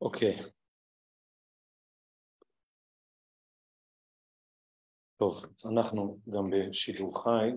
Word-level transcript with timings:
אוקיי. 0.00 0.36
טוב, 5.16 5.44
אנחנו 5.64 6.18
גם 6.30 6.50
בשידור 6.50 7.22
חי. 7.22 7.50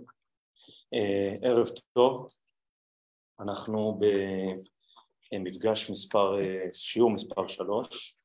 אה, 0.94 1.50
ערב 1.50 1.68
טוב, 1.94 2.28
אנחנו 3.40 4.00
במפגש 5.32 5.92
מספר, 5.92 6.40
אה, 6.40 6.74
שיעור 6.74 7.12
מספר 7.12 7.48
שלוש, 7.48 8.16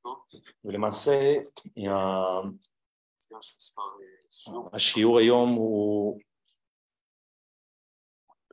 ולמעשה 0.64 1.32
השיעור 4.72 5.18
היום 5.18 5.50
הוא... 5.50 6.20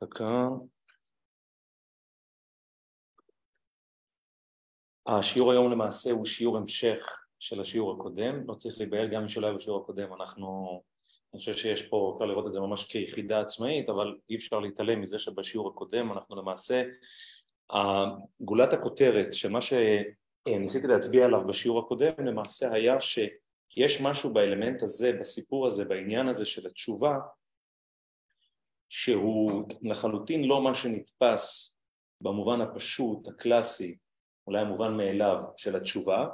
דקה. 0.02 0.48
השיעור 5.06 5.52
היום 5.52 5.72
למעשה 5.72 6.10
הוא 6.10 6.26
שיעור 6.26 6.56
המשך 6.56 7.22
של 7.38 7.60
השיעור 7.60 7.94
הקודם, 7.94 8.48
לא 8.48 8.54
צריך 8.54 8.78
להיבהל 8.78 9.08
גם 9.08 9.28
שלא 9.28 9.46
היה 9.46 9.56
בשיעור 9.56 9.82
הקודם, 9.82 10.12
אנחנו, 10.12 10.82
אני 11.32 11.38
חושב 11.38 11.54
שיש 11.54 11.82
פה, 11.82 12.12
אפשר 12.14 12.24
לראות 12.24 12.46
את 12.46 12.52
זה 12.52 12.60
ממש 12.60 12.84
כיחידה 12.84 13.40
עצמאית, 13.40 13.88
אבל 13.88 14.18
אי 14.30 14.36
אפשר 14.36 14.58
להתעלם 14.60 15.00
מזה 15.00 15.18
שבשיעור 15.18 15.68
הקודם 15.68 16.12
אנחנו 16.12 16.36
למעשה, 16.36 16.82
גולת 18.40 18.72
הכותרת 18.72 19.32
של 19.32 19.50
מה 19.50 19.58
שניסיתי 19.62 20.86
להצביע 20.86 21.24
עליו 21.24 21.46
בשיעור 21.46 21.78
הקודם 21.78 22.12
למעשה 22.18 22.72
היה 22.72 22.96
שיש 23.00 24.00
משהו 24.00 24.32
באלמנט 24.32 24.82
הזה, 24.82 25.12
בסיפור 25.20 25.66
הזה, 25.66 25.84
בעניין 25.84 26.28
הזה 26.28 26.44
של 26.44 26.66
התשובה, 26.66 27.18
שהוא 28.88 29.64
לחלוטין 29.82 30.44
לא 30.44 30.62
מה 30.62 30.74
שנתפס 30.74 31.76
במובן 32.20 32.60
הפשוט, 32.60 33.28
הקלאסי, 33.28 33.96
אולי 34.46 34.60
המובן 34.60 34.96
מאליו 34.96 35.44
של 35.56 35.76
התשובה, 35.76 36.26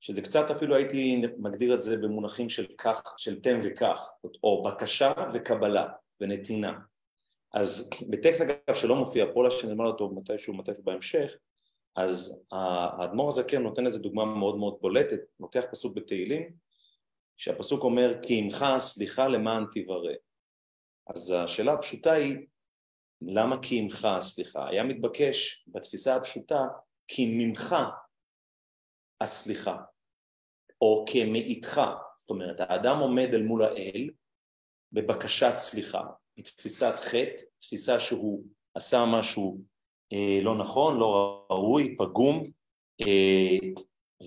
שזה 0.00 0.22
קצת 0.22 0.50
אפילו 0.50 0.76
הייתי 0.76 1.22
מגדיר 1.38 1.74
את 1.74 1.82
זה 1.82 1.96
במונחים 1.96 2.48
של 2.48 2.66
כך, 2.78 3.02
של 3.16 3.40
תן 3.40 3.60
וכך, 3.64 4.10
או 4.42 4.62
בקשה 4.62 5.12
וקבלה 5.34 5.88
ונתינה. 6.20 6.78
אז 7.52 7.90
בטקסט 8.10 8.40
אגב 8.40 8.74
שלא 8.74 8.96
מופיע 8.96 9.24
פה, 9.34 9.44
שאני 9.50 9.72
אומר 9.72 9.84
אותו 9.84 10.10
מתישהו, 10.10 10.54
מתישהו 10.54 10.82
בהמשך, 10.84 11.32
אז 11.96 12.42
האדמו"ר 12.52 13.28
הזקן 13.28 13.62
נותן 13.62 13.86
איזה 13.86 13.98
דוגמה 13.98 14.24
מאוד 14.24 14.56
מאוד 14.58 14.78
בולטת, 14.80 15.20
לוקח 15.40 15.64
פסוק 15.70 15.96
בתהילים, 15.96 16.52
שהפסוק 17.36 17.84
אומר 17.84 18.14
כי 18.22 18.38
עמך 18.38 18.64
סליחה 18.78 19.28
למען 19.28 19.64
תברא. 19.72 20.12
אז 21.06 21.30
השאלה 21.30 21.72
הפשוטה 21.72 22.12
היא, 22.12 22.46
למה 23.22 23.62
כי 23.62 23.78
עמך 23.78 24.08
סליחה? 24.20 24.68
היה 24.68 24.84
מתבקש 24.84 25.64
בתפיסה 25.68 26.16
הפשוטה 26.16 26.60
כי 27.06 27.26
ממך 27.38 27.76
הסליחה, 29.20 29.76
או 30.80 31.04
כמאיתך, 31.08 31.80
זאת 32.16 32.30
אומרת 32.30 32.60
האדם 32.60 32.98
עומד 32.98 33.28
אל 33.34 33.42
מול 33.42 33.62
האל 33.62 34.10
בבקשת 34.92 35.52
סליחה, 35.56 36.02
מתפיסת 36.38 36.94
חטא, 36.96 37.42
תפיסה 37.58 37.98
שהוא 37.98 38.44
עשה 38.74 39.04
משהו 39.06 39.60
אה, 40.12 40.40
לא 40.42 40.58
נכון, 40.58 40.98
לא 40.98 41.46
ראוי, 41.50 41.96
פגום, 41.98 42.42
אה, 43.00 43.68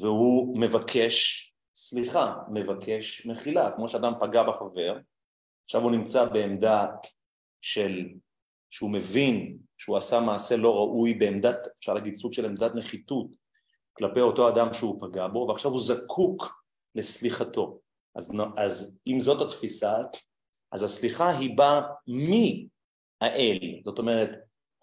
והוא 0.02 0.58
מבקש 0.60 1.48
סליחה, 1.76 2.36
מבקש 2.52 3.26
מחילה, 3.26 3.72
כמו 3.76 3.88
שאדם 3.88 4.14
פגע 4.20 4.44
בחבר, 4.44 4.98
עכשיו 5.66 5.82
הוא 5.82 5.92
נמצא 5.92 6.26
בעמדה 6.26 6.86
של, 7.62 8.10
שהוא 8.70 8.92
מבין 8.92 9.58
שהוא 9.78 9.98
עשה 9.98 10.20
מעשה 10.20 10.58
לא 10.58 10.76
ראוי 10.76 11.14
בעמדת, 11.14 11.58
אפשר 11.80 11.94
להגיד 11.94 12.16
סוג 12.16 12.34
של 12.34 12.46
עמדת 12.46 12.76
נחיתות 12.76 13.36
כלפי 13.94 14.22
אותו 14.22 14.50
אדם 14.50 14.74
שהוא 14.74 15.02
פגע 15.02 15.28
בו, 15.28 15.46
ועכשיו 15.50 15.72
הוא 15.72 15.80
זקוק 15.80 16.64
לסליחתו. 16.96 17.80
אז, 18.16 18.32
אז 18.58 19.00
אם 19.08 19.20
זאת 19.20 19.42
התפיסה, 19.42 19.94
אז 20.72 20.84
הסליחה 20.84 21.30
היא 21.30 21.58
באה 21.58 21.82
מהאל, 22.08 23.60
זאת 23.86 24.00
אומרת, 24.00 24.30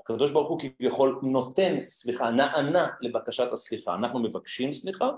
הקדוש 0.01 0.31
ברוך 0.33 0.49
הוא 0.49 0.61
כביכול 0.61 1.21
נותן 1.23 1.89
סליחה, 1.89 2.31
נענה 2.31 2.89
לבקשת 3.01 3.53
הסליחה. 3.53 3.95
אנחנו 3.95 4.19
מבקשים 4.23 4.73
סליחה, 4.73 5.11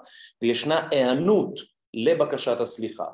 וישנה 0.43 0.89
היענות 0.91 1.61
לבקשת 1.95 2.61
הסליחה. 2.61 3.05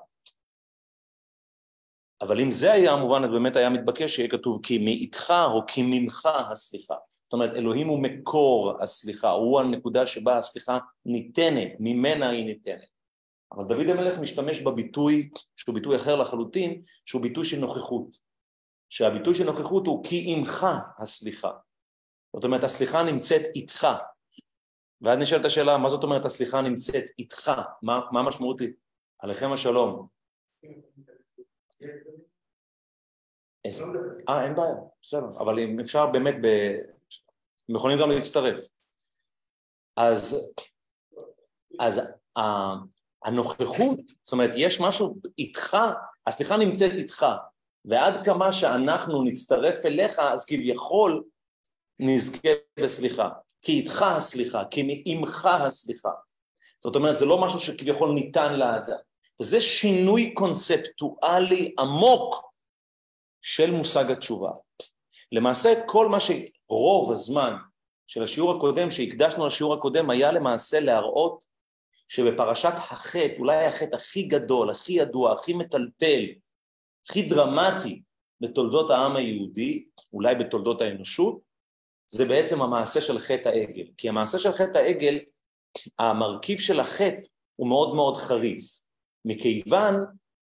אבל 2.22 2.40
אם 2.40 2.50
זה 2.52 2.72
היה 2.72 2.92
המובן, 2.92 3.24
אז 3.24 3.30
באמת 3.30 3.56
היה 3.56 3.70
מתבקש 3.70 4.16
שיהיה 4.16 4.28
כתוב 4.28 4.60
כי 4.62 4.78
מאיתך 4.84 5.34
או 5.46 5.62
כי 5.66 5.82
ממך 5.82 6.28
הסליחה. 6.50 6.94
זאת 7.24 7.32
אומרת, 7.32 7.50
אלוהים 7.54 7.88
הוא 7.88 8.02
מקור 8.02 8.82
הסליחה, 8.82 9.30
הוא 9.30 9.60
הנקודה 9.60 10.06
שבה 10.06 10.38
הסליחה 10.38 10.78
ניתנת, 11.06 11.68
ממנה 11.80 12.28
היא 12.28 12.44
ניתנת. 12.44 12.95
אבל 13.52 13.64
דוד 13.64 13.86
המלך 13.88 14.18
משתמש 14.18 14.60
בביטוי, 14.60 15.30
שהוא 15.56 15.74
ביטוי 15.74 15.96
אחר 15.96 16.16
לחלוטין, 16.16 16.82
שהוא 17.04 17.22
ביטוי 17.22 17.44
של 17.44 17.58
נוכחות. 17.58 18.16
שהביטוי 18.88 19.34
של 19.34 19.44
נוכחות 19.44 19.86
הוא 19.86 20.04
כי 20.04 20.24
עמך 20.26 20.66
הסליחה. 20.98 21.50
זאת 22.36 22.44
אומרת, 22.44 22.64
הסליחה 22.64 23.02
נמצאת 23.02 23.42
איתך. 23.54 23.86
ואז 25.00 25.18
נשאלת 25.18 25.44
השאלה, 25.44 25.78
מה 25.78 25.88
זאת 25.88 26.02
אומרת 26.02 26.24
הסליחה 26.24 26.62
נמצאת 26.62 27.04
איתך? 27.18 27.50
מה, 27.82 28.00
מה 28.12 28.20
המשמעות 28.20 28.60
היא? 28.60 28.72
עליכם 29.18 29.52
השלום. 29.52 30.08
אה, 34.28 34.44
אין 34.44 34.54
בעיה, 34.54 34.74
בסדר, 35.02 35.26
אבל 35.38 35.58
אם 35.58 35.80
אפשר 35.80 36.06
באמת, 36.06 36.34
ב... 36.42 36.46
הם 37.68 37.76
יכולים 37.76 37.98
גם 37.98 38.10
להצטרף. 38.10 38.58
אז, 39.96 40.52
אז 41.80 42.00
הנוכחות, 43.26 43.98
זאת 44.22 44.32
אומרת, 44.32 44.50
יש 44.56 44.80
משהו 44.80 45.16
איתך, 45.38 45.76
הסליחה 46.26 46.56
נמצאת 46.56 46.92
איתך, 46.92 47.26
ועד 47.84 48.24
כמה 48.24 48.52
שאנחנו 48.52 49.22
נצטרף 49.22 49.86
אליך, 49.86 50.18
אז 50.18 50.44
כביכול 50.46 51.24
נזכה 51.98 52.48
בסליחה. 52.80 53.28
כי 53.62 53.72
איתך 53.72 54.02
הסליחה, 54.02 54.62
כי 54.70 54.82
מעמך 54.82 55.46
הסליחה. 55.46 56.10
זאת 56.82 56.96
אומרת, 56.96 57.18
זה 57.18 57.26
לא 57.26 57.38
משהו 57.38 57.60
שכביכול 57.60 58.12
ניתן 58.12 58.58
לאדם. 58.58 58.96
וזה 59.40 59.60
שינוי 59.60 60.34
קונספטואלי 60.34 61.74
עמוק 61.78 62.52
של 63.42 63.70
מושג 63.70 64.10
התשובה. 64.10 64.50
למעשה 65.32 65.74
כל 65.86 66.08
מה 66.08 66.18
שרוב 66.20 67.12
הזמן 67.12 67.54
של 68.06 68.22
השיעור 68.22 68.56
הקודם, 68.56 68.90
שהקדשנו 68.90 69.46
לשיעור 69.46 69.74
הקודם, 69.74 70.10
היה 70.10 70.32
למעשה 70.32 70.80
להראות 70.80 71.44
שבפרשת 72.08 72.72
החטא, 72.76 73.34
אולי 73.38 73.64
החטא 73.64 73.96
הכי 73.96 74.22
גדול, 74.22 74.70
הכי 74.70 74.92
ידוע, 74.92 75.32
הכי 75.32 75.52
מטלטל, 75.52 76.24
הכי 77.08 77.22
דרמטי 77.22 78.02
בתולדות 78.40 78.90
העם 78.90 79.16
היהודי, 79.16 79.84
אולי 80.12 80.34
בתולדות 80.34 80.80
האנושות, 80.80 81.38
זה 82.06 82.24
בעצם 82.24 82.62
המעשה 82.62 83.00
של 83.00 83.18
חטא 83.18 83.48
העגל. 83.48 83.86
כי 83.96 84.08
המעשה 84.08 84.38
של 84.38 84.52
חטא 84.52 84.78
העגל, 84.78 85.18
המרכיב 85.98 86.58
של 86.58 86.80
החטא 86.80 87.20
הוא 87.56 87.68
מאוד 87.68 87.94
מאוד 87.94 88.16
חריף. 88.16 88.80
מכיוון 89.24 89.94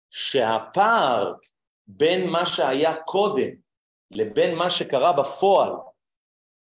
שהפער 0.09 1.33
בין 1.88 2.29
מה 2.29 2.45
שהיה 2.45 2.95
קודם 2.95 3.49
לבין 4.11 4.57
מה 4.57 4.69
שקרה 4.69 5.13
בפועל 5.13 5.71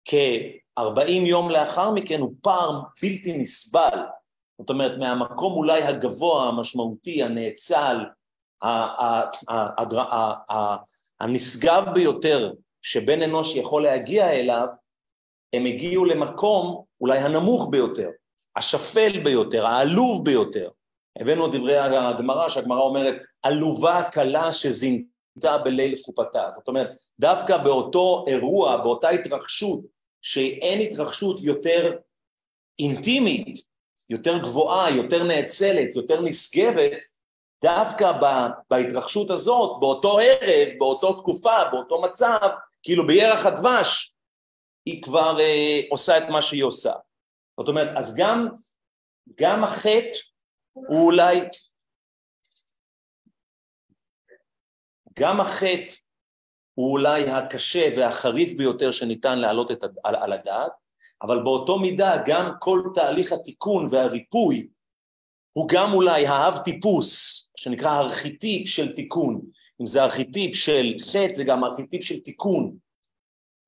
כ-40 0.04 1.10
יום 1.10 1.50
לאחר 1.50 1.90
מכן 1.90 2.20
הוא 2.20 2.34
פער 2.42 2.80
בלתי 3.02 3.38
נסבל. 3.38 3.98
זאת 4.60 4.70
אומרת, 4.70 4.98
מהמקום 4.98 5.52
אולי 5.52 5.82
הגבוה, 5.82 6.48
המשמעותי, 6.48 7.22
הנאצל, 7.22 7.96
הנשגב 11.20 11.84
ביותר 11.94 12.52
שבן 12.82 13.22
אנוש 13.22 13.56
יכול 13.56 13.82
להגיע 13.82 14.30
אליו, 14.30 14.66
הם 15.52 15.66
הגיעו 15.66 16.04
למקום 16.04 16.84
אולי 17.00 17.18
הנמוך 17.18 17.68
ביותר, 17.70 18.10
השפל 18.56 19.20
ביותר, 19.24 19.66
העלוב 19.66 20.24
ביותר. 20.24 20.70
הבאנו 21.18 21.46
את 21.46 21.52
דברי 21.52 21.78
הגמרא, 21.78 22.48
שהגמרא 22.48 22.80
אומרת, 22.80 23.14
עלובה 23.42 24.02
קלה 24.12 24.52
שזינתה 24.52 25.58
בליל 25.64 25.96
חופתה. 26.04 26.48
זאת 26.54 26.68
אומרת, 26.68 26.90
דווקא 27.20 27.56
באותו 27.56 28.24
אירוע, 28.28 28.76
באותה 28.76 29.08
התרחשות, 29.08 29.80
שאין 30.22 30.80
התרחשות 30.80 31.40
יותר 31.42 31.92
אינטימית, 32.78 33.69
יותר 34.10 34.38
גבוהה, 34.38 34.90
יותר 34.90 35.24
נאצלת, 35.24 35.96
יותר 35.96 36.20
נשגבת, 36.20 36.92
דווקא 37.64 38.12
בהתרחשות 38.70 39.30
הזאת, 39.30 39.80
באותו 39.80 40.18
ערב, 40.18 40.68
באותו 40.78 41.20
תקופה, 41.20 41.64
באותו 41.72 42.02
מצב, 42.02 42.48
כאילו 42.82 43.06
בירח 43.06 43.46
הדבש, 43.46 44.14
היא 44.86 45.02
כבר 45.02 45.40
אה, 45.40 45.80
עושה 45.90 46.18
את 46.18 46.22
מה 46.28 46.42
שהיא 46.42 46.64
עושה. 46.64 46.92
זאת 47.60 47.68
אומרת, 47.68 47.96
אז 47.96 48.16
גם, 48.16 48.48
גם 49.40 49.64
החטא 49.64 50.18
הוא 50.72 51.06
אולי, 51.06 51.40
גם 55.18 55.40
החטא 55.40 55.94
הוא 56.74 56.92
אולי 56.92 57.30
הקשה 57.30 57.88
והחריף 57.96 58.52
ביותר 58.56 58.90
שניתן 58.90 59.38
להעלות 59.38 59.70
את, 59.70 59.84
על, 60.04 60.16
על 60.16 60.32
הדעת, 60.32 60.72
אבל 61.22 61.42
באותו 61.42 61.78
מידה 61.78 62.16
גם 62.26 62.50
כל 62.58 62.82
תהליך 62.94 63.32
התיקון 63.32 63.86
והריפוי 63.90 64.68
הוא 65.52 65.68
גם 65.68 65.92
אולי 65.92 66.26
האב 66.26 66.58
טיפוס, 66.64 67.40
שנקרא 67.56 67.98
ארכיטיפ 67.98 68.68
של 68.68 68.94
תיקון. 68.94 69.40
אם 69.80 69.86
זה 69.86 70.04
ארכיטיפ 70.04 70.54
של 70.54 70.94
חטא, 71.00 71.34
זה 71.34 71.44
גם 71.44 71.64
ארכיטיפ 71.64 72.02
של 72.02 72.20
תיקון. 72.20 72.76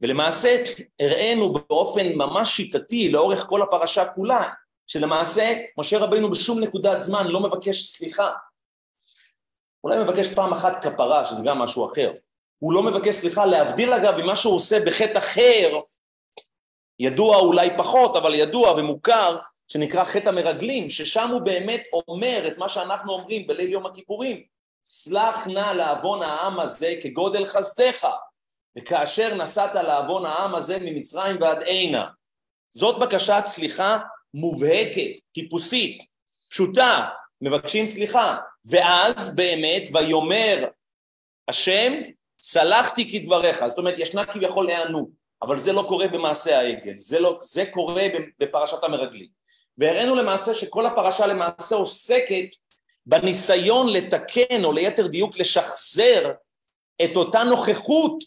ולמעשה 0.01 0.65
הראינו 1.01 1.53
באופן 1.53 2.13
ממש 2.15 2.57
שיטתי 2.57 3.13
לאורך 3.13 3.47
כל 3.47 3.63
הפרשה 3.63 4.09
כולה, 4.09 4.49
שלמעשה 4.87 5.55
משה 5.79 5.99
רבינו 5.99 6.31
בשום 6.31 6.61
נקודת 6.61 7.03
זמן 7.03 7.27
לא 7.27 7.41
מבקש 7.41 7.83
סליחה. 7.83 8.31
אולי 9.85 10.03
מבקש 10.03 10.35
פעם 10.35 10.53
אחת 10.53 10.85
כפרה, 10.85 11.25
שזה 11.25 11.43
גם 11.45 11.59
משהו 11.59 11.87
אחר. 11.87 12.13
הוא 12.59 12.73
לא 12.73 12.83
מבקש 12.83 13.15
סליחה, 13.15 13.47
להבדיל 13.47 13.93
אגב 13.93 14.21
ממה 14.21 14.37
שהוא 14.37 14.55
עושה 14.55 14.85
בחטא 14.87 15.19
אחר, 15.19 15.81
ידוע 17.03 17.37
אולי 17.37 17.71
פחות, 17.77 18.17
אבל 18.17 18.35
ידוע 18.35 18.73
ומוכר, 18.73 19.39
שנקרא 19.69 20.05
חטא 20.05 20.29
המרגלים, 20.29 20.91
ששם 20.91 21.29
הוא 21.29 21.41
באמת 21.41 21.83
אומר 21.93 22.43
את 22.47 22.59
מה 22.59 22.69
שאנחנו 22.69 23.13
אומרים 23.13 23.47
בליל 23.47 23.73
יום 23.73 23.87
הכיפורים, 23.87 24.43
סלח 24.85 25.47
נא 25.47 25.73
לעוון 25.73 26.23
העם 26.23 26.61
הזה 26.61 26.95
כגודל 27.03 27.47
חסדך, 27.47 28.09
וכאשר 28.79 29.35
נסעת 29.35 29.75
לעוון 29.75 30.27
העם 30.27 30.55
הזה 30.55 30.79
ממצרים 30.81 31.37
ועד 31.41 31.63
עינה. 31.63 32.07
זאת 32.71 32.99
בקשת 32.99 33.43
סליחה 33.47 33.99
מובהקת, 34.35 35.11
טיפוסית, 35.33 36.03
פשוטה, 36.51 37.09
מבקשים 37.41 37.87
סליחה, 37.87 38.37
ואז 38.71 39.35
באמת 39.35 39.83
ויאמר 39.93 40.69
השם 41.49 41.93
סלחתי 42.39 43.13
כדבריך, 43.13 43.67
זאת 43.67 43.79
אומרת 43.79 43.95
ישנה 43.99 44.27
כביכול 44.27 44.69
היענות, 44.69 45.22
אבל 45.43 45.59
זה 45.59 45.73
לא 45.73 45.85
קורה 45.89 46.09
במעשה 46.09 46.59
העגל, 46.59 46.97
זה, 46.97 47.21
לא, 47.21 47.39
זה 47.43 47.65
קורה 47.71 48.07
בפרשת 48.39 48.85
המרגלים. 48.85 49.29
והראינו 49.79 50.15
למעשה 50.15 50.55
שכל 50.55 50.87
הפרשה 50.87 51.27
למעשה 51.27 51.77
עוסקת 51.77 52.57
בניסיון 53.07 53.89
לתקן 53.89 54.65
או 54.65 54.73
ליתר 54.73 55.07
דיוק 55.07 55.39
לשחזר 55.39 56.33
את 57.05 57.17
אותה 57.17 57.45
נוכחות 57.45 58.25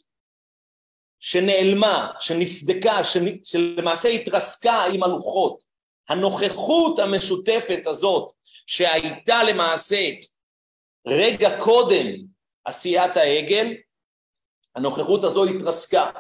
שנעלמה, 1.20 2.12
שנסדקה, 2.20 3.02
שלמעשה 3.44 4.10
התרסקה 4.10 4.84
עם 4.84 5.04
הלוחות. 5.04 5.64
הנוכחות 6.10 7.00
המשותפת 7.00 7.88
הזאת 7.88 8.32
שהייתה 8.68 9.44
למעשה 9.44 10.10
רגע 11.08 11.62
קודם 11.64 12.08
עשיית 12.66 13.18
העגל, 13.18 13.74
הנוכחות 14.76 15.24
הזו 15.24 15.46
התרסקה, 15.46 16.12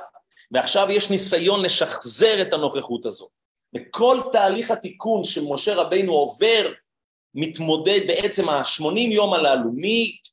ועכשיו 0.51 0.87
יש 0.91 1.11
ניסיון 1.11 1.65
לשחזר 1.65 2.41
את 2.41 2.53
הנוכחות 2.53 3.05
הזו. 3.05 3.29
וכל 3.75 4.21
תהליך 4.31 4.71
התיקון 4.71 5.23
שמשה 5.23 5.75
רבינו 5.75 6.13
עובר, 6.13 6.71
מתמודד 7.33 7.99
בעצם 8.07 8.49
השמונים 8.49 9.11
יום 9.11 9.33
הללו, 9.33 9.71
מי"ט 9.71 10.29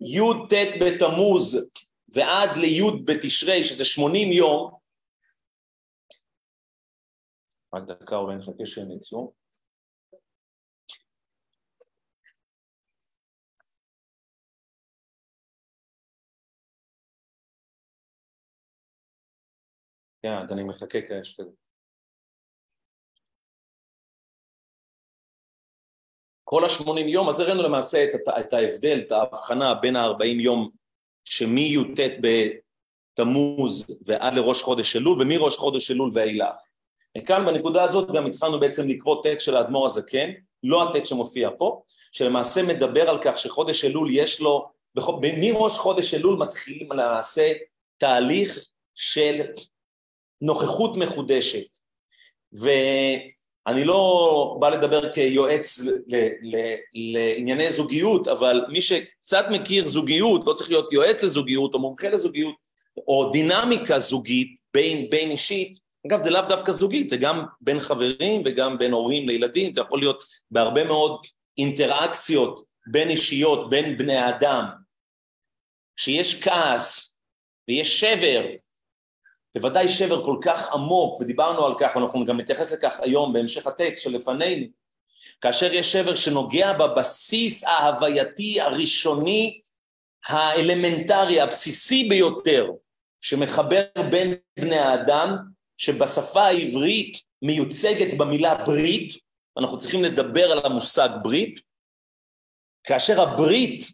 י"ט 0.00 0.52
בתמוז 0.80 1.68
ועד 2.08 2.56
לי' 2.56 2.82
בתשרי, 3.04 3.64
שזה 3.64 3.84
שמונים 3.84 4.32
יום, 4.32 4.70
רק 7.74 7.82
דקה 7.82 8.16
אולי 8.16 8.36
נחכה 8.36 8.66
שהם 8.66 8.92
יצאו. 8.96 9.43
כן, 20.24 20.36
אני 20.50 20.62
מחכה 20.62 21.00
כאלה 21.00 21.24
שתי 21.24 21.42
כל 26.44 26.64
השמונים 26.64 27.08
יום, 27.08 27.28
אז 27.28 27.40
הראינו 27.40 27.62
למעשה 27.62 28.04
את, 28.04 28.10
את 28.40 28.52
ההבדל, 28.52 28.98
את 29.06 29.12
ההבחנה 29.12 29.74
בין 29.74 29.96
הארבעים 29.96 30.40
יום 30.40 30.70
שמי-י"ט 31.24 32.00
בתמוז 32.20 34.00
ועד 34.06 34.34
לראש 34.34 34.62
חודש 34.62 34.96
אלול, 34.96 35.22
ומראש 35.22 35.56
חודש 35.56 35.90
אלול 35.90 36.10
ואילך. 36.14 36.56
וכאן 37.18 37.46
בנקודה 37.46 37.82
הזאת 37.82 38.08
גם 38.14 38.26
התחלנו 38.26 38.60
בעצם 38.60 38.88
לקרוא 38.88 39.22
טקסט 39.22 39.46
של 39.46 39.56
האדמו"ר 39.56 39.86
הזקן, 39.86 40.30
לא 40.62 40.90
הטקסט 40.90 41.06
שמופיע 41.06 41.50
פה, 41.58 41.82
שלמעשה 42.12 42.62
מדבר 42.62 43.10
על 43.10 43.18
כך 43.22 43.38
שחודש 43.38 43.84
אלול 43.84 44.08
יש 44.10 44.40
לו, 44.40 44.70
מראש 45.22 45.78
חודש 45.78 46.14
אלול 46.14 46.36
מתחילים 46.36 46.92
למעשה 46.92 47.52
תהליך 47.98 48.68
של 48.94 49.40
נוכחות 50.40 50.96
מחודשת. 50.96 51.66
ואני 52.52 53.84
לא 53.84 54.56
בא 54.60 54.68
לדבר 54.68 55.12
כיועץ 55.12 55.80
לענייני 56.92 57.70
זוגיות, 57.70 58.28
אבל 58.28 58.64
מי 58.68 58.82
שקצת 58.82 59.44
מכיר 59.50 59.88
זוגיות, 59.88 60.46
לא 60.46 60.52
צריך 60.52 60.70
להיות 60.70 60.92
יועץ 60.92 61.22
לזוגיות 61.22 61.74
או 61.74 61.78
מומחה 61.78 62.08
לזוגיות, 62.08 62.54
או 62.96 63.30
דינמיקה 63.32 63.98
זוגית 63.98 64.56
בין, 64.74 65.10
בין 65.10 65.30
אישית, 65.30 65.78
אגב 66.06 66.22
זה 66.22 66.30
לאו 66.30 66.42
דווקא 66.48 66.72
זוגית, 66.72 67.08
זה 67.08 67.16
גם 67.16 67.44
בין 67.60 67.80
חברים 67.80 68.42
וגם 68.44 68.78
בין 68.78 68.92
הורים 68.92 69.28
לילדים, 69.28 69.74
זה 69.74 69.80
יכול 69.80 69.98
להיות 69.98 70.24
בהרבה 70.50 70.84
מאוד 70.84 71.26
אינטראקציות 71.58 72.60
בין 72.86 73.10
אישיות, 73.10 73.70
בין 73.70 73.96
בני 73.96 74.16
האדם. 74.16 74.64
כשיש 75.96 76.42
כעס 76.42 77.18
ויש 77.68 78.00
שבר, 78.00 78.46
בוודאי 79.54 79.88
שבר 79.88 80.24
כל 80.24 80.36
כך 80.42 80.72
עמוק, 80.72 81.20
ודיברנו 81.20 81.66
על 81.66 81.72
כך, 81.78 81.96
ואנחנו 81.96 82.24
גם 82.24 82.36
נתייחס 82.36 82.72
לכך 82.72 83.00
היום 83.00 83.32
בהמשך 83.32 83.66
הטקסט 83.66 84.02
שלפנינו, 84.02 84.66
כאשר 85.40 85.72
יש 85.72 85.92
שבר 85.92 86.14
שנוגע 86.14 86.72
בבסיס 86.72 87.64
ההווייתי 87.64 88.60
הראשוני, 88.60 89.60
האלמנטרי, 90.26 91.40
הבסיסי 91.40 92.08
ביותר, 92.08 92.66
שמחבר 93.20 93.82
בין 94.10 94.34
בני 94.60 94.78
האדם, 94.78 95.36
שבשפה 95.78 96.42
העברית 96.42 97.18
מיוצגת 97.42 98.18
במילה 98.18 98.54
ברית, 98.54 99.12
אנחנו 99.58 99.78
צריכים 99.78 100.02
לדבר 100.02 100.52
על 100.52 100.58
המושג 100.64 101.08
ברית, 101.22 101.60
כאשר 102.84 103.20
הברית 103.20 103.84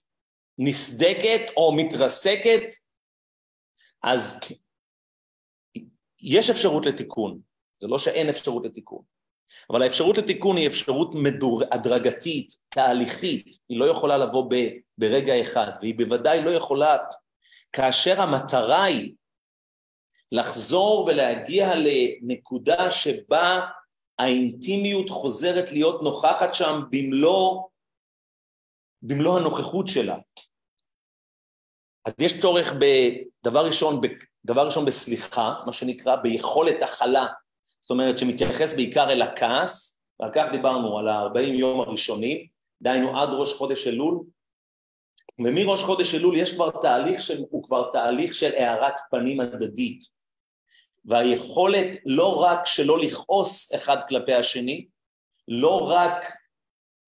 נסדקת 0.58 1.40
או 1.56 1.72
מתרסקת, 1.76 2.62
אז 4.02 4.40
יש 6.22 6.50
אפשרות 6.50 6.86
לתיקון, 6.86 7.40
זה 7.80 7.88
לא 7.88 7.98
שאין 7.98 8.28
אפשרות 8.28 8.66
לתיקון, 8.66 9.02
אבל 9.70 9.82
האפשרות 9.82 10.18
לתיקון 10.18 10.56
היא 10.56 10.66
אפשרות 10.66 11.14
מדור, 11.14 11.62
הדרגתית, 11.72 12.56
תהליכית, 12.68 13.56
היא 13.68 13.78
לא 13.78 13.84
יכולה 13.84 14.18
לבוא 14.18 14.46
ב, 14.50 14.54
ברגע 14.98 15.42
אחד, 15.42 15.70
והיא 15.80 15.94
בוודאי 15.98 16.42
לא 16.42 16.50
יכולה 16.50 16.96
כאשר 17.72 18.20
המטרה 18.20 18.84
היא 18.84 19.14
לחזור 20.32 21.04
ולהגיע 21.06 21.70
לנקודה 21.76 22.90
שבה 22.90 23.60
האינטימיות 24.18 25.10
חוזרת 25.10 25.72
להיות 25.72 26.02
נוכחת 26.02 26.54
שם 26.54 26.80
במלוא, 26.90 27.62
במלוא 29.02 29.38
הנוכחות 29.38 29.88
שלה. 29.88 30.18
אז 32.04 32.12
יש 32.18 32.40
צורך 32.40 32.72
בדבר 32.72 33.66
ראשון 33.66 34.00
דבר 34.44 34.66
ראשון 34.66 34.84
בסליחה, 34.84 35.54
מה 35.66 35.72
שנקרא, 35.72 36.16
ביכולת 36.16 36.82
הכלה, 36.82 37.26
זאת 37.80 37.90
אומרת 37.90 38.18
שמתייחס 38.18 38.74
בעיקר 38.74 39.10
אל 39.10 39.22
הכעס, 39.22 40.00
ועל 40.20 40.30
כך 40.34 40.46
דיברנו, 40.52 40.98
על 40.98 41.08
ה-40 41.08 41.38
יום 41.40 41.80
הראשונים, 41.80 42.46
דהיינו 42.82 43.20
עד 43.20 43.28
ראש 43.32 43.52
חודש 43.54 43.86
אלול, 43.86 44.20
ומראש 45.38 45.82
חודש 45.82 46.14
אלול 46.14 46.36
יש 46.36 46.54
כבר 46.54 46.70
תהליך 46.70 47.20
של, 47.20 47.44
הוא 47.50 47.64
כבר 47.64 47.90
תהליך 47.92 48.34
של 48.34 48.52
הארת 48.54 48.94
פנים 49.10 49.40
הדדית, 49.40 50.04
והיכולת 51.04 51.96
לא 52.06 52.42
רק 52.42 52.66
שלא 52.66 52.98
לכעוס 52.98 53.74
אחד 53.74 53.96
כלפי 54.08 54.34
השני, 54.34 54.86
לא 55.48 55.90
רק 55.90 56.24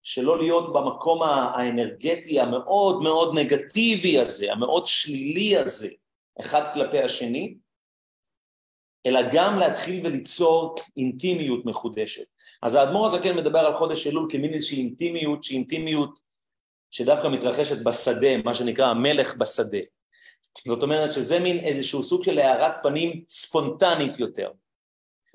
שלא 0.03 0.39
להיות 0.39 0.73
במקום 0.73 1.23
האנרגטי 1.23 2.41
המאוד 2.41 3.03
מאוד 3.03 3.39
נגטיבי 3.39 4.21
הזה, 4.21 4.53
המאוד 4.53 4.87
שלילי 4.87 5.57
הזה, 5.57 5.89
אחד 6.41 6.75
כלפי 6.75 6.99
השני, 6.99 7.55
אלא 9.07 9.21
גם 9.33 9.59
להתחיל 9.59 10.07
וליצור 10.07 10.75
אינטימיות 10.97 11.67
מחודשת. 11.67 12.25
אז 12.63 12.75
האדמו"ר 12.75 13.07
הזקן 13.07 13.37
מדבר 13.37 13.59
על 13.59 13.75
חודש 13.75 14.07
אלול 14.07 14.27
כמין 14.31 14.55
איזושהי 14.55 14.79
אינטימיות, 14.79 15.45
שהיא 15.45 15.59
אינטימיות 15.59 16.19
שדווקא 16.91 17.29
מתרחשת 17.29 17.83
בשדה, 17.85 18.37
מה 18.45 18.55
שנקרא 18.55 18.87
המלך 18.87 19.37
בשדה. 19.37 19.79
זאת 20.69 20.83
אומרת 20.83 21.13
שזה 21.13 21.41
מין 21.41 21.59
איזשהו 21.59 22.03
סוג 22.03 22.25
של 22.25 22.39
הארת 22.39 22.75
פנים 22.83 23.25
ספונטנית 23.29 24.13
יותר. 24.19 24.51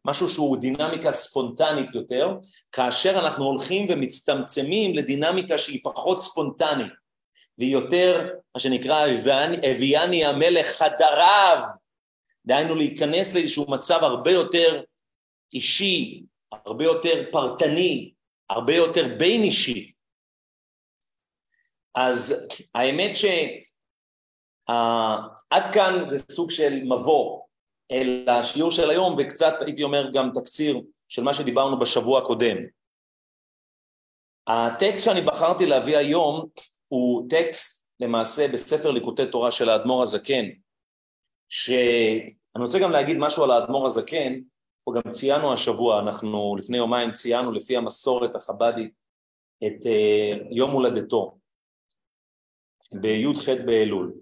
משהו 0.06 0.30
שהוא 0.30 0.58
דינמיקה 0.58 1.14
ספונטנית 1.14 1.90
יותר, 1.94 2.28
כאשר 2.72 3.20
אנחנו 3.20 3.46
הולכים 3.46 3.86
ומצטמצמים 3.90 4.96
לדינמיקה 4.96 5.58
שהיא 5.58 5.80
פחות 5.84 6.22
ספונטנית, 6.22 6.94
והיא 7.58 7.74
יותר, 7.74 8.36
מה 8.56 8.62
שנקרא, 8.62 9.08
הביאני 9.64 10.26
המלך 10.26 10.68
חדריו, 10.68 11.64
דהיינו 12.46 12.76
להיכנס 12.76 13.36
לאיזשהו 13.36 13.72
מצב 13.72 14.00
הרבה 14.02 14.32
יותר 14.32 14.84
אישי, 15.54 16.24
הרבה 16.52 16.84
יותר 16.84 17.32
פרטני, 17.32 18.14
הרבה 18.50 18.76
יותר 18.76 19.02
בין 19.18 19.44
אישי. 19.44 19.92
אז 21.96 22.48
האמת 22.76 23.16
שעד 23.16 23.44
כאן 25.74 26.10
זה 26.10 26.18
סוג 26.32 26.52
של 26.52 26.74
מבוא 26.84 27.42
אל 27.92 28.26
השיעור 28.30 28.72
של 28.72 28.90
היום 28.90 29.16
וקצת 29.18 29.54
הייתי 29.66 29.84
אומר 29.84 30.12
גם 30.14 30.32
תקציר 30.36 30.82
של 31.08 31.24
מה 31.24 31.34
שדיברנו 31.34 31.80
בשבוע 31.80 32.20
הקודם. 32.20 32.58
הטקסט 34.48 35.06
שאני 35.06 35.22
בחרתי 35.22 35.66
להביא 35.66 35.98
היום 35.98 36.50
הוא 36.88 37.30
טקסט 37.30 37.88
למעשה 38.00 38.48
בספר 38.54 38.92
ליקוטי 38.92 39.32
תורה 39.32 39.52
של 39.52 39.70
האדמו"ר 39.70 40.02
הזקן, 40.02 40.46
שאני 41.50 42.64
רוצה 42.64 42.80
גם 42.80 42.92
להגיד 42.92 43.18
משהו 43.20 43.44
על 43.44 43.52
האדמו"ר 43.52 43.86
הזקן, 43.86 44.40
פה 44.84 44.92
גם 44.96 45.12
ציינו 45.12 45.54
השבוע, 45.54 46.00
אנחנו 46.00 46.56
לפני 46.60 46.78
יומיים 46.78 47.12
ציינו 47.12 47.52
לפי 47.52 47.78
המסורת 47.78 48.36
החב"דית 48.36 48.94
את 49.68 49.82
uh, 49.82 50.48
יום 50.52 50.72
הולדתו 50.72 51.38
בי"ח 52.92 53.50
באלול. 53.66 54.14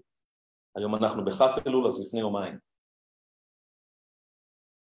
היום 0.76 0.94
אנחנו 0.94 1.24
בכ' 1.24 1.66
אלול, 1.66 1.86
אז 1.86 2.00
לפני 2.00 2.20
יומיים. 2.20 2.58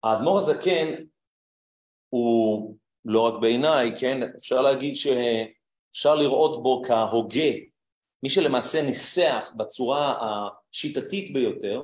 האדמו"ר 0.03 0.37
הזקן 0.37 1.03
הוא 2.09 2.75
לא 3.05 3.27
רק 3.27 3.41
בעיניי, 3.41 3.91
כן, 3.99 4.23
אפשר 4.35 4.61
להגיד 4.61 4.95
שאפשר 5.91 6.15
לראות 6.15 6.63
בו 6.63 6.81
כהוגה, 6.87 7.51
מי 8.23 8.29
שלמעשה 8.29 8.81
ניסח 8.81 9.51
בצורה 9.57 10.17
השיטתית 10.21 11.33
ביותר, 11.33 11.81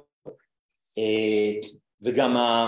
אה, 0.97 1.69
וגם 2.01 2.37
ה, 2.37 2.67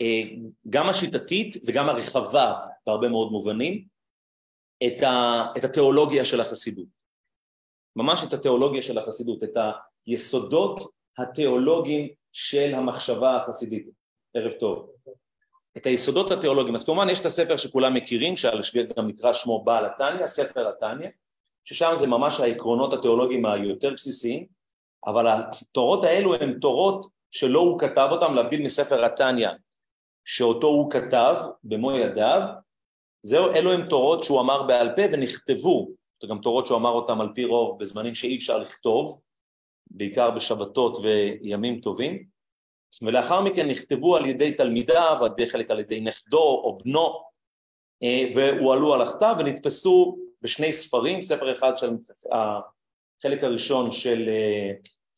אה, 0.00 0.22
גם 0.70 0.88
השיטתית 0.88 1.56
וגם 1.66 1.88
הרחבה 1.88 2.54
בהרבה 2.86 3.08
מאוד 3.08 3.32
מובנים, 3.32 3.84
את, 4.86 5.02
ה, 5.02 5.44
את 5.58 5.64
התיאולוגיה 5.64 6.24
של 6.24 6.40
החסידות. 6.40 6.86
ממש 7.96 8.24
את 8.28 8.32
התיאולוגיה 8.32 8.82
של 8.82 8.98
החסידות, 8.98 9.42
את 9.42 9.56
היסודות 10.06 10.80
התיאולוגיים 11.18 12.08
של 12.32 12.74
המחשבה 12.74 13.36
החסידית. 13.36 13.86
ערב 14.34 14.52
טוב. 14.52 14.91
את 15.76 15.86
היסודות 15.86 16.30
התיאולוגיים. 16.30 16.74
אז 16.74 16.84
כמובן 16.84 17.08
יש 17.08 17.20
את 17.20 17.26
הספר 17.26 17.56
שכולם 17.56 17.94
מכירים, 17.94 18.36
שגם 18.36 19.06
נקרא 19.06 19.32
שמו 19.32 19.64
בעל 19.64 19.84
התניא, 19.84 20.26
ספר 20.26 20.68
התניא, 20.68 21.08
ששם 21.64 21.92
זה 21.96 22.06
ממש 22.06 22.40
העקרונות 22.40 22.92
התיאולוגיים 22.92 23.46
היותר 23.46 23.90
בסיסיים, 23.90 24.46
אבל 25.06 25.26
התורות 25.28 26.04
האלו 26.04 26.34
הן 26.34 26.58
תורות 26.58 27.06
שלא 27.30 27.58
הוא 27.58 27.78
כתב 27.78 28.08
אותן, 28.10 28.34
להבדיל 28.34 28.62
מספר 28.62 29.04
התניא, 29.04 29.48
שאותו 30.24 30.66
הוא 30.66 30.90
כתב 30.90 31.36
במו 31.64 31.92
ידיו, 31.92 32.42
זהו, 33.22 33.50
אלו 33.50 33.72
הן 33.72 33.88
תורות 33.88 34.24
שהוא 34.24 34.40
אמר 34.40 34.62
בעל 34.62 34.96
פה 34.96 35.02
ונכתבו, 35.12 35.88
זה 36.22 36.28
גם 36.28 36.38
תורות 36.38 36.66
שהוא 36.66 36.78
אמר 36.78 36.90
אותן 36.90 37.20
על 37.20 37.28
פי 37.34 37.44
רוב 37.44 37.78
בזמנים 37.78 38.14
שאי 38.14 38.36
אפשר 38.36 38.58
לכתוב, 38.58 39.20
בעיקר 39.90 40.30
בשבתות 40.30 40.96
וימים 41.02 41.80
טובים, 41.80 42.26
ולאחר 43.02 43.40
מכן 43.40 43.68
נכתבו 43.68 44.16
על 44.16 44.26
ידי 44.26 44.52
תלמידיו, 44.52 45.18
חלק 45.48 45.70
על 45.70 45.78
ידי 45.78 46.00
נכדו 46.00 46.60
או 46.64 46.78
בנו, 46.84 47.22
אה, 48.02 48.24
והועלו 48.34 48.94
על 48.94 49.02
הכתב 49.02 49.34
ונתפסו 49.38 50.18
בשני 50.42 50.72
ספרים, 50.72 51.22
ספר 51.22 51.52
אחד 51.52 51.76
של 51.76 51.90
החלק 52.32 53.44
הראשון 53.44 53.90
של 53.90 54.28
אה, 54.28 54.70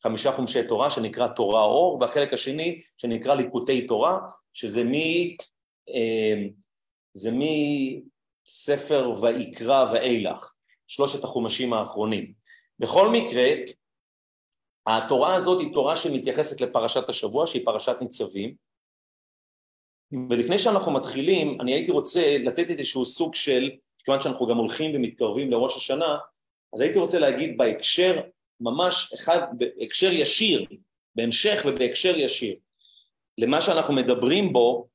חמישה 0.03 0.31
חומשי 0.31 0.67
תורה 0.67 0.89
שנקרא 0.89 1.27
תורה 1.27 1.63
אור, 1.63 1.97
והחלק 2.01 2.33
השני 2.33 2.81
שנקרא 2.97 3.35
ליקוטי 3.35 3.87
תורה, 3.87 4.19
שזה 4.53 4.83
מ... 4.83 4.93
אה, 5.89 6.47
זה 7.13 7.31
מספר 7.31 9.13
ויקרא 9.21 9.85
ואילך, 9.93 10.53
שלושת 10.87 11.23
החומשים 11.23 11.73
האחרונים. 11.73 12.33
בכל 12.79 13.09
מקרה, 13.09 13.47
התורה 14.87 15.35
הזאת 15.35 15.59
היא 15.59 15.73
תורה 15.73 15.95
שמתייחסת 15.95 16.61
לפרשת 16.61 17.09
השבוע, 17.09 17.47
שהיא 17.47 17.65
פרשת 17.65 17.95
ניצבים, 18.01 18.55
ולפני 20.29 20.59
שאנחנו 20.59 20.91
מתחילים, 20.91 21.61
אני 21.61 21.73
הייתי 21.73 21.91
רוצה 21.91 22.37
לתת 22.39 22.69
איזשהו 22.69 23.05
סוג 23.05 23.35
של, 23.35 23.71
כיוון 23.99 24.21
שאנחנו 24.21 24.47
גם 24.47 24.57
הולכים 24.57 24.91
ומתקרבים 24.95 25.51
לראש 25.51 25.77
השנה, 25.77 26.17
אז 26.73 26.81
הייתי 26.81 26.99
רוצה 26.99 27.19
להגיד 27.19 27.57
בהקשר 27.57 28.21
ממש 28.59 29.13
אחד, 29.13 29.39
בהקשר 29.57 30.11
ישיר, 30.11 30.65
בהמשך 31.15 31.61
ובהקשר 31.65 32.17
ישיר, 32.17 32.55
למה 33.37 33.61
שאנחנו 33.61 33.93
מדברים 33.93 34.53
בו, 34.53 34.87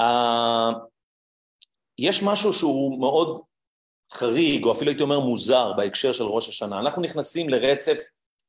uh, 0.00 0.74
יש 1.98 2.22
משהו 2.22 2.52
שהוא 2.52 3.00
מאוד 3.00 3.45
חריג, 4.12 4.64
או 4.64 4.72
אפילו 4.72 4.90
הייתי 4.90 5.02
אומר 5.02 5.20
מוזר, 5.20 5.72
בהקשר 5.76 6.12
של 6.12 6.24
ראש 6.24 6.48
השנה. 6.48 6.80
אנחנו 6.80 7.02
נכנסים 7.02 7.48
לרצף, 7.48 7.98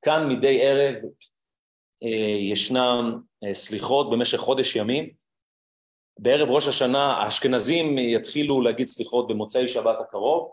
כאן 0.01 0.29
מדי 0.29 0.59
ערב 0.61 0.95
אה, 2.03 2.37
ישנם 2.51 3.21
אה, 3.43 3.53
סליחות 3.53 4.09
במשך 4.09 4.37
חודש 4.37 4.75
ימים. 4.75 5.09
בערב 6.19 6.49
ראש 6.51 6.67
השנה 6.67 7.13
האשכנזים 7.13 7.97
יתחילו 7.97 8.61
להגיד 8.61 8.87
סליחות 8.87 9.27
במוצאי 9.27 9.67
שבת 9.67 9.95
הקרוב. 9.99 10.51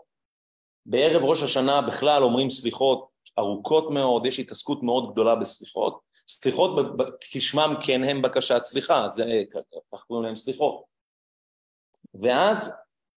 בערב 0.85 1.23
ראש 1.23 1.43
השנה 1.43 1.81
בכלל 1.81 2.23
אומרים 2.23 2.49
סליחות 2.49 3.07
ארוכות 3.39 3.91
מאוד, 3.91 4.25
יש 4.25 4.39
התעסקות 4.39 4.83
מאוד 4.83 5.11
גדולה 5.11 5.35
בסליחות. 5.35 5.99
סליחות 6.27 6.71
כשמם 7.31 7.75
כן 7.85 8.03
הם 8.03 8.21
בקשת 8.21 8.61
סליחה, 8.61 9.07
זה, 9.11 9.25
כך 9.93 10.03
קוראים 10.03 10.25
להם 10.25 10.35
סליחות. 10.35 10.83
ואז 12.13 12.75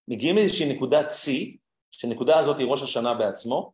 מגיעים 0.09 0.37
לאיזושהי 0.37 0.75
נקודת 0.75 1.11
שיא, 1.11 1.57
שנקודה 1.91 2.39
הזאת 2.39 2.59
היא 2.59 2.67
ראש 2.67 2.83
השנה 2.83 3.15
בעצמו, 3.15 3.73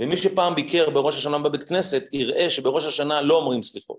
ומי 0.00 0.16
שפעם 0.16 0.54
ביקר 0.54 0.90
בראש 0.90 1.16
השנה 1.16 1.38
בבית 1.38 1.62
כנסת, 1.62 2.02
יראה 2.12 2.50
שבראש 2.50 2.84
השנה 2.84 3.20
לא 3.20 3.34
אומרים 3.34 3.62
סליחות. 3.62 3.98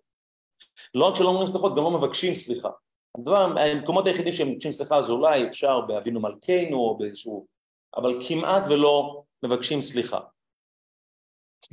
לא 0.95 1.05
רק 1.05 1.15
שלא 1.15 1.27
אומרים 1.27 1.47
סליחות, 1.47 1.75
גם 1.75 1.83
לא 1.83 1.91
מבקשים 1.91 2.35
סליחה. 2.35 2.69
הדבר, 3.17 3.37
המקומות 3.37 4.07
היחידים 4.07 4.33
שהם 4.33 4.49
מבקשים 4.49 4.71
סליחה 4.71 5.01
זה 5.01 5.11
אולי 5.11 5.47
אפשר 5.47 5.81
באבינו 5.81 6.19
מלכנו 6.19 6.77
או 6.77 6.97
באיזשהו... 6.97 7.45
אבל 7.97 8.19
כמעט 8.27 8.63
ולא 8.69 9.23
מבקשים 9.43 9.81
סליחה. 9.81 10.19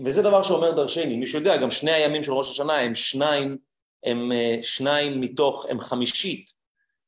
וזה 0.04 0.22
דבר 0.22 0.42
שאומר 0.42 0.70
דרשני, 0.70 1.16
מי 1.16 1.26
שיודע, 1.26 1.56
גם 1.56 1.70
שני 1.70 1.90
הימים 1.90 2.22
של 2.22 2.32
ראש 2.32 2.50
השנה 2.50 2.78
הם 2.78 2.94
שניים, 2.94 3.58
הם 4.04 4.32
אה, 4.32 4.56
שניים 4.62 5.20
מתוך, 5.20 5.66
הם 5.68 5.80
חמישית 5.80 6.52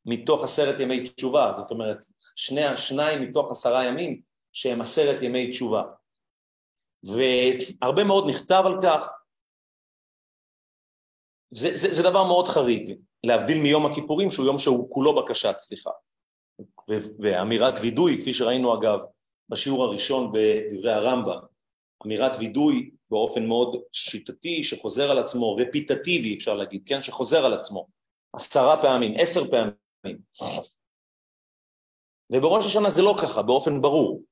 מתוך 0.06 0.44
עשרת 0.44 0.80
ימי 0.80 1.04
תשובה, 1.04 1.52
זאת 1.56 1.70
אומרת, 1.70 1.98
שני, 2.36 2.76
שניים 2.76 3.22
מתוך 3.22 3.50
עשרה 3.50 3.84
ימים 3.84 4.20
שהם 4.52 4.80
עשרת 4.80 5.22
ימי 5.22 5.50
תשובה. 5.50 5.82
והרבה 7.02 8.04
מאוד 8.04 8.30
נכתב 8.30 8.62
על 8.66 8.74
כך. 8.82 9.14
זה, 11.50 11.76
זה, 11.76 11.94
זה 11.94 12.02
דבר 12.02 12.24
מאוד 12.24 12.48
חריג, 12.48 12.98
להבדיל 13.24 13.62
מיום 13.62 13.86
הכיפורים 13.86 14.30
שהוא 14.30 14.46
יום 14.46 14.58
שהוא 14.58 14.90
כולו 14.94 15.14
בקשת 15.14 15.54
סליחה. 15.58 15.90
ואמירת 17.18 17.74
וידוי, 17.80 18.20
כפי 18.20 18.32
שראינו 18.32 18.78
אגב 18.78 18.98
בשיעור 19.48 19.84
הראשון 19.84 20.32
בדברי 20.32 20.92
הרמב"ם, 20.92 21.38
אמירת 22.06 22.32
וידוי 22.38 22.90
באופן 23.10 23.46
מאוד 23.46 23.82
שיטתי, 23.92 24.64
שחוזר 24.64 25.10
על 25.10 25.18
עצמו, 25.18 25.54
רפיטטיבי 25.54 26.36
אפשר 26.36 26.54
להגיד, 26.54 26.82
כן? 26.86 27.02
שחוזר 27.02 27.44
על 27.44 27.54
עצמו 27.54 27.88
עשרה 28.32 28.82
פעמים, 28.82 29.14
עשר 29.18 29.40
פעמים. 29.44 30.18
ובראש 32.32 32.66
השנה 32.66 32.90
זה 32.90 33.02
לא 33.02 33.14
ככה, 33.22 33.42
באופן 33.42 33.80
ברור. 33.80 34.22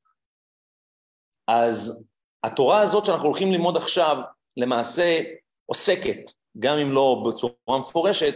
אז 1.50 2.04
התורה 2.45 2.80
הזאת 2.80 3.07
שאנחנו 3.07 3.26
הולכים 3.26 3.52
ללמוד 3.52 3.76
עכשיו, 3.76 4.16
למעשה 4.57 5.21
עוסקת, 5.66 6.30
גם 6.59 6.78
אם 6.78 6.92
לא 6.92 7.25
בצורה 7.28 7.78
מפורשת, 7.78 8.35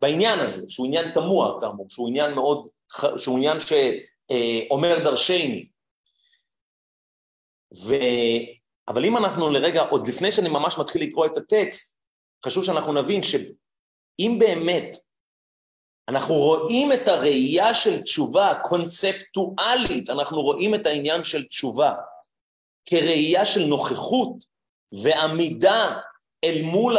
בעניין 0.00 0.38
הזה, 0.38 0.70
שהוא 0.70 0.86
עניין 0.86 1.12
תמוה 1.14 1.60
כאמור, 1.60 1.86
שהוא 1.90 2.08
עניין 2.08 2.34
מאוד, 2.34 2.68
שהוא 3.16 3.36
עניין 3.36 3.58
שאומר 3.60 5.04
דרשני. 5.04 5.68
ו... 7.84 7.94
אבל 8.88 9.04
אם 9.04 9.16
אנחנו 9.16 9.50
לרגע, 9.50 9.82
עוד 9.82 10.08
לפני 10.08 10.32
שאני 10.32 10.48
ממש 10.48 10.78
מתחיל 10.78 11.02
לקרוא 11.02 11.26
את 11.26 11.36
הטקסט, 11.36 11.98
חשוב 12.44 12.64
שאנחנו 12.64 12.92
נבין 12.92 13.22
שאם 13.22 14.36
באמת 14.38 14.96
אנחנו 16.08 16.34
רואים 16.34 16.92
את 16.92 17.08
הראייה 17.08 17.74
של 17.74 18.02
תשובה 18.02 18.54
קונספטואלית, 18.62 20.10
אנחנו 20.10 20.40
רואים 20.42 20.74
את 20.74 20.86
העניין 20.86 21.24
של 21.24 21.44
תשובה 21.44 21.92
כראייה 22.88 23.46
של 23.46 23.64
נוכחות 23.64 24.44
ועמידה 25.02 25.98
אל 26.44 26.62
מול 26.62 26.96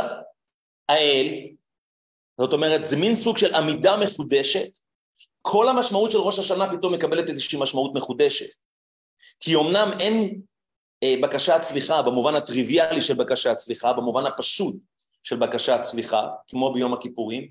האל, 0.89 1.47
זאת 2.37 2.53
אומרת, 2.53 2.85
זה 2.85 2.95
מין 2.97 3.15
סוג 3.15 3.37
של 3.37 3.55
עמידה 3.55 3.97
מחודשת, 3.97 4.77
כל 5.41 5.69
המשמעות 5.69 6.11
של 6.11 6.17
ראש 6.17 6.39
השנה 6.39 6.71
פתאום 6.77 6.93
מקבלת 6.93 7.29
איזושהי 7.29 7.59
משמעות 7.61 7.91
מחודשת. 7.93 8.49
כי 9.39 9.55
אמנם 9.55 9.91
אין 9.99 10.41
אה, 11.03 11.15
בקשת 11.23 11.59
סליחה 11.61 12.01
במובן 12.01 12.35
הטריוויאלי 12.35 13.01
של 13.01 13.13
בקשת 13.13 13.57
סליחה, 13.57 13.93
במובן 13.93 14.25
הפשוט 14.25 14.75
של 15.23 15.35
בקשת 15.35 15.79
סליחה, 15.81 16.27
כמו 16.47 16.73
ביום 16.73 16.93
הכיפורים, 16.93 17.49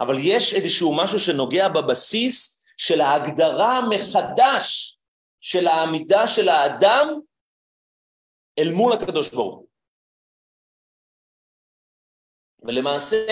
אבל 0.00 0.14
יש 0.18 0.54
איזשהו 0.54 0.96
משהו 0.96 1.18
שנוגע 1.18 1.68
בבסיס 1.68 2.64
של 2.76 3.00
ההגדרה 3.00 3.80
מחדש 3.90 4.98
של 5.40 5.66
העמידה 5.66 6.26
של 6.26 6.48
האדם 6.48 7.08
אל 8.58 8.72
מול 8.72 8.92
הקדוש 8.92 9.30
ברוך 9.30 9.54
הוא. 9.54 9.66
ולמעשה 12.62 13.26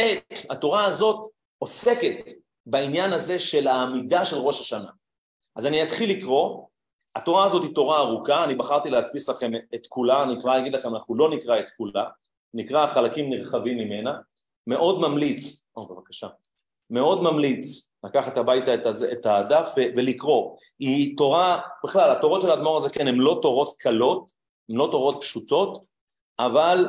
התורה 0.50 0.84
הזאת 0.84 1.28
עוסקת 1.58 2.32
בעניין 2.66 3.12
הזה 3.12 3.38
של 3.38 3.66
העמידה 3.66 4.24
של 4.24 4.36
ראש 4.36 4.60
השנה. 4.60 4.90
אז 5.56 5.66
אני 5.66 5.82
אתחיל 5.82 6.10
לקרוא, 6.10 6.66
התורה 7.16 7.44
הזאת 7.44 7.62
היא 7.62 7.74
תורה 7.74 7.98
ארוכה, 7.98 8.44
אני 8.44 8.54
בחרתי 8.54 8.90
להדפיס 8.90 9.28
לכם 9.28 9.50
את 9.74 9.86
כולה, 9.86 10.22
אני 10.22 10.40
כבר 10.40 10.58
אגיד 10.58 10.74
לכם, 10.74 10.94
אנחנו 10.94 11.14
לא 11.14 11.30
נקרא 11.30 11.58
את 11.60 11.66
כולה, 11.76 12.04
נקרא 12.54 12.86
חלקים 12.86 13.30
נרחבים 13.30 13.78
ממנה, 13.78 14.18
מאוד 14.66 15.00
ממליץ, 15.00 15.68
או 15.76 15.86
בבקשה, 15.86 16.28
מאוד 16.90 17.22
ממליץ 17.22 17.92
לקחת 18.04 18.36
הביתה 18.36 18.74
את, 18.74 18.86
את 19.12 19.26
הדף 19.26 19.72
ולקרוא. 19.76 20.56
היא 20.78 21.16
תורה, 21.16 21.60
בכלל, 21.84 22.10
התורות 22.10 22.40
של 22.40 22.50
האדמו"ר 22.50 22.76
הזקן 22.76 23.08
הן 23.08 23.14
לא 23.16 23.38
תורות 23.42 23.74
קלות, 23.78 24.32
הן 24.68 24.76
לא 24.76 24.88
תורות 24.90 25.16
פשוטות, 25.20 25.84
אבל 26.38 26.86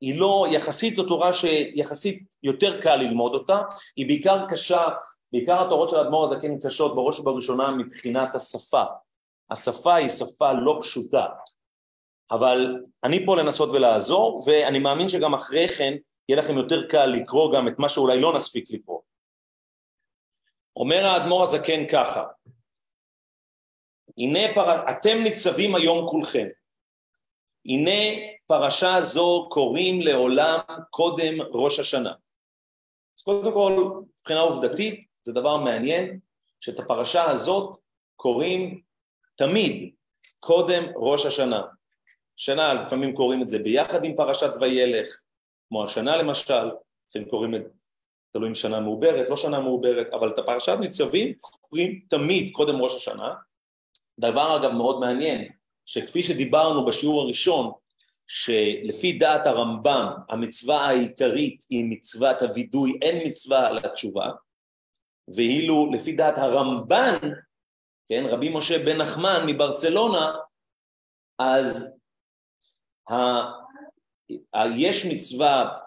היא 0.00 0.20
לא, 0.20 0.46
יחסית 0.50 0.96
זו 0.96 1.04
תורה 1.04 1.34
שיחסית 1.34 2.22
יותר 2.42 2.80
קל 2.80 2.96
ללמוד 2.96 3.34
אותה, 3.34 3.62
היא 3.96 4.06
בעיקר 4.06 4.46
קשה, 4.50 4.88
בעיקר 5.32 5.66
התורות 5.66 5.88
של 5.88 5.96
האדמו"ר 5.96 6.24
הזקן 6.24 6.58
קשות 6.58 6.94
בראש 6.94 7.20
ובראשונה 7.20 7.70
מבחינת 7.70 8.34
השפה. 8.34 8.84
השפה 9.50 9.94
היא 9.94 10.08
שפה 10.08 10.52
לא 10.52 10.78
פשוטה, 10.80 11.26
אבל 12.30 12.76
אני 13.04 13.26
פה 13.26 13.36
לנסות 13.36 13.68
ולעזור, 13.72 14.42
ואני 14.46 14.78
מאמין 14.78 15.08
שגם 15.08 15.34
אחרי 15.34 15.68
כן 15.68 15.94
יהיה 16.28 16.42
לכם 16.42 16.56
יותר 16.56 16.88
קל 16.88 17.06
לקרוא 17.06 17.54
גם 17.54 17.68
את 17.68 17.78
מה 17.78 17.88
שאולי 17.88 18.20
לא 18.20 18.36
נספיק 18.36 18.64
לקרוא. 18.70 19.00
אומר 20.76 21.04
האדמו"ר 21.06 21.42
הזקן 21.42 21.86
ככה, 21.92 22.24
הנה 24.18 24.54
פר... 24.54 24.90
אתם 24.90 25.18
ניצבים 25.22 25.74
היום 25.74 26.06
כולכם, 26.08 26.46
הנה 27.66 28.20
פרשה 28.46 29.00
זו 29.02 29.48
קוראים 29.50 30.00
לעולם 30.00 30.58
קודם 30.90 31.34
ראש 31.40 31.78
השנה. 31.78 32.12
אז 33.18 33.22
קודם 33.22 33.52
כל, 33.52 33.90
מבחינה 34.20 34.40
עובדתית, 34.40 35.06
זה 35.22 35.32
דבר 35.32 35.56
מעניין, 35.56 36.18
שאת 36.60 36.78
הפרשה 36.78 37.24
הזאת 37.30 37.76
קוראים 38.16 38.80
תמיד 39.36 39.94
קודם 40.40 40.84
ראש 40.96 41.26
השנה. 41.26 41.62
שנה, 42.36 42.74
לפעמים 42.74 43.14
קוראים 43.14 43.42
את 43.42 43.48
זה 43.48 43.58
ביחד 43.58 44.04
עם 44.04 44.16
פרשת 44.16 44.50
וילך, 44.60 45.22
כמו 45.68 45.84
השנה 45.84 46.16
למשל, 46.16 46.70
לפעמים 47.08 47.28
קוראים 47.28 47.54
את 47.54 47.62
תלוי 48.34 48.48
אם 48.48 48.54
שנה 48.54 48.80
מעוברת, 48.80 49.30
לא 49.30 49.36
שנה 49.36 49.60
מעוברת, 49.60 50.12
אבל 50.12 50.28
את 50.28 50.38
הפרשת 50.38 50.76
ניצבים 50.80 51.34
קוראים 51.60 52.00
תמיד 52.08 52.52
קודם 52.52 52.76
ראש 52.80 52.94
השנה. 52.94 53.34
דבר 54.18 54.56
אגב 54.56 54.72
מאוד 54.72 55.00
מעניין, 55.00 55.48
שכפי 55.86 56.22
שדיברנו 56.22 56.84
בשיעור 56.84 57.22
הראשון, 57.22 57.72
שלפי 58.26 59.12
דעת 59.12 59.46
הרמב"ם 59.46 60.06
המצווה 60.28 60.86
העיקרית 60.86 61.64
היא 61.70 61.84
מצוות 61.88 62.42
הווידוי, 62.42 62.98
אין 63.02 63.26
מצווה 63.26 63.68
על 63.68 63.78
התשובה, 63.78 64.30
ואילו 65.34 65.90
לפי 65.92 66.12
דעת 66.12 66.38
הרמב"ן, 66.38 67.18
כן, 68.08 68.24
רבי 68.30 68.48
משה 68.54 68.84
בן 68.84 68.96
נחמן 68.96 69.44
מברצלונה, 69.46 70.32
אז 71.38 71.94
ה... 73.10 73.14
ה... 74.56 74.76
יש 74.76 75.06
מצווה 75.06 75.83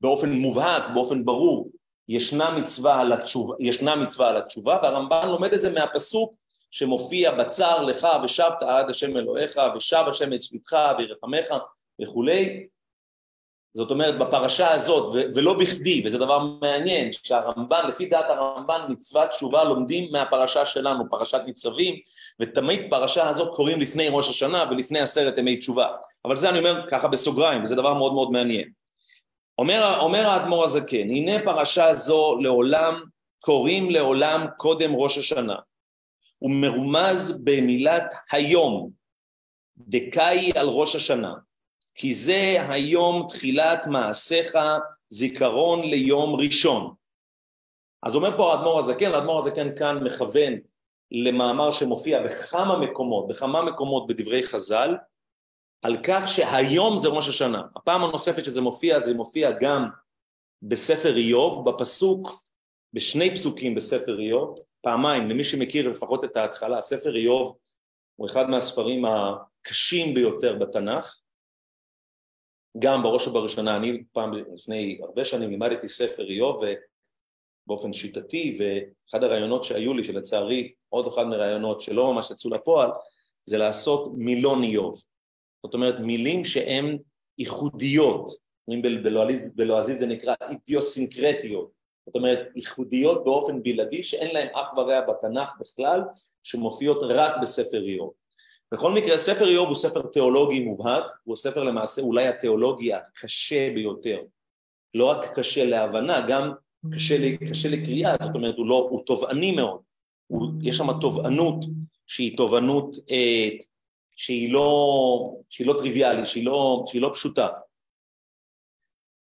באופן 0.00 0.32
מובהק, 0.32 0.82
באופן 0.94 1.24
ברור, 1.24 1.70
ישנה 2.08 2.50
מצווה 2.50 3.00
על 3.00 3.12
התשובה, 3.12 3.54
ישנה 3.60 3.96
מצווה 3.96 4.28
על 4.28 4.36
התשובה, 4.36 4.78
והרמב"ן 4.82 5.28
לומד 5.28 5.52
את 5.52 5.60
זה 5.60 5.72
מהפסוק 5.72 6.34
שמופיע 6.70 7.30
בצר 7.30 7.82
לך 7.82 8.08
ושבת 8.24 8.62
עד 8.62 8.90
השם 8.90 9.16
אלוהיך 9.16 9.60
ושב 9.76 10.04
השם 10.06 10.32
את 10.32 10.42
שביתך 10.42 10.76
וירחמך 10.98 11.46
וכולי. 12.02 12.66
זאת 13.74 13.90
אומרת 13.90 14.18
בפרשה 14.18 14.70
הזאת 14.70 15.08
ו- 15.08 15.22
ולא 15.34 15.58
בכדי 15.58 16.02
וזה 16.04 16.18
דבר 16.18 16.38
מעניין 16.38 17.12
שהרמב"ן 17.12 17.88
לפי 17.88 18.06
דעת 18.06 18.30
הרמב"ן 18.30 18.80
מצוות 18.88 19.28
תשובה 19.28 19.64
לומדים 19.64 20.12
מהפרשה 20.12 20.66
שלנו 20.66 21.10
פרשת 21.10 21.40
ניצבים 21.46 21.94
ותמיד 22.40 22.86
פרשה 22.90 23.28
הזאת 23.28 23.54
קוראים 23.54 23.80
לפני 23.80 24.08
ראש 24.08 24.30
השנה 24.30 24.64
ולפני 24.70 24.98
עשרת 24.98 25.38
ימי 25.38 25.56
תשובה. 25.56 25.86
אבל 26.24 26.36
זה 26.36 26.50
אני 26.50 26.58
אומר 26.58 26.90
ככה 26.90 27.08
בסוגריים 27.08 27.64
וזה 27.64 27.74
דבר 27.74 27.94
מאוד 27.94 28.12
מאוד 28.12 28.30
מעניין 28.30 28.79
אומר, 29.60 30.00
אומר 30.00 30.26
האדמו"ר 30.26 30.64
הזקן 30.64 31.10
הנה 31.10 31.44
פרשה 31.44 31.94
זו 31.94 32.36
לעולם 32.40 33.04
קוראים 33.38 33.90
לעולם 33.90 34.46
קודם 34.56 34.94
ראש 34.94 35.18
השנה 35.18 35.56
הוא 36.38 36.50
מרומז 36.50 37.40
במילת 37.44 38.14
היום, 38.32 38.90
דקאי 39.76 40.52
על 40.56 40.68
ראש 40.68 40.96
השנה, 40.96 41.34
כי 41.94 42.14
זה 42.14 42.56
היום 42.68 43.26
תחילת 43.28 43.86
מעשיך 43.86 44.58
זיכרון 45.08 45.80
ליום 45.82 46.34
ראשון. 46.40 46.94
אז 48.02 48.14
אומר 48.14 48.36
פה 48.36 48.52
האדמו"ר 48.52 48.78
הזקן, 48.78 49.14
האדמו"ר 49.14 49.38
הזקן 49.38 49.76
כאן 49.76 50.04
מכוון 50.04 50.52
למאמר 51.10 51.70
שמופיע 51.70 52.22
בכמה 52.22 52.78
מקומות, 52.78 53.28
בכמה 53.28 53.62
מקומות 53.62 54.06
בדברי 54.06 54.42
חז"ל, 54.42 54.94
על 55.82 55.96
כך 56.02 56.28
שהיום 56.28 56.96
זה 56.96 57.08
ראש 57.08 57.28
השנה. 57.28 57.62
הפעם 57.76 58.04
הנוספת 58.04 58.44
שזה 58.44 58.60
מופיע, 58.60 59.00
זה 59.00 59.14
מופיע 59.14 59.50
גם 59.60 59.88
בספר 60.62 61.16
איוב, 61.16 61.70
בפסוק, 61.70 62.44
בשני 62.92 63.34
פסוקים 63.34 63.74
בספר 63.74 64.20
איוב, 64.20 64.54
פעמיים, 64.82 65.30
למי 65.30 65.44
שמכיר 65.44 65.90
לפחות 65.90 66.24
את 66.24 66.36
ההתחלה, 66.36 66.80
ספר 66.80 67.16
איוב 67.16 67.58
הוא 68.16 68.26
אחד 68.26 68.50
מהספרים 68.50 69.04
הקשים 69.04 70.14
ביותר 70.14 70.58
בתנ"ך, 70.58 71.20
גם 72.78 73.02
בראש 73.02 73.28
ובראשונה, 73.28 73.76
אני 73.76 74.04
פעם 74.12 74.32
לפני 74.32 75.00
הרבה 75.02 75.24
שנים 75.24 75.50
לימדתי 75.50 75.88
ספר 75.88 76.30
איוב 76.30 76.62
באופן 77.66 77.92
שיטתי, 77.92 78.58
ואחד 78.58 79.24
הרעיונות 79.24 79.64
שהיו 79.64 79.94
לי, 79.94 80.04
שלצערי 80.04 80.72
עוד 80.88 81.06
אחד 81.06 81.24
מהרעיונות 81.24 81.80
שלא 81.80 82.12
ממש 82.12 82.30
יצאו 82.30 82.50
לפועל, 82.50 82.90
זה 83.44 83.58
לעשות 83.58 84.08
מילון 84.16 84.62
איוב. 84.62 85.02
זאת 85.64 85.74
אומרת, 85.74 86.00
מילים 86.00 86.44
שהן 86.44 86.98
ייחודיות, 87.38 88.30
בלועזית 89.56 89.98
זה 89.98 90.06
נקרא 90.06 90.34
אידיוסינקרטיות, 90.50 91.70
זאת 92.06 92.16
אומרת 92.16 92.48
ייחודיות 92.56 93.24
באופן 93.24 93.62
בלעדי 93.62 94.02
שאין 94.02 94.34
להם 94.34 94.48
אח 94.54 94.72
ורע 94.76 95.00
בתנ"ך 95.00 95.52
בכלל, 95.60 96.00
שמופיעות 96.42 96.98
רק 97.02 97.32
בספר 97.42 97.82
איוב. 97.82 98.12
בכל 98.74 98.92
מקרה 98.92 99.16
ספר 99.16 99.48
איוב 99.48 99.68
הוא 99.68 99.76
ספר 99.76 100.02
תיאולוגי 100.02 100.60
מובהק, 100.60 101.04
הוא 101.24 101.36
ספר 101.36 101.64
למעשה 101.64 102.02
אולי 102.02 102.28
התיאולוגי 102.28 102.94
הקשה 102.94 103.70
ביותר, 103.74 104.22
לא 104.94 105.04
רק 105.04 105.38
קשה 105.38 105.64
להבנה, 105.64 106.26
גם 106.28 106.52
קשה, 106.94 107.36
קשה 107.50 107.68
לקריאה, 107.68 108.14
זאת 108.22 108.34
אומרת 108.34 108.56
הוא, 108.56 108.66
לא, 108.66 108.88
הוא 108.90 109.02
תובעני 109.06 109.52
מאוד, 109.52 109.80
הוא, 110.26 110.48
יש 110.62 110.76
שם 110.76 111.00
תובענות 111.00 111.64
שהיא 112.06 112.36
תובענות 112.36 112.96
אה, 113.10 113.48
שהיא, 114.20 114.52
לא, 114.52 115.18
שהיא 115.50 115.66
לא 115.66 115.74
טריוויאלית, 115.78 116.26
שהיא 116.26 116.46
לא, 116.46 116.84
שהיא 116.86 117.02
לא 117.02 117.10
פשוטה. 117.14 117.48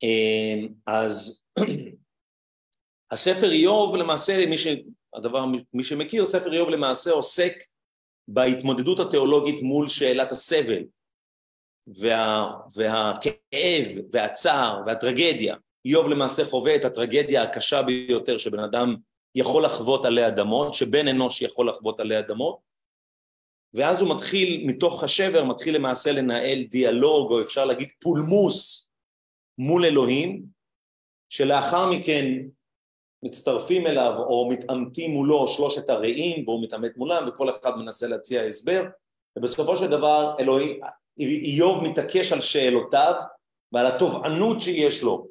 אה, 0.03 0.69
אז 0.87 1.45
הספר 3.13 3.53
איוב 3.53 3.97
למעשה, 3.97 4.47
מי, 4.47 4.59
ש... 4.59 4.67
הדבר, 5.15 5.45
מי 5.75 5.85
שמכיר, 5.85 6.25
ספר 6.25 6.53
איוב 6.53 6.69
למעשה 6.69 7.11
עוסק 7.11 7.53
בהתמודדות 8.29 9.01
התיאולוגית 9.01 9.63
מול 9.63 9.89
שאלת 9.89 10.33
הסבל 10.33 10.85
וה... 12.01 12.51
והכאב 12.75 13.87
והצער 14.13 14.83
והטרגדיה. 14.87 15.57
איוב 15.85 16.09
למעשה 16.09 16.45
חווה 16.45 16.77
את 16.77 16.85
הטרגדיה 16.85 17.43
הקשה 17.43 17.83
ביותר 17.83 18.39
שבן 18.39 18.61
אדם 18.61 18.97
יכול 19.35 19.65
לחוות 19.65 20.05
עלי 20.05 20.27
אדמות, 20.29 20.75
שבן 20.75 21.09
אנוש 21.09 21.43
יכול 21.43 21.69
לחוות 21.69 22.01
עלי 22.01 22.19
אדמות, 22.19 22.59
ואז 23.77 24.01
הוא 24.01 24.15
מתחיל, 24.15 24.67
מתוך 24.67 25.05
השבר, 25.05 25.45
מתחיל 25.45 25.75
למעשה 25.75 26.13
לנהל 26.13 26.63
דיאלוג, 26.63 27.33
או 27.33 27.41
אפשר 27.41 27.65
להגיד 27.65 27.89
פולמוס 28.01 28.91
מול 29.59 29.85
אלוהים, 29.85 30.43
שלאחר 31.29 31.91
מכן 31.91 32.25
מצטרפים 33.23 33.87
אליו 33.87 34.15
או 34.19 34.49
מתעמתים 34.51 35.11
מולו 35.11 35.49
שלושת 35.49 35.91
הרעים 35.91 36.49
והוא 36.49 36.63
מתעמת 36.63 36.97
מולם 36.97 37.29
וכל 37.29 37.51
אחד 37.51 37.79
מנסה 37.79 38.07
להציע 38.07 38.43
הסבר 38.43 38.83
ובסופו 39.39 39.77
של 39.77 39.87
דבר 39.87 40.35
אלוהים, 40.41 40.81
איוב 41.19 41.85
מתעקש 41.85 42.33
על 42.33 42.41
שאלותיו 42.41 43.15
ועל 43.73 43.87
התובענות 43.87 44.61
שיש 44.61 45.03
לו 45.03 45.29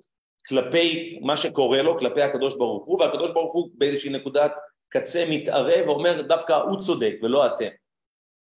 כלפי 0.48 1.20
מה 1.22 1.38
שקורה 1.38 1.82
לו, 1.82 1.98
כלפי 1.98 2.22
הקדוש 2.22 2.56
ברוך 2.56 2.86
הוא, 2.86 3.02
והקדוש 3.02 3.32
ברוך 3.32 3.54
הוא 3.54 3.70
באיזושהי 3.74 4.10
נקודת 4.10 4.52
קצה 4.90 5.26
מתערב 5.30 5.88
ואומר 5.88 6.22
דווקא 6.22 6.54
הוא 6.54 6.82
צודק 6.82 7.14
ולא 7.24 7.48
אתם. 7.48 7.70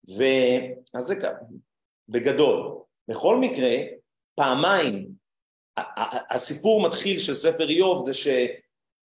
ואז 0.06 1.04
זה 1.04 1.16
ככה, 1.16 1.44
בגדול. 2.08 2.78
בכל 3.08 3.36
מקרה, 3.36 3.76
פעמיים, 4.34 5.08
הסיפור 6.30 6.88
מתחיל 6.88 7.18
של 7.18 7.34
ספר 7.34 7.68
איוב 7.68 8.06
זה 8.06 8.14
ש... 8.14 8.28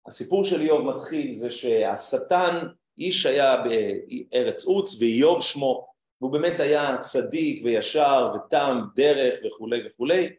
הסיפור 0.08 0.45
של 0.45 0.62
איוב 0.62 0.82
מתחיל 0.82 1.36
זה 1.36 1.50
שהשטן, 1.50 2.67
איש 2.98 3.26
היה 3.26 3.56
בארץ 3.58 4.65
עוץ 4.65 4.95
ואיוב 5.00 5.41
שמו, 5.41 5.88
והוא 6.21 6.32
באמת 6.32 6.60
היה 6.60 6.98
צדיק 6.98 7.62
וישר 7.63 8.32
ותם 8.36 8.82
דרך 8.95 9.36
וכולי 9.45 9.88
וכולי, 9.88 10.30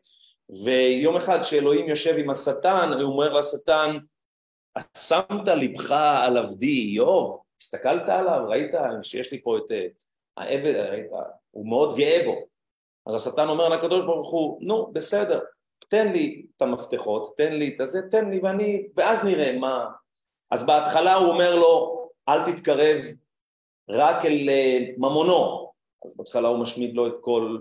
ויום 0.64 1.16
אחד 1.16 1.42
שאלוהים 1.42 1.88
יושב 1.88 2.14
עם 2.18 2.30
השטן, 2.30 2.90
הוא 2.92 3.12
אומר 3.12 3.32
לשטן, 3.32 3.96
שמת 4.98 5.48
לבך 5.48 5.90
על 6.22 6.36
עבדי 6.36 6.80
איוב? 6.80 7.40
הסתכלת 7.60 8.08
עליו? 8.08 8.40
ראית 8.48 8.70
שיש 9.02 9.32
לי 9.32 9.42
פה 9.42 9.58
את 9.58 9.70
העבד? 10.36 10.96
הוא 11.50 11.68
מאוד 11.68 11.96
גאה 11.96 12.22
בו. 12.24 12.46
אז 13.06 13.14
השטן 13.14 13.48
אומר 13.48 13.68
לקדוש 13.68 14.04
ברוך 14.04 14.32
הוא, 14.32 14.58
נו, 14.60 14.92
בסדר, 14.92 15.40
תן 15.88 16.12
לי 16.12 16.46
את 16.56 16.62
המפתחות, 16.62 17.36
תן 17.36 17.52
לי 17.52 17.74
את 17.74 17.80
הזה, 17.80 18.02
תן 18.10 18.30
לי 18.30 18.40
ואני, 18.42 18.88
ואז 18.96 19.24
נראה 19.24 19.58
מה... 19.58 19.86
אז 20.50 20.66
בהתחלה 20.66 21.14
הוא 21.14 21.28
אומר 21.28 21.56
לו, 21.56 22.02
אל 22.28 22.52
תתקרב 22.52 23.00
רק 23.88 24.24
אל 24.24 24.48
אה, 24.48 24.78
ממונו, 24.98 25.72
אז 26.04 26.16
בהתחלה 26.16 26.48
הוא 26.48 26.58
משמיד 26.58 26.94
לו 26.94 27.06
את 27.06 27.14
כל, 27.20 27.58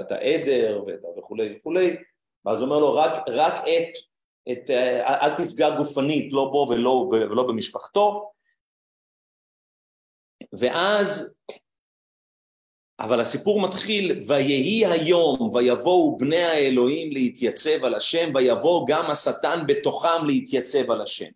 את 0.00 0.12
העדר 0.12 0.84
וכולי 1.18 1.56
וכולי, 1.56 1.96
ואז 2.44 2.56
הוא 2.56 2.64
אומר 2.64 2.78
לו, 2.78 2.94
רק, 2.94 3.12
רק 3.28 3.54
את, 3.54 3.98
את, 4.52 4.70
אה, 4.70 5.24
אל 5.24 5.30
תפגע 5.36 5.76
גופנית, 5.76 6.32
לא 6.32 6.44
בו 6.52 6.66
ולא, 6.70 7.08
ולא 7.12 7.42
במשפחתו, 7.42 8.32
ואז 10.52 11.36
אבל 13.00 13.20
הסיפור 13.20 13.60
מתחיל, 13.60 14.22
ויהי 14.26 14.86
היום 14.86 15.50
ויבואו 15.54 16.18
בני 16.18 16.42
האלוהים 16.42 17.12
להתייצב 17.12 17.84
על 17.84 17.94
השם, 17.94 18.32
ויבוא 18.34 18.86
גם 18.88 19.10
השטן 19.10 19.62
בתוכם 19.66 20.26
להתייצב 20.26 20.90
על 20.90 21.00
השם. 21.00 21.30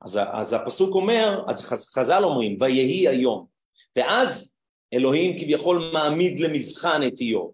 אז, 0.00 0.20
אז 0.32 0.52
הפסוק 0.52 0.94
אומר, 0.94 1.44
אז 1.48 1.66
חז"ל 1.94 2.24
אומרים, 2.24 2.56
ויהי 2.60 3.08
היום, 3.08 3.46
ואז 3.96 4.54
אלוהים 4.94 5.38
כביכול 5.38 5.82
מעמיד 5.92 6.40
למבחן 6.40 7.00
את 7.06 7.20
איוב. 7.20 7.52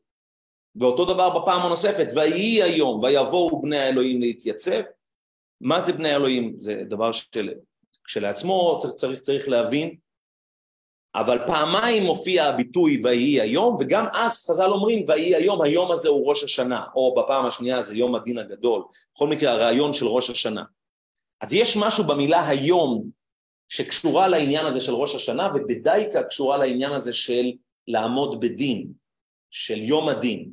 ואותו 0.77 1.05
דבר 1.05 1.43
בפעם 1.43 1.67
הנוספת, 1.67 2.09
ויהי 2.15 2.63
היום, 2.63 3.03
ויבואו 3.03 3.63
בני 3.63 3.79
האלוהים 3.79 4.21
להתייצב. 4.21 4.81
מה 5.61 5.81
זה 5.81 5.93
בני 5.93 6.09
האלוהים? 6.09 6.55
זה 6.57 6.83
דבר 6.85 7.13
של, 7.13 7.55
כשלעצמו 8.05 8.79
צריך, 8.81 8.95
צריך, 8.95 9.21
צריך 9.21 9.49
להבין 9.49 9.97
אבל 11.15 11.39
פעמיים 11.47 12.03
מופיע 12.03 12.45
הביטוי 12.45 13.01
ויהי 13.05 13.41
היום, 13.41 13.77
וגם 13.81 14.07
אז 14.15 14.47
חז"ל 14.47 14.71
אומרים 14.71 15.05
ויהי 15.09 15.35
היום, 15.35 15.63
היום 15.63 15.91
הזה 15.91 16.09
הוא 16.09 16.29
ראש 16.29 16.45
השנה, 16.45 16.85
או 16.95 17.15
בפעם 17.15 17.47
השנייה 17.47 17.83
זה 17.83 17.97
יום 17.97 18.15
הדין 18.15 18.39
הגדול, 18.39 18.83
בכל 19.15 19.29
מקרה 19.29 19.53
הרעיון 19.53 19.93
של 19.93 20.07
ראש 20.07 20.31
השנה. 20.31 20.65
אז 21.41 21.53
יש 21.53 21.77
משהו 21.77 22.05
במילה 22.05 22.49
היום 22.49 23.11
שקשורה 23.69 24.29
לעניין 24.29 24.67
הזה 24.67 24.81
של 24.81 24.93
ראש 24.93 25.15
השנה, 25.15 25.49
ובדייקה 25.55 26.23
קשורה 26.23 26.59
לעניין 26.59 26.93
הזה 26.93 27.13
של 27.13 27.53
לעמוד 27.89 28.41
בדין, 28.41 28.93
של 29.51 29.79
יום 29.79 30.09
הדין. 30.09 30.53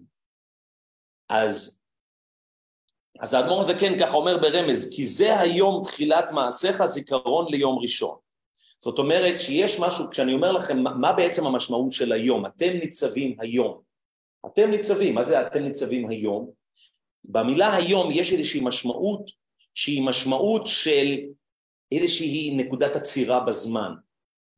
אז, 1.29 1.79
אז 3.19 3.33
האדמו"ר 3.33 3.59
הזה 3.59 3.73
כן 3.79 3.99
ככה 3.99 4.13
אומר 4.13 4.37
ברמז, 4.37 4.89
כי 4.95 5.05
זה 5.05 5.39
היום 5.39 5.83
תחילת 5.83 6.31
מעשיך 6.31 6.85
זיכרון 6.85 7.45
ליום 7.51 7.79
ראשון. 7.79 8.24
זאת 8.79 8.99
אומרת 8.99 9.39
שיש 9.39 9.79
משהו, 9.79 10.09
כשאני 10.11 10.33
אומר 10.33 10.51
לכם 10.51 10.83
מה 10.83 11.13
בעצם 11.13 11.45
המשמעות 11.45 11.91
של 11.91 12.11
היום, 12.11 12.45
אתם 12.45 12.69
ניצבים 12.69 13.37
היום, 13.39 13.81
אתם 14.45 14.71
ניצבים, 14.71 15.15
מה 15.15 15.23
זה 15.23 15.47
אתם 15.47 15.59
ניצבים 15.59 16.09
היום? 16.09 16.51
במילה 17.23 17.75
היום 17.75 18.09
יש 18.11 18.33
איזושהי 18.33 18.61
משמעות 18.63 19.31
שהיא 19.73 20.03
משמעות 20.03 20.67
של 20.67 21.15
איזושהי 21.91 22.55
נקודת 22.57 22.95
עצירה 22.95 23.39
בזמן, 23.39 23.93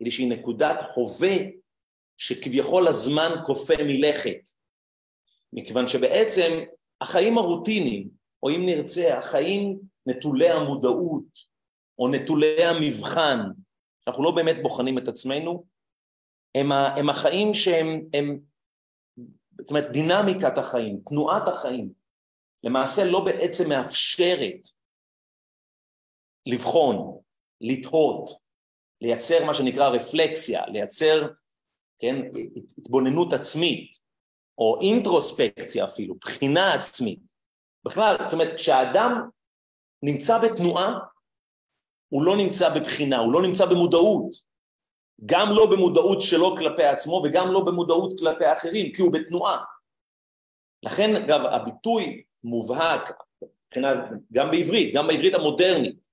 איזושהי 0.01 0.25
נקודת 0.25 0.77
הווה 0.95 1.38
שכביכול 2.17 2.88
הזמן 2.88 3.32
כופה 3.45 3.73
מלכת, 3.84 4.49
מכיוון 5.53 5.88
שבעצם 5.88 6.63
החיים 7.01 7.38
הרוטיניים, 7.38 8.10
או 8.43 8.49
אם 8.49 8.65
נרצה, 8.65 9.17
החיים 9.17 9.80
נטולי 10.06 10.49
המודעות, 10.49 11.23
או 11.99 12.08
נטולי 12.08 12.63
המבחן, 12.63 13.39
אנחנו 14.08 14.24
לא 14.24 14.32
באמת 14.36 14.56
בוחנים 14.62 14.98
את 14.98 15.08
עצמנו, 15.08 15.65
הם, 16.56 16.72
ה, 16.72 16.96
הם 16.96 17.10
החיים 17.10 17.54
שהם, 17.54 18.10
הם, 18.13 18.39
זאת 19.62 19.70
אומרת 19.70 19.91
דינמיקת 19.91 20.58
החיים, 20.58 21.00
תנועת 21.06 21.48
החיים, 21.48 21.93
למעשה 22.63 23.02
לא 23.12 23.26
בעצם 23.26 23.70
מאפשרת 23.70 24.67
לבחון, 26.46 27.17
לתהות, 27.62 28.30
לייצר 29.02 29.46
מה 29.46 29.54
שנקרא 29.54 29.89
רפלקסיה, 29.89 30.65
לייצר, 30.65 31.28
כן, 32.00 32.15
התבוננות 32.78 33.34
עצמית, 33.34 34.00
או 34.58 34.82
אינטרוספקציה 34.82 35.86
אפילו, 35.86 36.15
בחינה 36.15 36.74
עצמית. 36.74 37.20
בכלל, 37.86 38.15
זאת 38.24 38.34
אומרת, 38.34 38.56
כשהאדם 38.56 39.30
נמצא 40.04 40.38
בתנועה, 40.38 41.00
הוא 42.10 42.24
לא 42.24 42.38
נמצא 42.38 42.70
בבחינה, 42.70 43.17
הוא 43.17 43.34
לא 43.34 43.41
נמצא 43.41 43.65
במודעות, 43.65 44.36
גם 45.26 45.48
לא 45.50 45.72
במודעות 45.72 46.22
שלו 46.22 46.58
כלפי 46.58 46.84
עצמו 46.84 47.24
וגם 47.26 47.52
לא 47.52 47.65
במודעות 47.65 48.20
כלפי 48.20 48.46
האחרים, 48.46 48.93
כי 48.93 49.02
הוא 49.02 49.13
בתנועה. 49.13 49.63
לכן 50.84 51.15
אגב 51.15 51.46
הביטוי 51.46 52.24
מובהק, 52.43 53.22
מבחינה, 53.67 53.93
גם 54.34 54.52
בעברית, 54.52 54.96
גם 54.96 55.08
בעברית 55.08 55.34
המודרנית, 55.34 56.08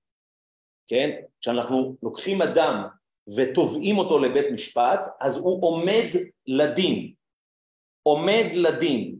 כן? 0.87 1.09
כשאנחנו 1.41 1.95
לוקחים 2.03 2.41
אדם 2.41 2.87
ותובעים 3.37 3.97
אותו 3.97 4.19
לבית 4.19 4.45
משפט, 4.51 4.99
אז 5.21 5.37
הוא 5.37 5.67
עומד 5.67 6.05
לדין. 6.47 7.13
עומד 8.03 8.45
לדין. 8.53 9.19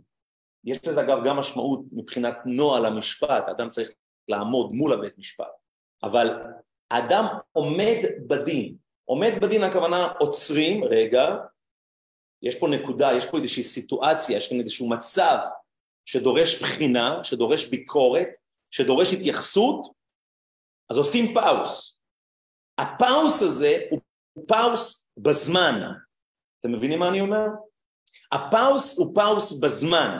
יש 0.63 0.87
לזה 0.87 1.01
אגב 1.01 1.17
גם 1.25 1.37
משמעות 1.37 1.79
מבחינת 1.91 2.37
נוהל 2.45 2.85
המשפט, 2.85 3.49
אדם 3.49 3.69
צריך 3.69 3.89
לעמוד 4.27 4.71
מול 4.71 4.93
הבית 4.93 5.17
משפט. 5.17 5.51
אבל 6.03 6.43
האדם 6.91 7.25
עומד 7.51 7.97
בדין. 8.27 8.75
עומד 9.05 9.31
בדין 9.41 9.63
הכוונה 9.63 10.07
עוצרים, 10.19 10.83
רגע, 10.83 11.35
יש 12.41 12.59
פה 12.59 12.67
נקודה, 12.67 13.09
יש 13.17 13.25
פה 13.25 13.37
איזושהי 13.37 13.63
סיטואציה, 13.63 14.37
יש 14.37 14.49
כאן 14.49 14.59
איזשהו 14.59 14.89
מצב 14.89 15.37
שדורש 16.05 16.61
בחינה, 16.61 17.23
שדורש 17.23 17.65
ביקורת, 17.65 18.27
שדורש 18.71 19.13
התייחסות, 19.13 19.87
אז 20.89 20.97
עושים 20.97 21.33
pause. 21.33 21.99
ה 22.77 22.88
pause 22.88 23.41
הזה 23.41 23.77
הוא 23.89 24.01
פאוס 24.47 25.09
בזמן. 25.17 25.75
אתם 26.59 26.71
מבינים 26.71 26.99
מה 26.99 27.09
אני 27.09 27.21
אומר? 27.21 27.45
ה 28.31 28.42
pause 28.42 28.97
הוא 28.97 29.15
פאוס 29.15 29.59
בזמן. 29.59 30.17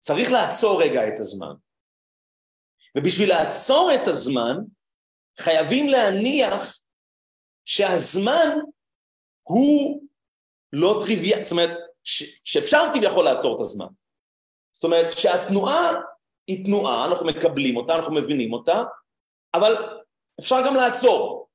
צריך 0.00 0.32
לעצור 0.32 0.82
רגע 0.82 1.08
את 1.08 1.20
הזמן. 1.20 1.54
ובשביל 2.96 3.28
לעצור 3.28 3.90
את 3.94 4.08
הזמן, 4.08 4.56
חייבים 5.40 5.88
להניח 5.88 6.80
שהזמן 7.64 8.58
הוא 9.42 10.00
לא 10.72 11.00
טריוויאלי, 11.04 11.42
זאת 11.42 11.52
אומרת, 11.52 11.78
ש- 12.04 12.40
שאפשר 12.44 12.84
כביכול 12.94 13.24
לעצור 13.24 13.56
את 13.56 13.60
הזמן. 13.60 13.86
זאת 14.72 14.84
אומרת 14.84 15.18
שהתנועה 15.18 15.92
היא 16.46 16.64
תנועה, 16.64 17.04
אנחנו 17.06 17.26
מקבלים 17.26 17.76
אותה, 17.76 17.94
אנחנו 17.94 18.14
מבינים 18.14 18.52
אותה, 18.52 18.82
אבל 19.54 20.00
אפשר 20.40 20.66
גם 20.66 20.74
לעצור. 20.74 21.48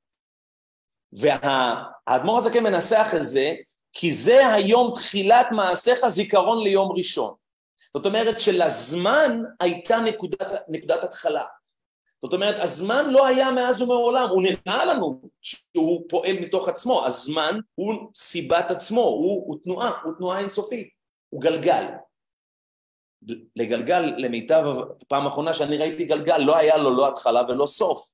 והאדמו"ר 1.12 2.38
הזה 2.38 2.50
כן 2.52 2.62
מנסח 2.62 3.08
את 3.16 3.22
זה, 3.22 3.52
כי 3.92 4.14
זה 4.14 4.52
היום 4.52 4.92
תחילת 4.94 5.46
מעשיך 5.52 6.08
זיכרון 6.08 6.62
ליום 6.62 6.92
ראשון. 6.96 7.34
זאת 7.94 8.06
אומרת 8.06 8.40
שלזמן 8.40 9.42
הייתה 9.60 9.96
נקודת, 9.96 10.52
נקודת 10.68 11.04
התחלה. 11.04 11.44
זאת 12.22 12.32
אומרת, 12.32 12.54
הזמן 12.58 13.10
לא 13.10 13.26
היה 13.26 13.50
מאז 13.50 13.82
ומעולם, 13.82 14.28
הוא 14.28 14.42
נראה 14.42 14.84
לנו 14.84 15.22
שהוא 15.40 16.08
פועל 16.08 16.36
מתוך 16.40 16.68
עצמו, 16.68 17.06
הזמן 17.06 17.60
הוא 17.74 17.94
סיבת 18.14 18.70
עצמו, 18.70 19.00
הוא, 19.00 19.46
הוא 19.46 19.58
תנועה, 19.64 20.00
הוא 20.04 20.12
תנועה 20.18 20.38
אינסופית, 20.38 20.88
הוא 21.28 21.42
גלגל. 21.42 21.84
לגלגל, 23.56 24.00
למיטב 24.16 24.64
הפעם 25.02 25.24
האחרונה 25.24 25.52
שאני 25.52 25.76
ראיתי 25.76 26.04
גלגל, 26.04 26.38
לא 26.38 26.56
היה 26.56 26.76
לו 26.76 26.96
לא 26.96 27.08
התחלה 27.08 27.42
ולא 27.48 27.66
סוף. 27.66 28.12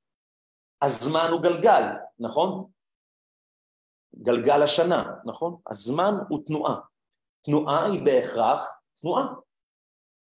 הזמן 0.82 1.28
הוא 1.32 1.42
גלגל, 1.42 1.82
נכון? 2.18 2.66
גלגל 4.16 4.62
השנה, 4.62 5.04
נכון? 5.24 5.56
הזמן 5.70 6.14
הוא 6.28 6.44
תנועה. 6.46 6.76
תנועה 7.44 7.86
היא 7.86 8.02
בהכרח 8.04 8.80
תנועה. 9.00 9.26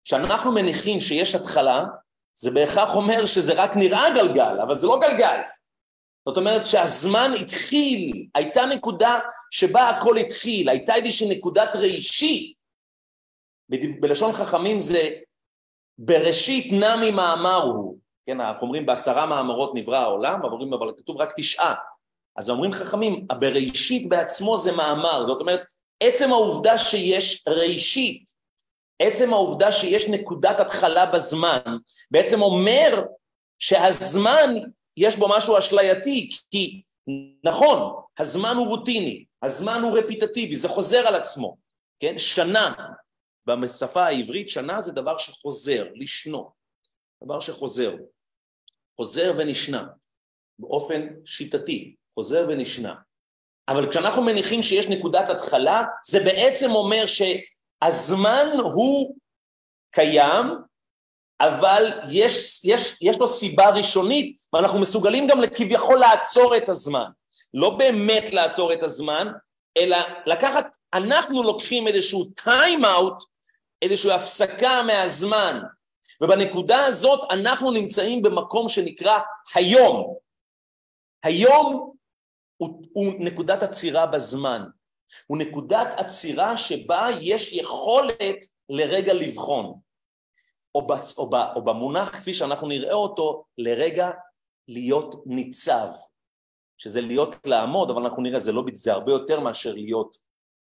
כשאנחנו 0.05 0.53
מניחים 0.53 1.01
שיש 1.01 1.35
התחלה, 1.35 1.85
זה 2.35 2.51
בהכרח 2.51 2.95
אומר 2.95 3.25
שזה 3.25 3.53
רק 3.63 3.77
נראה 3.77 4.11
גלגל, 4.15 4.61
אבל 4.63 4.79
זה 4.79 4.87
לא 4.87 5.01
גלגל. 5.01 5.41
זאת 6.29 6.37
אומרת 6.37 6.67
שהזמן 6.67 7.31
התחיל, 7.41 8.27
הייתה 8.35 8.67
נקודה 8.67 9.19
שבה 9.51 9.89
הכל 9.89 10.17
התחיל, 10.17 10.69
הייתה 10.69 10.95
איזושהי 10.95 11.29
נקודת 11.29 11.77
ראשית. 11.77 12.57
בלשון 14.01 14.33
חכמים 14.33 14.81
זה 14.81 15.11
בראשית 15.99 16.73
נמי 16.73 17.11
מאמר 17.11 17.63
הוא, 17.63 17.99
כן, 18.27 18.41
אנחנו 18.41 18.67
אומרים 18.67 18.87
בעשרה 18.87 19.27
מאמרות 19.27 19.75
נברא 19.75 19.97
העולם, 19.97 20.45
אומרים, 20.45 20.73
אבל 20.73 20.93
כתוב 20.97 21.17
רק 21.17 21.33
תשעה. 21.37 21.75
אז 22.37 22.51
אומרים 22.51 22.73
חכמים, 22.73 23.27
בראשית 23.41 24.09
בעצמו 24.09 24.57
זה 24.57 24.73
מאמר, 24.73 25.27
זאת 25.27 25.41
אומרת, 25.41 25.61
עצם 26.01 26.31
העובדה 26.31 26.79
שיש 26.79 27.45
ראשית, 27.49 28.34
עצם 28.99 29.33
העובדה 29.33 29.73
שיש 29.73 30.09
נקודת 30.09 30.61
התחלה 30.61 31.07
בזמן, 31.07 31.77
בעצם 32.11 32.43
אומר 32.43 33.03
שהזמן 33.59 34.55
יש 34.97 35.17
בו 35.17 35.29
משהו 35.29 35.59
אשלייתי, 35.59 36.31
כי 36.51 36.83
נכון, 37.45 38.03
הזמן 38.19 38.57
הוא 38.57 38.67
רוטיני, 38.67 39.25
הזמן 39.43 39.83
הוא 39.83 39.99
רפיטטיבי, 39.99 40.57
זה 40.57 40.69
חוזר 40.69 41.09
על 41.09 41.15
עצמו, 41.15 41.57
כן? 42.01 42.19
שנה, 42.19 42.73
בשפה 43.47 44.07
העברית 44.07 44.49
שנה 44.49 44.81
זה 44.81 44.93
דבר 44.93 45.19
שחוזר, 45.19 45.87
לשנו, 45.95 46.51
דבר 47.25 47.41
שחוזר, 47.41 47.97
חוזר 48.97 49.33
ונשנה, 49.39 49.87
באופן 50.59 51.09
שיטתי, 51.25 51.95
חוזר 52.15 52.47
ונשנה. 52.49 52.95
אבל 53.69 53.91
כשאנחנו 53.91 54.23
מניחים 54.23 54.63
שיש 54.63 54.89
נקודת 54.89 55.31
התחלה, 55.31 55.85
זה 56.07 56.21
בעצם 56.21 56.71
אומר 56.71 57.07
שהזמן 57.85 58.47
הוא 58.63 59.17
קיים, 59.91 60.47
אבל 61.41 61.85
יש, 62.11 62.65
יש, 62.65 62.99
יש 63.01 63.19
לו 63.19 63.29
סיבה 63.29 63.71
ראשונית, 63.71 64.37
ואנחנו 64.53 64.81
מסוגלים 64.81 65.27
גם 65.27 65.39
כביכול 65.55 65.99
לעצור 65.99 66.57
את 66.57 66.69
הזמן. 66.69 67.11
לא 67.55 67.71
באמת 67.71 68.33
לעצור 68.33 68.73
את 68.73 68.83
הזמן, 68.83 69.29
אלא 69.79 69.97
לקחת, 70.27 70.77
אנחנו 70.95 71.43
לוקחים 71.43 71.87
איזשהו 71.89 72.25
טיים 72.25 72.85
אאוט, 72.85 73.25
איזושהי 73.83 74.13
הפסקה 74.13 74.83
מהזמן, 74.83 75.61
ובנקודה 76.21 76.85
הזאת 76.85 77.21
אנחנו 77.31 77.71
נמצאים 77.71 78.23
במקום 78.23 78.69
שנקרא 78.69 79.19
היום. 79.55 80.15
היום 81.23 81.95
הוא, 82.57 82.83
הוא 82.93 83.13
נקודת 83.19 83.63
עצירה 83.63 84.07
בזמן, 84.07 84.63
הוא 85.27 85.39
נקודת 85.39 85.89
עצירה 85.97 86.57
שבה 86.57 87.09
יש 87.21 87.53
יכולת 87.53 88.37
לרגע 88.69 89.15
לבחון. 89.15 89.75
או, 90.75 90.87
בצ, 90.87 91.19
או, 91.19 91.31
ב, 91.31 91.35
או 91.57 91.65
במונח 91.65 92.17
כפי 92.17 92.33
שאנחנו 92.33 92.69
נראה 92.69 92.95
אותו, 92.95 93.45
לרגע 93.59 94.11
להיות 94.69 95.15
ניצב, 95.27 95.89
שזה 96.79 97.01
להיות 97.01 97.47
לעמוד, 97.47 97.91
אבל 97.91 98.03
אנחנו 98.03 98.23
נראה, 98.23 98.41
זה, 98.41 98.53
לא, 98.53 98.65
זה 98.75 98.93
הרבה 98.93 99.13
יותר 99.13 99.41
מאשר 99.41 99.73
להיות 99.73 100.17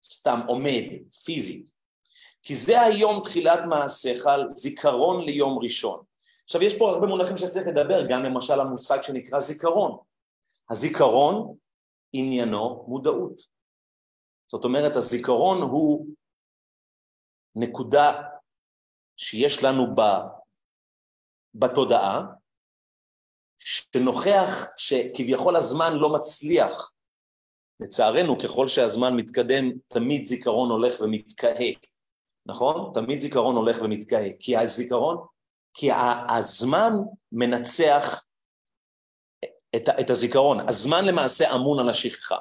סתם 0.04 0.40
עומד, 0.48 0.84
פיזית. 1.26 1.72
כי 2.44 2.56
זה 2.56 2.82
היום 2.82 3.22
תחילת 3.24 3.60
מעשיך, 3.70 4.26
זיכרון 4.50 5.26
ליום 5.26 5.60
ראשון. 5.60 6.04
עכשיו 6.44 6.64
יש 6.64 6.78
פה 6.78 6.90
הרבה 6.90 7.08
מונחים 7.08 7.38
שצריך 7.38 7.68
לדבר, 7.68 8.06
גם 8.10 8.24
למשל 8.24 8.60
המושג 8.60 9.02
שנקרא 9.02 9.40
זיכרון. 9.40 9.98
הזיכרון 10.70 11.56
עניינו 12.14 12.86
מודעות. 12.88 13.42
זאת 14.52 14.64
אומרת, 14.64 14.96
הזיכרון 14.96 15.62
הוא 15.62 16.08
נקודה 17.56 18.22
שיש 19.18 19.64
לנו 19.64 19.96
ב, 19.96 20.02
בתודעה, 21.56 22.22
שנוכח 23.58 24.68
שכביכול 24.78 25.56
הזמן 25.56 25.94
לא 25.94 26.10
מצליח. 26.14 26.94
לצערנו, 27.80 28.40
ככל 28.40 28.68
שהזמן 28.68 29.16
מתקדם, 29.16 29.72
תמיד 29.88 30.26
זיכרון 30.26 30.70
הולך 30.72 31.02
ומתקהה, 31.02 31.72
נכון? 32.46 32.92
תמיד 32.94 33.22
זיכרון 33.22 33.56
הולך 33.56 33.78
ומתקהה. 33.82 34.30
כי 34.40 34.58
הזיכרון, 34.58 35.18
כי 35.74 35.90
הזמן 36.30 36.92
מנצח 37.32 38.26
את, 39.76 39.90
את 40.00 40.10
הזיכרון. 40.10 40.70
הזמן 40.70 41.06
למעשה 41.06 41.56
אמון 41.56 41.80
על 41.80 41.90
השכחה. 41.90 42.38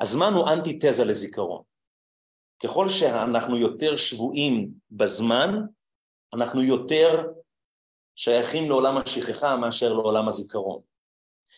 הזמן 0.00 0.32
הוא 0.32 0.48
אנטיתזה 0.48 1.04
לזיכרון. 1.04 1.62
ככל 2.62 2.88
שאנחנו 2.88 3.56
יותר 3.56 3.96
שבויים 3.96 4.70
בזמן, 4.90 5.50
אנחנו 6.34 6.62
יותר 6.62 7.26
שייכים 8.14 8.68
לעולם 8.68 8.96
השכחה 8.96 9.56
מאשר 9.56 9.92
לעולם 9.92 10.28
הזיכרון. 10.28 10.82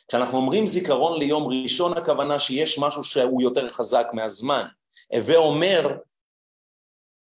כשאנחנו 0.09 0.39
אומרים 0.39 0.67
זיכרון 0.67 1.19
ליום 1.19 1.47
ראשון, 1.47 1.99
הכוונה 1.99 2.39
שיש 2.39 2.79
משהו 2.79 3.05
שהוא 3.05 3.43
יותר 3.43 3.67
חזק 3.67 4.07
מהזמן. 4.13 4.67
הווה 5.13 5.37
אומר 5.37 5.99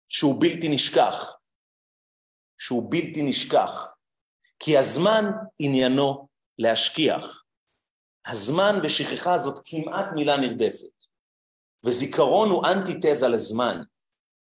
שהוא 0.09 0.41
בלתי 0.41 0.69
נשכח, 0.69 1.37
שהוא 2.59 2.91
בלתי 2.91 3.23
נשכח, 3.23 3.87
כי 4.59 4.79
הזמן 4.79 5.25
עניינו 5.59 6.29
להשכיח. 6.59 7.43
הזמן 8.27 8.75
ושכחה 8.83 9.39
זאת 9.39 9.63
כמעט 9.65 10.07
מילה 10.15 10.37
נרדפת, 10.37 10.96
וזיכרון 11.87 12.51
הוא 12.51 12.67
אנטיתזה 12.67 13.29
לזמן. 13.29 13.83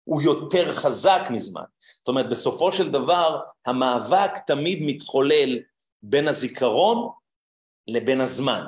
הוא 0.03 0.21
יותר 0.21 0.73
חזק 0.73 1.21
מזמן. 1.29 1.63
זאת 1.97 2.07
אומרת, 2.07 2.29
בסופו 2.29 2.71
של 2.71 2.91
דבר, 2.91 3.39
המאבק 3.65 4.31
תמיד 4.47 4.79
מתחולל 4.81 5.59
בין 6.03 6.27
הזיכרון 6.27 7.11
לבין 7.87 8.21
הזמן. 8.21 8.63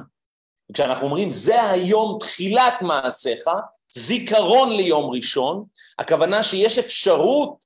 כשאנחנו 0.74 1.06
אומרים, 1.06 1.30
זה 1.30 1.64
היום 1.64 2.18
תחילת 2.20 2.74
מעשיך, 2.82 3.46
זיכרון 3.90 4.70
ליום 4.70 5.12
ראשון, 5.12 5.66
הכוונה 6.00 6.44
שיש 6.44 6.80
אפשרות 6.80 7.66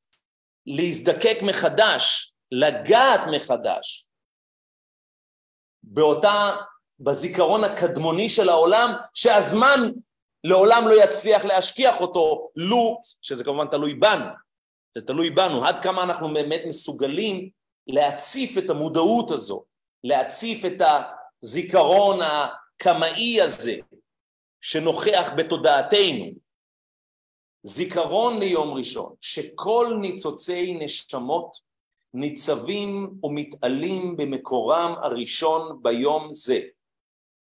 להזדקק 0.65 1.37
מחדש, 1.41 2.33
לגעת 2.51 3.21
מחדש, 3.31 4.07
באותה, 5.83 6.55
בזיכרון 6.99 7.63
הקדמוני 7.63 8.29
של 8.29 8.49
העולם, 8.49 8.93
שהזמן 9.13 9.79
לעולם 10.49 10.87
לא 10.87 11.03
יצליח 11.03 11.45
להשכיח 11.45 12.01
אותו, 12.01 12.49
לו, 12.55 13.01
שזה 13.21 13.43
כמובן 13.43 13.67
תלוי 13.67 13.93
בנו, 13.93 14.25
זה 14.97 15.05
תלוי 15.05 15.29
בנו, 15.29 15.65
עד 15.65 15.79
כמה 15.79 16.03
אנחנו 16.03 16.33
באמת 16.33 16.61
מסוגלים 16.67 17.49
להציף 17.87 18.57
את 18.57 18.69
המודעות 18.69 19.31
הזו, 19.31 19.65
להציף 20.03 20.65
את 20.65 20.81
הזיכרון 21.43 22.19
הקמאי 22.21 23.41
הזה 23.41 23.75
שנוכח 24.61 25.29
בתודעתנו. 25.37 26.25
זיכרון 27.63 28.39
ליום 28.39 28.73
ראשון, 28.73 29.15
שכל 29.21 29.97
ניצוצי 30.01 30.73
נשמות 30.73 31.57
ניצבים 32.13 33.19
ומתעלים 33.23 34.17
במקורם 34.17 34.95
הראשון 35.03 35.79
ביום 35.81 36.27
זה, 36.31 36.59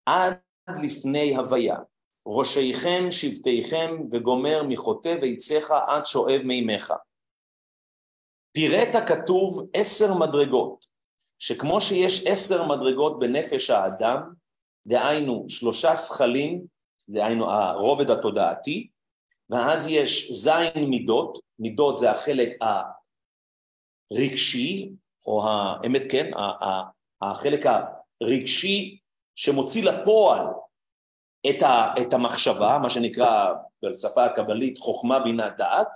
עד 0.05 0.37
לפני 0.83 1.35
הוויה. 1.35 1.77
ראשיכם, 2.25 3.11
שבטיכם, 3.11 3.91
וגומר 4.11 4.63
מחוטא 4.63 5.15
ויצאך 5.21 5.71
עד 5.87 6.05
שואב 6.05 6.41
מימיך. 6.43 6.93
פירט 8.51 8.95
הכתוב 8.95 9.69
עשר 9.73 10.13
מדרגות, 10.13 10.85
שכמו 11.39 11.81
שיש 11.81 12.27
עשר 12.27 12.67
מדרגות 12.67 13.19
בנפש 13.19 13.69
האדם, 13.69 14.33
דהיינו 14.87 15.45
שלושה 15.47 15.95
שכלים, 15.95 16.65
דהיינו 17.09 17.51
הרובד 17.51 18.11
התודעתי, 18.11 18.89
ואז 19.49 19.87
יש 19.87 20.31
זין 20.31 20.89
מידות, 20.89 21.39
מידות 21.59 21.97
זה 21.97 22.11
החלק 22.11 22.49
הרגשי, 24.11 24.91
או 25.25 25.49
האמת 25.49 26.01
כן, 26.11 26.31
החלק 27.21 27.65
הרגשי 28.21 28.99
שמוציא 29.35 29.91
לפועל 29.91 30.45
את, 31.49 31.63
ה, 31.63 31.93
את 32.01 32.13
המחשבה, 32.13 32.79
מה 32.81 32.89
שנקרא 32.89 33.53
בשפה 33.83 34.25
הקבלית 34.25 34.77
חוכמה 34.77 35.19
בינה 35.19 35.49
דעת, 35.49 35.87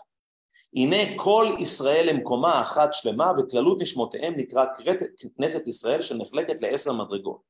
הנה 0.76 0.98
כל 1.16 1.56
ישראל 1.60 2.10
למקומה 2.10 2.62
אחת 2.62 2.94
שלמה 2.94 3.32
וכללות 3.38 3.82
נשמותיהם 3.82 4.34
נקרא 4.38 4.66
כנסת 5.38 5.68
ישראל 5.68 6.02
שנחלקת 6.02 6.62
לעשר 6.62 6.94
מדרגות. 6.94 7.42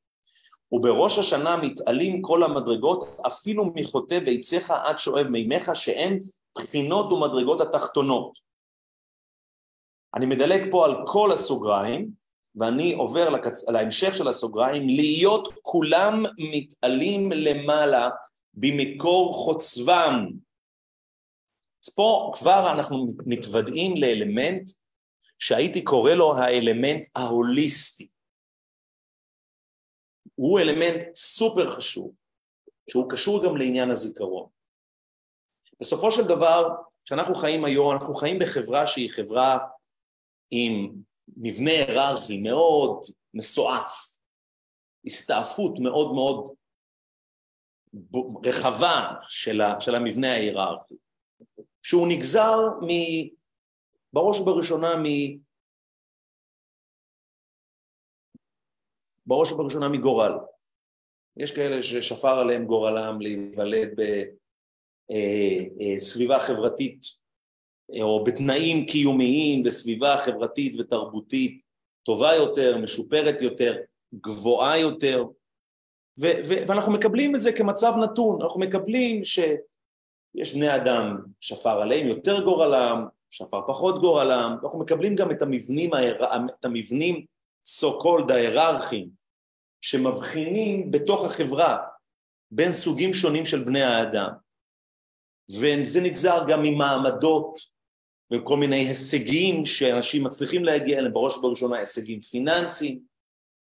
ובראש 0.72 1.20
השנה 1.20 1.58
מתעלים 1.58 2.22
כל 2.22 2.44
המדרגות 2.44 3.20
אפילו 3.28 3.72
מחוטא 3.76 4.20
ביציך 4.20 4.72
עד 4.72 4.98
שואב 4.98 5.28
מימיך 5.28 5.76
שהן 5.76 6.20
בחינות 6.58 7.12
ומדרגות 7.12 7.62
התחתונות. 7.62 8.40
אני 10.16 10.26
מדלג 10.26 10.72
פה 10.72 10.86
על 10.86 10.96
כל 11.08 11.32
הסוגריים 11.32 12.10
ואני 12.56 12.94
עובר 12.94 13.30
לקצ... 13.30 13.64
להמשך 13.64 14.14
של 14.14 14.28
הסוגריים, 14.28 14.88
להיות 14.88 15.54
כולם 15.62 16.24
מתעלים 16.38 17.32
למעלה 17.32 18.10
במקור 18.54 19.34
חוצבם. 19.34 20.30
אז 21.84 21.90
פה 21.96 22.32
כבר 22.36 22.72
אנחנו 22.72 23.08
מתוודעים 23.26 23.94
לאלמנט 23.98 24.72
שהייתי 25.40 25.84
קורא 25.84 26.12
לו 26.12 26.38
האלמנט 26.38 27.08
ההוליסטי. 27.16 28.08
הוא 30.36 30.60
אלמנט 30.60 31.16
סופר 31.16 31.70
חשוב, 31.70 32.14
שהוא 32.90 33.10
קשור 33.10 33.46
גם 33.46 33.58
לעניין 33.58 33.92
הזיכרון. 33.92 34.50
בסופו 35.80 36.12
של 36.12 36.28
דבר, 36.28 36.70
כשאנחנו 37.06 37.36
חיים 37.36 37.66
היום, 37.66 37.92
אנחנו 37.92 38.16
חיים 38.16 38.40
בחברה 38.40 38.88
שהיא 38.88 39.12
חברה 39.12 39.58
עם 40.52 41.02
מבנה 41.38 41.72
היררכי 41.72 42.38
מאוד 42.38 43.02
מסועף, 43.34 44.20
הסתעפות 45.06 45.80
מאוד 45.80 46.14
מאוד 46.14 46.56
רחבה 48.46 49.14
של, 49.22 49.62
ה, 49.62 49.82
של 49.82 49.96
המבנה 49.96 50.32
ההיררכי, 50.32 50.96
שהוא 51.84 52.08
נגזר 52.08 52.58
מ... 52.82 52.88
בראש 54.14 54.40
ובראשונה 54.40 54.96
מ... 54.96 55.04
בראש 59.26 59.52
ובראשונה 59.52 59.90
מגורל. 59.90 60.32
יש 61.38 61.56
כאלה 61.56 61.82
ששפר 61.82 62.40
עליהם 62.40 62.66
גורלם 62.66 63.22
להיוולד 63.22 63.90
בסביבה 65.98 66.34
אה, 66.34 66.40
אה, 66.40 66.46
חברתית 66.46 67.02
או 68.02 68.24
בתנאים 68.24 68.86
קיומיים 68.86 69.62
וסביבה 69.66 70.18
חברתית 70.18 70.76
ותרבותית 70.80 71.64
טובה 72.04 72.36
יותר, 72.36 72.78
משופרת 72.78 73.42
יותר, 73.42 73.76
גבוהה 74.14 74.78
יותר, 74.78 75.26
ו- 76.20 76.40
ו- 76.48 76.68
ואנחנו 76.68 76.92
מקבלים 76.92 77.36
את 77.36 77.42
זה 77.42 77.52
כמצב 77.52 77.94
נתון, 78.04 78.42
אנחנו 78.42 78.60
מקבלים 78.60 79.24
שיש 79.24 80.54
בני 80.54 80.76
אדם 80.76 81.18
שפר 81.40 81.82
עליהם 81.82 82.08
יותר 82.08 82.44
גורלם, 82.44 83.06
שפר 83.30 83.62
פחות 83.68 84.02
גורלם, 84.02 84.56
אנחנו 84.64 84.80
מקבלים 84.80 85.16
גם 85.16 85.32
את 85.32 85.42
המבנים, 85.42 85.92
את 86.60 86.66
המבנים 86.66 87.26
so 87.68 87.88
called 88.04 88.34
ההיררכיים, 88.34 89.10
שמבחינים 89.82 90.92
בתוך 90.92 91.26
החברה 91.26 91.78
בין 92.52 92.74
סוגים 92.74 93.14
שונים 93.14 93.46
של 93.46 93.64
בני 93.64 93.82
האדם, 93.82 94.30
וזה 95.52 96.02
נגזר 96.02 96.44
גם 96.48 96.64
ממעמדות 96.64 97.60
וכל 98.32 98.58
מיני 98.58 98.76
הישגים 98.76 99.66
שאנשים 99.66 100.24
מצליחים 100.24 100.64
להגיע 100.64 101.00
אליהם, 101.00 101.14
בראש 101.14 101.38
ובראשונה 101.38 101.78
הישגים 101.78 102.22
פיננסיים, 102.22 103.00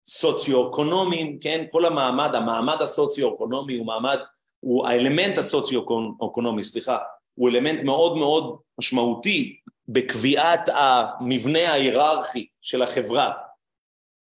סוציו-אקונומיים, 0.05 1.39
כן? 1.39 1.65
כל 1.71 1.85
המעמד, 1.85 2.35
המעמד 2.35 2.81
הסוציו-אקונומי 2.81 3.77
הוא 3.77 3.85
מעמד, 3.85 4.19
הוא 4.59 4.87
האלמנט 4.87 5.37
הסוציו-אקונומי, 5.37 6.63
סליחה, 6.63 6.97
הוא 7.35 7.49
אלמנט 7.49 7.79
מאוד 7.83 8.17
מאוד 8.17 8.57
משמעותי 8.79 9.59
בקביעת 9.87 10.69
המבנה 10.73 11.71
ההיררכי 11.71 12.47
של 12.61 12.81
החברה 12.81 13.31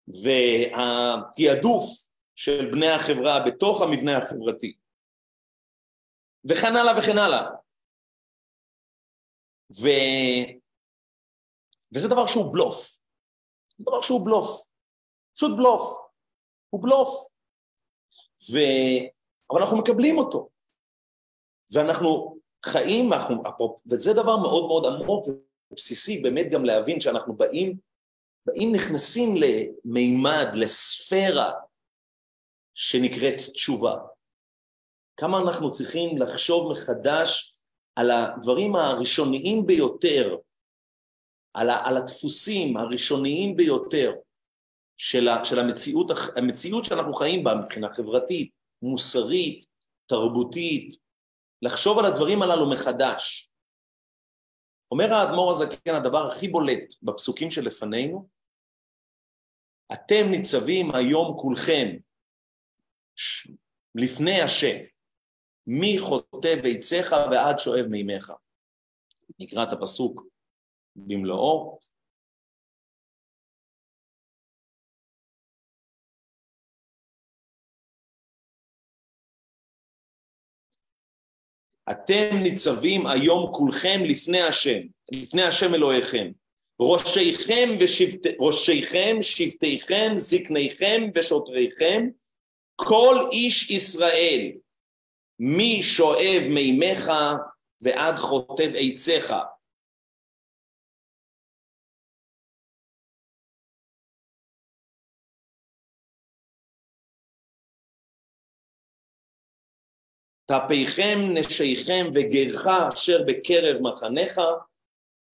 והתעדוף 0.07 1.85
של 2.35 2.71
בני 2.71 2.89
החברה 2.89 3.39
בתוך 3.39 3.81
המבנה 3.81 4.17
החברתי 4.17 4.73
וכן 6.45 6.75
הלאה 6.75 6.97
וכן 6.97 7.17
הלאה. 7.17 7.47
ו... 9.71 9.87
וזה 11.95 12.07
דבר 12.07 12.27
שהוא 12.27 12.53
בלוף, 12.53 12.99
דבר 13.79 14.01
שהוא 14.01 14.25
בלוף, 14.25 14.69
פשוט 15.35 15.57
בלוף, 15.57 15.81
הוא 16.69 16.83
בלוף. 16.83 17.27
ו... 18.51 18.57
אבל 19.51 19.61
אנחנו 19.61 19.77
מקבלים 19.77 20.17
אותו, 20.17 20.49
ואנחנו 21.73 22.37
חיים, 22.65 23.13
אנחנו, 23.13 23.43
וזה 23.91 24.13
דבר 24.13 24.37
מאוד 24.37 24.67
מאוד 24.67 24.85
עמוק 24.85 25.27
ובסיסי, 25.71 26.21
באמת 26.21 26.51
גם 26.51 26.65
להבין 26.65 26.99
שאנחנו 26.99 27.35
באים, 27.35 27.77
באים 28.45 28.75
נכנסים 28.75 29.35
למימד, 29.35 30.47
לספירה 30.55 31.51
שנקראת 32.73 33.35
תשובה. 33.53 33.95
כמה 35.17 35.39
אנחנו 35.39 35.71
צריכים 35.71 36.17
לחשוב 36.17 36.71
מחדש 36.71 37.54
על 37.95 38.11
הדברים 38.11 38.75
הראשוניים 38.75 39.65
ביותר, 39.65 40.35
על, 41.53 41.69
ה, 41.69 41.87
על 41.87 41.97
הדפוסים 41.97 42.77
הראשוניים 42.77 43.55
ביותר 43.55 44.13
של, 44.97 45.27
ה, 45.27 45.45
של 45.45 45.59
המציאות, 45.59 46.11
המציאות 46.35 46.85
שאנחנו 46.85 47.13
חיים 47.13 47.43
בה 47.43 47.55
מבחינה 47.55 47.93
חברתית, 47.93 48.55
מוסרית, 48.81 49.65
תרבותית, 50.05 50.95
לחשוב 51.61 51.99
על 51.99 52.05
הדברים 52.05 52.41
הללו 52.41 52.69
מחדש. 52.69 53.49
אומר 54.91 55.13
האדמו"ר 55.13 55.51
הזקן, 55.51 55.95
הדבר 55.95 56.27
הכי 56.27 56.47
בולט 56.47 56.93
בפסוקים 57.03 57.51
שלפנינו, 57.51 58.29
אתם 59.93 60.31
ניצבים 60.31 60.95
היום 60.95 61.37
כולכם 61.37 61.87
לפני 63.95 64.41
השם, 64.41 64.77
מי 65.67 65.97
חוטא 65.99 66.55
ביציך 66.63 67.15
ועד 67.31 67.59
שואב 67.59 67.85
מימיך. 67.89 68.31
נקרא 69.39 69.63
את 69.63 69.73
הפסוק 69.73 70.25
במלואו. 70.95 71.79
אתם 81.91 82.29
ניצבים 82.43 83.07
היום 83.07 83.53
כולכם 83.53 83.99
לפני 84.09 84.41
השם, 84.41 84.79
לפני 85.11 85.43
השם 85.43 85.73
אלוהיכם. 85.73 86.31
ראשיכם, 86.79 87.69
ושבט... 87.79 88.25
ראשיכם, 88.39 89.17
שבטיכם, 89.21 90.13
זקניכם 90.15 91.01
ושוטריכם, 91.15 92.07
כל 92.75 93.15
איש 93.31 93.69
ישראל, 93.69 94.51
מי 95.39 95.83
שואב 95.83 96.41
מימיך 96.49 97.11
ועד 97.81 98.15
חוטב 98.17 98.71
עציך. 98.75 99.33
טפיכם, 110.45 111.19
נשיכם 111.33 112.05
וגרך 112.13 112.67
אשר 112.93 113.23
בקרב 113.27 113.81
מחניך, 113.81 114.41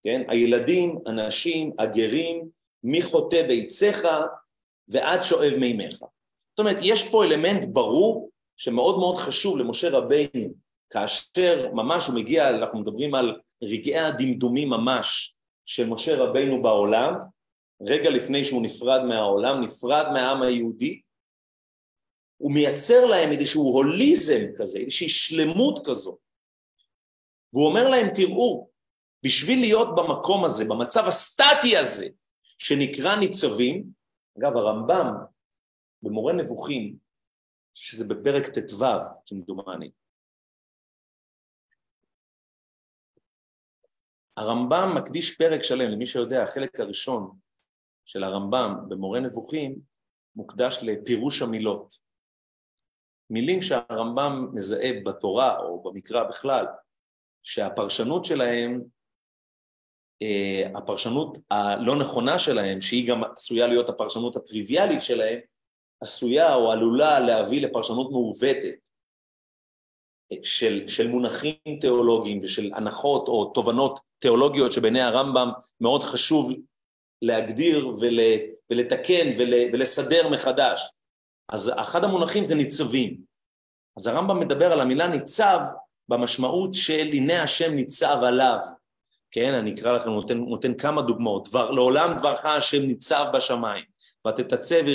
כן, 0.02 0.22
הילדים, 0.28 0.98
הנשים, 1.06 1.72
הגרים, 1.78 2.48
מחוטב 2.84 3.44
עציך 3.48 4.06
ועד 4.88 5.22
שואב 5.22 5.52
מימיך. 5.60 5.94
זאת 6.50 6.58
אומרת, 6.58 6.76
יש 6.82 7.10
פה 7.10 7.24
אלמנט 7.24 7.64
ברור 7.72 8.31
שמאוד 8.62 8.98
מאוד 8.98 9.16
חשוב 9.16 9.58
למשה 9.58 9.90
רבינו, 9.90 10.54
כאשר 10.90 11.70
ממש 11.72 12.06
הוא 12.06 12.16
מגיע, 12.16 12.50
אנחנו 12.50 12.80
מדברים 12.80 13.14
על 13.14 13.40
רגעי 13.62 13.98
הדמדומים 13.98 14.70
ממש 14.70 15.34
של 15.66 15.88
משה 15.88 16.16
רבינו 16.16 16.62
בעולם, 16.62 17.14
רגע 17.88 18.10
לפני 18.10 18.44
שהוא 18.44 18.62
נפרד 18.62 19.00
מהעולם, 19.04 19.60
נפרד 19.60 20.06
מהעם 20.12 20.42
היהודי, 20.42 21.00
הוא 22.36 22.52
מייצר 22.52 23.06
להם 23.06 23.32
איזשהו 23.32 23.62
הוליזם 23.62 24.40
כזה, 24.56 24.78
איזושהי 24.78 25.08
שלמות 25.08 25.86
כזו. 25.86 26.18
והוא 27.52 27.66
אומר 27.66 27.88
להם, 27.88 28.06
תראו, 28.14 28.68
בשביל 29.24 29.60
להיות 29.60 29.88
במקום 29.96 30.44
הזה, 30.44 30.64
במצב 30.64 31.04
הסטטי 31.06 31.76
הזה, 31.76 32.08
שנקרא 32.58 33.16
ניצבים, 33.16 33.84
אגב, 34.38 34.56
הרמב"ם 34.56 35.06
במורה 36.02 36.32
נבוכים, 36.32 36.96
שזה 37.74 38.04
בפרק 38.04 38.46
ט"ו, 38.46 38.84
כמדומני, 39.26 39.90
הרמב"ם 44.36 44.94
מקדיש 44.96 45.36
פרק 45.36 45.62
שלם, 45.62 45.90
למי 45.90 46.06
שיודע, 46.06 46.42
החלק 46.42 46.80
הראשון 46.80 47.38
של 48.04 48.24
הרמב"ם 48.24 48.74
במורה 48.88 49.20
נבוכים 49.20 49.78
מוקדש 50.36 50.78
לפירוש 50.82 51.42
המילות. 51.42 51.94
מילים 53.30 53.62
שהרמב"ם 53.62 54.48
מזהה 54.52 54.90
בתורה 55.04 55.58
או 55.58 55.82
במקרא 55.82 56.24
בכלל, 56.24 56.66
שהפרשנות 57.42 58.24
שלהם, 58.24 58.82
אה, 60.22 60.78
הפרשנות 60.78 61.38
הלא 61.50 62.00
נכונה 62.00 62.38
שלהם, 62.38 62.80
שהיא 62.80 63.08
גם 63.08 63.24
עשויה 63.36 63.66
להיות 63.66 63.88
הפרשנות 63.88 64.36
הטריוויאלית 64.36 65.00
שלהם, 65.00 65.40
עשויה 66.02 66.54
או 66.54 66.72
עלולה 66.72 67.20
להביא 67.20 67.66
לפרשנות 67.66 68.10
מעוותת 68.10 68.88
אה, 70.32 70.36
של, 70.42 70.88
של 70.88 71.08
מונחים 71.08 71.54
תיאולוגיים 71.80 72.40
ושל 72.42 72.70
הנחות 72.74 73.28
או 73.28 73.44
תובנות 73.44 74.00
תיאולוגיות 74.18 74.72
שבעיני 74.72 75.00
הרמב"ם 75.00 75.50
מאוד 75.80 76.02
חשוב 76.02 76.52
להגדיר 77.22 77.88
ול, 77.88 78.18
ולתקן 78.70 79.32
ול, 79.38 79.54
ולסדר 79.72 80.28
מחדש. 80.28 80.90
אז 81.48 81.70
אחד 81.76 82.04
המונחים 82.04 82.44
זה 82.44 82.54
ניצבים. 82.54 83.16
אז 83.96 84.06
הרמב"ם 84.06 84.40
מדבר 84.40 84.72
על 84.72 84.80
המילה 84.80 85.08
ניצב 85.08 85.60
במשמעות 86.08 86.74
של 86.74 87.08
הנה 87.12 87.42
השם 87.42 87.74
ניצב 87.74 88.16
עליו. 88.22 88.58
כן, 89.30 89.54
אני 89.54 89.74
אקרא 89.74 89.92
לכם, 89.92 90.10
נותן, 90.10 90.38
נותן 90.38 90.74
כמה 90.74 91.02
דוגמאות. 91.02 91.48
דבר, 91.48 91.70
לעולם 91.70 92.16
דברך 92.18 92.44
השם 92.44 92.82
ניצב 92.82 93.26
בשמיים, 93.34 93.84
ותתצב 94.28 94.86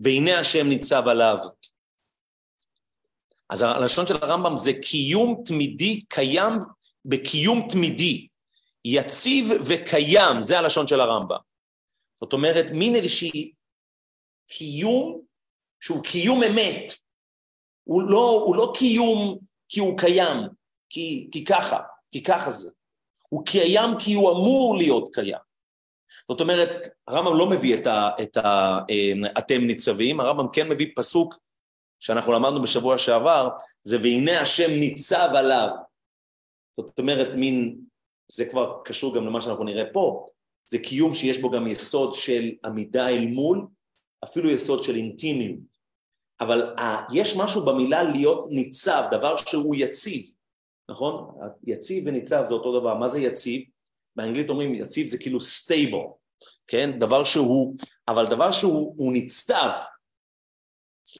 והנה 0.00 0.38
השם 0.38 0.68
ניצב 0.68 1.02
עליו. 1.08 1.36
אז 3.50 3.62
הלשון 3.62 4.06
של 4.06 4.16
הרמב"ם 4.16 4.56
זה 4.56 4.72
קיום 4.82 5.42
תמידי, 5.44 6.00
קיים 6.08 6.52
בקיום 7.04 7.68
תמידי, 7.68 8.28
יציב 8.84 9.46
וקיים, 9.68 10.42
זה 10.42 10.58
הלשון 10.58 10.88
של 10.88 11.00
הרמב"ם. 11.00 11.38
זאת 12.20 12.32
אומרת, 12.32 12.70
מין 12.70 12.94
איזושהי 12.94 13.52
קיום 14.46 15.20
שהוא 15.80 16.04
קיום 16.04 16.42
אמת. 16.42 16.92
הוא 17.84 18.02
לא, 18.02 18.42
הוא 18.46 18.56
לא 18.56 18.72
קיום 18.78 19.38
כי 19.68 19.80
הוא 19.80 19.98
קיים, 19.98 20.38
כי, 20.88 21.28
כי 21.32 21.44
ככה, 21.44 21.78
כי 22.10 22.22
ככה 22.22 22.50
זה. 22.50 22.70
הוא 23.28 23.46
קיים 23.46 23.90
כי 23.98 24.14
הוא 24.14 24.30
אמור 24.30 24.76
להיות 24.78 25.08
קיים. 25.14 25.47
זאת 26.28 26.40
אומרת, 26.40 26.76
הרמב"ם 27.08 27.38
לא 27.38 27.50
מביא 27.50 27.74
את, 27.74 27.86
ה, 27.86 28.10
את 28.22 28.36
ה, 28.36 28.78
אה, 28.90 29.12
אתם 29.38 29.60
ניצבים, 29.60 30.20
הרמב"ם 30.20 30.46
כן 30.52 30.68
מביא 30.68 30.86
פסוק 30.96 31.38
שאנחנו 32.00 32.32
למדנו 32.32 32.62
בשבוע 32.62 32.98
שעבר, 32.98 33.48
זה 33.82 33.96
והנה 34.02 34.40
השם 34.40 34.70
ניצב 34.70 35.28
עליו. 35.34 35.68
זאת 36.76 36.98
אומרת, 36.98 37.34
מין, 37.34 37.80
זה 38.32 38.44
כבר 38.44 38.80
קשור 38.84 39.14
גם 39.16 39.26
למה 39.26 39.40
שאנחנו 39.40 39.64
נראה 39.64 39.92
פה, 39.92 40.26
זה 40.66 40.78
קיום 40.78 41.14
שיש 41.14 41.38
בו 41.38 41.50
גם 41.50 41.66
יסוד 41.66 42.14
של 42.14 42.50
עמידה 42.64 43.08
אל 43.08 43.26
מול, 43.26 43.66
אפילו 44.24 44.50
יסוד 44.50 44.82
של 44.82 44.94
אינטימיות. 44.94 45.78
אבל 46.40 46.78
ה, 46.78 47.12
יש 47.12 47.36
משהו 47.36 47.64
במילה 47.64 48.02
להיות 48.02 48.46
ניצב, 48.50 49.04
דבר 49.10 49.36
שהוא 49.36 49.74
יציב, 49.78 50.22
נכון? 50.90 51.38
יציב 51.66 52.04
וניצב 52.06 52.44
זה 52.46 52.54
אותו 52.54 52.80
דבר. 52.80 52.94
מה 52.94 53.08
זה 53.08 53.20
יציב? 53.20 53.62
באנגלית 54.16 54.48
אומרים 54.48 54.74
יציב 54.74 55.06
זה 55.06 55.18
כאילו 55.18 55.40
stable, 55.40 55.98
כן? 56.66 56.98
דבר 56.98 57.24
שהוא, 57.24 57.76
אבל 58.08 58.26
דבר 58.26 58.52
שהוא 58.52 59.12
ניצב, 59.12 59.70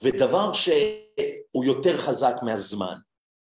ודבר 0.03 0.53
שהוא 0.53 1.65
יותר 1.65 1.97
חזק 1.97 2.35
מהזמן. 2.43 2.95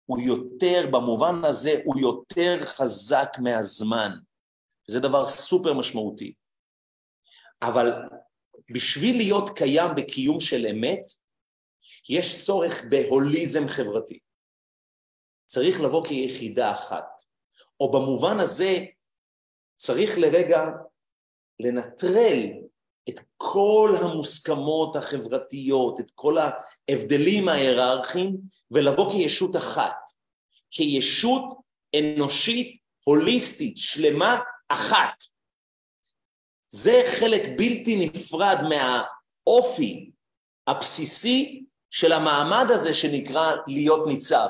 הוא 0.06 0.20
יותר, 0.20 0.88
במובן 0.92 1.46
הזה, 1.46 1.76
הוא 1.86 2.00
יותר 2.00 2.58
חזק 2.66 3.30
מהזמן. 3.40 4.12
זה 4.88 5.00
דבר 5.00 5.26
סופר 5.26 5.74
משמעותי. 5.74 6.34
אבל 7.62 7.92
בשביל 8.72 9.18
להיות 9.18 9.50
קיים 9.58 9.92
בקיום 9.98 10.40
של 10.40 10.66
אמת, 10.66 11.12
יש 12.10 12.46
צורך 12.46 12.84
בהוליזם 12.90 13.68
חברתי. 13.68 14.20
צריך 15.46 15.82
לבוא 15.82 16.06
כיחידה 16.06 16.74
אחת. 16.74 17.22
או 17.80 17.92
במובן 17.92 18.40
הזה, 18.40 18.78
צריך 19.76 20.18
לרגע 20.18 20.60
לנטרל 21.60 22.46
את 23.10 23.20
כל 23.38 23.96
המוסכמות 24.02 24.96
החברתיות, 24.96 26.00
את 26.00 26.12
כל 26.16 26.36
ההבדלים 26.38 27.50
ההיררכיים, 27.50 28.38
ולבוא 28.72 29.12
כישות 29.12 29.56
אחת, 29.56 30.12
כישות 30.72 31.44
אנושית, 31.96 32.80
הוליסטית, 33.04 33.78
שלמה, 33.78 34.40
אחת. 34.68 35.24
זה 36.68 37.02
חלק 37.20 37.42
בלתי 37.58 38.06
נפרד 38.06 38.58
מהאופי 38.70 40.12
הבסיסי 40.68 41.66
של 41.90 42.12
המעמד 42.12 42.66
הזה 42.70 42.94
שנקרא 42.94 43.52
להיות 43.68 44.08
ניצב. 44.08 44.50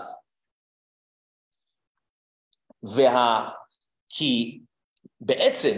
וה... 2.83 3.49
כי 4.09 4.59
בעצם 5.21 5.75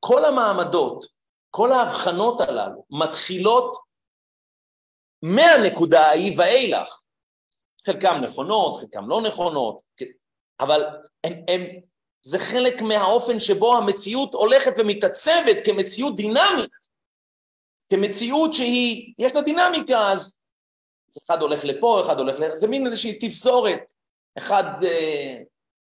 כל 0.00 0.24
המעמדות, 0.24 1.04
כל 1.50 1.72
ההבחנות 1.72 2.40
הללו 2.40 2.84
מתחילות 2.90 3.76
מהנקודה 5.22 6.06
ההיא 6.06 6.38
ואילך. 6.38 7.00
חלקם 7.86 8.20
נכונות, 8.22 8.80
חלקם 8.80 9.08
לא 9.08 9.20
נכונות, 9.22 9.82
אבל 10.60 10.82
הם, 11.24 11.32
הם, 11.48 11.60
זה 12.22 12.38
חלק 12.38 12.82
מהאופן 12.82 13.40
שבו 13.40 13.76
המציאות 13.76 14.34
הולכת 14.34 14.72
ומתעצבת 14.78 15.56
כמציאות 15.64 16.16
דינמית, 16.16 16.70
כמציאות 17.88 18.54
שהיא, 18.54 19.14
יש 19.18 19.34
לה 19.34 19.40
דינמיקה, 19.42 20.12
אז 20.12 20.38
אחד 21.18 21.42
הולך 21.42 21.64
לפה, 21.64 22.02
אחד 22.06 22.18
הולך 22.18 22.40
ל... 22.40 22.56
זה 22.56 22.68
מין 22.68 22.86
איזושהי 22.86 23.18
תפזורת, 23.18 23.94
אחד 24.38 24.84
אה, 24.84 25.42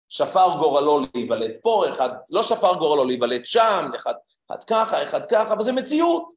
שפר 0.09 0.55
גורלו 0.59 0.99
להיוולד 1.13 1.51
פה, 1.61 1.89
אחד 1.89 2.09
לא 2.29 2.43
שפר 2.43 2.73
גורלו 2.73 3.05
להיוולד 3.05 3.45
שם, 3.45 3.89
אחד, 3.95 4.13
אחד 4.47 4.63
ככה, 4.63 5.03
אחד 5.03 5.25
ככה, 5.29 5.53
וזה 5.59 5.71
מציאות. 5.71 6.33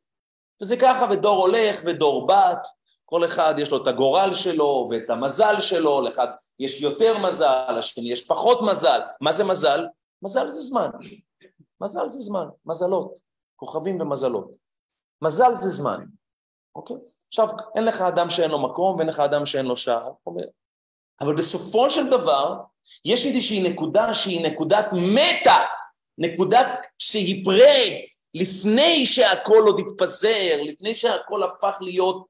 וזה 0.62 0.76
ככה, 0.76 1.06
ודור 1.10 1.46
הולך 1.46 1.80
ודור 1.84 2.26
בת, 2.26 2.66
כל 3.04 3.24
אחד 3.24 3.54
יש 3.58 3.70
לו 3.70 3.82
את 3.82 3.86
הגורל 3.86 4.34
שלו 4.34 4.88
ואת 4.90 5.10
המזל 5.10 5.60
שלו, 5.60 6.00
לאחד 6.00 6.28
יש 6.58 6.80
יותר 6.80 7.18
מזל, 7.18 7.72
לשני 7.78 8.12
יש 8.12 8.26
פחות 8.26 8.58
מזל. 8.62 9.00
מה 9.20 9.32
זה 9.32 9.44
מזל? 9.44 9.86
מזל 10.22 10.50
זה 10.50 10.60
זמן. 10.60 10.90
מזל 11.80 12.08
זה 12.08 12.20
זמן, 12.20 12.46
מזלות, 12.66 13.18
כוכבים 13.56 14.00
ומזלות. 14.00 14.50
מזל 15.22 15.56
זה 15.56 15.68
זמן, 15.68 16.04
אוקיי? 16.74 16.96
עכשיו, 17.28 17.48
אין 17.74 17.84
לך 17.84 18.00
אדם 18.00 18.30
שאין 18.30 18.50
לו 18.50 18.58
מקום 18.58 18.96
ואין 18.96 19.08
לך 19.08 19.20
אדם 19.20 19.46
שאין 19.46 19.66
לו 19.66 19.76
שער. 19.76 20.12
אבל 21.20 21.36
בסופו 21.36 21.90
של 21.90 22.10
דבר, 22.10 22.56
יש 23.04 23.26
איזושהי 23.26 23.62
נקודה 23.62 24.14
שהיא 24.14 24.46
נקודת 24.46 24.86
מטה, 24.92 25.58
נקודת 26.18 26.66
שהיא 26.98 27.44
פרה, 27.44 27.98
לפני 28.34 29.06
שהכל 29.06 29.62
עוד 29.66 29.80
התפזר, 29.80 30.62
לפני 30.62 30.94
שהכל 30.94 31.42
הפך 31.42 31.78
להיות 31.80 32.26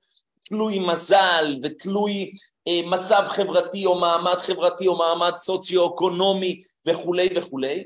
תלוי 0.48 0.78
מזל 0.78 1.58
ותלוי 1.62 2.32
אה, 2.68 2.80
מצב 2.86 3.22
חברתי 3.26 3.86
או 3.86 4.00
מעמד 4.00 4.38
חברתי 4.38 4.86
או 4.86 4.98
מעמד 4.98 5.36
סוציו-אקונומי 5.36 6.62
וכולי 6.86 7.28
וכולי. 7.36 7.84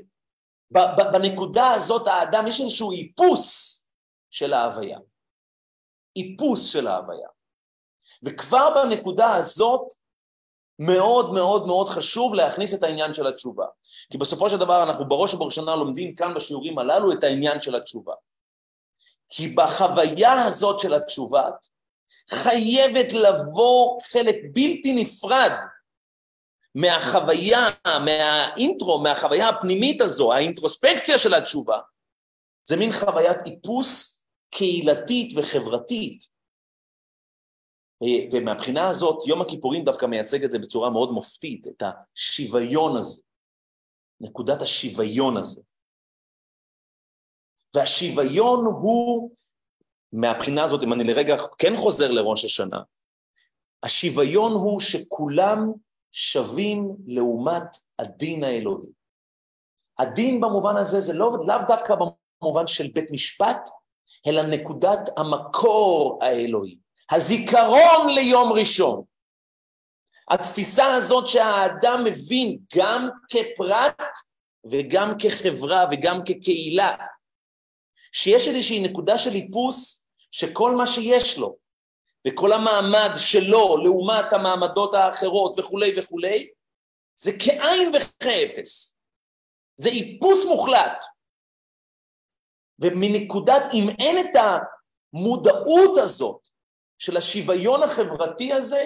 בנקודה 1.13 1.71
הזאת 1.71 2.07
האדם, 2.07 2.47
יש 2.47 2.61
איזשהו 2.61 2.91
איפוס 2.91 3.73
של 4.29 4.53
ההוויה. 4.53 4.99
איפוס 6.15 6.71
של 6.71 6.87
ההוויה. 6.87 7.27
וכבר 8.23 8.69
בנקודה 8.75 9.35
הזאת 9.35 9.81
מאוד 10.79 11.33
מאוד 11.33 11.67
מאוד 11.67 11.89
חשוב 11.89 12.33
להכניס 12.33 12.73
את 12.73 12.83
העניין 12.83 13.13
של 13.13 13.27
התשובה. 13.27 13.65
כי 14.11 14.17
בסופו 14.17 14.49
של 14.49 14.57
דבר 14.57 14.83
אנחנו 14.83 15.09
בראש 15.09 15.33
ובראשונה 15.33 15.75
לומדים 15.75 16.15
כאן 16.15 16.33
בשיעורים 16.33 16.79
הללו 16.79 17.11
את 17.11 17.23
העניין 17.23 17.61
של 17.61 17.75
התשובה. 17.75 18.13
כי 19.29 19.47
בחוויה 19.47 20.45
הזאת 20.45 20.79
של 20.79 20.93
התשובה 20.93 21.49
חייבת 22.29 23.13
לבוא 23.13 24.01
חלק 24.11 24.35
בלתי 24.53 24.93
נפרד 24.93 25.51
מהחוויה, 26.75 27.67
מהאינטרו, 28.05 28.99
מהחוויה 28.99 29.49
הפנימית 29.49 30.01
הזו, 30.01 30.33
האינטרוספקציה 30.33 31.17
של 31.17 31.33
התשובה. 31.33 31.79
זה 32.63 32.75
מין 32.75 32.91
חוויית 32.91 33.37
איפוס 33.45 34.17
קהילתית 34.51 35.33
וחברתית. 35.37 36.36
ומהבחינה 38.31 38.89
הזאת, 38.89 39.27
יום 39.27 39.41
הכיפורים 39.41 39.83
דווקא 39.83 40.05
מייצג 40.05 40.43
את 40.43 40.51
זה 40.51 40.59
בצורה 40.59 40.89
מאוד 40.89 41.11
מופתית, 41.11 41.67
את 41.67 41.83
השוויון 41.83 42.97
הזה, 42.97 43.21
נקודת 44.21 44.61
השוויון 44.61 45.37
הזה. 45.37 45.61
והשוויון 47.75 48.65
הוא, 48.65 49.31
מהבחינה 50.13 50.63
הזאת, 50.63 50.83
אם 50.83 50.93
אני 50.93 51.03
לרגע 51.03 51.35
כן 51.57 51.73
חוזר 51.77 52.11
לראש 52.11 52.45
השנה, 52.45 52.81
השוויון 53.83 54.51
הוא 54.51 54.79
שכולם 54.79 55.71
שווים 56.11 56.95
לעומת 57.05 57.77
הדין 57.99 58.43
האלוהי. 58.43 58.89
הדין 59.99 60.41
במובן 60.41 60.75
הזה 60.77 60.99
זה 60.99 61.13
לא, 61.13 61.37
לאו 61.47 61.57
דווקא 61.67 61.95
במובן 62.41 62.67
של 62.67 62.87
בית 62.93 63.11
משפט, 63.11 63.69
אלא 64.27 64.41
נקודת 64.43 65.09
המקור 65.17 66.19
האלוהי. 66.21 66.77
הזיכרון 67.11 68.09
ליום 68.15 68.53
ראשון. 68.53 69.03
התפיסה 70.31 70.95
הזאת 70.95 71.27
שהאדם 71.27 72.03
מבין 72.05 72.57
גם 72.75 73.09
כפרט 73.29 74.01
וגם 74.71 75.11
כחברה 75.19 75.85
וגם 75.91 76.19
כקהילה, 76.25 76.95
שיש 78.11 78.47
איזושהי 78.47 78.79
נקודה 78.79 79.17
של 79.17 79.29
איפוס 79.29 80.05
שכל 80.31 80.75
מה 80.75 80.87
שיש 80.87 81.37
לו 81.37 81.57
וכל 82.27 82.53
המעמד 82.53 83.11
שלו 83.15 83.77
לעומת 83.83 84.33
המעמדות 84.33 84.93
האחרות 84.93 85.59
וכולי 85.59 85.99
וכולי, 85.99 86.49
זה 87.15 87.31
כאין 87.45 87.91
וכאפס. 87.95 88.95
זה 89.75 89.89
איפוס 89.89 90.45
מוחלט. 90.45 91.05
ומנקודת, 92.79 93.61
אם 93.73 93.89
אין 93.99 94.17
את 94.17 94.39
המודעות 95.13 95.97
הזאת 95.97 96.47
של 96.99 97.17
השוויון 97.17 97.83
החברתי 97.83 98.53
הזה, 98.53 98.85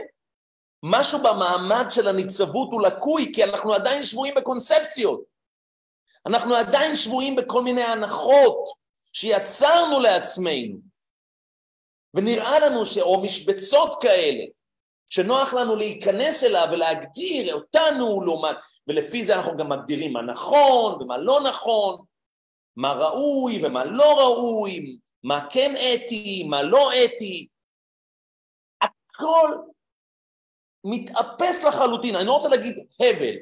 משהו 0.84 1.20
במעמד 1.20 1.86
של 1.90 2.08
הניצבות 2.08 2.70
הוא 2.72 2.82
לקוי, 2.82 3.32
כי 3.36 3.44
אנחנו 3.44 3.74
עדיין 3.74 4.04
שבויים 4.04 4.36
בקונספציות. 4.36 5.22
אנחנו 6.26 6.56
עדיין 6.56 6.96
שבויים 6.96 7.36
בכל 7.36 7.64
מיני 7.64 7.84
הנחות 7.84 8.70
שיצרנו 9.14 10.00
לעצמנו, 10.00 10.78
ונראה 12.14 12.60
לנו 12.60 12.86
ש... 12.86 12.98
או 12.98 13.22
משבצות 13.22 14.02
כאלה, 14.02 14.44
שנוח 15.10 15.54
לנו 15.54 15.76
להיכנס 15.76 16.44
אליו 16.44 16.68
ולהגדיר 16.72 17.54
אותנו 17.54 18.22
לעומת, 18.26 18.56
ולפי 18.88 19.26
זה 19.26 19.36
אנחנו 19.36 19.58
גם 19.58 19.70
מגדירים 19.70 20.14
מה 20.14 20.22
נכון 20.22 21.02
ומה 21.02 21.18
לא 21.18 21.40
נכון, 21.50 22.06
מה 22.76 22.94
ראוי 22.94 23.66
ומה 23.66 23.86
לא 23.86 24.20
ראוי, 24.20 24.98
מה 25.24 25.48
כן 25.50 25.76
אתי, 25.76 26.44
מה 26.50 26.64
לא 26.64 26.92
אתי, 27.06 27.48
הכל 29.22 29.58
מתאפס 30.84 31.64
לחלוטין, 31.64 32.16
אני 32.16 32.26
לא 32.26 32.34
רוצה 32.34 32.50
להגיד 32.50 32.76
הבל, 33.00 33.36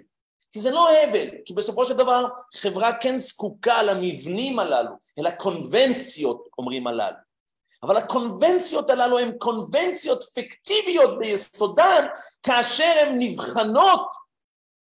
כי 0.52 0.60
זה 0.60 0.72
לא 0.72 0.90
הבל, 0.92 1.28
כי 1.46 1.54
בסופו 1.54 1.86
של 1.86 1.94
דבר 1.94 2.26
חברה 2.56 2.98
כן 3.02 3.18
זקוקה 3.18 3.84
למבנים 3.84 4.60
הללו, 4.60 4.92
אל 5.20 5.28
הקונבנציות 5.28 6.48
אומרים 6.58 6.88
הללו. 6.88 7.18
אבל 7.84 7.98
הקונבנציות 7.98 8.90
הללו 8.90 9.20
הן 9.20 9.38
קונבנציות 9.38 10.24
פיקטיביות 10.24 11.20
ביסודן 11.20 12.06
כאשר 12.44 12.94
הן 13.02 13.16
נבחנות 13.20 14.12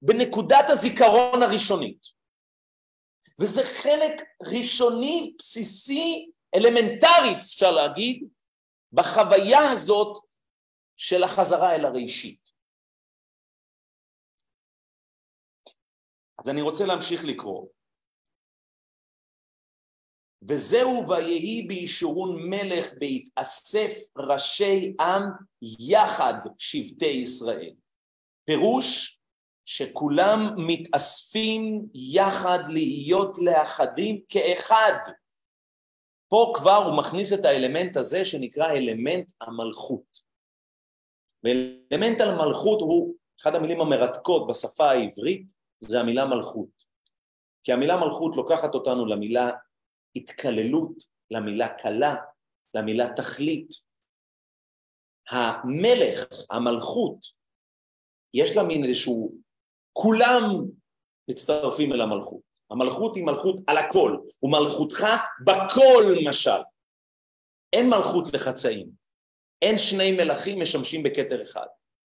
בנקודת 0.02 0.70
הזיכרון 0.70 1.44
הראשונית. 1.44 2.18
וזה 3.40 3.64
חלק 3.64 4.24
ראשוני, 4.44 5.34
בסיסי, 5.40 6.30
אלמנטרי, 6.56 7.36
אפשר 7.38 7.72
להגיד, 7.72 8.28
בחוויה 8.94 9.72
הזאת 9.72 10.18
של 10.98 11.24
החזרה 11.24 11.76
אל 11.76 11.86
הראשית. 11.86 12.52
אז 16.40 16.50
אני 16.50 16.62
רוצה 16.62 16.86
להמשיך 16.86 17.26
לקרוא. 17.26 17.68
וזהו 20.50 21.06
ויהי 21.10 21.66
בישורון 21.68 22.50
מלך 22.50 22.86
בהתאסף 23.00 23.94
ראשי 24.18 24.96
עם 25.00 25.24
יחד 25.80 26.34
שבטי 26.58 27.06
ישראל. 27.06 27.74
פירוש 28.46 29.20
שכולם 29.66 30.40
מתאספים 30.68 31.88
יחד 31.94 32.60
להיות 32.70 33.38
לאחדים 33.38 34.22
כאחד. 34.30 35.12
פה 36.30 36.54
כבר 36.56 36.76
הוא 36.76 36.98
מכניס 36.98 37.34
את 37.34 37.46
האלמנט 37.46 37.98
הזה 37.98 38.26
שנקרא 38.26 38.72
אלמנט 38.72 39.32
המלכות. 39.42 40.27
ואלמנט 41.44 42.22
המלכות 42.22 42.82
הוא, 42.82 43.16
אחת 43.42 43.56
המילים 43.56 43.82
המרתקות 43.82 44.48
בשפה 44.48 44.92
העברית, 44.92 45.52
זה 45.80 46.00
המילה 46.00 46.26
מלכות. 46.26 46.70
כי 47.64 47.74
המילה 47.74 47.98
מלכות 47.98 48.36
לוקחת 48.36 48.74
אותנו 48.74 49.06
למילה 49.06 49.50
התקללות, 50.16 51.04
למילה 51.32 51.70
קלה, 51.70 52.16
למילה 52.74 53.14
תכלית. 53.16 53.70
המלך, 55.30 56.28
המלכות, 56.52 57.18
יש 58.34 58.58
לה 58.58 58.64
מין 58.64 58.84
איזשהו, 58.84 59.36
כולם 59.94 60.42
מצטרפים 61.30 61.94
אל 61.94 62.02
המלכות. 62.02 62.42
המלכות 62.70 63.16
היא 63.16 63.24
מלכות 63.24 63.62
על 63.68 63.78
הכל, 63.78 64.18
ומלכותך 64.44 65.06
בכל 65.46 66.04
משל. 66.30 66.62
אין 67.74 67.90
מלכות 67.90 68.34
לחצאים, 68.34 68.90
אין 69.62 69.78
שני 69.78 70.12
מלכים 70.12 70.62
משמשים 70.62 71.04
בכתר 71.04 71.42
אחד. 71.42 71.66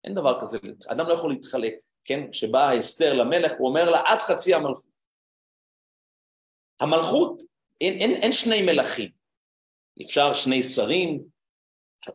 אין 0.03 0.15
דבר 0.15 0.41
כזה, 0.41 0.57
אדם 0.87 1.07
לא 1.07 1.13
יכול 1.13 1.29
להתחלק, 1.29 1.73
כן? 2.03 2.31
כשבאה 2.31 2.79
אסתר 2.79 3.13
למלך, 3.13 3.51
הוא 3.57 3.69
אומר 3.69 3.89
לה, 3.89 4.13
את 4.13 4.21
חצי 4.21 4.53
המלכות. 4.53 4.93
המלכות, 6.79 7.43
אין, 7.81 7.97
אין, 7.99 8.11
אין 8.11 8.31
שני 8.31 8.61
מלכים. 8.61 9.09
אפשר 10.05 10.33
שני 10.33 10.63
שרים, 10.63 11.23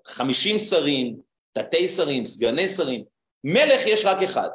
חמישים 0.07 0.59
שרים, 0.59 1.21
תתי 1.53 1.89
שרים, 1.89 2.27
סגני 2.27 2.69
שרים. 2.69 3.05
מלך 3.45 3.87
יש 3.87 4.05
רק 4.05 4.23
אחד. 4.23 4.49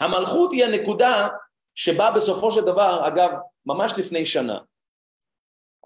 המלכות 0.00 0.52
היא 0.52 0.64
הנקודה 0.64 1.28
שבה 1.74 2.10
בסופו 2.10 2.50
של 2.50 2.60
דבר, 2.60 3.08
אגב, 3.08 3.30
ממש 3.66 3.92
לפני 3.98 4.26
שנה, 4.26 4.58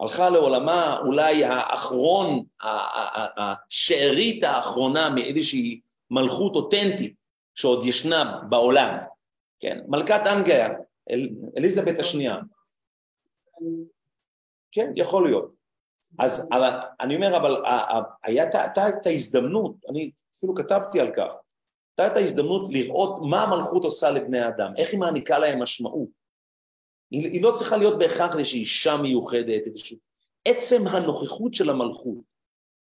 הלכה 0.01 0.31
לעולמה 0.31 0.99
אולי 1.05 1.45
האחרון, 1.45 2.45
השארית 3.37 4.43
האחרונה 4.43 5.11
מאיזושהי 5.11 5.81
מלכות 6.11 6.57
אותנטית 6.57 7.15
שעוד 7.55 7.85
ישנה 7.85 8.41
בעולם, 8.49 8.99
כן, 9.61 9.81
מלכת 9.89 10.21
אנגליה, 10.27 10.69
אל, 11.11 11.29
אליזבת 11.57 11.99
השנייה. 11.99 12.37
כן, 14.73 14.93
יכול 14.97 15.25
להיות. 15.25 15.55
אז 16.19 16.49
אבל, 16.53 16.79
אני 17.01 17.17
אומר, 17.17 17.37
אבל 17.37 17.63
הייתה 18.23 18.89
את 18.89 19.07
ההזדמנות, 19.07 19.75
אני 19.91 20.11
אפילו 20.37 20.55
כתבתי 20.55 21.01
על 21.01 21.11
כך, 21.17 21.35
הייתה 21.99 22.13
את 22.13 22.17
ההזדמנות 22.17 22.69
לראות 22.73 23.19
מה 23.31 23.43
המלכות 23.43 23.85
עושה 23.85 24.11
לבני 24.11 24.41
האדם, 24.41 24.73
איך 24.77 24.91
היא 24.93 25.01
מעניקה 25.01 25.39
להם 25.39 25.63
משמעות. 25.63 26.24
היא, 27.15 27.33
היא 27.33 27.43
לא 27.43 27.53
צריכה 27.57 27.77
להיות 27.77 27.99
בהכרח 27.99 28.37
איזושהי 28.37 28.61
אישה 28.61 28.97
מיוחדת, 28.97 29.67
איזשהו... 29.67 29.99
עצם 30.45 30.87
הנוכחות 30.87 31.55
של 31.55 31.71
המלכות 31.71 32.19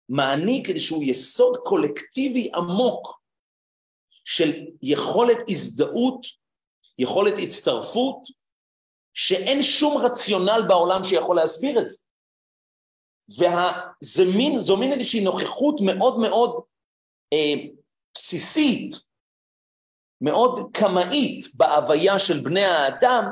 מעניק 0.09 0.69
איזשהו 0.69 1.03
יסוד 1.03 1.57
קולקטיבי 1.65 2.51
עמוק 2.55 3.23
של 4.25 4.67
יכולת 4.83 5.37
הזדהות, 5.49 6.27
יכולת 6.99 7.35
הצטרפות, 7.43 8.29
שאין 9.15 9.63
שום 9.63 9.99
רציונל 9.99 10.63
בעולם 10.69 11.03
שיכול 11.03 11.37
להסביר 11.37 11.81
את 11.81 11.91
זה. 11.91 11.99
וזה 13.29 14.25
מין, 14.37 14.59
מין 14.81 14.93
איזושהי 14.93 15.25
נוכחות 15.25 15.81
מאוד 15.81 16.19
מאוד 16.21 16.63
אה, 17.33 17.55
בסיסית, 18.15 18.95
מאוד 20.21 20.71
קמאית 20.73 21.55
בהוויה 21.55 22.19
של 22.19 22.41
בני 22.41 22.65
האדם, 22.65 23.25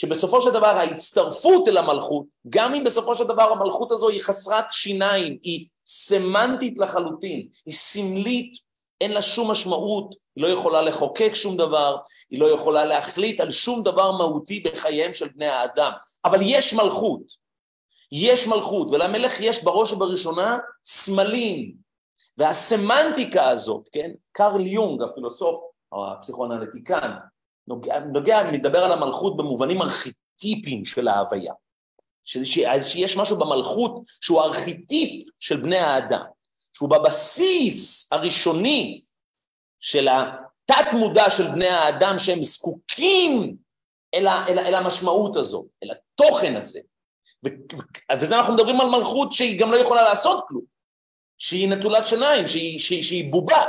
שבסופו 0.00 0.42
של 0.42 0.50
דבר 0.50 0.66
ההצטרפות 0.66 1.68
אל 1.68 1.76
המלכות, 1.76 2.26
גם 2.48 2.74
אם 2.74 2.84
בסופו 2.84 3.14
של 3.14 3.24
דבר 3.24 3.42
המלכות 3.42 3.92
הזו 3.92 4.08
היא 4.08 4.20
חסרת 4.20 4.64
שיניים, 4.70 5.38
היא 5.42 5.66
סמנטית 5.86 6.78
לחלוטין, 6.78 7.48
היא 7.66 7.74
סמלית, 7.74 8.52
אין 9.00 9.12
לה 9.12 9.22
שום 9.22 9.50
משמעות, 9.50 10.14
היא 10.36 10.44
לא 10.44 10.48
יכולה 10.48 10.82
לחוקק 10.82 11.30
שום 11.34 11.56
דבר, 11.56 11.96
היא 12.30 12.40
לא 12.40 12.46
יכולה 12.46 12.84
להחליט 12.84 13.40
על 13.40 13.50
שום 13.50 13.82
דבר 13.82 14.12
מהותי 14.12 14.60
בחייהם 14.60 15.12
של 15.12 15.28
בני 15.28 15.46
האדם, 15.46 15.92
אבל 16.24 16.38
יש 16.42 16.74
מלכות, 16.74 17.22
יש 18.12 18.46
מלכות, 18.46 18.90
ולמלך 18.90 19.40
יש 19.40 19.64
בראש 19.64 19.92
ובראשונה 19.92 20.58
סמלים, 20.84 21.72
והסמנטיקה 22.38 23.48
הזאת, 23.48 23.88
כן, 23.92 24.10
קרל 24.32 24.66
יונג, 24.66 25.02
הפילוסוף, 25.02 25.60
הפסיכואנליטיקן, 25.92 27.10
נוגע, 27.70 27.98
נוגע, 27.98 28.50
מדבר 28.52 28.84
על 28.84 28.92
המלכות 28.92 29.36
במובנים 29.36 29.82
ארכיטיפיים 29.82 30.84
של 30.84 31.08
ההוויה. 31.08 31.52
שיש 32.24 33.16
משהו 33.16 33.38
במלכות 33.38 34.02
שהוא 34.20 34.42
ארכיטיפ 34.42 35.28
של 35.40 35.56
בני 35.56 35.78
האדם, 35.78 36.24
שהוא 36.72 36.90
בבסיס 36.90 38.12
הראשוני 38.12 39.02
של 39.80 40.08
התת 40.08 40.92
מודע 40.92 41.30
של 41.30 41.48
בני 41.48 41.68
האדם 41.68 42.18
שהם 42.18 42.42
זקוקים 42.42 43.56
אל, 44.14 44.26
ה, 44.26 44.46
אל, 44.48 44.58
אל 44.58 44.74
המשמעות 44.74 45.36
הזו, 45.36 45.66
אל 45.82 45.90
התוכן 45.90 46.56
הזה. 46.56 46.80
וזה 48.20 48.38
אנחנו 48.38 48.54
מדברים 48.54 48.80
על 48.80 48.86
מלכות 48.86 49.32
שהיא 49.32 49.60
גם 49.60 49.70
לא 49.70 49.76
יכולה 49.76 50.02
לעשות 50.02 50.44
כלום, 50.48 50.64
שהיא 51.38 51.68
נטולת 51.68 52.06
שיניים, 52.06 52.46
שהיא, 52.46 52.80
שהיא, 52.80 53.02
שהיא 53.02 53.32
בובה. 53.32 53.64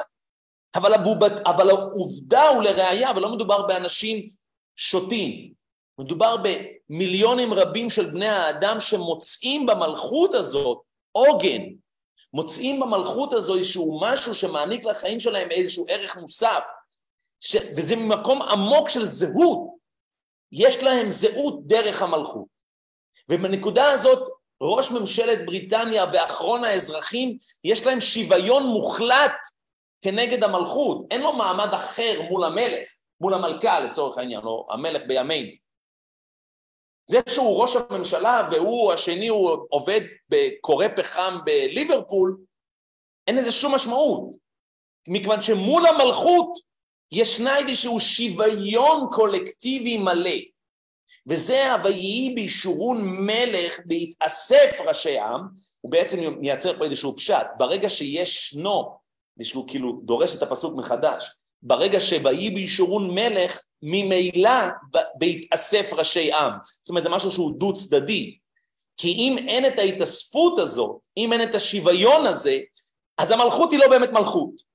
אבל, 0.75 0.93
הבובת, 0.93 1.31
אבל 1.45 1.69
העובדה 1.69 2.43
ולראיה, 2.57 3.11
ולא 3.15 3.29
מדובר 3.29 3.67
באנשים 3.67 4.29
שוטים, 4.75 5.53
מדובר 5.99 6.35
במיליונים 6.37 7.53
רבים 7.53 7.89
של 7.89 8.11
בני 8.11 8.27
האדם 8.27 8.79
שמוצאים 8.79 9.65
במלכות 9.65 10.33
הזאת 10.33 10.81
עוגן, 11.11 11.61
מוצאים 12.33 12.79
במלכות 12.79 13.33
הזו 13.33 13.55
איזשהו 13.55 13.99
משהו 14.01 14.35
שמעניק 14.35 14.85
לחיים 14.85 15.19
שלהם 15.19 15.51
איזשהו 15.51 15.85
ערך 15.89 16.17
מוסף, 16.17 16.63
ש... 17.39 17.55
וזה 17.55 17.95
ממקום 17.95 18.41
עמוק 18.41 18.89
של 18.89 19.05
זהות, 19.05 19.71
יש 20.51 20.83
להם 20.83 21.11
זהות 21.11 21.67
דרך 21.67 22.01
המלכות. 22.01 22.45
ובנקודה 23.29 23.91
הזאת 23.91 24.29
ראש 24.61 24.91
ממשלת 24.91 25.45
בריטניה 25.45 26.05
ואחרון 26.13 26.63
האזרחים, 26.63 27.37
יש 27.63 27.85
להם 27.85 28.01
שוויון 28.01 28.63
מוחלט 28.63 29.35
כנגד 30.01 30.43
המלכות, 30.43 31.05
אין 31.11 31.21
לו 31.21 31.33
מעמד 31.33 31.73
אחר 31.73 32.21
מול 32.29 32.43
המלך, 32.43 32.89
מול 33.21 33.33
המלכה 33.33 33.79
לצורך 33.79 34.17
העניין, 34.17 34.41
או 34.43 34.67
המלך 34.69 35.01
בימינו. 35.07 35.51
זה 37.07 37.19
שהוא 37.29 37.61
ראש 37.61 37.75
הממשלה 37.75 38.47
והוא 38.51 38.93
השני 38.93 39.27
הוא 39.27 39.57
עובד 39.69 40.01
בקורא 40.29 40.87
פחם 40.95 41.37
בליברפול, 41.45 42.37
אין 43.27 43.35
לזה 43.35 43.51
שום 43.51 43.75
משמעות, 43.75 44.23
מכיוון 45.07 45.41
שמול 45.41 45.83
המלכות 45.87 46.59
ישנה 47.11 47.57
איזשהו 47.57 47.99
שוויון 47.99 49.07
קולקטיבי 49.11 49.97
מלא. 49.97 50.37
וזה 51.27 51.73
ה"ויהי 51.73 52.33
בישורון 52.35 52.97
מלך 53.03 53.79
בהתאסף 53.85 54.71
ראשי 54.87 55.19
עם", 55.19 55.41
הוא 55.81 55.91
בעצם 55.91 56.39
מייצר 56.39 56.77
פה 56.77 56.85
איזשהו 56.85 57.15
פשט, 57.15 57.47
ברגע 57.57 57.89
שישנו, 57.89 59.00
שהוא 59.43 59.67
כאילו 59.67 59.97
דורש 60.03 60.35
את 60.35 60.43
הפסוק 60.43 60.75
מחדש, 60.77 61.31
ברגע 61.63 61.99
שויהי 61.99 62.49
בישורון 62.49 63.15
מלך, 63.15 63.63
ממילא 63.81 64.69
בהתאסף 65.15 65.89
ראשי 65.93 66.33
עם. 66.33 66.51
זאת 66.81 66.89
אומרת, 66.89 67.03
זה 67.03 67.09
משהו 67.09 67.31
שהוא 67.31 67.59
דו 67.59 67.73
צדדי. 67.73 68.37
כי 68.97 69.11
אם 69.11 69.35
אין 69.47 69.65
את 69.65 69.79
ההתאספות 69.79 70.59
הזאת, 70.59 70.99
אם 71.17 71.33
אין 71.33 71.49
את 71.49 71.55
השוויון 71.55 72.25
הזה, 72.25 72.57
אז 73.17 73.31
המלכות 73.31 73.71
היא 73.71 73.79
לא 73.79 73.87
באמת 73.89 74.09
מלכות. 74.09 74.71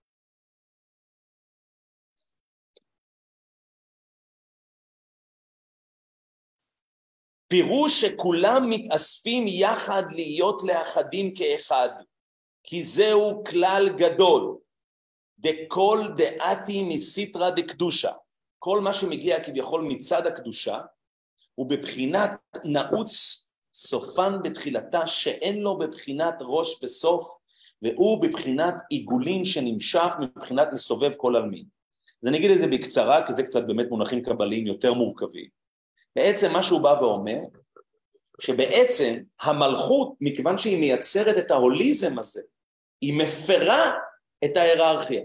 פירוש 7.49 8.01
שכולם 8.01 8.71
מתאספים 8.71 9.45
יחד 9.49 10.03
להיות 10.13 10.63
לאחדים 10.63 11.35
כאחד, 11.35 11.89
כי 12.67 12.85
זהו 12.85 13.45
כלל 13.45 13.89
גדול. 13.97 14.57
דכל 15.39 16.01
דעתי 16.17 16.83
מסיטרא 16.83 17.51
דקדושה. 17.51 18.13
כל 18.59 18.81
מה 18.81 18.93
שמגיע 18.93 19.45
כביכול 19.45 19.83
מצד 19.83 20.27
הקדושה, 20.27 20.81
הוא 21.55 21.71
בבחינת 21.71 22.31
נעוץ 22.65 23.43
סופן 23.75 24.43
בתחילתה, 24.43 25.07
שאין 25.07 25.61
לו 25.61 25.79
בבחינת 25.79 26.35
ראש 26.41 26.85
וסוף, 26.85 27.37
והוא 27.83 28.23
בבחינת 28.23 28.75
עיגולים 28.91 29.45
שנמשך 29.45 30.11
מבחינת 30.21 30.69
מסובב 30.73 31.15
כל 31.17 31.37
עלמין. 31.37 31.65
אז 32.23 32.29
אני 32.29 32.39
אגיד 32.39 32.51
את 32.51 32.61
זה 32.61 32.67
בקצרה, 32.67 33.27
כי 33.27 33.33
זה 33.33 33.43
קצת 33.43 33.67
באמת 33.67 33.87
מונחים 33.91 34.23
קבליים 34.23 34.67
יותר 34.67 34.95
מורכבים. 34.95 35.49
בעצם 36.17 36.53
מה 36.53 36.63
שהוא 36.63 36.81
בא 36.81 36.97
ואומר, 37.01 37.41
שבעצם 38.41 39.15
המלכות, 39.41 40.15
מכיוון 40.21 40.59
שהיא 40.59 40.79
מייצרת 40.79 41.39
את 41.39 41.51
ההוליזם 41.51 42.19
הזה, 42.19 42.43
היא 43.01 43.19
מפרה 43.19 43.95
את 44.45 44.57
ההיררכיה. 44.57 45.23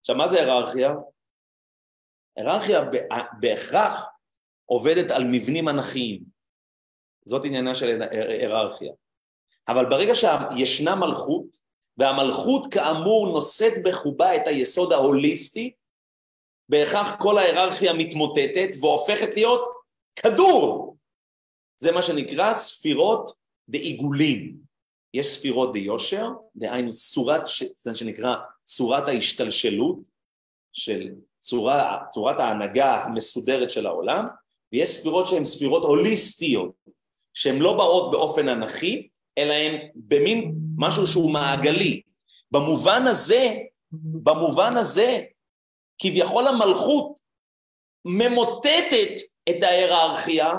עכשיו, 0.00 0.16
מה 0.16 0.28
זה 0.28 0.38
היררכיה? 0.38 0.92
היררכיה 2.36 2.80
בהכרח 3.40 4.08
עובדת 4.66 5.10
על 5.10 5.24
מבנים 5.32 5.68
אנכיים. 5.68 6.22
זאת 7.24 7.44
עניינה 7.44 7.74
של 7.74 8.02
היררכיה. 8.10 8.92
אבל 9.68 9.90
ברגע 9.90 10.12
שישנה 10.14 10.94
מלכות, 10.94 11.56
והמלכות 11.96 12.66
כאמור 12.72 13.26
נושאת 13.26 13.72
בחובה 13.84 14.36
את 14.36 14.46
היסוד 14.46 14.92
ההוליסטי, 14.92 15.72
בהכרח 16.68 17.20
כל 17.22 17.38
ההיררכיה 17.38 17.92
מתמוטטת 17.92 18.68
והופכת 18.80 19.34
להיות 19.34 19.60
כדור. 20.16 20.96
זה 21.76 21.92
מה 21.92 22.02
שנקרא 22.02 22.54
ספירות 22.54 23.30
דעיגולים. 23.68 24.63
יש 25.14 25.26
ספירות 25.26 25.72
דיושר, 25.72 26.28
דהיינו 26.56 26.92
צורת, 26.92 27.42
זה 27.76 27.94
שנקרא 27.94 28.34
צורת 28.64 29.08
ההשתלשלות 29.08 29.98
של 30.72 31.08
צורה, 31.38 31.98
צורת 32.10 32.40
ההנהגה 32.40 33.04
המסודרת 33.04 33.70
של 33.70 33.86
העולם, 33.86 34.26
ויש 34.72 34.88
ספירות 34.88 35.28
שהן 35.28 35.44
ספירות 35.44 35.82
הוליסטיות, 35.82 36.72
שהן 37.34 37.58
לא 37.58 37.72
באות 37.72 38.10
באופן 38.10 38.48
אנכי, 38.48 39.08
אלא 39.38 39.52
הן 39.52 39.88
במין 39.94 40.54
משהו 40.76 41.06
שהוא 41.06 41.30
מעגלי. 41.30 42.02
במובן 42.50 43.06
הזה, 43.06 43.54
במובן 43.92 44.76
הזה, 44.76 45.20
כביכול 45.98 46.46
המלכות 46.46 47.20
ממוטטת 48.04 49.20
את 49.50 49.62
ההיררכיה, 49.62 50.52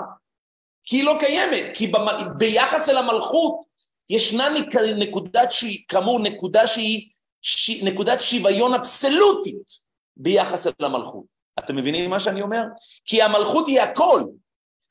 כי 0.84 0.96
היא 0.96 1.04
לא 1.04 1.16
קיימת, 1.20 1.64
כי 1.74 1.92
ביחס 2.38 2.88
אל 2.88 2.96
המלכות 2.96 3.75
ישנה 4.10 4.48
נקודת 4.98 5.50
שהיא, 5.50 5.84
כאמור, 5.88 6.20
נקודה 6.20 6.66
שהיא 6.66 7.10
ש... 7.42 7.70
נקודת 7.70 8.20
שוויון 8.20 8.74
אבסולוטית 8.74 9.86
ביחס 10.16 10.66
אל 10.66 10.84
המלכות. 10.84 11.24
אתם 11.58 11.76
מבינים 11.76 12.10
מה 12.10 12.20
שאני 12.20 12.42
אומר? 12.42 12.62
כי 13.04 13.22
המלכות 13.22 13.66
היא 13.66 13.80
הכל. 13.80 14.22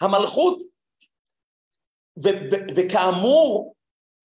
המלכות, 0.02 0.64
ו- 2.24 2.46
ו- 2.52 2.66
וכאמור, 2.76 3.76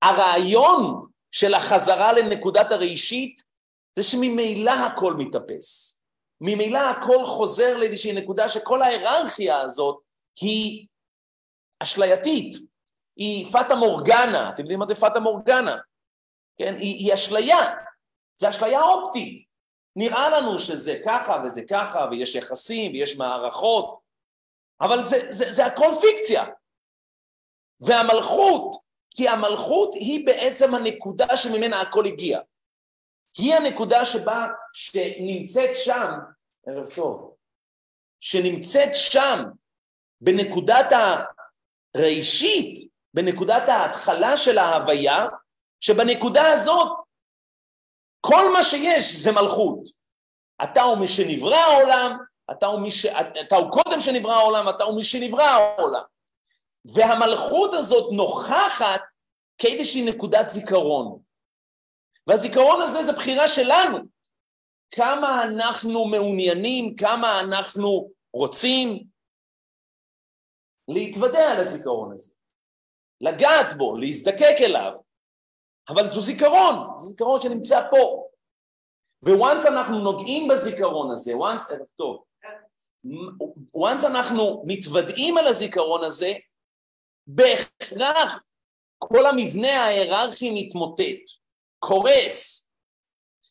הרעיון 0.02 1.02
של 1.32 1.54
החזרה 1.54 2.12
לנקודת 2.12 2.72
הראשית 2.72 3.42
זה 3.96 4.02
שממילא 4.02 4.70
הכל 4.70 5.14
מתאפס. 5.14 6.00
ממילא 6.40 6.78
הכל 6.78 7.24
חוזר 7.24 7.76
לאיזושהי 7.78 8.12
נקודה 8.12 8.48
שכל 8.48 8.82
ההיררכיה 8.82 9.60
הזאת 9.60 9.96
היא 10.40 10.86
אשלייתית, 11.82 12.69
היא 13.16 13.52
פטה 13.52 13.74
מורגנה, 13.74 14.50
אתם 14.50 14.62
יודעים 14.62 14.78
מה 14.78 14.86
זה 14.88 14.94
פטה 14.94 15.20
מורגנה? 15.20 15.76
כן? 16.56 16.74
היא, 16.78 16.96
היא 16.96 17.14
אשליה, 17.14 17.58
זה 18.36 18.48
אשליה 18.48 18.82
אופטית. 18.82 19.50
נראה 19.96 20.30
לנו 20.30 20.58
שזה 20.58 20.94
ככה 21.04 21.42
וזה 21.44 21.62
ככה, 21.70 22.06
ויש 22.10 22.34
יחסים 22.34 22.92
ויש 22.92 23.16
מערכות, 23.16 24.00
אבל 24.80 25.02
זה, 25.02 25.32
זה, 25.32 25.52
זה 25.52 25.66
הכל 25.66 25.90
פיקציה. 26.00 26.44
והמלכות, 27.80 28.76
כי 29.10 29.28
המלכות 29.28 29.94
היא 29.94 30.26
בעצם 30.26 30.74
הנקודה 30.74 31.36
שממנה 31.36 31.80
הכל 31.80 32.06
הגיע. 32.06 32.40
היא 33.38 33.54
הנקודה 33.54 34.04
שבה, 34.04 34.46
שנמצאת 34.72 35.70
שם, 35.74 36.10
ערב 36.66 36.90
טוב, 36.94 37.34
שנמצאת 38.20 38.94
שם, 38.94 39.44
בנקודת 40.20 40.86
הראשית, 41.94 42.89
בנקודת 43.14 43.68
ההתחלה 43.68 44.36
של 44.36 44.58
ההוויה, 44.58 45.26
שבנקודה 45.80 46.52
הזאת 46.52 46.98
כל 48.20 48.52
מה 48.52 48.62
שיש 48.62 49.14
זה 49.14 49.32
מלכות. 49.32 49.88
אתה 50.64 50.82
הוא 50.82 50.98
מי 50.98 51.08
שנברא 51.08 51.56
העולם, 51.56 52.18
אתה 52.50 52.66
הוא, 52.66 52.80
מי 52.80 52.90
ש... 52.90 53.06
אתה 53.40 53.56
הוא 53.56 53.70
קודם 53.70 54.00
שנברא 54.00 54.34
העולם, 54.34 54.68
אתה 54.68 54.84
הוא 54.84 54.96
מי 54.96 55.04
שנברא 55.04 55.42
העולם. 55.42 56.02
והמלכות 56.84 57.74
הזאת 57.74 58.12
נוכחת 58.12 59.00
כאיזושהי 59.58 60.10
נקודת 60.10 60.50
זיכרון. 60.50 61.22
והזיכרון 62.26 62.82
הזה 62.82 63.04
זה 63.04 63.12
בחירה 63.12 63.48
שלנו. 63.48 63.98
כמה 64.90 65.44
אנחנו 65.44 66.04
מעוניינים, 66.04 66.96
כמה 66.96 67.40
אנחנו 67.40 68.10
רוצים 68.32 69.04
להתוודע 70.88 71.52
על 71.52 71.60
הזיכרון 71.60 72.12
הזה. 72.12 72.32
לגעת 73.20 73.76
בו, 73.76 73.96
להזדקק 73.96 74.56
אליו, 74.60 74.92
אבל 75.88 76.06
זו 76.06 76.20
זיכרון, 76.20 76.74
זה 76.98 77.06
זיכרון 77.06 77.40
שנמצא 77.40 77.90
פה. 77.90 78.26
וואנס 79.22 79.66
אנחנו 79.66 79.98
נוגעים 79.98 80.48
בזיכרון 80.48 81.10
הזה, 81.10 81.36
וואנס, 81.36 81.70
ערב 81.70 81.86
טוב, 81.96 82.24
וואנס 83.74 84.04
אנחנו 84.04 84.64
מתוודעים 84.66 85.38
על 85.38 85.46
הזיכרון 85.46 86.04
הזה, 86.04 86.32
בהכרח 87.26 88.42
כל 88.98 89.26
המבנה 89.26 89.84
ההיררכי 89.84 90.66
מתמוטט, 90.66 91.40
קורס. 91.78 92.66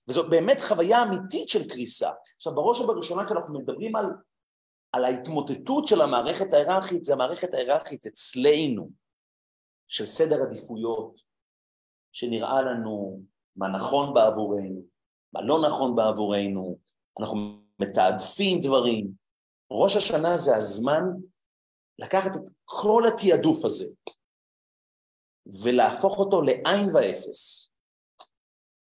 וזאת 0.08 0.30
באמת 0.30 0.62
חוויה 0.62 1.04
אמיתית 1.04 1.50
של 1.50 1.70
קריסה. 1.70 2.10
עכשיו, 2.36 2.56
בראש 2.56 2.80
ובראשונה 2.80 3.26
כשאנחנו 3.26 3.60
מדברים 3.60 3.96
על, 3.96 4.06
על 4.92 5.06
ההתמוטטות 5.06 5.88
של 5.88 6.02
המערכת 6.02 6.54
ההיררכית, 6.54 7.04
זה 7.04 7.14
המערכת 7.14 7.54
ההיררכית 7.54 8.06
אצלנו. 8.06 8.90
של 9.90 10.06
סדר 10.06 10.42
עדיפויות, 10.42 11.22
שנראה 12.12 12.62
לנו 12.62 13.22
מה 13.56 13.68
נכון 13.68 14.14
בעבורנו, 14.14 14.82
מה 15.34 15.42
לא 15.42 15.62
נכון 15.68 15.96
בעבורנו, 15.96 16.78
אנחנו 17.20 17.38
מתעדפים 17.80 18.62
דברים. 18.62 19.12
ראש 19.72 19.96
השנה 19.96 20.38
זה 20.38 20.56
הזמן 20.56 21.04
לקחת 22.00 22.36
את 22.36 22.50
כל 22.66 23.04
התעדוף 23.08 23.66
הזה 23.66 23.86
ולהפוך 25.64 26.18
אותו 26.20 26.42
לעין 26.42 26.96
ואפס. 26.96 27.72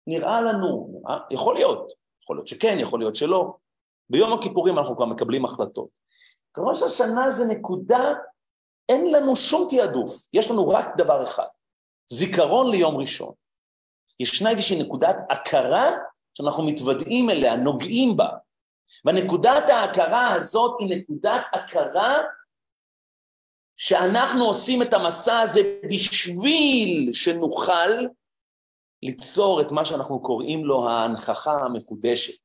נראה 0.07 0.41
לנו, 0.41 1.03
אה? 1.09 1.19
יכול 1.31 1.55
להיות, 1.55 1.93
יכול 2.23 2.37
להיות 2.37 2.49
שכן, 2.49 2.77
יכול 2.81 3.01
להיות 3.01 3.17
שלא. 3.17 3.57
ביום 4.11 4.33
הכיפורים 4.33 4.79
אנחנו 4.79 4.97
כבר 4.97 5.07
מקבלים 5.07 5.45
החלטות. 5.45 5.89
ראש 6.59 6.83
השנה 6.83 7.31
זה 7.31 7.47
נקודה 7.47 8.13
אין 8.89 9.13
לנו 9.13 9.37
שום 9.37 9.69
תעדוף, 9.71 10.29
יש 10.33 10.51
לנו 10.51 10.69
רק 10.69 10.97
דבר 10.97 11.25
אחד, 11.25 11.47
זיכרון 12.07 12.71
ליום 12.71 12.97
ראשון. 12.97 13.33
ישנה 14.21 14.51
איזושהי 14.51 14.83
נקודת 14.83 15.17
הכרה 15.31 15.91
שאנחנו 16.35 16.63
מתוודעים 16.63 17.31
אליה, 17.31 17.57
נוגעים 17.57 18.17
בה. 18.17 18.29
ונקודת 19.05 19.69
ההכרה 19.69 20.33
הזאת 20.35 20.77
היא 20.81 20.97
נקודת 20.97 21.43
הכרה 21.53 22.15
שאנחנו 23.77 24.45
עושים 24.45 24.83
את 24.83 24.95
המסע 24.95 25.39
הזה 25.39 25.61
בשביל 25.91 27.13
שנוכל 27.13 27.91
ליצור 29.03 29.61
את 29.61 29.73
מה 29.73 29.85
שאנחנו 29.85 30.23
קוראים 30.23 30.65
לו 30.65 30.89
ההנכחה 30.89 31.53
המחודשת. 31.53 32.45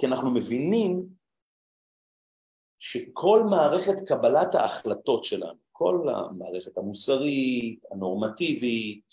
כי 0.00 0.06
אנחנו 0.06 0.30
מבינים 0.30 1.06
שכל 2.92 3.42
מערכת 3.50 4.08
קבלת 4.08 4.54
ההחלטות 4.54 5.24
שלנו, 5.24 5.58
כל 5.72 6.08
המערכת 6.14 6.78
המוסרית, 6.78 7.84
הנורמטיבית, 7.90 9.12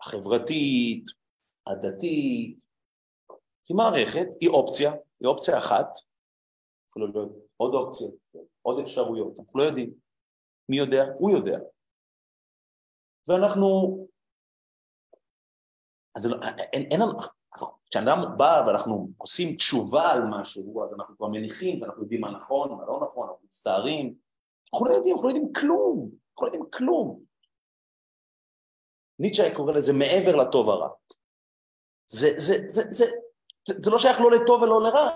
החברתית, 0.00 1.04
הדתית, 1.66 2.60
היא 3.68 3.76
מערכת, 3.76 4.26
היא 4.40 4.48
אופציה, 4.48 4.92
היא 5.20 5.28
אופציה 5.28 5.58
אחת, 5.58 5.86
יכולו 6.88 7.06
להיות 7.06 7.32
עוד 7.56 7.74
אופציות, 7.74 8.14
עוד 8.62 8.80
אפשרויות, 8.80 9.38
אנחנו 9.38 9.60
לא 9.60 9.64
יודעים. 9.64 9.94
מי 10.68 10.76
יודע? 10.76 11.02
הוא 11.18 11.30
יודע. 11.30 11.58
ואנחנו... 13.28 13.68
אז 16.16 16.26
אין, 16.72 16.82
אין 16.90 17.00
לנו... 17.00 17.39
כשאדם 17.90 18.18
בא 18.36 18.62
ואנחנו 18.66 19.08
עושים 19.18 19.56
תשובה 19.56 20.10
על 20.10 20.22
משהו, 20.30 20.84
אז 20.84 20.94
אנחנו 20.94 21.16
כבר 21.16 21.28
מניחים 21.28 21.82
ואנחנו 21.82 22.02
יודעים 22.02 22.20
מה 22.20 22.30
נכון, 22.30 22.72
מה 22.72 22.86
לא 22.86 23.00
נכון, 23.02 23.28
אנחנו 23.28 23.46
מצטערים. 23.46 24.14
אנחנו 24.74 24.86
לא 24.86 24.92
יודעים, 24.92 25.14
אנחנו 25.14 25.28
לא 25.28 25.32
יודעים 25.34 25.52
כלום, 25.52 26.10
אנחנו 26.32 26.46
לא 26.46 26.48
יודעים 26.48 26.70
כלום. 26.70 27.20
ניטשה 29.18 29.54
קורא 29.54 29.72
לזה 29.72 29.92
מעבר 29.92 30.36
לטוב 30.36 30.70
הרע. 30.70 30.88
זה, 32.06 32.28
זה, 32.36 32.68
זה, 32.68 32.82
זה, 32.90 33.06
זה, 33.68 33.74
זה 33.82 33.90
לא 33.90 33.98
שייך 33.98 34.20
לא 34.20 34.30
לטוב 34.30 34.62
ולא 34.62 34.82
לרע. 34.82 35.08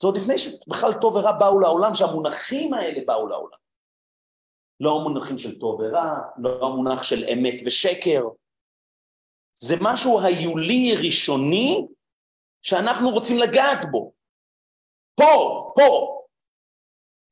זה 0.00 0.06
עוד 0.06 0.16
לפני 0.16 0.38
שבכלל 0.38 0.92
טוב 1.00 1.16
ורע 1.16 1.32
באו 1.32 1.60
לעולם, 1.60 1.94
שהמונחים 1.94 2.74
האלה 2.74 3.00
באו 3.06 3.26
לעולם. 3.26 3.58
לא 4.80 5.00
המונחים 5.00 5.38
של 5.38 5.58
טוב 5.58 5.80
ורע, 5.80 6.14
לא 6.38 6.66
המונח 6.66 7.02
של 7.02 7.24
אמת 7.32 7.54
ושקר. 7.66 8.22
זה 9.58 9.76
משהו 9.80 10.20
היולי 10.20 10.94
ראשוני 11.06 11.86
שאנחנו 12.62 13.10
רוצים 13.10 13.38
לגעת 13.38 13.78
בו. 13.90 14.12
פה, 15.14 15.72
פה. 15.76 16.18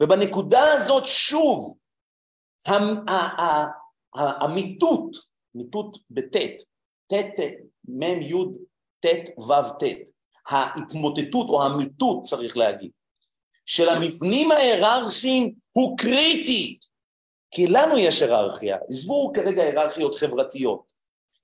ובנקודה 0.03 0.73
הזאת 0.73 1.05
שוב, 1.07 1.77
המיטוט, 4.15 5.17
מיטוט 5.55 5.97
בטית, 6.11 6.63
טית, 7.07 7.35
מ' 7.89 8.03
י' 8.03 8.35
ט' 9.01 9.39
ו' 9.39 9.79
ט', 9.79 10.11
ההתמוטטות 10.47 11.49
או 11.49 11.67
המיטוט 11.67 12.23
צריך 12.23 12.57
להגיד, 12.57 12.91
של 13.67 13.89
המבנים 13.89 14.53
ההיררכיים 14.53 15.55
הוא 15.73 15.99
קריטי, 15.99 16.79
כי 17.51 17.67
לנו 17.67 17.99
יש 17.99 18.23
היררכיה, 18.23 18.77
עזבו 18.89 19.33
כרגע 19.35 19.63
היררכיות 19.63 20.15
חברתיות, 20.15 20.86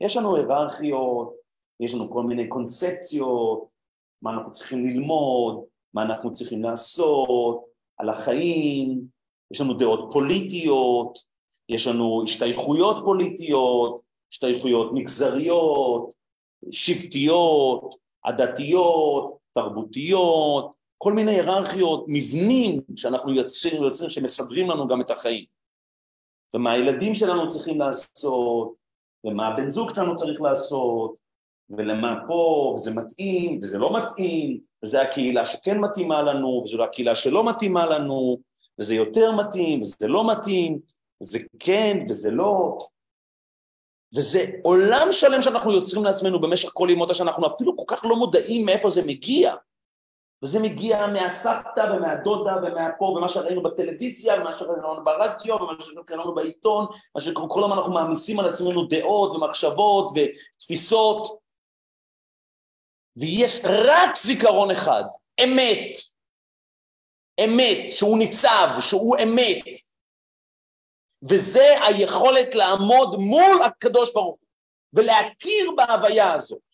יש 0.02 0.16
לנו 0.16 0.36
היררכיות, 0.36 1.34
יש 1.80 1.94
לנו 1.94 2.10
כל 2.10 2.22
מיני 2.22 2.48
קונספציות, 2.48 3.64
מה 4.22 4.32
אנחנו 4.32 4.52
צריכים 4.52 4.86
ללמוד, 4.88 5.64
מה 5.94 6.02
אנחנו 6.02 6.34
צריכים 6.34 6.62
לעשות, 6.62 7.64
על 7.98 8.08
החיים, 8.08 9.06
יש 9.50 9.60
לנו 9.60 9.74
דעות 9.74 10.08
פוליטיות, 10.12 11.18
יש 11.68 11.86
לנו 11.86 12.22
השתייכויות 12.24 12.96
פוליטיות, 13.04 14.00
השתייכויות 14.32 14.92
מגזריות, 14.92 16.12
שבטיות, 16.70 17.94
עדתיות, 18.22 19.38
תרבותיות, 19.52 20.72
כל 20.98 21.12
מיני 21.12 21.30
היררכיות, 21.30 22.04
מבנים 22.08 22.80
שאנחנו 22.96 23.32
יוצרים, 23.32 23.82
יוצרים 23.82 24.10
שמסדרים 24.10 24.70
לנו 24.70 24.88
גם 24.88 25.00
את 25.00 25.10
החיים. 25.10 25.44
ומה 26.54 26.72
הילדים 26.72 27.14
שלנו 27.14 27.48
צריכים 27.48 27.80
לעשות, 27.80 28.81
ומה 29.24 29.48
הבן 29.48 29.68
זוג 29.68 29.94
שלנו 29.94 30.16
צריך 30.16 30.42
לעשות, 30.42 31.14
ולמה 31.70 32.20
פה, 32.26 32.74
וזה 32.76 32.90
מתאים, 32.90 33.60
וזה 33.62 33.78
לא 33.78 33.96
מתאים, 33.98 34.60
וזה 34.84 35.02
הקהילה 35.02 35.46
שכן 35.46 35.78
מתאימה 35.78 36.22
לנו, 36.22 36.48
וזו 36.64 36.76
לא 36.78 36.84
הקהילה 36.84 37.14
שלא 37.14 37.48
מתאימה 37.48 37.86
לנו, 37.86 38.36
וזה 38.78 38.94
יותר 38.94 39.32
מתאים, 39.32 39.80
וזה 39.80 40.08
לא 40.08 40.32
מתאים, 40.32 40.78
וזה 41.22 41.38
כן, 41.58 42.04
וזה 42.08 42.30
לא. 42.30 42.78
וזה 44.14 44.46
עולם 44.62 45.08
שלם 45.10 45.42
שאנחנו 45.42 45.72
יוצרים 45.72 46.04
לעצמנו 46.04 46.40
במשך 46.40 46.70
כל 46.72 46.88
ימות 46.90 47.10
השנה, 47.10 47.30
אנחנו 47.30 47.46
אפילו 47.46 47.76
כל 47.76 47.84
כך 47.86 48.04
לא 48.04 48.16
מודעים 48.16 48.66
מאיפה 48.66 48.90
זה 48.90 49.02
מגיע. 49.02 49.54
וזה 50.42 50.58
מגיע 50.58 51.06
מהסבתא 51.06 51.92
ומהדודה 51.92 52.56
ומהפה 52.62 53.04
ומה 53.04 53.28
שראינו 53.28 53.62
בטלוויזיה 53.62 54.40
ומה 54.40 54.52
שראינו 54.52 55.04
ברדיו 55.04 55.54
ומה 55.54 55.72
שראינו 55.80 56.34
בעיתון, 56.34 56.86
מה 57.14 57.20
שכל 57.20 57.64
הזמן 57.64 57.76
אנחנו 57.76 57.92
מעמיסים 57.92 58.40
על 58.40 58.46
עצמנו 58.46 58.86
דעות 58.86 59.32
ומחשבות 59.32 60.10
ותפיסות. 60.14 61.42
ויש 63.16 63.62
רק 63.64 64.16
זיכרון 64.16 64.70
אחד, 64.70 65.04
אמת, 65.44 65.92
אמת, 67.44 67.92
שהוא 67.92 68.18
ניצב, 68.18 68.68
שהוא 68.80 69.16
אמת. 69.22 69.64
וזה 71.22 71.84
היכולת 71.86 72.54
לעמוד 72.54 73.16
מול 73.18 73.62
הקדוש 73.66 74.12
ברוך 74.12 74.40
הוא 74.40 74.48
ולהכיר 74.92 75.70
בהוויה 75.76 76.32
הזאת 76.32 76.71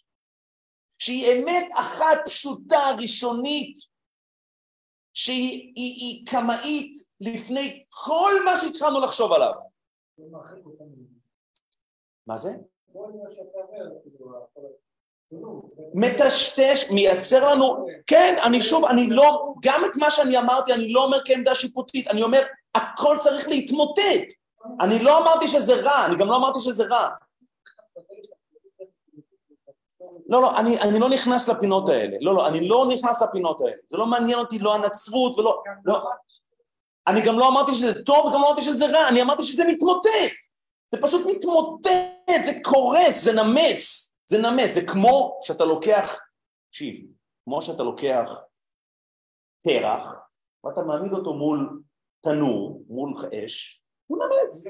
שהיא 0.99 1.33
אמת 1.33 1.69
אחת 1.75 2.19
פשוטה 2.25 2.91
ראשונית 3.01 3.79
שהיא 5.13 5.73
היא, 5.77 5.95
היא 5.95 6.27
קמאית 6.27 6.93
לפני 7.21 7.85
כל 7.91 8.33
מה 8.45 8.57
שהתחלנו 8.57 9.01
לחשוב 9.01 9.33
עליו. 9.33 9.53
מה 12.27 12.37
זה? 12.37 12.51
מטשטש, 15.95 16.91
מייצר 16.91 17.53
לנו, 17.53 17.87
כן, 18.07 18.37
אני 18.47 18.63
שוב, 18.63 18.85
אני 18.85 19.11
לא, 19.11 19.55
גם 19.63 19.85
את 19.85 19.97
מה 19.97 20.11
שאני 20.11 20.39
אמרתי, 20.39 20.73
אני 20.73 20.93
לא 20.93 21.05
אומר 21.05 21.19
כעמדה 21.25 21.55
שיפוטית, 21.55 22.09
אני 22.09 22.23
אומר, 22.23 22.43
הכל 22.75 23.17
צריך 23.21 23.49
להתמוטט. 23.49 24.33
אני 24.81 25.03
לא 25.03 25.23
אמרתי 25.23 25.49
שזה 25.49 25.75
רע, 25.75 26.07
אני 26.07 26.17
גם 26.17 26.29
לא 26.29 26.37
אמרתי 26.37 26.59
שזה 26.59 26.85
רע. 26.85 27.09
לא, 30.29 30.43
לא, 30.43 30.59
אני, 30.59 30.81
אני 30.81 30.99
לא 30.99 31.09
נכנס 31.09 31.49
לפינות 31.49 31.89
האלה. 31.89 32.17
לא, 32.21 32.35
לא, 32.35 32.49
אני 32.49 32.69
לא 32.69 32.87
נכנס 32.89 33.23
לפינות 33.23 33.61
האלה. 33.61 33.73
זה 33.89 33.97
לא 33.97 34.07
מעניין 34.07 34.39
אותי, 34.39 34.59
לא 34.59 34.75
הנצרות 34.75 35.39
ולא... 35.39 35.63
לא. 35.85 36.11
אני 37.07 37.21
גם 37.21 37.39
לא 37.39 37.49
אמרתי 37.49 37.75
שזה 37.75 38.05
טוב 38.05 38.27
וגם 38.27 38.43
לא 38.43 38.49
אמרתי 38.49 38.63
שזה 38.63 38.87
רע, 38.87 39.09
אני 39.09 39.23
אמרתי 39.23 39.43
שזה 39.43 39.65
מתמוטט. 39.65 40.09
זה 40.95 41.01
פשוט 41.03 41.27
מתמוטט, 41.27 42.45
זה 42.45 42.53
קורס, 42.63 43.25
זה 43.25 43.33
נמס. 43.43 44.15
זה 44.31 44.39
נמס, 44.39 44.75
זה 44.75 44.87
כמו 44.87 45.41
שאתה 45.43 45.65
לוקח, 45.65 46.19
תקשיב, 46.71 46.97
כמו 47.45 47.63
שאתה 47.63 47.83
לוקח 47.83 48.41
פרח, 49.65 50.17
ואתה 50.65 50.83
מעמיד 50.83 51.13
אותו 51.13 51.33
מול 51.33 51.83
תנור, 52.21 52.83
מול 52.89 53.15
אש, 53.35 53.83
הוא 54.07 54.19
נמס, 54.19 54.67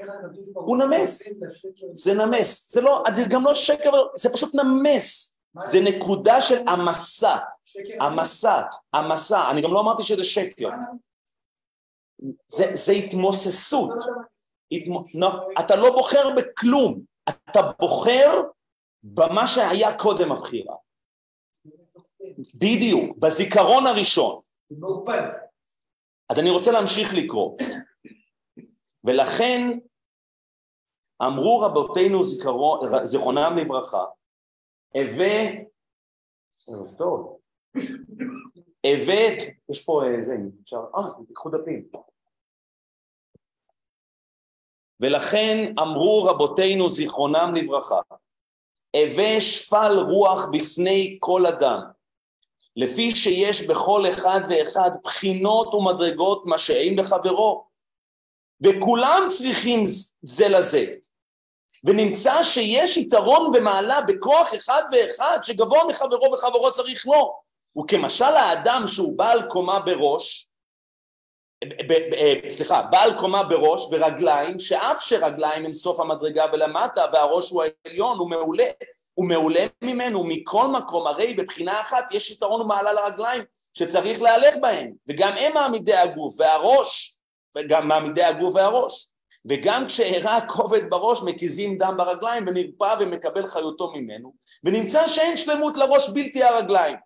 הוא 0.53 0.77
נמס, 0.77 1.29
זה 1.91 2.13
נמס, 2.13 2.71
זה 2.71 2.81
לא, 2.81 3.03
זה 3.15 3.21
גם 3.29 3.43
לא 3.43 3.55
שקר, 3.55 3.91
זה 4.15 4.29
פשוט 4.29 4.55
נמס, 4.55 5.38
זה 5.63 5.79
נקודה 5.81 6.41
של 6.41 6.67
המסע, 6.67 7.37
המסע, 7.99 8.61
המסע, 8.93 9.51
אני 9.51 9.61
גם 9.61 9.73
לא 9.73 9.79
אמרתי 9.79 10.03
שזה 10.03 10.23
שקר, 10.23 10.69
זה 12.73 12.91
התמוססות, 12.91 13.93
אתה 15.59 15.75
לא 15.75 15.91
בוחר 15.91 16.29
בכלום, 16.37 17.01
אתה 17.29 17.59
בוחר 17.79 18.41
במה 19.03 19.47
שהיה 19.47 19.97
קודם 19.97 20.31
הבחירה. 20.31 20.75
בדיוק, 22.55 23.17
בזיכרון 23.17 23.87
הראשון. 23.87 24.41
אז 26.29 26.39
אני 26.39 26.49
רוצה 26.49 26.71
להמשיך 26.71 27.13
לקרוא. 27.13 27.57
ולכן 29.03 29.79
אמרו 31.21 31.59
רבותינו 31.59 32.23
זיכרונם 33.03 33.57
לברכה, 33.57 34.05
הווה, 34.93 35.47
ערב 36.67 36.91
טוב, 36.97 37.39
הבאת, 38.83 39.43
יש 39.69 39.85
פה 39.85 40.03
איזה, 40.05 40.35
אפשר, 40.63 40.83
אה, 40.95 41.23
תיקחו 41.27 41.49
דפים. 41.49 41.89
ולכן 44.99 45.73
אמרו 45.79 46.23
רבותינו 46.23 46.89
זיכרונם 46.89 47.53
לברכה, 47.55 47.99
הווה 48.95 49.41
שפל 49.41 49.97
רוח 50.09 50.45
בפני 50.51 51.17
כל 51.19 51.45
אדם, 51.45 51.79
לפי 52.75 53.11
שיש 53.15 53.67
בכל 53.67 54.03
אחד 54.09 54.39
ואחד 54.49 54.91
בחינות 55.03 55.73
ומדרגות 55.73 56.45
מה 56.45 56.57
שאין 56.57 56.95
בחברו, 56.95 57.67
וכולם 58.61 59.21
צריכים 59.29 59.79
זה 60.21 60.47
לזה, 60.47 60.95
ונמצא 61.83 62.43
שיש 62.43 62.97
יתרון 62.97 63.55
ומעלה 63.55 64.01
בכוח 64.01 64.55
אחד 64.55 64.83
ואחד 64.91 65.39
שגבוה 65.43 65.87
מחברו 65.87 66.33
וחברו 66.33 66.71
צריך 66.71 67.07
לו, 67.07 67.39
וכמשל 67.79 68.25
האדם 68.25 68.83
שהוא 68.87 69.17
בעל 69.17 69.41
קומה 69.49 69.79
בראש, 69.79 70.49
סליחה, 72.49 72.81
בעל 72.81 73.19
קומה 73.19 73.43
בראש 73.43 73.87
ורגליים, 73.91 74.59
שאף 74.59 75.01
שרגליים 75.01 75.65
הם 75.65 75.73
סוף 75.73 75.99
המדרגה 75.99 76.45
ולמטה 76.53 77.05
והראש 77.13 77.49
הוא 77.49 77.63
העליון, 77.85 78.17
הוא 78.17 78.29
מעולה, 78.29 78.65
הוא 79.13 79.27
מעולה 79.27 79.65
ממנו 79.81 80.23
מכל 80.23 80.67
מקום, 80.67 81.07
הרי 81.07 81.33
בבחינה 81.33 81.81
אחת 81.81 82.07
יש 82.11 82.31
יתרון 82.31 82.61
ומעלה 82.61 82.93
לרגליים 82.93 83.43
שצריך 83.73 84.21
להלך 84.21 84.55
בהם, 84.61 84.91
וגם 85.07 85.33
הם 85.37 85.53
מעמידי 85.53 85.95
הגוף 85.95 86.33
והראש, 86.39 87.17
וגם 87.57 87.87
מעמידי 87.87 88.23
הגוף 88.23 88.55
והראש. 88.55 89.07
וגם 89.45 89.83
כשאירע 89.87 90.31
הכובד 90.31 90.89
בראש 90.89 91.19
מקיזים 91.25 91.77
דם 91.77 91.93
ברגליים 91.97 92.47
ונרפא 92.47 92.95
ומקבל 92.99 93.47
חיותו 93.47 93.91
ממנו 93.93 94.33
ונמצא 94.63 95.07
שאין 95.07 95.37
שלמות 95.37 95.77
לראש 95.77 96.09
בלתי 96.09 96.43
הרגליים. 96.43 96.97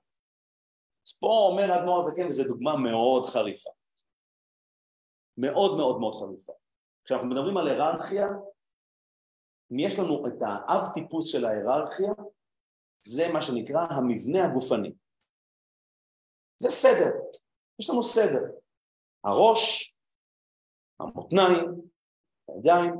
אז 1.07 1.13
פה 1.19 1.47
אומר 1.51 1.75
אדמו"ר 1.75 1.99
הזקן 1.99 2.27
וזו 2.27 2.43
דוגמה 2.43 2.77
מאוד 2.77 3.25
חריפה. 3.25 3.69
מאוד 5.37 5.77
מאוד 5.77 5.99
מאוד 5.99 6.15
חריפה. 6.15 6.53
כשאנחנו 7.05 7.27
מדברים 7.27 7.57
על 7.57 7.67
היררכיה, 7.67 8.27
אם 9.71 9.79
יש 9.79 9.99
לנו 9.99 10.27
את 10.27 10.41
האב 10.41 10.93
טיפוס 10.93 11.31
של 11.31 11.45
ההיררכיה, 11.45 12.13
זה 13.01 13.29
מה 13.33 13.41
שנקרא 13.41 13.79
המבנה 13.89 14.45
הגופני. 14.45 14.93
זה 16.57 16.69
סדר, 16.69 17.09
יש 17.79 17.89
לנו 17.89 18.03
סדר. 18.03 18.43
הראש, 19.23 19.95
המותניים, 20.99 21.92
הידיים, 22.47 22.93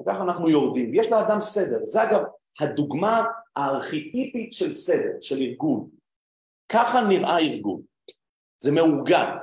וככה 0.00 0.22
אנחנו 0.22 0.48
יורדים. 0.48 0.94
יש 0.94 1.06
לאדם 1.06 1.40
סדר. 1.40 1.78
זה 1.82 2.02
אגב 2.02 2.20
הדוגמה 2.60 3.24
הארכיטיפית 3.56 4.52
של 4.52 4.74
סדר, 4.74 5.18
של 5.20 5.36
ארגון. 5.36 5.90
ככה 6.68 7.00
נראה 7.08 7.38
ארגון. 7.38 7.82
זה 8.58 8.72
מאורגן. 8.72 9.36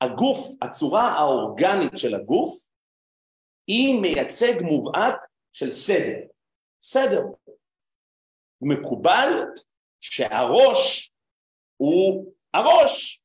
הגוף, 0.00 0.38
הצורה 0.62 1.08
האורגנית 1.08 1.92
של 1.96 2.14
הגוף, 2.14 2.68
היא 3.66 4.00
מייצג 4.00 4.62
מובהק 4.62 5.26
של 5.52 5.70
סדר. 5.70 6.18
סדר. 6.80 7.22
מקובל 8.62 9.44
שהראש 10.00 11.12
הוא 11.76 12.32
הראש. 12.54 13.22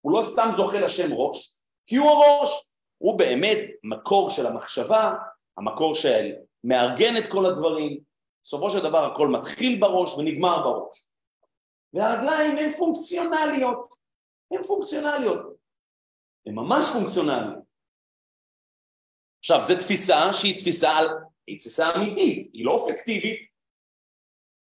הוא 0.00 0.12
לא 0.12 0.22
סתם 0.22 0.48
זוכה 0.56 0.80
לשם 0.80 1.12
ראש, 1.12 1.54
כי 1.86 1.96
הוא 1.96 2.10
הראש. 2.10 2.71
הוא 3.02 3.18
באמת 3.18 3.58
מקור 3.82 4.30
של 4.30 4.46
המחשבה, 4.46 5.14
המקור 5.58 5.94
שמארגן 5.94 7.16
את 7.18 7.30
כל 7.30 7.46
הדברים, 7.46 8.00
בסופו 8.42 8.70
של 8.70 8.80
דבר 8.80 9.12
הכל 9.12 9.28
מתחיל 9.28 9.80
בראש 9.80 10.14
ונגמר 10.14 10.62
בראש. 10.62 11.04
והרגליים 11.92 12.58
הן 12.58 12.70
פונקציונליות, 12.70 13.94
הן 14.50 14.62
פונקציונליות, 14.62 15.56
הן 16.46 16.54
ממש 16.54 16.86
פונקציונליות. 16.92 17.64
עכשיו, 19.38 19.60
זו 19.62 19.74
תפיסה 19.80 20.32
שהיא 20.32 20.58
תפיסה, 20.58 20.92
היא 21.46 21.58
תפיסה 21.58 21.94
אמיתית, 21.96 22.50
היא 22.52 22.64
לא 22.64 22.84
פיקטיבית, 22.88 23.40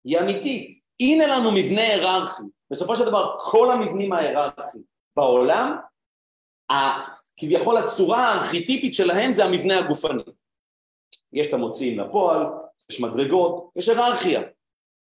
היא 0.03 0.19
אמיתית. 0.19 0.79
הנה 0.99 1.27
לנו 1.27 1.51
מבנה 1.51 1.81
היררכי. 1.81 2.43
בסופו 2.71 2.95
של 2.95 3.05
דבר, 3.05 3.37
כל 3.39 3.71
המבנים 3.71 4.13
ההיררכיים 4.13 4.83
בעולם 5.15 5.77
כביכול 7.37 7.77
הצורה 7.77 8.27
הארכיטיפית 8.27 8.93
שלהם 8.93 9.31
זה 9.31 9.45
המבנה 9.45 9.79
הגופני. 9.79 10.23
יש 11.33 11.47
את 11.47 11.53
המוציאים 11.53 11.99
לפועל, 11.99 12.45
יש 12.91 13.01
מדרגות, 13.01 13.71
יש 13.75 13.89
היררכיה. 13.89 14.41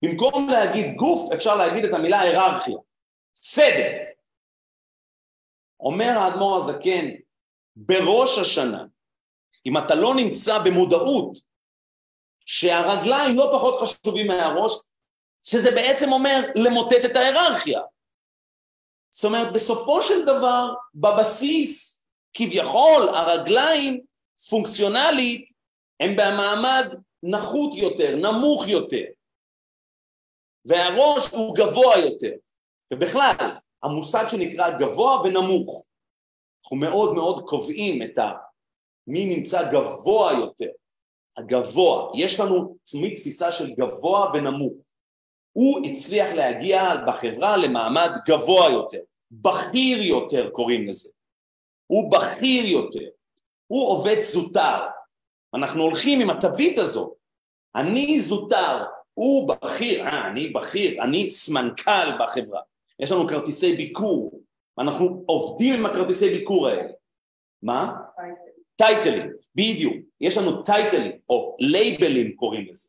במקום 0.03 0.49
להגיד 0.51 0.97
גוף 0.97 1.33
אפשר 1.33 1.57
להגיד 1.57 1.85
את 1.85 1.95
המילה 1.95 2.21
היררכיה. 2.21 2.77
סדר. 3.37 3.93
אומר 5.81 6.19
האדמו"ר 6.19 6.57
הזקן, 6.57 7.07
בראש 7.77 8.39
השנה, 8.39 8.85
אם 9.67 9.79
אתה 9.79 9.95
לא 9.95 10.15
נמצא 10.15 10.59
במודעות 10.59 11.39
שהרגליים 12.47 13.37
לא 13.37 13.51
פחות 13.53 13.81
חשובים 13.81 14.27
מהראש, 14.27 14.73
שזה 15.43 15.71
בעצם 15.71 16.13
אומר 16.13 16.41
למוטט 16.55 17.05
את 17.05 17.17
ההיררכיה. 17.17 17.81
זאת 19.17 19.25
אומרת, 19.25 19.53
בסופו 19.53 20.03
של 20.03 20.25
דבר, 20.25 20.75
בבסיס, 20.95 22.05
כביכול, 22.35 23.09
הרגליים 23.09 24.01
פונקציונלית 24.51 25.51
הם 26.01 26.11
במעמד 26.17 26.95
נחות 27.23 27.75
יותר, 27.75 28.17
נמוך 28.17 28.69
יותר, 28.69 29.05
והראש 30.64 31.29
הוא 31.33 31.57
גבוה 31.57 31.99
יותר, 31.99 32.33
ובכלל, 32.93 33.51
המושג 33.83 34.25
שנקרא 34.29 34.79
גבוה 34.79 35.21
ונמוך, 35.21 35.87
אנחנו 36.62 36.77
מאוד 36.77 37.14
מאוד 37.14 37.45
קובעים 37.45 38.03
את 38.03 38.19
ה... 38.19 38.33
מי 39.07 39.37
נמצא 39.37 39.73
גבוה 39.73 40.33
יותר, 40.33 40.71
הגבוה, 41.37 42.12
יש 42.14 42.41
לנו 42.41 42.77
תמיד 42.85 43.14
תפיסה 43.14 43.53
של 43.53 43.75
גבוה 43.75 44.31
ונמוך, 44.35 44.96
הוא 45.57 45.87
הצליח 45.87 46.33
להגיע 46.33 46.97
בחברה 47.07 47.57
למעמד 47.57 48.11
גבוה 48.27 48.71
יותר, 48.71 48.99
בכיר 49.31 50.03
יותר 50.03 50.51
קוראים 50.51 50.87
לזה, 50.87 51.09
הוא 51.87 52.13
בכיר 52.13 52.65
יותר, 52.65 53.09
הוא 53.67 53.89
עובד 53.89 54.21
זוטר, 54.21 54.87
אנחנו 55.55 55.83
הולכים 55.83 56.21
עם 56.21 56.31
התווית 56.31 56.79
הזאת, 56.79 57.13
אני 57.75 58.21
זוטר, 58.21 58.85
הוא 59.15 59.49
בכיר, 59.49 60.07
אה, 60.07 60.29
אני 60.29 60.49
בכיר, 60.49 61.03
אני 61.03 61.31
סמנכ"ל 61.31 62.19
בחברה, 62.21 62.61
יש 63.01 63.13
לנו 63.13 63.29
כרטיסי 63.29 63.77
ביקור, 63.77 64.41
אנחנו 64.79 65.25
עובדים 65.27 65.75
עם 65.75 65.87
הכרטיסי 65.87 66.39
ביקור 66.39 66.69
האלה, 66.69 66.93
מה? 67.63 67.93
טייטלים, 68.77 69.31
בדיוק, 69.55 69.95
יש 70.21 70.39
לנו 70.39 70.63
טייטלים, 70.63 71.13
או 71.29 71.57
לייבלים 71.61 72.37
קוראים 72.37 72.67
לזה, 72.71 72.89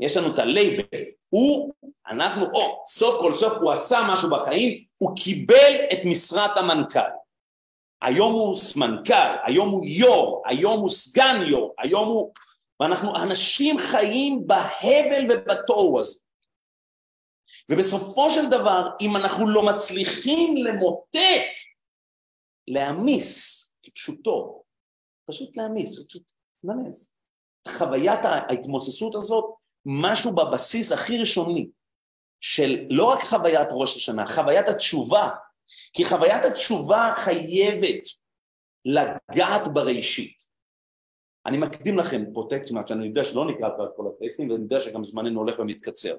יש 0.00 0.16
לנו 0.16 0.34
את 0.34 0.38
הלייבל, 0.38 1.04
הוא, 1.28 1.72
אנחנו, 2.08 2.46
או, 2.54 2.82
סוף 2.86 3.20
כל 3.20 3.32
סוף 3.34 3.52
הוא 3.52 3.72
עשה 3.72 4.00
משהו 4.12 4.30
בחיים, 4.30 4.84
הוא 4.98 5.16
קיבל 5.16 5.74
את 5.92 5.98
משרת 6.04 6.56
המנכ"ל. 6.56 7.10
היום 8.02 8.32
הוא 8.32 8.56
סמנכ"ל, 8.56 9.36
היום 9.44 9.68
הוא 9.68 9.86
יו"ר, 9.86 10.42
היום 10.46 10.80
הוא 10.80 10.88
סגן 10.88 11.42
יו"ר, 11.48 11.74
היום 11.78 12.08
הוא... 12.08 12.32
ואנחנו, 12.80 13.22
אנשים 13.22 13.78
חיים 13.78 14.46
בהבל 14.46 15.26
ובתוהו 15.30 16.00
הזה. 16.00 16.20
ובסופו 17.70 18.30
של 18.30 18.46
דבר, 18.46 18.88
אם 19.00 19.16
אנחנו 19.16 19.48
לא 19.48 19.66
מצליחים 19.66 20.56
למוטט, 20.56 21.46
להעמיס, 22.68 23.64
כפשוטו, 23.82 24.62
פשוט 25.30 25.56
להעמיס, 25.56 26.06
פשוט 26.08 26.32
להעמיס. 26.64 27.12
חוויית 27.68 28.20
ההתמוססות 28.24 29.14
הזאת 29.14 29.57
משהו 29.88 30.34
בבסיס 30.34 30.92
הכי 30.92 31.18
ראשוני 31.18 31.70
של 32.40 32.86
לא 32.90 33.12
רק 33.12 33.22
חוויית 33.24 33.68
ראש 33.72 33.96
השנה, 33.96 34.26
חוויית 34.26 34.68
התשובה, 34.68 35.28
כי 35.92 36.04
חוויית 36.04 36.44
התשובה 36.44 37.12
חייבת 37.16 38.08
לגעת 38.84 39.68
בראשית. 39.74 40.48
אני 41.46 41.58
מקדים 41.58 41.98
לכם 41.98 42.22
פה 42.34 42.46
טקסט, 42.50 42.72
שאני 42.86 43.06
יודע 43.06 43.24
שלא 43.24 43.50
נקרא 43.50 43.68
את 43.68 43.90
כל 43.96 44.04
הטקסטים 44.08 44.50
ואני 44.50 44.62
יודע 44.62 44.80
שגם 44.80 45.04
זמננו 45.04 45.40
הולך 45.40 45.58
ומתקצר. 45.58 46.16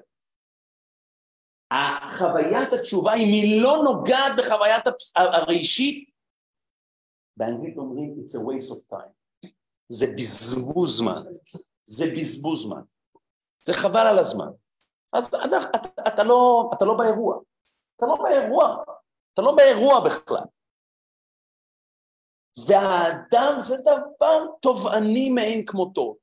החוויית 1.70 2.72
התשובה, 2.72 3.14
אם 3.14 3.28
היא 3.32 3.62
לא 3.62 3.76
נוגעת 3.84 4.32
בחוויית 4.38 4.84
הראשית, 5.16 6.10
באנגלית 7.36 7.76
אומרים 7.76 8.14
it's 8.24 8.30
a 8.30 8.38
waste 8.38 8.70
of 8.70 8.92
time. 8.92 9.48
זה 9.88 10.06
בזבוז 10.16 10.98
זמן. 10.98 11.22
זה 11.84 12.04
בזבוז 12.16 12.62
זמן. 12.62 12.82
זה 13.60 13.72
חבל 13.74 14.06
על 14.06 14.18
הזמן. 14.18 14.48
אז 15.12 15.26
אתה, 15.26 15.38
אתה, 15.76 15.88
אתה, 16.08 16.24
לא, 16.24 16.70
אתה 16.74 16.84
לא 16.84 16.94
באירוע. 16.94 17.38
אתה 17.96 18.06
לא 18.06 18.16
באירוע. 18.22 18.84
אתה 19.34 19.42
לא 19.42 19.54
באירוע 19.56 20.00
בכלל. 20.04 20.44
והאדם 22.66 23.54
זה 23.58 23.76
דבר 23.82 24.46
תובעני 24.60 25.30
מאין 25.30 25.66
כמותו. 25.66 26.16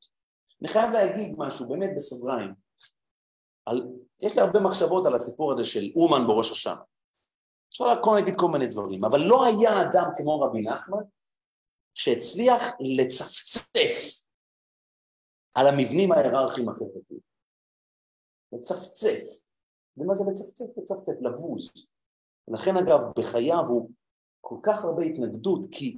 אני 0.61 0.67
חייב 0.67 0.91
להגיד 0.91 1.35
משהו, 1.37 1.69
באמת 1.69 1.89
בסוגריים. 1.95 2.53
על, 3.65 3.87
יש 4.21 4.35
לי 4.35 4.41
הרבה 4.41 4.59
מחשבות 4.59 5.05
על 5.05 5.15
הסיפור 5.15 5.53
הזה 5.53 5.63
של 5.63 5.91
אומן 5.95 6.27
בראש 6.27 6.51
השנה. 6.51 6.81
אפשר 7.69 8.13
להגיד 8.15 8.39
כל 8.39 8.47
מיני 8.47 8.67
דברים, 8.67 9.05
אבל 9.05 9.19
לא 9.19 9.45
היה 9.45 9.81
אדם 9.81 10.09
כמו 10.17 10.39
רבי 10.41 10.61
נחמן 10.61 11.03
שהצליח 11.93 12.63
לצפצף 12.79 14.16
על 15.57 15.67
המבנים 15.67 16.11
ההיררכיים 16.11 16.69
החברתיים. 16.69 17.19
לצפצף. 18.51 19.23
ומה 19.97 20.15
זה 20.15 20.23
לצפצף? 20.31 20.65
לצפצף, 20.77 21.21
לבוז. 21.21 21.71
ולכן 22.47 22.77
אגב, 22.77 22.99
בחייו 23.17 23.63
הוא 23.67 23.89
כל 24.41 24.55
כך 24.63 24.83
הרבה 24.83 25.03
התנגדות, 25.03 25.59
כי 25.71 25.97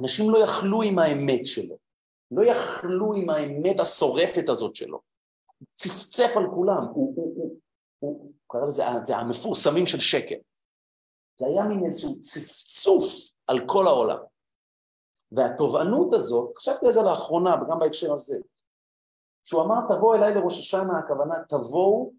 אנשים 0.00 0.30
לא 0.30 0.38
יכלו 0.38 0.82
עם 0.82 0.98
האמת 0.98 1.46
שלו, 1.46 1.76
לא 2.30 2.42
יכלו 2.44 3.14
עם 3.14 3.30
האמת 3.30 3.80
השורפת 3.80 4.48
הזאת 4.48 4.76
שלו. 4.76 5.00
הוא 5.58 5.66
צפצף 5.74 6.36
על 6.36 6.44
כולם, 6.54 6.84
הוא, 6.94 7.14
הוא, 7.16 7.36
הוא, 7.36 7.58
הוא 7.98 8.30
קרא 8.46 8.64
לזה, 8.64 8.82
זה 9.06 9.16
המפורסמים 9.16 9.86
של 9.86 9.98
שקר. 9.98 10.36
זה 11.36 11.46
היה 11.46 11.64
מין 11.64 11.86
איזשהו 11.86 12.20
צפצוף 12.20 13.04
על 13.46 13.58
כל 13.66 13.86
העולם. 13.86 14.18
והתובענות 15.32 16.14
הזאת, 16.14 16.58
חשבתי 16.58 16.86
על 16.86 16.92
זה 16.92 17.02
לאחרונה, 17.02 17.54
וגם 17.62 17.78
בהקשר 17.78 18.12
הזה, 18.12 18.36
כשהוא 19.44 19.62
אמר 19.62 19.76
תבואו 19.88 20.14
אליי 20.14 20.34
לראש 20.34 20.58
השנה, 20.58 20.98
הכוונה 20.98 21.34
תבואו 21.48 22.12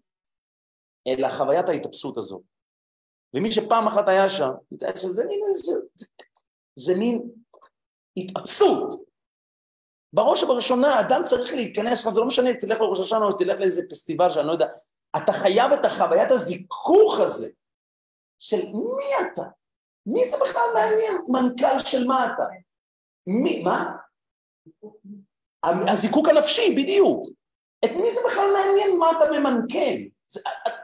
אל 1.06 1.24
החוויית 1.24 1.68
ההתאפסות 1.68 2.16
הזאת. 2.16 2.42
ומי 3.34 3.52
שפעם 3.52 3.86
אחת 3.86 4.08
היה 4.08 4.28
שם, 4.28 4.50
יודע 4.72 4.96
שזה 4.96 5.24
מין 5.24 5.40
איזה... 5.48 5.72
זה, 5.94 6.06
זה 6.76 6.94
מין 6.98 7.30
התאפסות. 8.16 9.06
בראש 10.12 10.42
ובראשונה 10.42 11.00
אדם 11.00 11.20
צריך 11.24 11.54
להיכנס, 11.54 12.08
זה 12.08 12.20
לא 12.20 12.26
משנה, 12.26 12.50
תלך 12.60 12.80
לראש 12.80 13.00
השנה 13.00 13.24
או 13.24 13.32
שתלך 13.32 13.60
לאיזה 13.60 13.82
פסטיבל 13.90 14.30
שאני 14.30 14.46
לא 14.46 14.52
יודע, 14.52 14.66
אתה 15.16 15.32
חייב 15.32 15.72
את 15.72 15.84
החוויית 15.84 16.30
הזיכוך 16.30 17.20
הזה 17.20 17.48
של 18.38 18.66
מי 18.72 19.26
אתה? 19.32 19.42
מי 20.06 20.30
זה 20.30 20.36
בכלל 20.36 20.68
מעניין? 20.74 21.14
מנכ"ל 21.28 21.78
של 21.78 22.06
מה 22.06 22.26
אתה? 22.26 22.42
מי, 23.26 23.62
מה? 23.62 23.96
הזיקוק 25.64 26.28
הנפשי, 26.28 26.74
בדיוק. 26.76 27.28
את 27.84 27.90
מי 27.90 28.14
זה 28.14 28.20
בכלל 28.26 28.48
מעניין 28.52 28.98
מה 28.98 29.10
אתה 29.10 29.38
ממנכ"ל? 29.38 30.16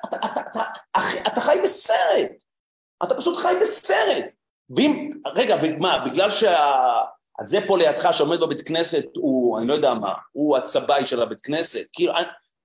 אתה, 0.05 0.17
אתה, 0.17 0.41
אתה, 0.51 0.63
אתה 1.27 1.41
חי 1.41 1.59
בסרט. 1.63 2.43
אתה 3.03 3.15
פשוט 3.15 3.39
חי 3.39 3.55
בסרט. 3.61 4.25
ואם, 4.77 5.11
רגע, 5.35 5.57
ומה, 5.63 6.05
בגלל 6.07 6.31
שהזה 6.31 7.59
פה 7.67 7.79
לידך 7.79 8.09
שעומד 8.13 8.41
בבית 8.41 8.63
כנסת 8.63 9.05
הוא, 9.17 9.59
אני 9.59 9.67
לא 9.67 9.75
יודע 9.75 9.95
מה, 9.95 10.15
הוא 10.33 10.57
הצבאי 10.57 11.05
של 11.05 11.23
הבית 11.23 11.41
כנסת, 11.41 11.87
כאילו, 11.93 12.13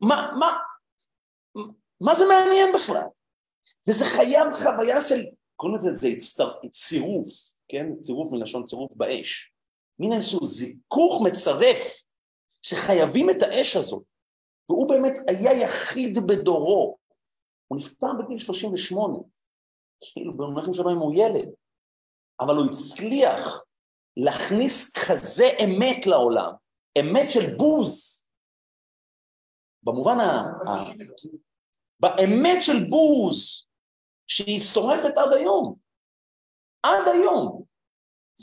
מה, 0.01 0.31
מה, 0.39 0.57
מה 2.01 2.15
זה 2.15 2.25
מעניין 2.25 2.73
בכלל? 2.73 3.03
וזה 3.87 4.05
חייב 4.05 4.47
חוויה 4.53 5.01
של, 5.01 5.25
קוראים 5.55 5.77
לזה, 5.77 5.93
זה 5.93 6.07
הצטר, 6.07 6.51
צירוף, 6.71 7.27
כן? 7.67 7.87
צירוף 7.99 8.31
מלשון 8.31 8.65
צירוף 8.65 8.91
באש. 8.95 9.51
מין 9.99 10.13
איזשהו 10.13 10.47
זיכוך 10.47 11.21
מצרף, 11.25 12.03
שחייבים 12.61 13.29
את 13.29 13.41
האש 13.41 13.75
הזאת. 13.75 14.03
והוא 14.69 14.89
באמת 14.89 15.13
היה 15.29 15.51
יחיד 15.63 16.17
בדורו. 16.27 16.97
הוא 17.67 17.77
נפטר 17.77 18.07
בגיל 18.19 18.37
38, 18.37 19.17
כאילו 20.01 20.37
במונחים 20.37 20.73
שלו 20.73 20.91
אם 20.91 20.97
הוא 20.97 21.13
ילד, 21.15 21.49
אבל 22.39 22.55
הוא 22.55 22.65
הצליח 22.65 23.63
להכניס 24.17 24.93
כזה 25.07 25.45
אמת 25.63 26.07
לעולם, 26.07 26.51
אמת 26.99 27.31
של 27.31 27.55
בוז. 27.57 28.25
במובן 29.83 30.19
ה... 30.19 30.43
באמת 31.99 32.63
של 32.63 32.89
בוז, 32.89 33.67
שהיא 34.27 34.59
שורפת 34.59 35.17
עד 35.17 35.33
היום. 35.33 35.75
עד 36.83 37.07
היום. 37.07 37.63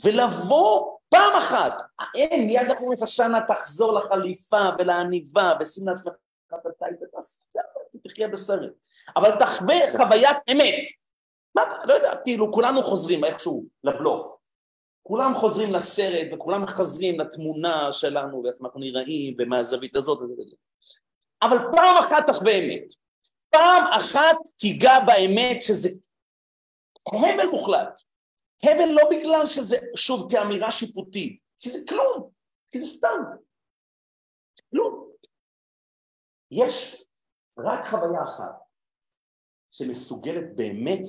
ולבוא 0.03 0.94
פעם 1.15 1.41
אחת, 1.41 1.81
אין, 2.15 2.47
מיד 2.47 2.71
אחרי 2.71 2.87
השנה 3.01 3.41
תחזור 3.47 3.99
לחליפה 3.99 4.69
ולעניבה, 4.79 5.53
ושים 5.59 5.87
לעצמך 5.87 6.13
את 6.55 6.65
הטייט, 6.65 6.99
תחיה 8.03 8.27
בסרט. 8.27 8.71
אבל 9.15 9.31
תחווה 9.39 9.75
חוויית 9.91 10.37
אמת. 10.51 10.83
מה 11.55 11.63
אתה, 11.63 11.85
לא 11.85 11.93
יודע, 11.93 12.15
כאילו 12.23 12.51
כולנו 12.51 12.83
חוזרים 12.83 13.23
איכשהו 13.23 13.65
לבלוף. 13.83 14.35
כולם 15.03 15.35
חוזרים 15.35 15.73
לסרט 15.73 16.27
וכולם 16.33 16.67
חוזרים 16.67 17.19
לתמונה 17.19 17.91
שלנו 17.91 18.43
ואיך 18.43 18.55
אנחנו 18.63 18.79
נראים 18.79 19.35
ומהזווית 19.39 19.95
הזאת 19.95 20.19
וזה. 20.21 20.55
אבל 21.41 21.57
פעם 21.75 22.03
אחת 22.03 22.27
תחווה 22.27 22.51
אמת. 22.51 22.93
פעם 23.49 23.83
אחת 23.97 24.35
תיגע 24.57 24.99
באמת 24.99 25.61
שזה 25.61 25.89
הבל 27.07 27.47
מוחלט. 27.51 28.01
הבל 28.63 28.93
לא 28.93 29.03
בגלל 29.11 29.45
שזה, 29.45 29.75
שוב, 29.95 30.31
כאמירה 30.31 30.71
שיפוטית, 30.71 31.41
כי 31.59 31.69
זה 31.69 31.79
כלום, 31.89 32.31
כי 32.71 32.81
זה 32.81 32.87
סתם. 32.87 33.17
כלום. 34.71 35.11
יש 36.51 37.05
רק 37.57 37.87
חוויה 37.89 38.23
אחת 38.23 38.65
שמסוגלת 39.71 40.55
באמת, 40.55 41.01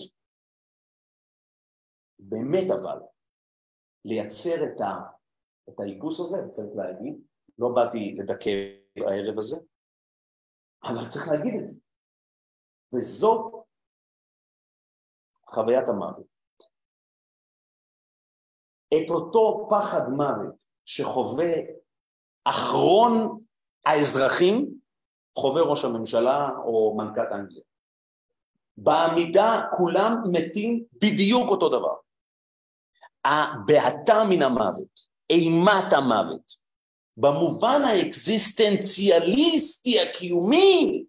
באמת 2.19 2.71
אבל, 2.71 2.99
לייצר 4.05 4.65
את, 4.65 4.81
ה, 4.81 4.93
את 5.69 5.81
האיפוס 5.81 6.21
הזה, 6.21 6.37
צריך 6.53 6.69
להגיד, 6.77 7.15
לא 7.59 7.69
באתי 7.75 8.17
לדכא 8.19 8.51
הערב 8.97 9.39
הזה, 9.39 9.57
אבל 10.85 11.09
צריך 11.11 11.29
להגיד 11.29 11.55
את 11.63 11.69
זה. 11.69 11.81
וזאת 12.93 13.67
חוויית 15.47 15.89
המוות. 15.89 16.36
את 18.95 19.11
אותו 19.11 19.69
פחד 19.71 20.09
מוות 20.09 20.65
שחווה 20.85 21.53
אחרון 22.45 23.41
האזרחים, 23.87 24.71
חווה 25.37 25.63
ראש 25.63 25.85
הממשלה 25.85 26.49
או 26.65 26.97
מנכ"ת 26.97 27.33
אנגליה. 27.33 27.63
בעמידה 28.77 29.63
כולם 29.77 30.23
מתים 30.33 30.85
בדיוק 30.93 31.49
אותו 31.49 31.69
דבר. 31.69 31.95
הבעתה 33.25 34.25
מן 34.31 34.43
המוות, 34.43 35.01
אימת 35.31 35.93
המוות, 35.93 36.67
במובן 37.17 37.83
האקזיסטנציאליסטי 37.85 40.01
הקיומי, 40.01 41.05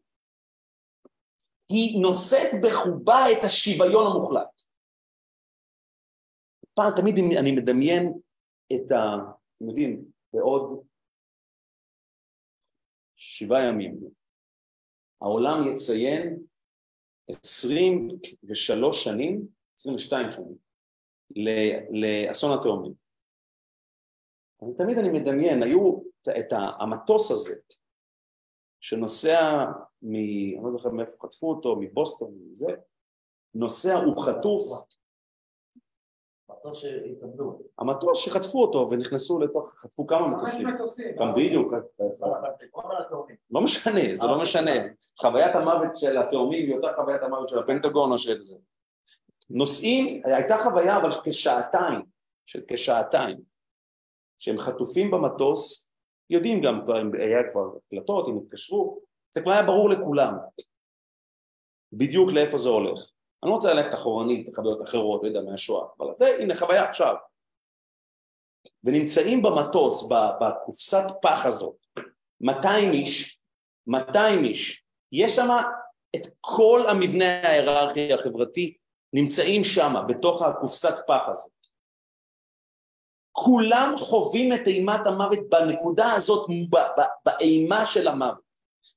היא 1.69 2.01
נושאת 2.01 2.51
בחובה 2.63 3.31
את 3.31 3.43
השוויון 3.43 4.11
המוחלט. 4.11 4.61
פעם 6.77 6.91
תמיד 6.95 7.15
אני 7.39 7.51
מדמיין 7.51 8.13
את 8.75 8.91
ה... 8.91 8.97
אתם 9.55 9.67
יודעים, 9.67 10.05
בעוד 10.33 10.85
שבעה 13.15 13.63
ימים 13.63 13.99
העולם 15.21 15.59
יציין 15.73 16.43
23 17.29 19.03
שנים, 19.03 19.47
22 19.79 20.29
שנים, 20.29 20.55
לאסון 21.89 22.57
התאומים. 22.57 22.93
אז 24.61 24.75
תמיד 24.77 24.97
אני 24.97 25.19
מדמיין, 25.19 25.63
היו 25.63 25.99
את 26.39 26.53
המטוס 26.79 27.31
הזה, 27.31 27.55
שנוסע 28.79 29.65
מ... 30.01 30.15
אני 30.15 30.63
לא 30.63 30.71
זוכר 30.71 30.89
מאיפה 30.89 31.17
חטפו 31.21 31.49
אותו, 31.49 31.75
מבוסטון, 31.79 32.33
מזה, 32.49 32.67
נוסע, 33.53 33.93
הוא 33.93 34.25
חטוף. 34.25 34.87
המטוס 36.67 36.81
שהתאבדו. 36.81 37.59
המטוס 37.79 38.19
שחטפו 38.19 38.61
אותו 38.61 38.87
ונכנסו 38.91 39.39
לתוך, 39.39 39.73
חטפו 39.77 40.07
כמה 40.07 40.27
מטוסים. 40.27 40.67
גם 41.19 41.33
בדיוק. 41.35 41.73
לא 43.51 43.61
משנה, 43.61 44.01
זה 44.15 44.27
לא 44.27 44.41
משנה. 44.41 44.71
חוויית 45.21 45.55
המוות 45.55 45.97
של 45.97 46.17
התאומים 46.17 46.65
היא 46.65 46.75
יותר 46.75 46.95
חוויית 46.95 47.23
המוות 47.23 47.49
של 47.49 47.59
הפנטגון 47.59 48.11
או 48.11 48.17
של 48.17 48.43
זה. 48.43 48.55
נוסעים, 49.49 50.21
הייתה 50.25 50.57
חוויה 50.63 50.97
אבל 50.97 51.09
כשעתיים, 51.23 52.01
של 52.45 52.61
כשעתיים, 52.67 53.37
שהם 54.39 54.57
חטופים 54.57 55.11
במטוס, 55.11 55.91
יודעים 56.29 56.61
גם, 56.61 56.81
היה 57.13 57.51
כבר 57.51 57.69
הקלטות, 57.87 58.27
הם 58.27 58.37
התקשרו, 58.37 58.99
זה 59.31 59.41
כבר 59.41 59.51
היה 59.51 59.63
ברור 59.63 59.89
לכולם 59.89 60.33
בדיוק 61.93 62.31
לאיפה 62.31 62.57
זה 62.57 62.69
הולך. 62.69 63.11
אני 63.43 63.49
לא 63.49 63.55
רוצה 63.55 63.73
ללכת 63.73 63.93
אחורנית 63.93 64.47
לחוויות 64.47 64.81
אחרות, 64.81 65.23
לא 65.23 65.27
יודע, 65.27 65.41
מהשואה, 65.41 65.87
אבל 65.99 66.07
זה, 66.17 66.37
הנה, 66.39 66.55
חוויה 66.55 66.89
עכשיו. 66.89 67.15
ונמצאים 68.83 69.41
במטוס, 69.41 70.09
בקופסת 70.41 71.03
פח 71.21 71.45
הזאת, 71.45 71.75
200 72.41 72.91
איש, 72.91 73.39
200 73.87 74.43
איש, 74.43 74.83
יש 75.11 75.35
שם 75.35 75.49
את 76.15 76.27
כל 76.41 76.81
המבנה 76.89 77.41
ההיררכי 77.47 78.13
החברתי, 78.13 78.77
נמצאים 79.13 79.63
שם, 79.63 79.93
בתוך 80.07 80.41
הקופסת 80.41 80.95
פח 81.07 81.25
הזאת. 81.27 81.51
כולם 83.31 83.93
חווים 83.97 84.53
את 84.53 84.67
אימת 84.67 85.07
המוות 85.07 85.39
בנקודה 85.49 86.13
הזאת, 86.13 86.47
באימה 87.25 87.85
של 87.85 88.07
המוות. 88.07 88.47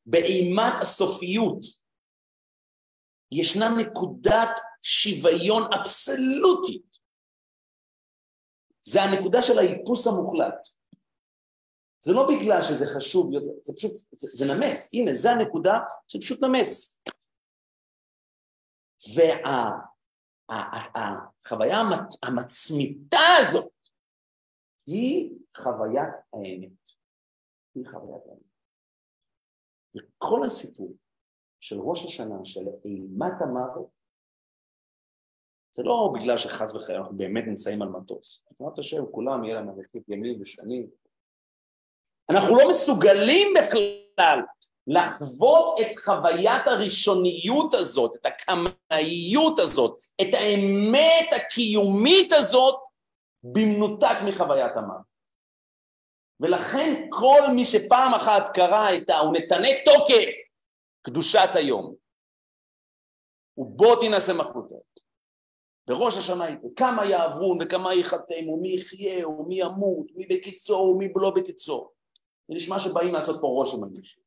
באימת 0.07 0.73
הסופיות 0.81 1.80
ישנה 3.33 3.69
נקודת 3.79 4.51
שוויון 4.83 5.63
אבסולוטית. 5.81 6.97
זה 8.81 9.03
הנקודה 9.03 9.43
של 9.43 9.59
האיפוס 9.59 10.07
המוחלט. 10.07 10.69
זה 12.01 12.13
לא 12.13 12.27
בגלל 12.29 12.63
שזה 12.63 12.87
חשוב, 12.97 13.31
זה, 13.63 13.73
פשוט, 13.77 13.93
זה, 13.93 14.29
זה 14.35 14.45
נמס, 14.55 14.91
הנה, 14.93 15.15
זה 15.15 15.31
הנקודה 15.31 15.79
שפשוט 16.09 16.39
נמס. 16.43 17.01
והחוויה 20.51 21.77
המצמיתה 22.23 23.19
הזאת 23.41 23.73
היא 24.87 25.31
חוויית 25.57 26.15
האמת. 26.33 26.89
היא 27.75 27.85
חוויית 27.91 28.23
האמת. 28.27 28.51
וכל 29.97 30.41
הסיפור 30.47 30.97
של 31.61 31.77
ראש 31.81 32.05
השנה, 32.05 32.45
של 32.45 32.67
אימת 32.85 33.33
המוות, 33.41 34.01
זה 35.73 35.83
לא 35.83 36.13
בגלל 36.15 36.39
שחס 36.39 36.75
וחלילה 36.75 37.01
אנחנו 37.01 37.17
באמת 37.17 37.45
נמצאים 37.47 37.83
על 37.83 37.89
מטוס. 37.89 38.45
בעזרת 38.51 38.79
השם, 38.79 39.07
כולם 39.11 39.45
יהיה 39.45 39.55
להם 39.55 39.69
אריכות 39.69 40.03
ימים 40.09 40.43
ושנים. 40.43 40.87
אנחנו 42.31 42.57
לא 42.57 42.69
מסוגלים 42.69 43.55
בכלל 43.59 44.41
לחוות 44.87 45.81
את 45.81 45.99
חוויית 46.05 46.67
הראשוניות 46.67 47.75
הזאת, 47.75 48.17
את 48.17 48.27
הקמאיות 48.27 49.59
הזאת, 49.59 50.05
את 50.21 50.35
האמת 50.35 51.29
הקיומית 51.37 52.33
הזאת, 52.33 52.81
במנותק 53.43 54.17
מחוויית 54.27 54.77
המוות. 54.77 55.11
ולכן 56.41 57.07
כל 57.11 57.41
מי 57.55 57.65
שפעם 57.65 58.15
אחת 58.15 58.49
קרא 58.55 58.95
את 58.95 59.11
ה... 59.11 59.25
ונתנה 59.25 59.69
תוקף 59.85 60.50
קדושת 61.03 61.49
היום, 61.55 61.95
ובוא 63.57 64.01
תינשא 64.01 64.33
מחלוקת. 64.33 65.01
בראש 65.87 66.17
השנה 66.17 66.49
איתו, 66.49 66.69
כמה 66.77 67.07
יעברון 67.07 67.59
וכמה 67.61 67.95
ייחתם, 67.95 68.49
ומי 68.49 68.69
יחיה, 68.69 69.29
ומי 69.29 69.61
ימות, 69.61 70.07
מי 70.15 70.27
בקיצור, 70.27 70.91
ומי 70.91 71.13
לא 71.17 71.31
בקיצור. 71.31 71.93
זה 72.49 72.55
נשמע 72.55 72.79
שבאים 72.79 73.15
לעשות 73.15 73.41
פה 73.41 73.47
רושם 73.47 73.85
על 73.85 73.91
מישהו. 73.97 74.23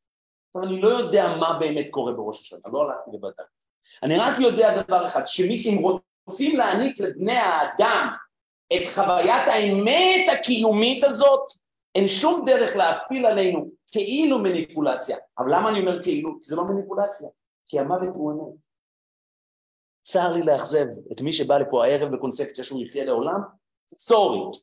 אבל 0.56 0.68
אני 0.68 0.82
לא 0.82 0.88
יודע 0.88 1.36
מה 1.40 1.60
באמת 1.60 1.86
קורה 1.90 2.14
בראש 2.14 2.42
השנה, 2.42 2.60
לא 2.74 2.82
הלכתי 2.82 3.10
ובדקתי. 3.14 3.66
אני 4.04 4.18
רק 4.18 4.40
יודע 4.40 4.84
דבר 4.84 5.08
אחד, 5.08 5.22
שמי 5.26 5.58
שהם 5.58 5.78
רוצים 6.28 6.58
להעניק 6.58 7.00
לבני 7.00 7.38
האדם 7.38 8.08
את 8.76 8.82
חוויית 8.96 9.48
האמת 9.48 10.40
הקיומית 10.40 11.04
הזאת, 11.04 11.54
אין 11.96 12.08
שום 12.08 12.44
דרך 12.46 12.76
להפעיל 12.76 13.26
עלינו 13.26 13.70
כאילו 13.92 14.40
מניפולציה. 14.40 15.18
אבל 15.38 15.56
למה 15.56 15.70
אני 15.70 15.80
אומר 15.80 16.04
כאילו? 16.04 16.40
כי 16.40 16.46
זה 16.46 16.56
לא 16.56 16.64
מניפולציה, 16.66 17.30
כי 17.68 17.80
המוות 17.80 18.16
הוא 18.16 18.32
אמת. 18.32 18.60
צר 20.02 20.32
לי 20.32 20.42
לאכזב 20.42 20.86
את 21.12 21.22
מי 21.22 21.34
שבא 21.34 21.58
לפה 21.58 21.86
הערב 21.86 22.16
בקונספציה 22.16 22.64
שהוא 22.64 22.82
יחיה 22.82 23.06
לעולם, 23.06 23.40
סורי. 23.98 24.60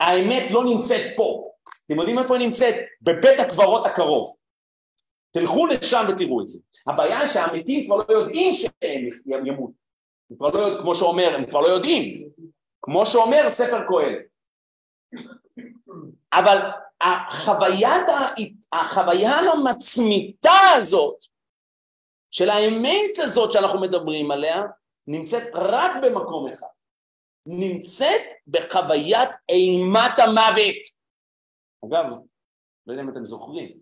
האמת 0.00 0.50
לא 0.50 0.64
נמצאת 0.64 1.16
פה. 1.16 1.50
אתם 1.86 1.98
יודעים 1.98 2.18
איפה 2.18 2.36
היא 2.36 2.46
נמצאת? 2.46 2.74
בבית 3.02 3.40
הקברות 3.40 3.86
הקרוב. 3.86 4.36
תלכו 5.30 5.66
לשם 5.66 6.04
ותראו 6.08 6.42
את 6.42 6.48
זה. 6.48 6.60
הבעיה 6.86 7.28
שהמתים 7.28 7.86
כבר 7.86 7.96
לא 7.96 8.14
יודעים 8.14 8.54
שהם 8.54 9.46
ימות. 9.46 9.70
הם 10.30 10.36
כבר 10.36 10.48
לא 10.48 10.58
יודעים, 10.58 10.82
כמו 10.82 10.94
שאומר, 10.94 11.34
הם 11.34 11.50
כבר 11.50 11.60
לא 11.60 11.66
יודעים. 11.66 12.28
כמו 12.82 13.06
שאומר 13.06 13.50
ספר 13.50 13.80
קהלת. 13.88 14.26
אבל 16.32 16.58
החוויה 18.72 19.34
המצמיתה 19.52 20.58
הזאת 20.76 21.16
של 22.30 22.50
האמת 22.50 23.18
הזאת 23.18 23.52
שאנחנו 23.52 23.80
מדברים 23.80 24.30
עליה 24.30 24.62
נמצאת 25.06 25.42
רק 25.54 25.92
במקום 26.02 26.48
אחד, 26.48 26.66
נמצאת 27.46 28.22
בחוויית 28.46 29.28
אימת 29.48 30.18
המוות. 30.18 30.82
אגב, 31.84 32.18
לא 32.86 32.92
יודע 32.92 33.02
אם 33.02 33.10
אתם 33.10 33.24
זוכרים, 33.24 33.78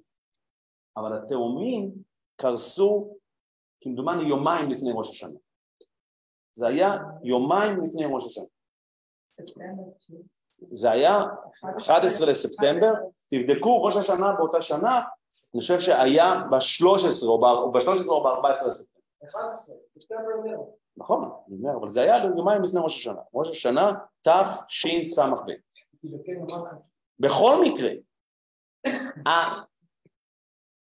אבל 0.96 1.18
התאומים 1.18 1.92
קרסו 2.36 3.16
כמדומני 3.80 4.28
יומיים 4.28 4.70
לפני 4.70 4.90
ראש 4.94 5.10
השנה. 5.10 5.38
זה 6.54 6.66
היה 6.66 6.96
יומיים 7.24 7.82
לפני 7.82 8.04
ראש 8.14 8.24
השנה. 8.24 8.44
זה 10.72 10.90
היה 10.90 11.20
11 11.76 12.30
לספטמבר, 12.30 12.92
תבדקו 13.30 13.82
ראש 13.82 13.96
השנה 13.96 14.32
באותה 14.32 14.62
שנה, 14.62 15.00
אני 15.54 15.60
חושב 15.60 15.80
שהיה 15.80 16.34
ב-13 16.50 17.26
או 17.26 17.72
ב-13 17.72 18.08
או 18.08 18.24
ב-14 18.24 18.70
לספטמבר. 18.70 18.94
11, 19.24 19.76
ספטמבר 19.98 20.22
מרץ. 20.44 20.80
נכון, 20.96 21.22
אני 21.48 21.56
אומר, 21.56 21.76
אבל 21.80 21.90
זה 21.90 22.00
היה 22.02 22.24
יומיים 22.36 22.62
לפני 22.62 22.80
ראש 22.80 22.98
השנה. 22.98 23.20
ראש 23.34 23.48
השנה 23.50 23.92
תשס"ב. 24.22 25.50
בכל 27.18 27.62
מקרה, 27.62 27.90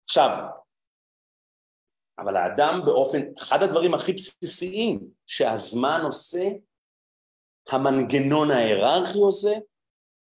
עכשיו, 0.04 0.48
אבל 2.18 2.36
האדם 2.36 2.80
באופן, 2.86 3.18
אחד 3.38 3.62
הדברים 3.62 3.94
הכי 3.94 4.12
בסיסיים 4.12 5.10
שהזמן 5.26 6.00
עושה, 6.04 6.48
המנגנון 7.70 8.50
ההיררכי 8.50 9.18
עושה, 9.18 9.52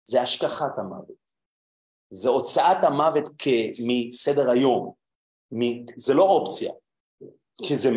זה 0.05 0.23
השכחת 0.23 0.79
המוות. 0.79 1.29
זה 2.11 2.29
הוצאת 2.29 2.85
המוות 2.85 3.29
מסדר 3.87 4.51
היום. 4.51 4.93
זה 5.97 6.15
לא 6.15 6.23
אופציה. 6.23 6.73
כי, 7.63 7.77
זה, 7.77 7.91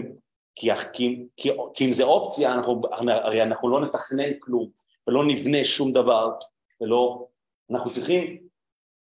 כי, 0.56 0.70
כי, 0.94 1.28
כי, 1.38 1.50
כי 1.74 1.86
אם 1.86 1.92
זה 1.92 2.04
אופציה, 2.04 2.54
אנחנו, 2.54 2.82
הרי 3.08 3.44
אנחנו 3.44 3.70
לא 3.70 3.82
נתכנן 3.82 4.40
כלום, 4.40 4.70
ולא 5.08 5.24
נבנה 5.28 5.64
שום 5.64 5.94
דבר, 5.94 6.30
ולא... 6.82 7.28
אנחנו 7.72 7.92
צריכים... 7.92 8.48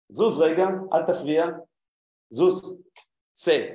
זוז 0.09 0.41
רגע, 0.41 0.63
אל 0.93 1.05
תפריע, 1.05 1.45
זוז, 2.29 2.75
צא, 3.33 3.69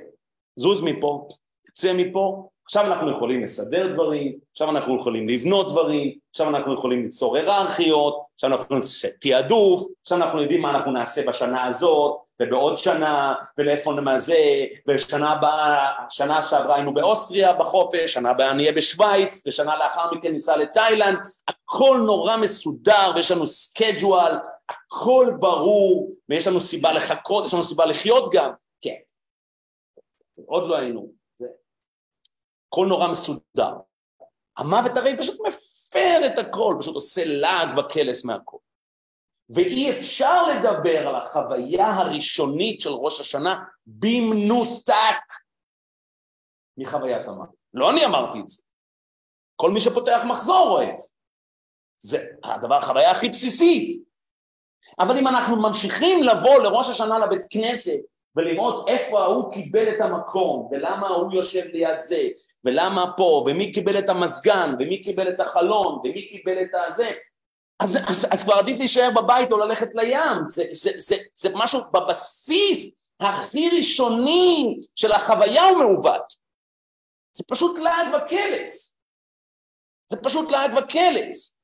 זוז 0.55 0.81
מפה, 0.83 1.27
צא 1.73 1.93
מפה, 1.93 2.49
עכשיו 2.67 2.85
אנחנו 2.85 3.11
יכולים 3.11 3.43
לסדר 3.43 3.87
דברים, 3.93 4.39
עכשיו 4.51 4.69
אנחנו 4.69 4.95
יכולים 4.95 5.29
לבנות 5.29 5.71
דברים, 5.71 6.17
עכשיו 6.29 6.49
אנחנו 6.49 6.73
יכולים 6.73 7.01
ליצור 7.01 7.37
היררכיות, 7.37 8.25
עכשיו 8.35 8.49
אנחנו 8.49 8.65
יכולים 8.65 8.83
תעדוף, 9.21 9.87
עכשיו 10.01 10.17
אנחנו 10.17 10.41
יודעים 10.41 10.61
מה 10.61 10.69
אנחנו 10.71 10.91
נעשה 10.91 11.27
בשנה 11.27 11.65
הזאת, 11.65 12.17
ובעוד 12.41 12.77
שנה, 12.77 13.33
ולאיפה 13.57 13.91
מה 13.91 14.19
זה, 14.19 14.65
ושנה 14.87 15.31
הבאה, 15.31 15.91
שנה 16.09 16.41
שעברה 16.41 16.75
היינו 16.75 16.93
באוסטריה 16.93 17.53
בחופש, 17.53 18.13
שנה 18.13 18.29
הבאה 18.29 18.53
נהיה 18.53 18.71
בשוויץ, 18.71 19.43
ושנה 19.47 19.77
לאחר 19.77 20.11
מכן 20.11 20.31
ניסע 20.31 20.57
לתאילנד, 20.57 21.17
הכל 21.47 22.01
נורא 22.05 22.37
מסודר, 22.37 23.11
ויש 23.15 23.31
לנו 23.31 23.47
schedule, 23.47 24.31
הכל 24.69 25.33
ברור, 25.39 26.11
ויש 26.29 26.47
לנו 26.47 26.61
סיבה 26.61 26.93
לחכות, 26.93 27.45
יש 27.45 27.53
לנו 27.53 27.63
סיבה 27.63 27.85
לחיות 27.85 28.33
גם, 28.33 28.51
כן. 28.81 28.95
עוד 30.45 30.67
לא 30.67 30.77
היינו, 30.77 31.16
הכל 32.67 32.85
נורא 32.89 33.07
מסודר. 33.07 33.73
המוות 34.57 34.97
הרי 34.97 35.17
פשוט 35.17 35.39
מפר 35.47 36.19
את 36.25 36.37
הכל, 36.37 36.77
פשוט 36.79 36.95
עושה 36.95 37.21
לעג 37.25 37.77
וקלס 37.77 38.25
מהכל. 38.25 38.57
ואי 39.49 39.99
אפשר 39.99 40.47
לדבר 40.47 41.07
על 41.07 41.15
החוויה 41.15 41.93
הראשונית 41.93 42.79
של 42.79 42.89
ראש 42.89 43.19
השנה 43.19 43.63
במנותק 43.85 45.33
מחוויית 46.77 47.27
המוות. 47.27 47.49
לא 47.73 47.91
אני 47.91 48.05
אמרתי 48.05 48.39
את 48.39 48.49
זה. 48.49 48.61
כל 49.55 49.71
מי 49.71 49.79
שפותח 49.79 50.21
מחזור 50.29 50.67
רואה 50.67 50.89
את 50.89 51.01
זה. 51.01 51.09
זה 51.99 52.25
הדבר, 52.43 52.75
החוויה 52.75 53.11
הכי 53.11 53.29
בסיסית. 53.29 54.03
אבל 54.99 55.17
אם 55.17 55.27
אנחנו 55.27 55.61
ממשיכים 55.61 56.23
לבוא 56.23 56.63
לראש 56.63 56.89
השנה 56.89 57.19
לבית 57.19 57.45
כנסת 57.49 57.99
ולראות 58.37 58.87
איפה 58.87 59.21
ההוא 59.21 59.53
קיבל 59.53 59.95
את 59.95 60.01
המקום, 60.01 60.69
ולמה 60.71 61.07
ההוא 61.07 61.33
יושב 61.33 61.63
ליד 61.65 62.01
זה, 62.01 62.27
ולמה 62.65 63.11
פה, 63.17 63.43
ומי 63.47 63.71
קיבל 63.71 63.99
את 63.99 64.09
המזגן, 64.09 64.75
ומי 64.79 65.03
קיבל 65.03 65.29
את 65.29 65.39
החלון, 65.39 65.99
ומי 66.03 66.27
קיבל 66.27 66.61
את 66.61 66.69
הזה, 66.87 67.11
אז, 67.79 67.97
אז, 68.07 68.27
אז 68.31 68.43
כבר 68.43 68.53
עדיף 68.53 68.77
להישאר 68.79 69.09
בבית 69.15 69.51
או 69.51 69.57
ללכת 69.57 69.95
לים, 69.95 70.47
זה, 70.47 70.63
זה, 70.71 70.91
זה, 70.97 71.15
זה 71.33 71.49
משהו 71.53 71.79
בבסיס 71.93 72.95
הכי 73.19 73.69
ראשוני 73.77 74.79
של 74.95 75.11
החוויה 75.11 75.63
הוא 75.63 75.77
מעוות. 75.77 76.33
זה 77.33 77.43
פשוט 77.47 77.79
לעג 77.79 78.07
וקלס. 78.13 78.95
זה 80.07 80.17
פשוט 80.17 80.51
לעג 80.51 80.71
וקלס. 80.77 81.57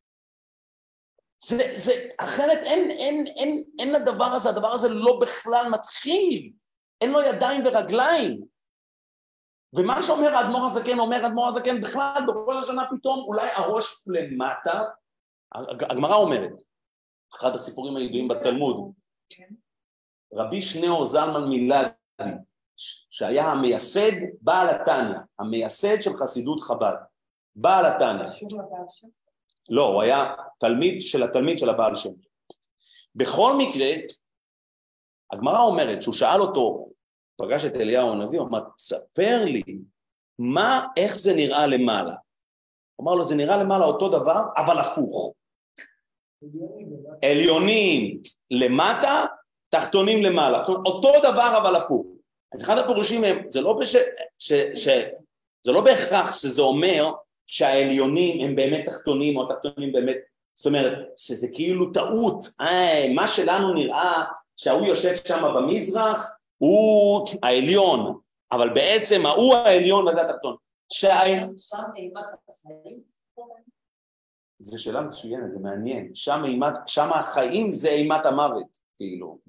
זה, 1.44 1.74
זה, 1.76 2.08
אחרת 2.18 2.58
אין, 2.58 2.92
אין, 2.92 3.28
אין, 3.28 3.64
אין 3.80 3.92
לדבר 3.92 4.26
הזה, 4.26 4.50
הדבר 4.50 4.72
הזה 4.72 4.90
לא 4.90 5.20
בכלל 5.22 5.70
מתחיל. 5.70 6.52
אין 7.04 7.12
לו 7.12 7.22
ידיים 7.22 7.62
ורגליים. 7.66 8.42
ומה 9.76 10.04
שאומר 10.04 10.36
האדמו"ר 10.36 10.66
הזקן, 10.66 11.00
אומר 11.00 11.24
האדמו"ר 11.24 11.48
הזקן, 11.48 11.82
בכלל 11.82 12.24
בראש 12.28 12.64
השנה 12.64 12.86
פתאום 12.98 13.20
אולי 13.20 13.50
הראש 13.56 14.04
למטה, 14.08 14.82
הגמרא 15.90 16.16
אומרת, 16.16 16.52
אחד 17.36 17.56
הסיפורים 17.56 17.96
הידועים 17.96 18.28
בתלמוד, 18.28 18.94
רבי 20.34 20.62
שניאור 20.62 21.06
זלמן 21.06 21.50
מילדי, 21.50 21.88
שהיה 23.12 23.46
המייסד 23.46 24.12
בעל 24.42 24.70
התניא, 24.70 25.20
המייסד 25.40 26.02
של 26.02 26.14
חסידות 26.14 26.62
חב"ד, 26.62 26.96
בעל 27.56 27.86
התניא. 27.86 28.50
לא, 29.70 29.88
הוא 29.88 30.02
היה 30.02 30.36
תלמיד 30.60 31.02
של 31.02 31.24
התלמיד 31.24 31.58
של 31.58 31.70
הבעל 31.70 31.96
שם. 31.96 32.10
בכל 33.16 33.54
מקרה, 33.58 33.88
הגמרא 35.32 35.60
אומרת 35.62 36.02
שהוא 36.02 36.14
שאל 36.14 36.42
אותו, 36.42 36.93
פגש 37.36 37.66
את 37.66 37.76
אליהו 37.76 38.12
הנביא, 38.12 38.40
הוא 38.40 38.48
אמר, 38.48 38.60
תספר 38.78 39.46
לי 39.46 39.64
מה, 40.40 40.88
איך 40.98 41.18
זה 41.18 41.34
נראה 41.34 41.68
למעלה. 41.68 42.16
הוא 42.96 43.04
אמר 43.04 43.16
לו, 43.16 43.26
זה 43.26 43.36
נראה 43.36 43.58
למעלה 43.58 43.86
אותו 43.86 44.10
דבר, 44.10 44.42
אבל 44.58 44.80
הפוך. 44.80 45.34
עליונים 47.24 48.22
למטה, 48.52 49.26
תחתונים 49.70 50.24
למעלה. 50.24 50.64
זאת 50.64 50.70
אומרת, 50.70 50.86
אותו 50.86 51.12
דבר 51.20 51.58
אבל 51.62 51.76
הפוך. 51.76 52.06
אז 52.54 52.64
אחד 52.64 52.78
הפירושים 52.78 53.24
הם, 53.24 53.38
זה 53.50 53.62
לא, 53.62 53.74
בש... 53.74 53.96
ש... 54.40 54.54
ש... 54.76 54.88
זה 55.66 55.72
לא 55.72 55.82
בהכרח 55.82 56.32
שזה 56.32 56.62
אומר 56.62 57.12
שהעליונים 57.48 58.50
הם 58.50 58.56
באמת 58.56 58.86
תחתונים 58.86 59.38
או 59.38 59.52
התחתונים 59.52 59.92
באמת, 59.92 60.18
זאת 60.56 60.66
אומרת 60.66 60.98
שזה 61.18 61.48
כאילו 61.54 61.92
טעות, 61.92 62.46
אה, 62.62 63.06
מה 63.16 63.28
שלנו 63.28 63.74
נראה 63.74 64.24
שההוא 64.58 64.88
יושב 64.88 65.16
שם 65.28 65.44
במזרח, 65.56 66.30
הוא 66.64 67.28
העליון, 67.44 68.20
אבל 68.52 68.74
בעצם 68.74 69.26
ההוא 69.26 69.56
העליון 69.56 70.08
וזה 70.08 70.22
התחתון. 70.22 70.56
זו 74.60 74.84
שאלה 74.84 75.02
מצוינת, 75.02 75.52
זה 75.52 75.60
מעניין. 75.60 76.16
שם, 76.16 76.42
אימת, 76.46 76.74
שם 76.88 77.10
החיים 77.14 77.74
זה 77.74 77.90
אימת 77.90 78.26
המוות, 78.26 78.78
כאילו. 78.98 79.40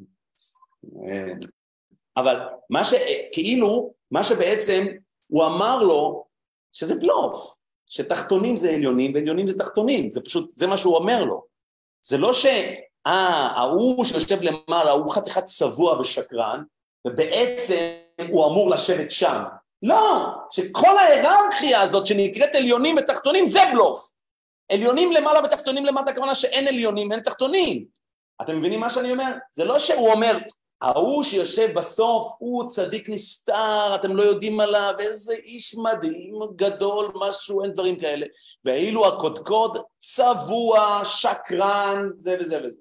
אבל 2.16 2.36
מה 2.70 2.84
ש... 2.84 2.94
כאילו, 3.32 3.94
מה 4.10 4.24
שבעצם 4.24 4.86
הוא 5.26 5.44
אמר 5.46 5.82
לו, 5.82 6.24
שזה 6.72 6.94
בלוף, 6.94 7.56
שתחתונים 7.86 8.56
זה 8.56 8.70
עליונים 8.70 9.14
ועליונים 9.14 9.46
זה 9.46 9.58
תחתונים, 9.58 10.12
זה 10.12 10.20
פשוט, 10.20 10.50
זה 10.50 10.66
מה 10.66 10.76
שהוא 10.76 10.96
אומר 10.96 11.24
לו. 11.24 11.44
זה 12.02 12.18
לא 12.18 12.32
ש... 12.32 12.46
אה, 13.06 13.46
ההוא 13.56 14.04
שיושב 14.04 14.38
למעלה 14.42 14.90
הוא 14.90 15.14
חתיכת 15.14 15.44
צבוע 15.44 16.00
ושקרן, 16.00 16.64
ובעצם 17.06 17.76
הוא 18.28 18.46
אמור 18.46 18.70
לשבת 18.70 19.10
שם. 19.10 19.42
לא, 19.82 20.26
שכל 20.50 20.98
ההיררכיה 20.98 21.80
הזאת 21.80 22.06
שנקראת 22.06 22.54
עליונים 22.54 22.96
ותחתונים 22.96 23.46
זה 23.46 23.60
בלוף. 23.72 24.10
עליונים 24.72 25.12
למעלה 25.12 25.44
ותחתונים 25.44 25.86
למטה, 25.86 26.10
הכוונה 26.10 26.34
שאין 26.34 26.68
עליונים, 26.68 27.12
אין 27.12 27.20
תחתונים. 27.20 27.84
אתם 28.42 28.58
מבינים 28.58 28.80
מה 28.80 28.90
שאני 28.90 29.12
אומר? 29.12 29.32
זה 29.52 29.64
לא 29.64 29.78
שהוא 29.78 30.12
אומר, 30.12 30.38
ההוא 30.82 31.22
שיושב 31.22 31.74
בסוף 31.74 32.32
הוא 32.38 32.68
צדיק 32.68 33.08
נסתר, 33.08 33.94
אתם 33.94 34.16
לא 34.16 34.22
יודעים 34.22 34.60
עליו, 34.60 34.94
איזה 34.98 35.34
איש 35.34 35.74
מדהים, 35.74 36.34
גדול, 36.56 37.12
משהו, 37.14 37.62
אין 37.62 37.72
דברים 37.72 38.00
כאלה. 38.00 38.26
ואילו 38.64 39.06
הקודקוד 39.06 39.78
צבוע, 39.98 41.00
שקרן, 41.04 42.08
זה 42.16 42.36
וזה 42.40 42.58
וזה. 42.64 42.80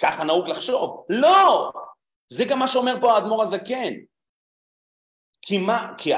ככה 0.00 0.24
נהוג 0.24 0.48
לחשוב. 0.48 1.04
לא! 1.08 1.70
זה 2.26 2.44
גם 2.44 2.58
מה 2.58 2.68
שאומר 2.68 3.00
פה 3.00 3.12
האדמו"ר 3.12 3.42
הזקן. 3.42 3.92
כי 5.46 5.58
מה, 5.58 5.92
כי 5.98 6.12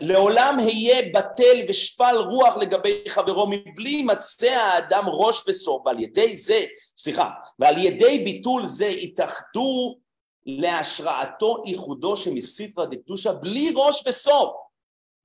לעולם 0.00 0.58
היה 0.58 1.02
בטל 1.14 1.64
ושפל 1.68 2.16
רוח 2.16 2.56
לגבי 2.56 3.04
חברו 3.08 3.46
מבלי 3.50 3.90
ימצא 3.90 4.50
האדם 4.50 5.04
ראש 5.06 5.48
וסוף, 5.48 5.86
ועל 5.86 6.00
ידי 6.00 6.36
זה, 6.36 6.64
סליחה, 6.96 7.30
ועל 7.58 7.78
ידי 7.78 8.18
ביטול 8.24 8.66
זה 8.66 8.86
התאחדו 8.86 9.98
להשראתו 10.46 11.62
ייחודו 11.66 12.16
שמסיתרא 12.16 12.84
דקדושה 12.84 13.32
בלי 13.32 13.72
ראש 13.76 14.06
וסוף. 14.06 14.52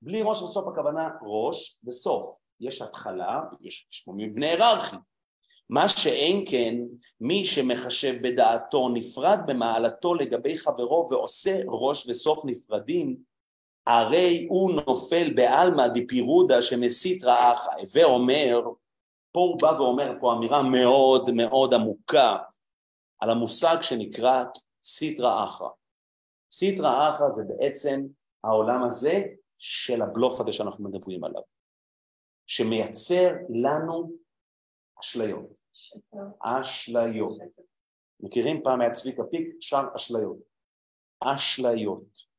בלי 0.02 0.22
ראש 0.22 0.42
וסוף 0.42 0.68
הכוונה 0.68 1.08
ראש 1.22 1.76
וסוף. 1.84 2.38
יש 2.60 2.82
התחלה, 2.82 3.40
יש 3.60 4.02
פה 4.06 4.12
מבנה 4.16 4.46
היררכי. 4.46 4.96
מה 5.70 5.88
שאין 5.88 6.44
כן, 6.50 6.74
מי 7.20 7.44
שמחשב 7.44 8.14
בדעתו 8.22 8.88
נפרד 8.88 9.38
במעלתו 9.46 10.14
לגבי 10.14 10.58
חברו 10.58 11.08
ועושה 11.10 11.60
ראש 11.68 12.06
וסוף 12.08 12.44
נפרדים, 12.44 13.16
הרי 13.86 14.46
הוא 14.50 14.72
נופל 14.72 15.32
בעלמא 15.34 15.86
דפירודה 15.86 16.62
שמסית 16.62 17.24
רעך, 17.24 17.66
ואומר, 17.94 18.60
פה 19.32 19.40
הוא 19.40 19.60
בא 19.60 19.74
ואומר 19.78 20.12
פה 20.20 20.32
אמירה 20.32 20.62
מאוד 20.62 21.30
מאוד 21.30 21.74
עמוקה 21.74 22.36
על 23.18 23.30
המושג 23.30 23.76
שנקרא 23.80 24.44
סיטרא 24.84 25.44
אחרא. 25.44 25.68
סיטרא 26.52 27.10
אחרא 27.10 27.30
זה 27.30 27.42
בעצם 27.48 28.06
העולם 28.44 28.84
הזה 28.84 29.22
של 29.58 30.02
הבלוף 30.02 30.40
הזה 30.40 30.52
שאנחנו 30.52 30.84
מדברים 30.84 31.24
עליו, 31.24 31.42
שמייצר 32.46 33.32
לנו 33.48 34.21
אשליות. 35.02 35.46
אשליות. 36.40 37.38
מכירים 38.20 38.62
פעם 38.62 38.80
היה 38.80 38.90
צביקה 38.90 39.22
פיק? 39.30 39.56
שר 39.60 39.84
אשליות. 39.96 40.38
אשליות. 41.20 42.32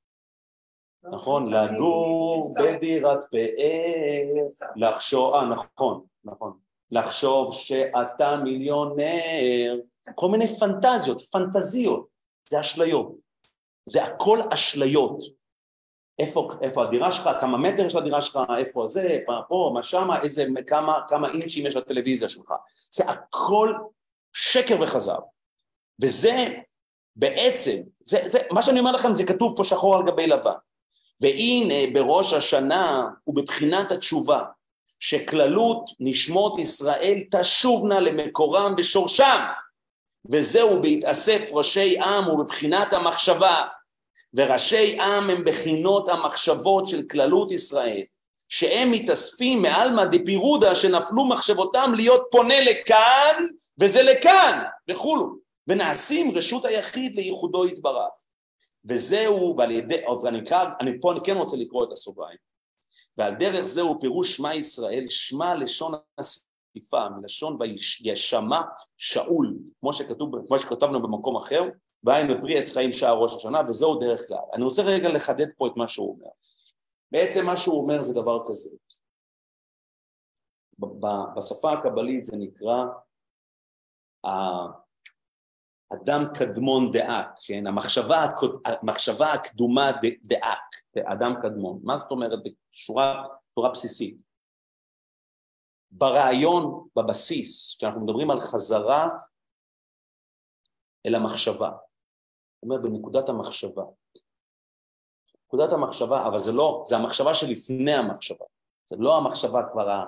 נכון? 1.11 1.53
לגור 1.53 2.55
בדירת 2.59 3.23
פאר, 3.31 4.65
לחשוב, 4.75 5.33
אה 5.33 5.49
נכון, 5.49 6.05
נכון, 6.23 6.57
לחשוב 6.91 7.53
שאתה 7.53 8.37
מיליונר, 8.43 9.79
כל 10.15 10.27
מיני 10.29 10.47
פנטזיות, 10.47 11.21
פנטזיות, 11.21 12.07
זה 12.49 12.59
אשליות, 12.59 13.15
זה 13.85 14.03
הכל 14.03 14.39
אשליות. 14.53 15.19
איפה, 16.19 16.51
איפה 16.61 16.83
הדירה 16.83 17.11
שלך, 17.11 17.29
כמה 17.39 17.57
מטר 17.57 17.85
יש 17.85 17.95
לדירה 17.95 18.21
שלך, 18.21 18.39
איפה 18.57 18.87
זה, 18.87 19.19
פה, 19.25 19.33
פה 19.47 19.71
מה 19.73 19.83
שמה, 19.83 20.21
איזה, 20.21 20.45
כמה, 20.67 20.99
כמה 21.07 21.29
אינצ'ים 21.29 21.65
יש 21.65 21.75
לטלוויזיה 21.75 22.29
שלך. 22.29 22.53
זה 22.91 23.03
הכל 23.03 23.73
שקר 24.33 24.75
וחזר. 24.81 25.17
וזה 26.01 26.47
בעצם, 27.15 27.81
זה, 28.05 28.19
זה, 28.25 28.39
מה 28.51 28.61
שאני 28.61 28.79
אומר 28.79 28.91
לכם 28.91 29.13
זה 29.13 29.23
כתוב 29.23 29.53
פה 29.55 29.63
שחור 29.63 29.95
על 29.95 30.03
גבי 30.05 30.27
לבן. 30.27 30.51
והנה 31.21 31.93
בראש 31.93 32.33
השנה 32.33 33.07
ובבחינת 33.27 33.91
התשובה, 33.91 34.43
שכללות 34.99 35.89
נשמות 35.99 36.59
ישראל 36.59 37.19
תשובנה 37.31 37.99
למקורם 37.99 38.75
ושורשם, 38.77 39.45
וזהו 40.31 40.81
בהתאסף 40.81 41.49
ראשי 41.51 41.99
עם 41.99 42.27
ובבחינת 42.27 42.93
המחשבה, 42.93 43.63
וראשי 44.33 45.01
עם 45.01 45.29
הם 45.29 45.43
בחינות 45.45 46.09
המחשבות 46.09 46.87
של 46.87 47.03
כללות 47.07 47.51
ישראל, 47.51 48.01
שהם 48.49 48.91
מתאספים 48.91 49.61
מעלמא 49.61 50.05
דפירודה 50.05 50.75
שנפלו 50.75 51.25
מחשבותם 51.25 51.91
להיות 51.95 52.21
פונה 52.31 52.59
לכאן 52.59 53.45
וזה 53.79 54.03
לכאן 54.03 54.63
וכולו, 54.89 55.35
ונעשים 55.67 56.37
רשות 56.37 56.65
היחיד 56.65 57.15
לייחודו 57.15 57.67
יתברך. 57.67 58.23
וזהו, 58.85 59.55
ועל 59.57 59.71
ידי, 59.71 59.95
אני, 60.27 60.39
אקרא, 60.39 60.65
אני 60.81 61.01
פה 61.01 61.11
אני 61.11 61.19
כן 61.23 61.37
רוצה 61.37 61.57
לקרוא 61.57 61.83
את 61.83 61.91
הסוגריים, 61.91 62.37
ועל 63.17 63.35
דרך 63.35 63.61
זהו 63.61 63.99
פירוש 63.99 64.35
שמע 64.35 64.55
ישראל, 64.55 65.05
שמע 65.07 65.55
לשון 65.55 65.93
הסיפה, 66.17 67.09
מלשון 67.09 67.57
וישמע 67.59 68.61
שאול, 68.97 69.57
כמו, 69.79 69.93
שכתוב, 69.93 70.31
כמו 70.47 70.59
שכתבנו 70.59 71.01
במקום 71.01 71.35
אחר, 71.35 71.61
והיינו 72.03 72.33
פרי 72.41 72.59
עץ 72.59 72.73
חיים 72.73 72.91
שער 72.91 73.17
ראש 73.17 73.33
השנה, 73.33 73.61
וזהו 73.69 73.99
דרך 73.99 74.27
כלל. 74.27 74.37
אני 74.53 74.63
רוצה 74.63 74.81
רגע 74.81 75.09
לחדד 75.09 75.47
פה 75.57 75.67
את 75.67 75.77
מה 75.77 75.87
שהוא 75.87 76.15
אומר. 76.15 76.29
בעצם 77.11 77.45
מה 77.45 77.57
שהוא 77.57 77.81
אומר 77.81 78.01
זה 78.01 78.13
דבר 78.13 78.39
כזה. 78.47 78.69
בשפה 81.37 81.73
הקבלית 81.73 82.25
זה 82.25 82.37
נקרא 82.37 82.85
אדם 85.93 86.23
קדמון 86.39 86.91
דאק, 86.91 87.27
כן? 87.45 87.67
המחשבה, 87.67 88.25
המחשבה 88.65 89.33
הקדומה 89.33 89.91
דאק, 90.23 90.97
אדם 91.05 91.33
קדמון. 91.41 91.79
מה 91.83 91.97
זאת 91.97 92.11
אומרת 92.11 92.39
בשורה 92.71 93.27
תורה 93.53 93.71
בסיסית? 93.71 94.17
ברעיון, 95.91 96.87
בבסיס, 96.95 97.77
כשאנחנו 97.77 98.01
מדברים 98.01 98.31
על 98.31 98.39
חזרה 98.39 99.07
אל 101.07 101.15
המחשבה, 101.15 101.71
זאת 102.63 102.69
אומרת 102.71 102.81
בנקודת 102.81 103.29
המחשבה. 103.29 103.83
נקודת 105.45 105.73
המחשבה, 105.73 106.27
אבל 106.27 106.39
זה 106.39 106.51
לא, 106.51 106.83
זה 106.87 106.95
המחשבה 106.97 107.33
שלפני 107.33 107.93
המחשבה, 107.93 108.45
זה 108.89 108.95
לא 108.99 109.17
המחשבה 109.17 109.61
כבר, 109.71 110.03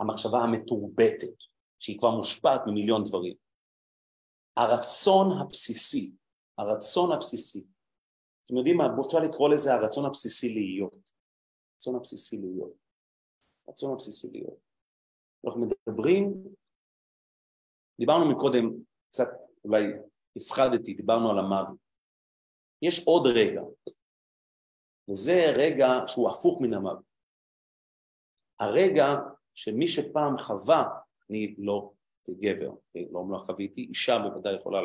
המחשבה 0.00 0.38
המתורבתת, 0.38 1.44
שהיא 1.78 1.98
כבר 1.98 2.10
מושפעת 2.10 2.60
ממיליון 2.66 3.02
דברים. 3.02 3.34
הרצון 4.56 5.38
הבסיסי, 5.38 6.12
הרצון 6.58 7.12
הבסיסי, 7.12 7.64
אתם 8.44 8.56
יודעים 8.56 8.76
מה, 8.76 8.84
אפשר 9.06 9.18
לקרוא 9.18 9.48
לזה 9.48 9.74
הרצון 9.74 10.06
הבסיסי 10.06 10.54
להיות, 10.54 11.10
הרצון 11.74 11.96
הבסיסי 11.96 12.36
להיות, 12.36 12.72
הרצון 13.68 13.92
הבסיסי 13.92 14.28
להיות. 14.32 14.58
אנחנו 15.46 15.68
מדברים, 15.88 16.44
דיברנו 18.00 18.32
מקודם, 18.32 18.70
קצת 19.08 19.28
אולי 19.64 19.82
הפחדתי, 20.36 20.94
דיברנו 20.94 21.30
על 21.30 21.38
המוות. 21.38 21.89
יש 22.82 23.04
עוד 23.06 23.26
רגע, 23.26 23.60
וזה 25.10 25.52
רגע 25.56 25.88
שהוא 26.06 26.30
הפוך 26.30 26.60
מן 26.60 26.74
המוות. 26.74 27.04
הרגע 28.60 29.06
שמי 29.54 29.88
שפעם 29.88 30.38
חווה, 30.38 30.84
אני 31.30 31.54
לא 31.58 31.92
כגבר, 32.24 32.70
לא 33.10 33.24
לא 33.30 33.38
חוויתי, 33.38 33.80
אישה 33.80 34.18
בוודאי 34.18 34.54
יכולה 34.56 34.78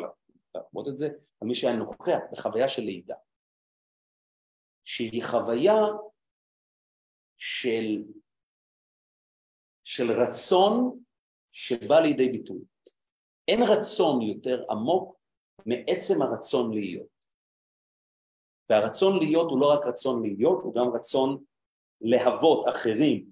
לעבוד 0.54 0.88
את 0.88 0.98
זה, 0.98 1.06
אבל 1.06 1.48
מי 1.48 1.54
שהיה 1.54 1.76
נוכח 1.76 2.18
בחוויה 2.32 2.68
של 2.68 2.82
לידה, 2.82 3.16
שהיא 4.84 5.22
חוויה 5.24 5.80
של, 7.36 8.04
של 9.82 10.12
רצון 10.12 11.02
שבא 11.52 12.00
לידי 12.00 12.28
ביטוי. 12.28 12.60
אין 13.48 13.60
רצון 13.62 14.22
יותר 14.22 14.64
עמוק 14.70 15.16
מעצם 15.66 16.22
הרצון 16.22 16.74
להיות. 16.74 17.15
והרצון 18.70 19.18
להיות 19.18 19.50
הוא 19.50 19.60
לא 19.60 19.72
רק 19.72 19.86
רצון 19.86 20.22
להיות, 20.22 20.62
הוא 20.62 20.74
גם 20.74 20.88
רצון 20.94 21.44
להוות 22.00 22.68
אחרים, 22.68 23.26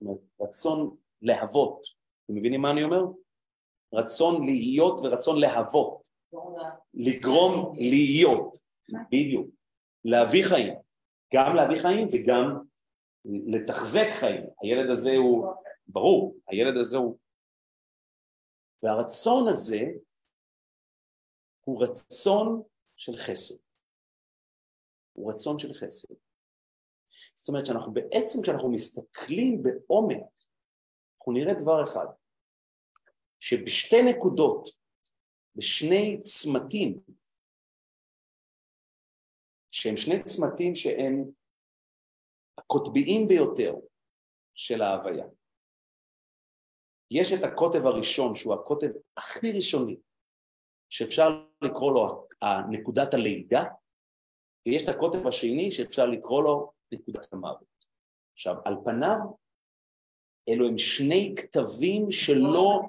זאת 0.00 0.08
אומרת, 0.08 0.18
רצון 0.40 0.96
להוות. 1.22 1.86
אתם 2.24 2.34
מבינים 2.34 2.60
מה 2.60 2.70
אני 2.70 2.84
אומר? 2.84 3.02
רצון 3.94 4.44
להיות 4.44 5.00
ורצון 5.00 5.40
להוות. 5.40 6.08
לגרום 6.94 7.72
להיות, 7.76 8.56
בדיוק, 9.10 9.46
להביא 10.04 10.44
חיים, 10.44 10.74
גם 11.34 11.56
להביא 11.56 11.82
חיים 11.82 12.08
וגם 12.12 12.58
לתחזק 13.24 14.08
חיים. 14.12 14.42
הילד 14.62 14.90
הזה 14.90 15.16
הוא, 15.16 15.46
ברור, 15.86 16.36
הילד 16.48 16.76
הזה 16.76 16.96
הוא... 16.96 17.18
והרצון 18.82 19.48
הזה 19.48 19.82
הוא 21.64 21.84
רצון 21.84 22.62
של 22.96 23.16
חסד. 23.16 23.61
הוא 25.22 25.32
רצון 25.32 25.58
של 25.58 25.72
חסד. 25.72 26.14
זאת 27.34 27.48
אומרת 27.48 27.66
שאנחנו 27.66 27.92
בעצם, 27.92 28.42
כשאנחנו 28.42 28.70
מסתכלים 28.70 29.62
בעומק, 29.62 30.22
אנחנו 31.18 31.32
נראה 31.32 31.54
דבר 31.54 31.84
אחד, 31.84 32.06
שבשתי 33.40 33.96
נקודות, 34.02 34.68
בשני 35.56 36.20
צמתים, 36.22 37.00
שהם 39.70 39.96
שני 39.96 40.22
צמתים 40.22 40.74
שהם 40.74 41.24
הקוטביים 42.58 43.28
ביותר 43.28 43.74
של 44.54 44.82
ההוויה. 44.82 45.26
יש 47.10 47.32
את 47.32 47.44
הקוטב 47.44 47.86
הראשון, 47.86 48.34
שהוא 48.34 48.54
הקוטב 48.54 48.88
הכי 49.16 49.52
ראשוני, 49.52 49.96
שאפשר 50.88 51.28
לקרוא 51.62 51.92
לו 51.92 52.28
נקודת 52.70 53.14
הלידה, 53.14 53.62
ויש 54.66 54.82
את 54.82 54.88
הקוטב 54.88 55.26
השני 55.26 55.70
שאפשר 55.70 56.06
לקרוא 56.06 56.42
לו 56.42 56.72
נקודת 56.92 57.32
המוות. 57.32 57.72
עכשיו, 58.34 58.54
על 58.64 58.74
פניו, 58.84 59.18
אלו 60.48 60.68
הם 60.68 60.78
שני 60.78 61.34
כתבים 61.36 62.10
שלא 62.10 62.80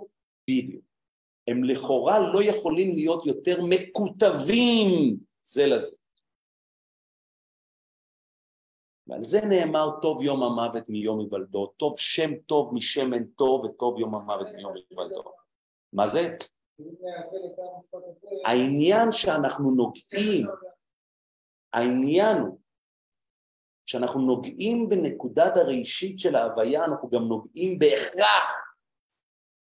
בדיוק. 0.50 0.86
הם 1.48 1.64
לכאורה 1.64 2.20
לא 2.34 2.44
יכולים 2.44 2.96
להיות 2.96 3.26
יותר 3.26 3.58
מקוטבים 3.70 5.18
זה 5.42 5.66
לזה. 5.68 5.98
ועל 9.08 9.24
זה 9.24 9.42
נאמר 9.50 9.90
טוב 10.02 10.24
יום 10.24 10.44
המוות 10.44 10.90
מיום 10.90 11.20
היוולדו, 11.20 11.68
טוב 11.68 12.00
שם 12.00 12.36
טוב 12.46 12.74
משמן 12.74 13.24
טוב 13.24 13.66
וטוב 13.66 14.00
יום 14.00 14.16
המוות 14.16 14.48
מיום 14.56 14.74
היוולדו. 14.76 15.24
מה 15.94 16.08
זה? 16.08 16.38
העניין 18.46 19.12
שאנחנו 19.12 19.72
נוגעים, 19.72 20.48
העניין 21.74 22.38
הוא 22.38 22.60
שאנחנו 23.86 24.22
נוגעים 24.22 24.90
בנקודת 24.90 25.58
הראשית 25.58 26.20
של 26.20 26.36
ההוויה, 26.36 26.86
אנחנו 26.86 27.10
גם 27.10 27.22
נוגעים 27.30 27.80
בהכרח 27.80 28.50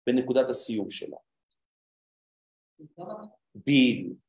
בנקודת 0.08 0.50
הסיום 0.50 0.92
שלה. 0.92 1.18
בדיוק. 3.56 4.20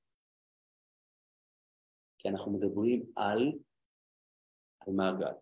כי 2.18 2.28
אנחנו 2.28 2.52
מדברים 2.52 3.12
על, 3.16 3.52
על 4.80 4.92
מעגל. 4.92 5.34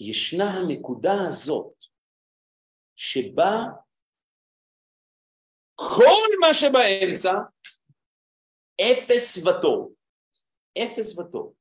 ישנה 0.00 0.44
הנקודה 0.44 1.12
הזאת 1.28 1.74
שבה 2.96 3.56
כל 5.74 6.28
מה 6.40 6.54
שבאמצע 6.54 7.32
אפס 8.80 9.46
וטוב. 9.46 9.94
אפס 10.78 11.18
וטוב. 11.18 11.54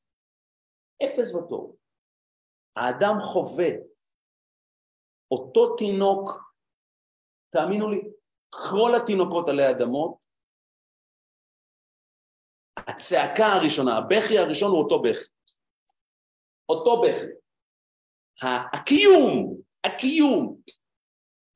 אפס 1.06 1.34
וטוב. 1.34 1.76
האדם 2.76 3.16
חווה 3.22 3.70
אותו 5.32 5.76
תינוק, 5.76 6.30
תאמינו 7.50 7.90
לי, 7.90 8.02
כל 8.50 8.92
התינוקות 8.96 9.50
עלי 9.50 9.70
אדמות, 9.70 10.26
הצעקה 12.78 13.46
הראשונה, 13.46 13.98
הבכי 13.98 14.38
הראשון 14.38 14.72
הוא 14.72 14.84
אותו 14.84 15.02
בכי. 15.02 15.30
אותו 16.70 17.02
בכי. 17.02 17.32
הקיום, 18.74 19.62
הקיום. 19.86 20.62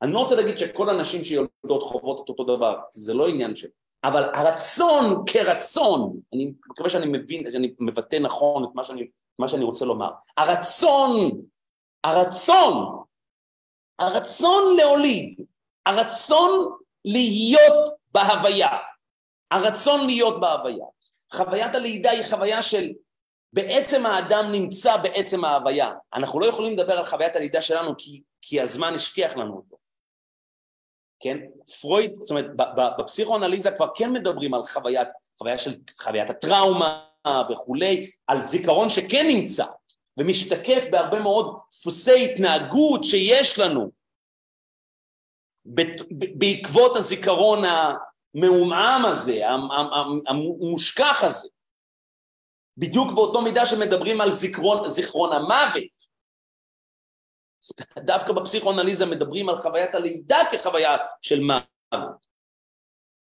אני 0.02 0.12
לא 0.12 0.18
רוצה 0.18 0.34
להגיד 0.34 0.58
שכל 0.58 0.90
הנשים 0.90 1.24
שיולדות 1.24 1.82
חוות 1.82 2.24
את 2.24 2.28
אותו 2.28 2.44
דבר, 2.44 2.80
כי 2.92 3.00
זה 3.00 3.14
לא 3.14 3.28
עניין 3.28 3.54
של... 3.54 3.68
אבל 4.04 4.34
הרצון 4.34 5.22
כרצון, 5.26 6.20
אני 6.34 6.52
מקווה 6.66 6.90
שאני 6.90 7.06
מבין, 7.06 7.50
שאני 7.50 7.74
מבטא 7.80 8.16
נכון 8.16 8.64
את 8.64 8.68
מה 8.74 8.84
שאני, 8.84 9.08
מה 9.38 9.48
שאני 9.48 9.64
רוצה 9.64 9.84
לומר, 9.84 10.10
הרצון, 10.36 11.30
הרצון, 12.04 13.02
הרצון 13.98 14.76
להוליד, 14.76 15.40
הרצון 15.86 16.76
להיות 17.04 17.90
בהוויה, 18.12 18.68
הרצון 19.50 20.06
להיות 20.06 20.40
בהוויה. 20.40 20.86
חוויית 21.32 21.74
הלידה 21.74 22.10
היא 22.10 22.22
חוויה 22.30 22.62
של 22.62 22.92
בעצם 23.52 24.06
האדם 24.06 24.44
נמצא 24.52 24.96
בעצם 24.96 25.44
ההוויה. 25.44 25.92
אנחנו 26.14 26.40
לא 26.40 26.46
יכולים 26.46 26.72
לדבר 26.72 26.98
על 26.98 27.04
חוויית 27.04 27.36
הלידה 27.36 27.62
שלנו 27.62 27.94
כי, 27.98 28.22
כי 28.42 28.60
הזמן 28.60 28.94
השכיח 28.94 29.36
לנו 29.36 29.56
אותו. 29.56 29.75
כן? 31.20 31.38
פרויד, 31.80 32.14
זאת 32.14 32.30
אומרת, 32.30 32.46
בפסיכואנליזה 32.98 33.70
כבר 33.70 33.88
כן 33.94 34.12
מדברים 34.12 34.54
על 34.54 34.64
חוויית, 34.64 35.08
חוויה 35.38 35.58
של 35.58 35.74
חוויית 36.02 36.30
הטראומה 36.30 37.02
וכולי, 37.50 38.10
על 38.26 38.42
זיכרון 38.42 38.88
שכן 38.88 39.26
נמצא 39.28 39.64
ומשתקף 40.16 40.84
בהרבה 40.90 41.20
מאוד 41.20 41.58
דפוסי 41.72 42.24
התנהגות 42.24 43.04
שיש 43.04 43.58
לנו 43.58 43.90
בעקבות 46.38 46.96
הזיכרון 46.96 47.62
המעומעם 47.64 49.04
הזה, 49.04 49.42
המושכח 50.28 51.24
הזה. 51.24 51.48
בדיוק 52.78 53.12
באותו 53.12 53.42
מידה 53.42 53.66
שמדברים 53.66 54.20
על 54.20 54.32
זיכרון, 54.32 54.90
זיכרון 54.90 55.32
המוות. 55.32 55.95
דווקא 57.98 58.32
בפסיכואנליזה 58.32 59.06
מדברים 59.06 59.48
על 59.48 59.58
חוויית 59.58 59.94
הלידה 59.94 60.38
כחוויה 60.52 60.96
של 61.22 61.40
מוות. 61.40 62.26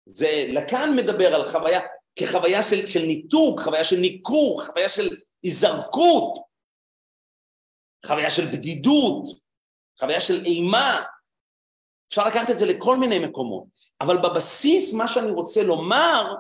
זה, 0.07 0.47
לקאן 0.49 0.91
מדבר 0.97 1.35
על 1.35 1.49
חוויה 1.49 1.81
כחוויה 2.17 2.63
של, 2.63 2.87
של 2.87 3.01
ניתוק, 3.07 3.61
חוויה 3.61 3.85
של 3.85 3.97
ניכור, 3.97 4.65
חוויה 4.65 4.89
של 4.89 5.17
היזרקות, 5.43 6.39
חוויה 8.07 8.31
של 8.31 8.43
בדידות, 8.53 9.25
חוויה 10.01 10.21
של 10.21 10.45
אימה. 10.45 11.01
אפשר 12.09 12.29
לקחת 12.29 12.51
את 12.51 12.59
זה 12.59 12.67
לכל 12.67 12.97
מיני 12.97 13.19
מקומות, 13.19 13.65
אבל 14.01 14.17
בבסיס 14.19 14.95
מה 14.95 15.09
שאני 15.09 15.31
רוצה 15.31 15.63
לומר 15.63 16.35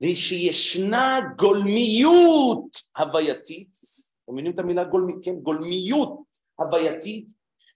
זה 0.00 0.08
שישנה 0.14 1.20
גולמיות 1.36 2.82
הווייתית 2.96 3.76
אתם 4.24 4.32
מבינים 4.32 4.52
את 4.52 4.58
המילה 4.58 4.84
גולמי, 4.84 5.12
כן? 5.22 5.34
גולמיות 5.34 6.20
הווייתית, 6.56 7.26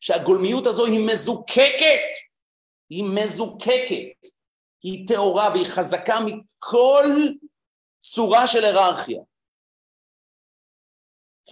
שהגולמיות 0.01 0.67
הזו 0.67 0.87
היא 0.87 1.07
מזוקקת, 1.13 2.01
היא 2.91 3.05
מזוקקת, 3.05 4.29
היא 4.83 5.09
טהורה 5.09 5.51
והיא 5.55 5.67
חזקה 5.67 6.19
מכל 6.21 7.11
צורה 8.01 8.47
של 8.47 8.65
היררכיה. 8.65 9.21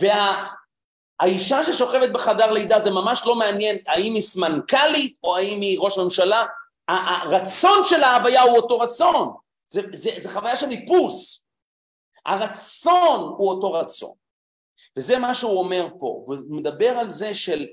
והאישה 0.01 1.63
ששוכבת 1.65 2.11
בחדר 2.13 2.51
לידה 2.51 2.79
זה 2.79 2.91
ממש 2.91 3.23
לא 3.27 3.35
מעניין 3.35 3.77
האם 3.87 4.15
היא 4.15 4.23
סמנכ"לית 4.23 5.17
או 5.25 5.37
האם 5.37 5.61
היא 5.61 5.79
ראש 5.81 5.99
ממשלה, 5.99 6.47
הרצון 6.89 7.85
של 7.85 8.03
ההוויה 8.03 8.43
הוא 8.43 8.57
אותו 8.57 8.79
רצון, 8.79 9.35
זה, 9.67 9.81
זה, 9.93 10.11
זה 10.21 10.29
חוויה 10.29 10.57
של 10.57 10.71
איפוס, 10.71 11.47
הרצון 12.27 13.35
הוא 13.39 13.51
אותו 13.51 13.73
רצון. 13.73 14.26
וזה 14.97 15.19
מה 15.19 15.35
שהוא 15.35 15.59
אומר 15.59 15.89
פה, 15.99 16.25
הוא 16.27 16.37
מדבר 16.49 16.89
על 16.89 17.11
זה 17.11 17.35
של 17.35 17.67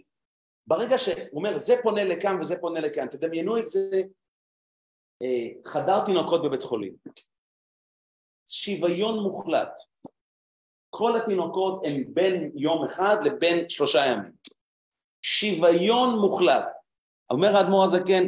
ברגע 0.68 0.98
שהוא 0.98 1.16
אומר 1.34 1.60
זה 1.60 1.76
פונה 1.84 2.04
לכאן 2.04 2.40
וזה 2.40 2.60
פונה 2.62 2.80
לכאן, 2.80 3.08
תדמיינו 3.08 3.58
את 3.58 3.66
זה 3.66 4.02
אה, 5.22 5.48
חדר 5.66 6.06
תינוקות 6.06 6.44
בבית 6.44 6.64
חולים, 6.64 6.96
שוויון 8.46 9.20
מוחלט, 9.20 9.82
כל 10.90 11.18
התינוקות 11.18 11.82
הם 11.86 12.04
בין 12.08 12.52
יום 12.56 12.86
אחד 12.86 13.18
לבין 13.26 13.70
שלושה 13.70 14.06
ימים, 14.06 14.32
שוויון 15.22 16.20
מוחלט, 16.20 16.66
אומר 17.30 17.58
האדמו"ר 17.58 17.84
הזקן 17.84 18.24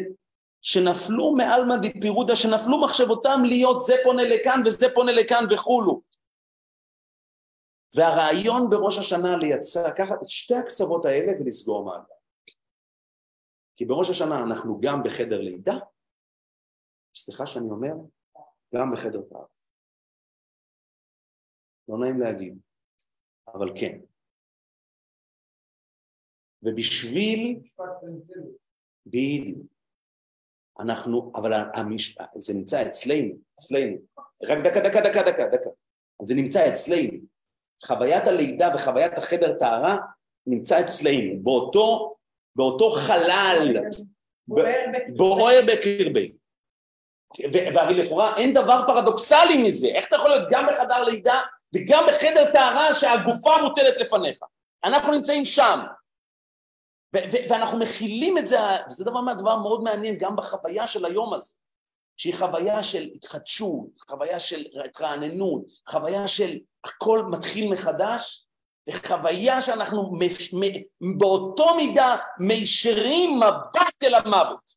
שנפלו 0.62 1.36
מעלמא 1.36 1.78
דיפירודה, 1.78 2.36
שנפלו 2.36 2.82
מחשבותם 2.82 3.42
להיות 3.46 3.82
זה 3.82 3.96
פונה 4.04 4.24
לכאן 4.24 4.62
וזה 4.66 4.88
פונה 4.96 5.12
לכאן 5.12 5.46
וכולו 5.50 6.02
והרעיון 7.96 8.70
בראש 8.70 8.98
השנה 8.98 9.38
לייצר, 9.38 9.88
לקחת 9.88 10.24
את 10.24 10.30
שתי 10.30 10.56
הקצוות 10.56 11.06
האלה 11.06 11.32
ולסגור 11.40 11.86
מעגל. 11.86 12.14
כי 13.76 13.86
בראש 13.86 14.10
השנה 14.10 14.44
אנחנו 14.48 14.80
גם 14.82 15.04
בחדר 15.06 15.42
לידה, 15.42 15.74
סליחה 17.16 17.46
שאני 17.46 17.70
אומר, 17.70 17.94
גם 18.76 18.92
בחדר 18.94 19.22
תאר. 19.30 19.46
לא 21.88 21.98
נעים 21.98 22.20
להגיד, 22.20 22.60
אבל 23.48 23.68
כן. 23.80 24.00
ובשביל... 26.64 27.60
בדיוק. 29.06 29.60
אנחנו, 30.80 31.32
אבל 31.36 31.54
המש... 31.54 32.18
זה 32.36 32.54
נמצא 32.54 32.88
אצלנו, 32.88 33.36
אצלנו. 33.54 33.98
רק 34.44 34.58
דקה, 34.64 34.80
דקה, 34.80 35.00
דקה, 35.10 35.32
דקה, 35.32 35.46
דקה. 35.52 35.70
זה 36.26 36.34
נמצא 36.34 36.60
אצלנו. 36.72 37.35
חוויית 37.84 38.28
הלידה 38.28 38.70
וחוויית 38.76 39.18
החדר 39.18 39.54
טהרה 39.54 39.98
נמצא 40.48 40.80
אצלנו, 40.80 41.44
באותו, 41.44 42.12
באותו 42.56 42.92
חלל, 42.92 43.78
בוער 45.16 45.60
בקרבי. 45.68 46.32
והרי 47.74 47.94
לכאורה 47.94 48.38
אין 48.38 48.54
דבר 48.54 48.82
פרדוקסלי 48.88 49.64
מזה, 49.64 49.88
איך 49.88 50.08
אתה 50.08 50.16
יכול 50.16 50.30
להיות 50.30 50.48
גם 50.50 50.68
בחדר 50.68 51.04
לידה 51.04 51.42
וגם 51.76 52.04
בחדר 52.08 52.52
טהרה 52.52 52.94
שהגופה 52.94 53.62
מוטלת 53.62 53.98
לפניך? 53.98 54.40
אנחנו 54.84 55.12
נמצאים 55.12 55.46
שם, 55.46 55.80
ואנחנו 57.50 57.80
מכילים 57.80 58.38
את 58.38 58.48
זה, 58.48 58.58
וזה 58.88 59.06
דבר, 59.06 59.34
דבר 59.38 59.58
מאוד 59.58 59.84
מעניין 59.84 60.18
גם 60.18 60.36
בחוויה 60.36 60.88
של 60.88 61.06
היום 61.06 61.34
הזה, 61.34 61.54
שהיא 62.18 62.36
חוויה 62.36 62.84
של 62.84 63.04
התחדשות, 63.16 63.88
חוויה 64.10 64.40
של 64.40 64.66
התרעננות, 64.86 65.62
חוויה 65.90 66.28
של 66.28 66.58
הכל 66.84 67.24
מתחיל 67.32 67.72
מחדש, 67.72 68.46
וחוויה 68.90 69.62
שאנחנו 69.62 70.12
באותו 71.18 71.76
מידה 71.76 72.16
מישרים 72.40 73.40
מבט 73.40 74.04
אל 74.04 74.16
המוות. 74.16 74.76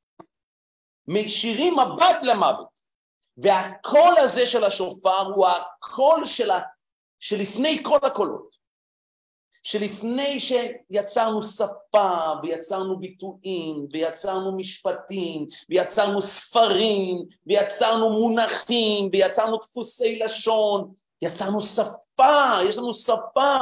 מישירים 1.08 1.74
מבט 1.74 2.22
למוות. 2.22 2.80
והקול 3.36 4.14
הזה 4.18 4.46
של 4.46 4.64
השופר 4.64 5.20
הוא 5.20 5.46
הקול 5.46 6.26
של 6.26 6.50
ה... 6.50 6.60
שלפני 7.20 7.78
כל 7.82 7.98
הקולות. 8.02 8.57
שלפני 9.68 10.40
שיצרנו 10.40 11.42
שפה 11.42 12.32
ויצרנו 12.42 12.98
ביטויים 12.98 13.86
ויצרנו 13.92 14.56
משפטים 14.56 15.46
ויצרנו 15.68 16.22
ספרים 16.22 17.24
ויצרנו 17.46 18.10
מונחים 18.10 19.08
ויצרנו 19.12 19.56
דפוסי 19.56 20.18
לשון, 20.18 20.92
יצרנו 21.22 21.60
שפה, 21.60 22.56
יש 22.68 22.78
לנו 22.78 22.94
שפה. 22.94 23.58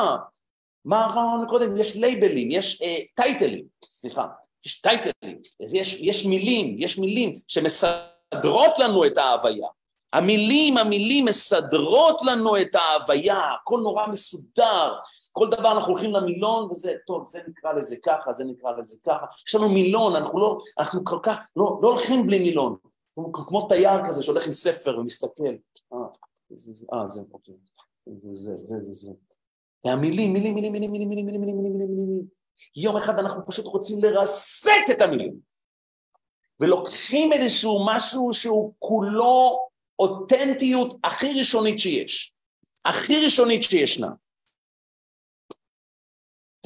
מה 0.85 1.07
אמרנו 1.07 1.49
קודם? 1.49 1.77
יש 1.77 1.97
לייבלים, 1.97 2.51
יש 2.51 2.83
אה, 2.83 2.97
טייטלים, 3.15 3.65
סליחה, 3.85 4.27
יש 4.67 4.81
טייטלים, 4.81 5.39
יש, 5.73 5.95
יש 6.01 6.27
מילים, 6.27 6.77
יש 6.79 6.99
מילים 6.99 7.35
שמסדרות 7.49 8.79
לנו 8.79 9.07
את 9.07 9.19
ההוויה. 9.19 9.69
המילים, 10.13 10.79
המילים 10.79 11.25
מסדרות 11.25 12.21
לנו 12.23 12.61
את 12.61 12.75
ההוויה, 12.75 13.41
הכל 13.55 13.81
נורא 13.83 14.07
מסודר, 14.07 14.93
כל 15.39 15.49
דבר 15.51 15.73
אנחנו 15.73 15.93
הולכים 15.93 16.13
למילון 16.13 16.71
וזה, 16.71 16.93
טוב, 17.07 17.27
זה 17.27 17.41
נקרא 17.49 17.73
לזה 17.73 17.97
ככה, 18.03 18.33
זה 18.33 18.45
נקרא 18.45 18.71
לזה 18.79 18.97
ככה, 19.07 19.27
יש 19.49 19.55
לנו 19.55 19.69
מילון, 19.69 20.17
אנחנו 20.17 20.41
לא, 20.41 20.59
אנחנו 20.79 21.05
כל 21.05 21.19
כך, 21.23 21.37
לא, 21.57 21.79
לא 21.83 21.89
הולכים 21.89 22.27
בלי 22.27 22.39
מילון, 22.39 22.77
כמו, 23.15 23.33
כמו 23.33 23.69
תייר 23.69 24.07
כזה 24.07 24.23
שהולך 24.23 24.47
עם 24.47 24.53
ספר 24.53 24.99
ומסתכל, 24.99 25.55
אה, 25.93 25.99
זה, 26.51 26.73
אה, 26.93 27.09
זה, 27.09 27.21
אוקיי, 27.33 27.55
זה, 28.07 28.57
זה, 28.57 28.57
זה, 28.57 28.93
זה. 28.93 29.13
והמילים, 29.85 30.33
מילים, 30.33 30.55
מילים, 30.55 30.73
מילים, 30.73 30.93
מילים, 30.93 31.09
מילים, 31.09 31.27
מילים, 31.27 31.41
מילים, 31.41 31.57
מילים, 31.57 31.73
מילים, 31.73 31.97
מילים. 31.97 32.25
יום 32.77 32.97
אחד 32.97 33.19
אנחנו 33.19 33.47
פשוט 33.47 33.67
רוצים 33.67 34.05
לרסק 34.05 34.91
את 34.91 35.01
המילים. 35.01 35.35
ולוקחים 36.61 37.33
איזשהו 37.33 37.87
משהו 37.87 38.33
שהוא 38.33 38.75
כולו 38.79 39.69
אותנטיות 39.99 40.95
הכי 41.05 41.39
ראשונית 41.39 41.79
שיש. 41.79 42.33
הכי 42.85 43.25
ראשונית 43.25 43.63
שישנה. 43.63 44.09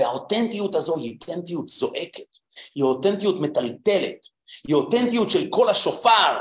והאותנטיות 0.01 0.75
הזו 0.75 0.97
היא 0.97 1.19
אותנטיות 1.21 1.69
זועקת, 1.69 2.37
היא 2.75 2.85
אותנטיות 2.85 3.41
מטלטלת, 3.41 4.27
היא 4.69 4.75
אותנטיות 4.75 5.31
של 5.31 5.49
כל 5.51 5.69
השופר. 5.69 6.39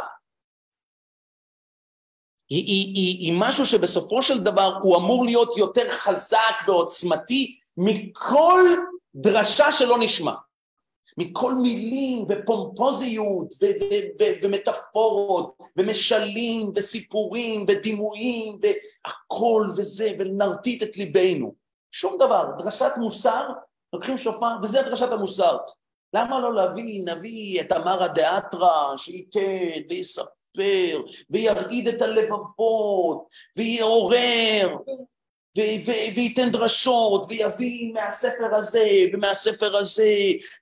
היא, 2.49 2.65
היא, 2.65 2.95
היא, 2.95 3.17
היא 3.19 3.39
משהו 3.39 3.65
שבסופו 3.65 4.21
של 4.21 4.39
דבר 4.39 4.79
הוא 4.83 4.97
אמור 4.97 5.25
להיות 5.25 5.57
יותר 5.57 5.89
חזק 5.89 6.55
ועוצמתי 6.67 7.59
מכל 7.77 8.61
דרשה 9.15 9.71
שלא 9.71 9.97
נשמע. 9.99 10.33
מכל 11.17 11.53
מילים 11.53 12.25
ופומפוזיות 12.29 13.53
ו- 13.61 13.65
ו- 13.65 14.21
ו- 14.21 14.33
ומטאפורות 14.41 15.57
ומשלים 15.77 16.71
וסיפורים 16.75 17.65
ודימויים 17.67 18.59
והכל 18.61 19.67
וזה 19.77 20.11
ונרטיט 20.19 20.83
את 20.83 20.97
ליבנו. 20.97 21.58
שום 21.91 22.17
דבר, 22.17 22.51
דרשת 22.57 22.91
מוסר, 22.97 23.47
לוקחים 23.93 24.17
שופר, 24.17 24.51
וזה 24.63 24.81
דרשת 24.81 25.11
המוסר. 25.11 25.57
למה 26.13 26.39
לא 26.39 26.53
להביא 26.53 27.05
נביא 27.05 27.61
את 27.61 27.71
אמרא 27.71 28.07
דאתרא, 28.07 28.97
שייתן 28.97 29.81
ויספר, 29.89 31.01
וירעיד 31.29 31.87
את 31.87 32.01
הלבבות, 32.01 33.27
ויעורר, 33.57 34.77
וייתן 36.15 36.49
דרשות, 36.49 37.25
ויביא 37.29 37.93
מהספר 37.93 38.55
הזה 38.55 38.87
ומהספר 39.13 39.77
הזה, 39.77 40.15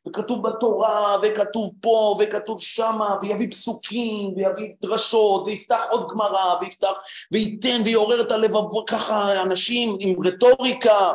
וכתוב 0.07 0.47
בתורה, 0.47 1.17
וכתוב 1.23 1.71
פה, 1.81 2.17
וכתוב 2.19 2.61
שמה, 2.61 3.15
ויביא 3.21 3.51
פסוקים, 3.51 4.33
ויביא 4.35 4.73
דרשות, 4.81 5.47
ויפתח 5.47 5.81
עוד 5.91 6.07
גמרא, 6.11 6.55
ויפתח, 6.61 6.93
וייתן, 7.31 7.81
ויעורר 7.85 8.21
את 8.21 8.31
הלבבות, 8.31 8.89
ככה 8.89 9.41
אנשים 9.41 9.97
עם 9.99 10.15
רטוריקה, 10.25 11.13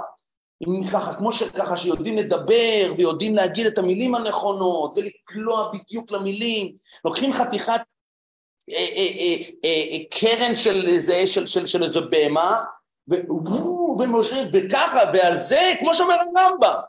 עם 0.60 0.86
ככה, 0.86 1.14
כמו 1.14 1.32
שככה, 1.32 1.76
שיודעים 1.76 2.18
לדבר, 2.18 2.92
ויודעים 2.96 3.36
להגיד 3.36 3.66
את 3.66 3.78
המילים 3.78 4.14
הנכונות, 4.14 4.94
ולקלוע 4.96 5.72
בדיוק 5.72 6.12
למילים, 6.12 6.72
לוקחים 7.04 7.32
חתיכת 7.32 7.80
אה, 8.70 8.76
אה, 8.76 9.36
אה, 9.64 9.98
קרן 10.10 10.56
של 10.56 11.82
איזה 11.82 12.00
בהמה, 12.00 12.62
ומשה, 13.98 14.36
וככה, 14.52 14.98
ועל 15.14 15.38
זה, 15.38 15.72
כמו 15.80 15.94
שאומר 15.94 16.14
הרמב"ם, 16.14 16.80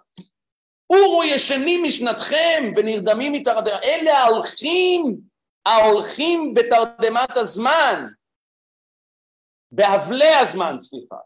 אורו 0.90 1.23
ישנים 1.23 1.84
משנתכם 1.84 2.73
ונרדמים 2.76 3.31
מתרדמה. 3.31 3.80
אלה 3.84 4.18
ההולכים, 4.18 5.18
ההולכים 5.65 6.53
בתרדמת 6.53 7.38
הזמן, 7.38 8.07
בהבלי 9.72 10.34
הזמן, 10.41 10.77
סליחה. 10.77 11.18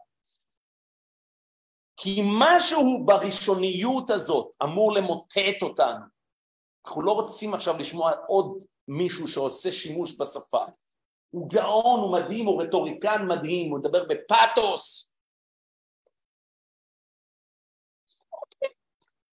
כי 1.96 2.22
משהו 2.38 3.06
בראשוניות 3.06 4.10
הזאת 4.10 4.50
אמור 4.62 4.92
למוטט 4.92 5.62
אותנו. 5.62 6.04
אנחנו 6.86 7.02
לא 7.02 7.12
רוצים 7.12 7.54
עכשיו 7.54 7.78
לשמוע 7.78 8.12
עוד 8.26 8.64
מישהו 8.88 9.28
שעושה 9.28 9.72
שימוש 9.72 10.20
בשפה. 10.20 10.64
הוא 11.30 11.50
גאון, 11.50 12.00
הוא 12.00 12.12
מדהים, 12.12 12.46
הוא 12.46 12.62
רטוריקן 12.62 13.26
מדהים, 13.28 13.70
הוא 13.70 13.78
מדבר 13.78 14.04
בפאתוס. 14.08 15.12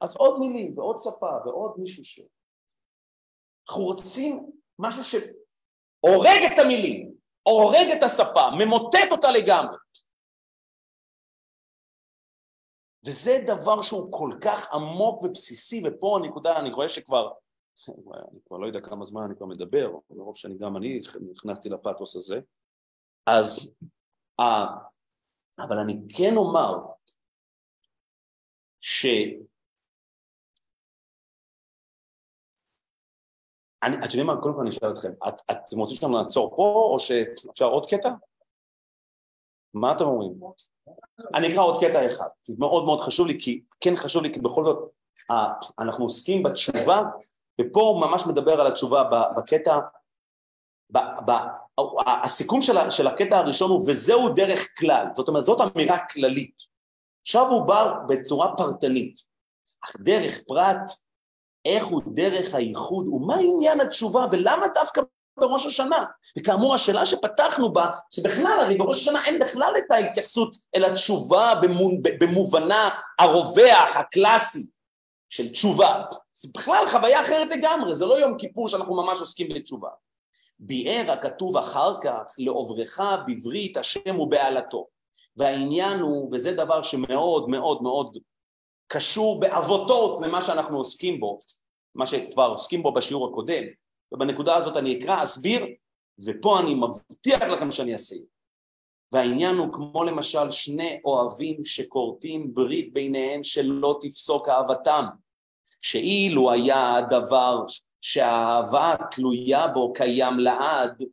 אז 0.02 0.16
עוד 0.16 0.40
מילים 0.40 0.78
ועוד 0.78 0.98
שפה 1.00 1.30
ועוד 1.46 1.74
מישהו 1.78 2.06
ש... 2.06 2.20
אנחנו 3.70 3.84
רוצים 3.84 4.52
משהו 4.80 5.04
שהורג 5.04 6.40
את 6.54 6.60
המילים, 6.66 7.16
הורג 7.44 7.88
את 7.98 8.04
השפה, 8.04 8.50
ממוטט 8.60 9.12
אותה 9.12 9.28
לגמרי. 9.32 9.78
וזה 13.06 13.32
דבר 13.48 13.82
שהוא 13.82 14.12
כל 14.12 14.38
כך 14.44 14.74
עמוק 14.74 15.24
ובסיסי, 15.24 15.84
ופה 15.86 16.18
הנקודה, 16.18 16.60
אני 16.60 16.72
רואה 16.72 16.90
שכבר 16.90 17.32
אני 18.32 18.40
כבר 18.46 18.58
לא 18.58 18.68
יודע 18.68 18.80
כמה 18.82 19.06
זמן 19.06 19.22
אני 19.24 19.36
כבר 19.36 19.46
מדבר, 19.46 19.92
מרוב 20.10 20.38
שאני 20.38 20.58
גם 20.58 20.78
אני 20.78 21.02
נכנסתי 21.32 21.70
לפתוס 21.70 22.16
הזה, 22.16 22.40
אז, 23.26 23.74
אה, 24.40 24.66
אבל 25.60 25.78
אני 25.78 25.94
כן 26.18 26.36
אומר 26.36 26.78
ש... 28.82 29.06
אני, 33.84 33.96
אתם 33.98 34.06
יודעים 34.06 34.28
מה, 34.28 34.42
קודם 34.42 34.56
כל 34.56 34.62
אני 34.62 34.70
אשאל 34.70 34.92
אתכם, 34.92 35.12
את, 35.28 35.42
אתם 35.52 35.80
רוצים 35.80 35.98
שאנחנו 35.98 36.24
נעצור 36.24 36.56
פה, 36.56 36.90
או 36.94 37.00
שאפשר 37.00 37.66
עוד 37.66 37.86
קטע? 37.90 38.10
מה 39.74 39.92
אתם 39.96 40.04
אומרים? 40.04 40.40
אני 41.36 41.54
אקרא 41.54 41.64
עוד 41.64 41.78
קטע 41.84 42.06
אחד, 42.06 42.28
כי 42.44 42.54
מאוד 42.60 42.86
מאוד 42.86 43.00
חשוב 43.02 43.28
לי, 43.28 43.40
כי 43.40 43.64
כן 43.80 43.96
חשוב 43.96 44.24
לי, 44.24 44.34
כי 44.34 44.40
בכל 44.40 44.64
זאת 44.64 44.92
אנחנו 45.80 46.04
עוסקים 46.04 46.44
בתשובה 46.44 47.02
ופה 47.62 47.82
הוא 47.82 48.02
ממש 48.02 48.26
מדבר 48.28 48.62
על 48.62 48.68
התשובה 48.68 49.04
בקטע, 49.38 49.80
ב, 50.90 50.98
ב, 51.26 51.32
הסיכום 52.24 52.62
של, 52.62 52.90
של 52.90 53.08
הקטע 53.08 53.38
הראשון 53.38 53.70
הוא 53.72 53.84
וזהו 53.88 54.30
דרך 54.30 54.80
כלל, 54.80 55.06
זאת 55.16 55.28
אומרת 55.28 55.44
זאת 55.44 55.62
אמירה 55.62 55.98
כללית. 56.08 56.62
עכשיו 57.22 57.48
הוא 57.48 57.68
בא 57.68 57.94
בצורה 58.08 58.56
פרטנית, 58.58 59.20
אך 59.84 59.96
דרך 60.00 60.40
פרט, 60.48 60.92
איך 61.66 61.86
הוא 61.86 62.02
דרך 62.08 62.56
הייחוד, 62.56 63.08
ומה 63.08 63.36
עניין 63.40 63.82
התשובה 63.82 64.26
ולמה 64.32 64.68
דווקא 64.68 65.02
בראש 65.40 65.66
השנה? 65.66 66.06
וכאמור 66.38 66.76
השאלה 66.76 67.06
שפתחנו 67.06 67.74
בה, 67.74 67.90
שבכלל 68.10 68.60
הרי 68.62 68.78
בראש 68.78 69.02
השנה 69.02 69.26
אין 69.26 69.40
בכלל 69.40 69.74
את 69.78 69.92
ההתייחסות 69.92 70.56
אל 70.76 70.86
התשובה 70.86 71.54
במובנה 72.20 72.90
הרווח, 73.20 73.96
הקלאסי 73.96 74.68
של 75.30 75.50
תשובה. 75.50 76.04
זה 76.38 76.50
בכלל 76.58 76.86
חוויה 76.92 77.22
אחרת 77.22 77.48
לגמרי, 77.58 77.96
זה 77.96 78.06
לא 78.06 78.20
יום 78.20 78.38
כיפור 78.38 78.70
שאנחנו 78.70 78.96
ממש 78.96 79.20
עוסקים 79.20 79.50
בתשובה. 79.50 79.90
ביאר 80.60 81.12
הכתוב 81.12 81.58
אחר 81.58 82.02
כך 82.02 82.34
לעוברך 82.38 83.00
בברית 83.28 83.78
השם 83.78 84.20
ובעלתו. 84.20 84.88
והעניין 85.38 86.00
הוא, 86.00 86.30
וזה 86.32 86.54
דבר 86.54 86.84
שמאוד 86.84 87.50
מאוד 87.50 87.82
מאוד 87.82 88.18
קשור 88.88 89.40
בעבותות 89.40 90.22
למה 90.22 90.42
שאנחנו 90.42 90.78
עוסקים 90.78 91.20
בו, 91.20 91.40
מה 91.96 92.06
שכבר 92.06 92.46
עוסקים 92.46 92.84
בו 92.84 92.92
בשיעור 92.92 93.28
הקודם, 93.28 93.64
ובנקודה 94.12 94.56
הזאת 94.56 94.78
אני 94.78 94.98
אקרא, 94.98 95.24
אסביר, 95.24 95.66
ופה 96.26 96.60
אני 96.60 96.76
מבטיח 96.76 97.42
לכם 97.42 97.72
שאני 97.72 97.94
אעשה. 97.94 98.16
והעניין 99.12 99.56
הוא 99.58 99.74
כמו 99.74 100.04
למשל 100.04 100.52
שני 100.52 101.02
אוהבים 101.06 101.66
שכורתים 101.66 102.54
ברית 102.54 102.94
ביניהם 102.94 103.44
שלא 103.44 103.98
תפסוק 104.02 104.50
אהבתם, 104.50 105.06
שאילו 105.86 106.52
היה 106.52 106.96
הדבר 106.96 107.66
שהאהבה 108.02 108.96
תלויה 109.12 109.68
בו 109.68 109.94
קיים 109.94 110.40
לעד, 110.40 111.04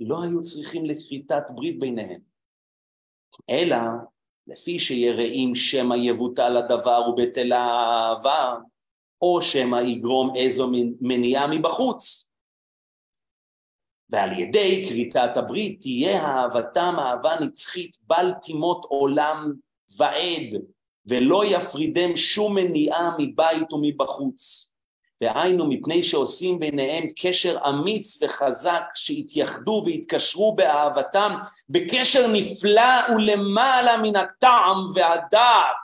לא 0.00 0.22
היו 0.22 0.42
צריכים 0.42 0.84
לכריתת 0.86 1.50
ברית 1.54 1.78
ביניהם. 1.78 2.20
אלא 3.50 3.76
לפי 4.46 4.78
שיראים 4.78 5.54
שמא 5.54 5.94
יבוטל 5.94 6.56
הדבר 6.56 7.08
ובטלה 7.08 7.58
האהבה, 7.58 8.54
או 9.22 9.42
שמא 9.42 9.76
יגרום 9.76 10.36
איזו 10.36 10.70
מניעה 11.00 11.46
מבחוץ. 11.46 12.30
ועל 14.10 14.38
ידי 14.38 14.84
כריתת 14.88 15.36
הברית 15.36 15.80
תהיה 15.80 16.24
אהבתם 16.24 16.94
אהבה 16.98 17.32
נצחית 17.40 17.96
בל 18.02 18.32
תימות 18.42 18.84
עולם 18.88 19.52
ועד, 19.98 20.62
ולא 21.08 21.44
יפרידם 21.46 22.16
שום 22.16 22.54
מניעה 22.54 23.10
מבית 23.18 23.72
ומבחוץ. 23.72 24.68
דהיינו 25.22 25.66
מפני 25.66 26.02
שעושים 26.02 26.58
ביניהם 26.58 27.04
קשר 27.18 27.58
אמיץ 27.68 28.22
וחזק 28.22 28.82
שהתייחדו 28.94 29.82
והתקשרו 29.86 30.54
באהבתם 30.56 31.34
בקשר 31.68 32.26
נפלא 32.26 33.14
ולמעלה 33.16 33.96
מן 34.02 34.16
הטעם 34.16 34.76
והדעת 34.94 35.76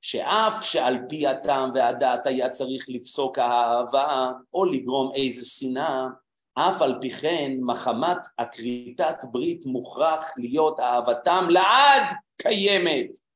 שאף 0.00 0.64
שעל 0.64 0.98
פי 1.08 1.26
הטעם 1.26 1.70
והדעת 1.74 2.26
היה 2.26 2.50
צריך 2.50 2.84
לפסוק 2.88 3.38
האהבה 3.38 4.30
או 4.54 4.64
לגרום 4.64 5.12
איזה 5.14 5.44
שנאה 5.44 6.06
אף 6.54 6.82
על 6.82 6.98
פי 7.00 7.10
כן 7.10 7.52
מחמת 7.60 8.18
הכריתת 8.38 9.16
ברית 9.32 9.66
מוכרח 9.66 10.32
להיות 10.36 10.80
אהבתם 10.80 11.46
לעד 11.50 12.02
קיימת 12.36 13.27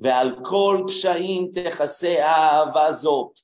ועל 0.00 0.34
כל 0.44 0.84
פשעים 0.86 1.50
תכסה 1.54 2.24
האהבה 2.26 2.92
זאת 2.92 3.40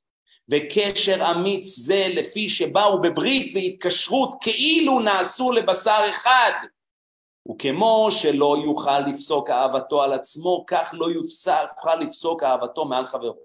וקשר 0.48 1.30
אמיץ 1.30 1.78
זה 1.78 2.06
לפי 2.08 2.48
שבאו 2.48 3.00
בברית 3.02 3.52
והתקשרות 3.54 4.34
כאילו 4.40 5.00
נעשו 5.00 5.52
לבשר 5.52 6.06
אחד. 6.10 6.52
וכמו 7.50 8.08
שלא 8.10 8.56
יוכל 8.64 9.00
לפסוק 9.00 9.50
אהבתו 9.50 10.02
על 10.02 10.12
עצמו 10.12 10.64
כך 10.66 10.94
לא 10.98 11.06
יוכל 11.10 11.94
לפסוק 12.00 12.42
אהבתו 12.42 12.84
מעל 12.84 13.06
חברו. 13.06 13.36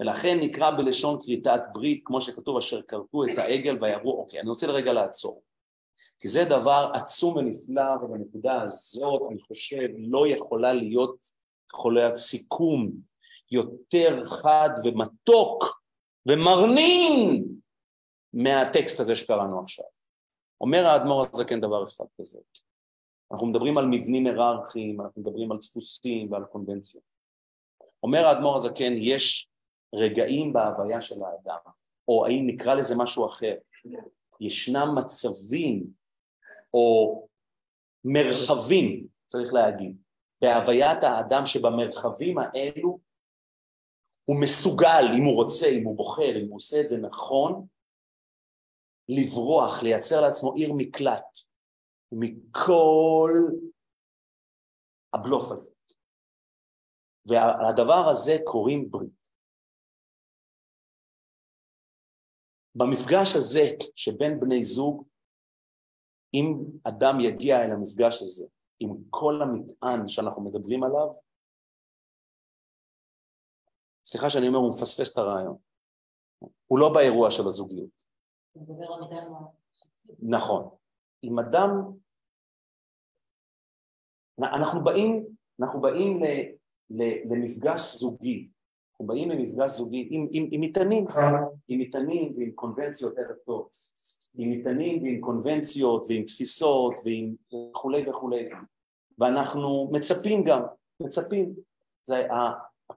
ולכן 0.00 0.38
נקרא 0.40 0.70
בלשון 0.70 1.18
כריתת 1.22 1.60
ברית 1.72 2.02
כמו 2.04 2.20
שכתוב 2.20 2.56
אשר 2.56 2.82
כרתו 2.82 3.24
את 3.24 3.38
העגל 3.38 3.78
ויראו 3.80 4.20
אוקיי 4.20 4.40
אני 4.40 4.48
רוצה 4.48 4.66
לרגע 4.66 4.92
לעצור. 4.92 5.42
כי 6.20 6.28
זה 6.28 6.44
דבר 6.44 6.90
עצום 6.94 7.36
ונפלא 7.36 7.92
ובנקודה 8.02 8.62
הזאת 8.62 9.22
אני 9.30 9.40
חושב 9.40 9.88
לא 9.98 10.28
יכולה 10.28 10.72
להיות 10.72 11.37
להיות 11.94 12.16
סיכום 12.16 12.90
יותר 13.50 14.24
חד 14.24 14.70
ומתוק 14.84 15.82
ומרנין 16.28 17.44
מהטקסט 18.32 19.00
הזה 19.00 19.16
שקראנו 19.16 19.60
עכשיו. 19.60 19.84
אומר 20.60 20.86
האדמו"ר 20.86 21.26
הזקן 21.32 21.60
דבר 21.60 21.84
אחד 21.84 22.04
כזה, 22.20 22.38
אנחנו 23.32 23.46
מדברים 23.46 23.78
על 23.78 23.86
מבנים 23.86 24.26
היררכיים, 24.26 25.00
אנחנו 25.00 25.22
מדברים 25.22 25.52
על 25.52 25.58
דפוסים 25.58 26.32
ועל 26.32 26.44
קונבנציות. 26.44 27.04
אומר 28.02 28.26
האדמו"ר 28.26 28.56
הזקן, 28.56 28.92
יש 28.96 29.48
רגעים 29.94 30.52
בהוויה 30.52 31.00
של 31.00 31.22
האדם, 31.22 31.58
או 32.08 32.26
האם 32.26 32.46
נקרא 32.46 32.74
לזה 32.74 32.96
משהו 32.96 33.26
אחר, 33.26 33.54
ישנם 34.40 34.94
מצבים 34.96 35.86
או 36.74 37.26
מרחבים, 38.04 39.06
צריך 39.26 39.54
להגיד, 39.54 39.96
בהוויית 40.40 40.98
האדם 41.02 41.46
שבמרחבים 41.46 42.38
האלו 42.38 42.98
הוא 44.24 44.40
מסוגל, 44.42 45.04
אם 45.18 45.24
הוא 45.24 45.36
רוצה, 45.42 45.66
אם 45.66 45.84
הוא 45.84 45.96
בוחר, 45.96 46.32
אם 46.42 46.48
הוא 46.48 46.56
עושה 46.56 46.80
את 46.80 46.88
זה 46.88 46.96
נכון, 46.98 47.66
לברוח, 49.08 49.82
לייצר 49.82 50.20
לעצמו 50.20 50.54
עיר 50.54 50.70
מקלט 50.76 51.38
מכל 52.12 53.30
הבלוף 55.14 55.52
הזה. 55.52 55.72
והדבר 57.26 58.08
הזה 58.10 58.32
קוראים 58.44 58.90
ברית. 58.90 59.28
במפגש 62.74 63.36
הזה 63.36 63.60
שבין 63.96 64.40
בני 64.40 64.64
זוג, 64.64 65.08
אם 66.34 66.44
אדם 66.88 67.20
יגיע 67.20 67.56
אל 67.56 67.70
המפגש 67.70 68.22
הזה 68.22 68.46
עם 68.80 68.90
כל 69.10 69.42
המטען 69.42 70.08
שאנחנו 70.08 70.42
מדברים 70.42 70.84
עליו, 70.84 71.08
סליחה 74.04 74.30
שאני 74.30 74.48
אומר, 74.48 74.58
הוא 74.58 74.70
מפספס 74.70 75.12
את 75.12 75.18
הרעיון. 75.18 75.56
הוא 76.66 76.78
לא 76.78 76.92
באירוע 76.94 77.30
של 77.30 77.46
הזוגיות. 77.46 78.02
נכון. 80.18 80.70
אם 81.24 81.38
אדם... 81.38 81.70
אנחנו 84.42 84.84
באים, 84.84 85.26
אנחנו 85.62 85.80
באים 85.80 86.22
ל, 86.22 86.26
ל, 86.90 87.02
למפגש 87.32 87.80
זוגי, 87.80 88.48
אנחנו 89.00 89.14
באים 89.14 89.30
למפגש 89.30 89.70
זוגי 89.70 90.08
עם, 90.10 90.28
עם, 90.32 90.48
עם 90.50 90.60
מטענים, 90.60 91.06
עם 91.68 91.78
מטענים 91.80 92.32
ועם 92.36 92.50
קונבנציות 92.50 93.18
ערב 93.18 93.36
טוב, 93.46 93.68
עם 94.34 94.50
מטענים 94.50 95.02
ועם 95.02 95.20
קונבנציות 95.20 96.06
ועם 96.08 96.24
תפיסות 96.24 96.94
ועם 97.04 97.34
וכולי 97.70 98.08
וכולי, 98.08 98.48
ואנחנו 99.18 99.90
מצפים 99.92 100.44
גם, 100.44 100.62
מצפים. 101.00 101.54
זה 102.04 102.28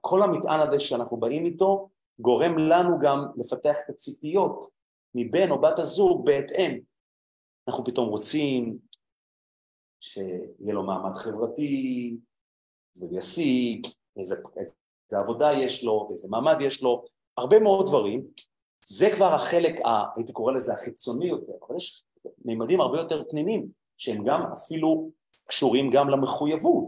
כל 0.00 0.22
המטען 0.22 0.68
הזה 0.68 0.80
שאנחנו 0.80 1.16
באים 1.16 1.44
איתו 1.44 1.90
גורם 2.18 2.58
לנו 2.58 2.98
גם 3.00 3.18
לפתח 3.36 3.76
את 3.84 3.90
הציפיות 3.90 4.70
מבן 5.14 5.50
או 5.50 5.60
בת 5.60 5.78
הזוג 5.78 6.26
בהתאם. 6.26 6.80
אנחנו 7.68 7.84
פתאום 7.84 8.08
רוצים 8.08 8.78
שיהיה 10.00 10.74
לו 10.74 10.82
מעמד 10.82 11.14
חברתי, 11.14 12.16
וישיג, 12.96 13.86
איזה, 14.16 14.36
איזה 14.56 14.74
עבודה 15.18 15.52
יש 15.52 15.84
לו, 15.84 16.08
איזה 16.12 16.28
מעמד 16.30 16.56
יש 16.60 16.82
לו, 16.82 17.04
הרבה 17.38 17.60
מאוד 17.60 17.86
דברים. 17.86 18.26
זה 18.84 19.10
כבר 19.14 19.34
החלק, 19.34 19.80
ה, 19.80 20.02
הייתי 20.16 20.32
קורא 20.32 20.52
לזה 20.52 20.72
החיצוני 20.72 21.26
יותר, 21.26 21.52
אבל 21.68 21.76
יש 21.76 22.04
מימדים 22.44 22.80
הרבה 22.80 22.98
יותר 22.98 23.24
פנימיים, 23.30 23.68
שהם 23.98 24.24
גם 24.24 24.42
אפילו 24.52 25.10
קשורים 25.48 25.90
גם 25.90 26.08
למחויבות 26.08 26.84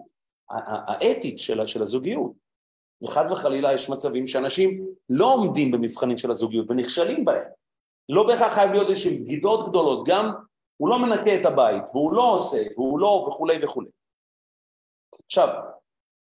האתית 0.48 1.38
של, 1.38 1.66
של 1.66 1.82
הזוגיות. 1.82 2.32
וחד 3.02 3.24
וחלילה 3.32 3.72
יש 3.72 3.90
מצבים 3.90 4.26
שאנשים 4.26 4.86
לא 5.10 5.34
עומדים 5.34 5.70
במבחנים 5.70 6.18
של 6.18 6.30
הזוגיות 6.30 6.70
ונכשלים 6.70 7.24
בהם. 7.24 7.42
לא 8.08 8.26
בהכרח 8.26 8.52
חייב 8.52 8.70
להיות 8.70 8.88
איזשהן 8.88 9.24
בגידות 9.24 9.68
גדולות, 9.68 10.08
גם 10.08 10.32
הוא 10.76 10.88
לא 10.88 10.98
מנקה 10.98 11.40
את 11.40 11.46
הבית, 11.46 11.82
והוא 11.92 12.12
לא 12.12 12.34
עושה, 12.34 12.58
והוא 12.76 12.98
לא, 12.98 13.26
וכולי 13.28 13.64
וכולי. 13.64 13.88
עכשיו, 15.26 15.48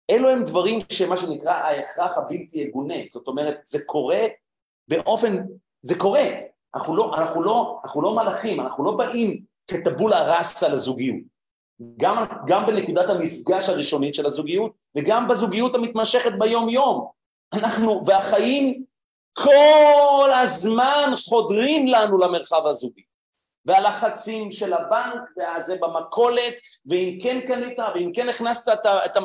אלו 0.10 0.30
הם 0.30 0.44
דברים 0.44 0.80
שמה 0.90 1.18
שנקרא 1.18 1.52
ההכרח 1.52 2.18
הבלתי 2.18 2.60
יגונה, 2.60 2.96
זאת 3.12 3.28
אומרת, 3.28 3.60
זה 3.64 3.80
קורה 3.86 4.20
באופן, 4.88 5.38
זה 5.82 5.96
קורה, 5.98 6.30
אנחנו 6.76 6.96
לא, 6.96 7.16
אנחנו 7.16 7.44
לא, 7.44 7.80
אנחנו 7.84 8.02
לא 8.02 8.16
מלאכים, 8.16 8.60
אנחנו 8.60 8.84
לא 8.86 8.92
באים 8.92 9.44
כטבולה 9.68 10.38
ראסה 10.38 10.70
לזוגיות. 10.70 11.38
גם, 11.98 12.26
גם 12.48 12.66
בנקודת 12.66 13.10
המפגש 13.10 13.70
הראשונית 13.70 14.16
של 14.16 14.26
הזוגיות 14.26 14.72
וגם 14.96 15.28
בזוגיות 15.28 15.76
המתמשכת 15.76 16.32
ביום-יום. 16.40 17.08
אנחנו, 17.54 18.04
והחיים 18.06 18.84
כל 19.34 20.30
הזמן 20.34 21.12
חודרים 21.30 21.88
לנו 21.88 22.18
למרחב 22.18 22.68
הזוגי. 22.68 23.02
והלחצים 23.68 24.52
של 24.52 24.74
הבנק, 24.74 25.22
וזה 25.38 25.78
במכולת, 25.82 26.54
ואם 26.86 27.18
כן 27.24 27.40
קנית, 27.48 27.80
ואם 27.96 28.12
כן 28.16 28.30
הכנסת 28.30 28.70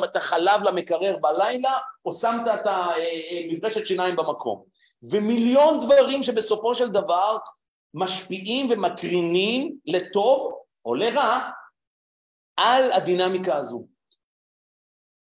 את, 0.03 0.15
החלב 0.15 0.63
למקרר 0.63 1.17
בלילה, 1.17 1.77
או 2.05 2.13
שמת 2.13 2.47
את 2.47 2.67
המברשת 2.67 3.77
אה, 3.77 3.81
אה, 3.81 3.85
שיניים 3.85 4.15
במקום. 4.15 4.63
ומיליון 5.03 5.79
דברים 5.79 6.23
שבסופו 6.23 6.75
של 6.75 6.89
דבר 6.89 7.37
משפיעים 7.93 8.67
ומקרינים 8.71 9.77
לטוב 9.85 10.53
או 10.85 10.95
לרע 10.95 11.49
על 12.57 12.91
הדינמיקה 12.91 13.57
הזו. 13.57 13.87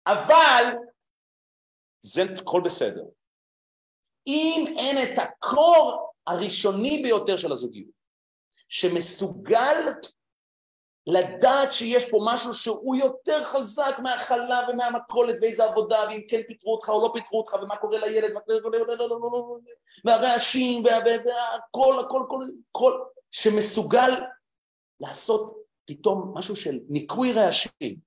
אבל 0.07 0.63
זה 1.99 2.23
הכל 2.41 2.61
בסדר. 2.65 3.03
אם 4.27 4.75
אין 4.77 4.97
את 5.03 5.19
הקור 5.19 6.11
הראשוני 6.27 7.01
ביותר 7.03 7.37
של 7.37 7.51
הזוגיות, 7.51 7.94
שמסוגל 8.75 9.91
לדעת 11.07 11.73
שיש 11.73 12.11
פה 12.11 12.19
משהו 12.25 12.53
שהוא 12.53 12.95
יותר 12.95 13.43
חזק 13.43 13.95
מהחלב 14.03 14.69
ומהמכולת 14.69 15.35
ואיזה 15.41 15.63
עבודה 15.63 16.05
ואם 16.09 16.21
כן 16.29 16.41
פיטרו 16.47 16.73
אותך 16.73 16.89
או 16.89 17.01
לא 17.01 17.11
פיטרו 17.13 17.39
אותך 17.39 17.53
ומה 17.53 17.77
קורה 17.77 17.99
לילד 17.99 18.31
והרעשים 20.05 20.83
והכל, 20.83 21.99
הכל, 21.99 22.23
הכל, 22.69 22.99
שמסוגל 23.31 24.11
לעשות 24.99 25.65
פתאום 25.85 26.33
משהו 26.37 26.55
של 26.55 26.79
ניקוי 26.89 27.33
רעשים 27.33 27.97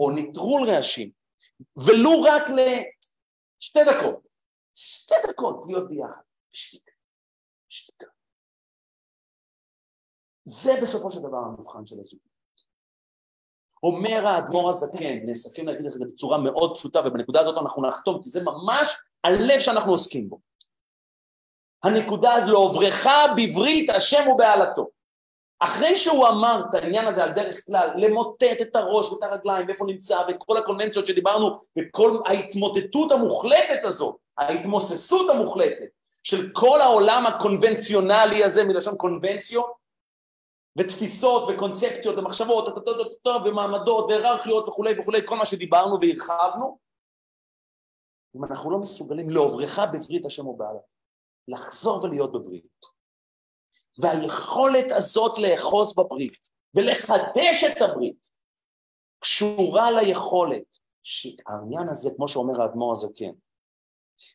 או 0.00 0.10
נטרול 0.10 0.70
רעשים 0.70 1.10
ולו 1.76 2.22
רק 2.22 2.42
לשתי 2.42 3.84
דקות, 3.84 4.26
שתי 4.74 5.14
דקות 5.28 5.64
להיות 5.68 5.88
ביחד, 5.88 6.20
בשתיקה. 6.52 6.95
זה 10.46 10.72
בסופו 10.82 11.10
של 11.10 11.18
דבר 11.18 11.36
המבחן 11.36 11.86
של 11.86 12.00
הזוגיות. 12.00 12.36
אומר 13.82 14.26
האדמו"ר 14.26 14.70
הזקן, 14.70 15.18
נסכם 15.24 15.66
להגיד 15.66 15.86
את 15.86 15.92
זה 15.92 15.98
בצורה 16.04 16.38
מאוד 16.38 16.74
פשוטה 16.74 17.00
ובנקודה 17.04 17.40
הזאת 17.40 17.58
אנחנו 17.58 17.88
נחתום 17.88 18.22
כי 18.22 18.28
זה 18.28 18.42
ממש 18.42 18.96
הלב 19.24 19.58
שאנחנו 19.58 19.92
עוסקים 19.92 20.28
בו. 20.28 20.40
הנקודה 21.82 22.34
הזו 22.34 22.52
לעוברך 22.52 23.06
בברית 23.36 23.90
השם 23.90 24.28
ובעלתו. 24.28 24.88
אחרי 25.58 25.96
שהוא 25.96 26.28
אמר 26.28 26.62
את 26.70 26.74
העניין 26.74 27.06
הזה 27.06 27.24
על 27.24 27.32
דרך 27.32 27.66
כלל, 27.66 27.90
למוטט 27.96 28.60
את 28.60 28.76
הראש 28.76 29.12
ואת 29.12 29.22
הרגליים 29.22 29.66
ואיפה 29.66 29.84
נמצא 29.84 30.22
וכל 30.28 30.56
הקונבנציות 30.56 31.06
שדיברנו 31.06 31.60
וכל 31.78 32.18
ההתמוטטות 32.26 33.12
המוחלטת 33.12 33.84
הזאת, 33.84 34.16
ההתמוססות 34.38 35.30
המוחלטת 35.30 35.88
של 36.22 36.50
כל 36.52 36.80
העולם 36.80 37.26
הקונבנציונלי 37.26 38.44
הזה 38.44 38.64
מלשון 38.64 38.96
קונבנציות 38.96 39.85
ותפיסות 40.76 41.48
וקונספציות 41.48 42.18
ומחשבות 42.18 42.64
ומעמדות 43.44 44.04
והיררכיות 44.08 44.68
וכולי 44.68 45.00
וכולי, 45.00 45.26
כל 45.26 45.36
מה 45.36 45.46
שדיברנו 45.46 46.00
והרחבנו, 46.00 46.78
אם 48.36 48.44
אנחנו 48.44 48.70
לא 48.70 48.78
מסוגלים 48.78 49.30
לעוברך 49.30 49.78
בברית 49.78 50.26
השם 50.26 50.46
ובעלה, 50.46 50.78
לחזור 51.48 52.04
ולהיות 52.04 52.32
בברית, 52.32 52.86
והיכולת 53.98 54.92
הזאת 54.92 55.38
לאחוז 55.38 55.94
בברית 55.94 56.48
ולחדש 56.74 57.64
את 57.64 57.82
הברית 57.82 58.30
קשורה 59.18 59.90
ליכולת 59.90 60.76
שהעניין 61.02 61.88
הזה, 61.88 62.10
כמו 62.16 62.28
שאומר 62.28 62.62
האדמו"ר 62.62 62.92
הזקן, 62.92 63.32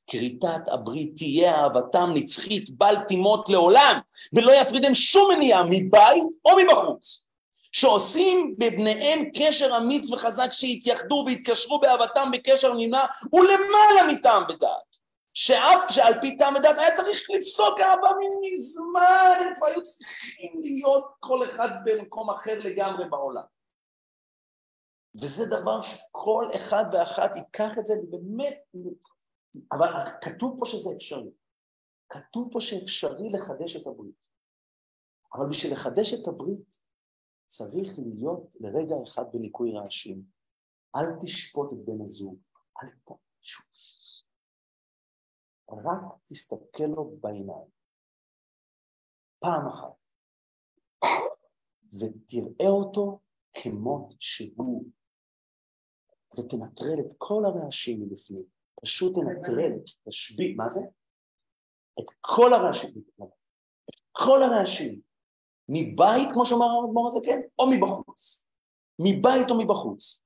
כריתת 0.08 0.68
הברית 0.68 1.16
תהיה 1.16 1.56
אהבתם 1.56 2.10
נצחית 2.14 2.70
בל 2.70 2.96
תימות 3.08 3.50
לעולם 3.50 4.00
ולא 4.34 4.52
יפרידם 4.52 4.94
שום 4.94 5.32
מניעה 5.34 5.64
מבית 5.64 6.24
או 6.46 6.52
מבחוץ. 6.58 7.26
שעושים 7.72 8.56
בבניהם 8.58 9.30
קשר 9.38 9.78
אמיץ 9.78 10.12
וחזק 10.12 10.52
שהתייחדו 10.52 11.24
והתקשרו 11.28 11.80
באהבתם 11.80 12.30
בקשר 12.32 12.74
נמנע 12.74 13.06
ולמעלה 13.34 14.14
מטעם 14.14 14.44
ודעת 14.44 14.92
שאף 15.34 15.92
שעל 15.92 16.22
פי 16.22 16.38
טעם 16.38 16.56
ודעת 16.56 16.78
היה 16.78 16.96
צריך 16.96 17.30
לפסוק 17.30 17.80
אהבה 17.80 18.10
מזמן 18.42 19.36
הם 19.40 19.56
כבר 19.56 19.68
היו 19.68 19.84
צריכים 19.84 20.62
להיות 20.64 21.06
כל 21.20 21.46
אחד 21.46 21.70
במקום 21.86 22.30
אחר 22.30 22.60
לגמרי 22.60 23.10
בעולם. 23.10 23.44
וזה 25.22 25.46
דבר 25.46 25.82
שכל 25.82 26.48
אחד 26.56 26.86
ואחת 26.94 27.38
ייקח 27.38 27.78
את 27.78 27.86
זה 27.86 27.94
ובאמת 28.04 28.58
אבל 29.72 29.88
כתוב 30.22 30.56
פה 30.60 30.66
שזה 30.66 30.90
אפשרי. 30.96 31.32
כתוב 32.10 32.50
פה 32.52 32.60
שאפשרי 32.60 33.30
לחדש 33.34 33.76
את 33.76 33.88
הברית. 33.88 34.28
אבל 35.34 35.46
בשביל 35.50 35.74
לחדש 35.74 36.14
את 36.14 36.28
הברית 36.28 36.82
צריך 37.46 37.90
להיות 38.00 38.56
לרגע 38.60 38.96
אחד 39.04 39.24
בניקוי 39.34 39.72
רעשים. 39.72 40.24
אל 40.96 41.26
תשפוט 41.26 41.74
את 41.74 41.86
בן 41.86 42.02
הזוג, 42.02 42.40
אל 42.84 42.88
תשוש. 43.42 44.24
רק 45.70 46.02
תסתכל 46.26 46.84
לו 46.84 47.18
בעיניים. 47.20 47.70
פעם 49.40 49.68
אחת. 49.68 50.02
ותראה 52.00 52.70
אותו 52.70 53.20
כמות 53.54 54.14
שהוא, 54.20 54.86
ותנטרל 56.38 57.00
את 57.00 57.14
כל 57.18 57.44
הרעשים 57.46 58.02
מבפנים. 58.02 58.61
פשוט 58.82 59.16
תנטרל, 59.16 59.72
תשבית, 60.10 60.58
מה 60.58 60.70
זה? 60.70 60.82
את 62.00 62.06
כל 62.22 62.54
הרעשים, 62.54 62.92
את 63.90 63.96
כל 64.12 64.44
הרעשים, 64.44 65.02
מבית, 65.70 66.30
כמו 66.34 66.46
שאמר 66.46 66.66
האדמו"ר 66.66 67.22
כן, 67.26 67.40
או 67.60 67.66
מבחוץ, 67.72 68.44
מבית 69.00 69.50
או 69.50 69.56
מבחוץ. 69.64 70.22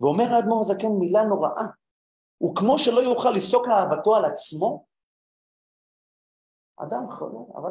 ואומר 0.00 0.24
האדמו"ר 0.34 0.60
הזה, 0.60 0.74
כן, 0.80 0.92
מילה 1.00 1.22
נוראה, 1.22 1.66
וכמו 2.44 2.78
שלא 2.78 3.00
יוכל 3.00 3.30
לפסוק 3.36 3.66
אהבתו 3.68 4.16
על 4.16 4.24
עצמו, 4.24 4.86
אדם 6.76 7.10
חולה, 7.10 7.40
אבל 7.54 7.70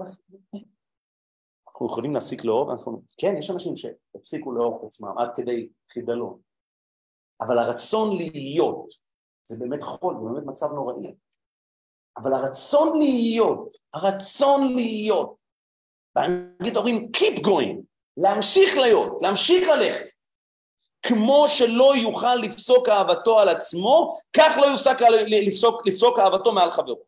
אנחנו 1.67 1.85
יכולים 1.85 2.13
להפסיק 2.13 2.45
לאהוב, 2.45 2.69
אנחנו... 2.69 3.01
כן, 3.17 3.33
יש 3.39 3.49
אנשים 3.49 3.75
שהפסיקו 3.75 4.77
את 4.79 4.83
עצמם 4.87 5.17
עד 5.17 5.29
כדי 5.35 5.69
חידלון, 5.93 6.41
אבל 7.41 7.59
הרצון 7.59 8.09
להיות 8.17 9.06
זה 9.47 9.55
באמת 9.59 9.83
חול, 9.83 10.15
זה 10.23 10.29
באמת 10.29 10.45
מצב 10.45 10.71
נוראי. 10.71 11.13
אבל 12.17 12.33
הרצון 12.33 12.99
להיות, 12.99 13.75
הרצון 13.93 14.73
להיות, 14.75 15.35
באנגלית 16.15 16.77
אומרים 16.77 17.11
keep 17.17 17.39
going, 17.39 17.81
להמשיך 18.17 18.77
להיות, 18.77 19.17
להמשיך 19.21 19.69
ללכת. 19.69 20.05
כמו 21.01 21.45
שלא 21.47 21.93
יוכל 21.95 22.35
לפסוק 22.35 22.89
אהבתו 22.89 23.39
על 23.39 23.49
עצמו, 23.49 24.17
כך 24.33 24.57
לא 24.61 24.65
יופסק 24.65 24.97
לפסוק, 25.27 25.87
לפסוק 25.87 26.19
אהבתו 26.19 26.51
מעל 26.51 26.71
חברו. 26.71 26.99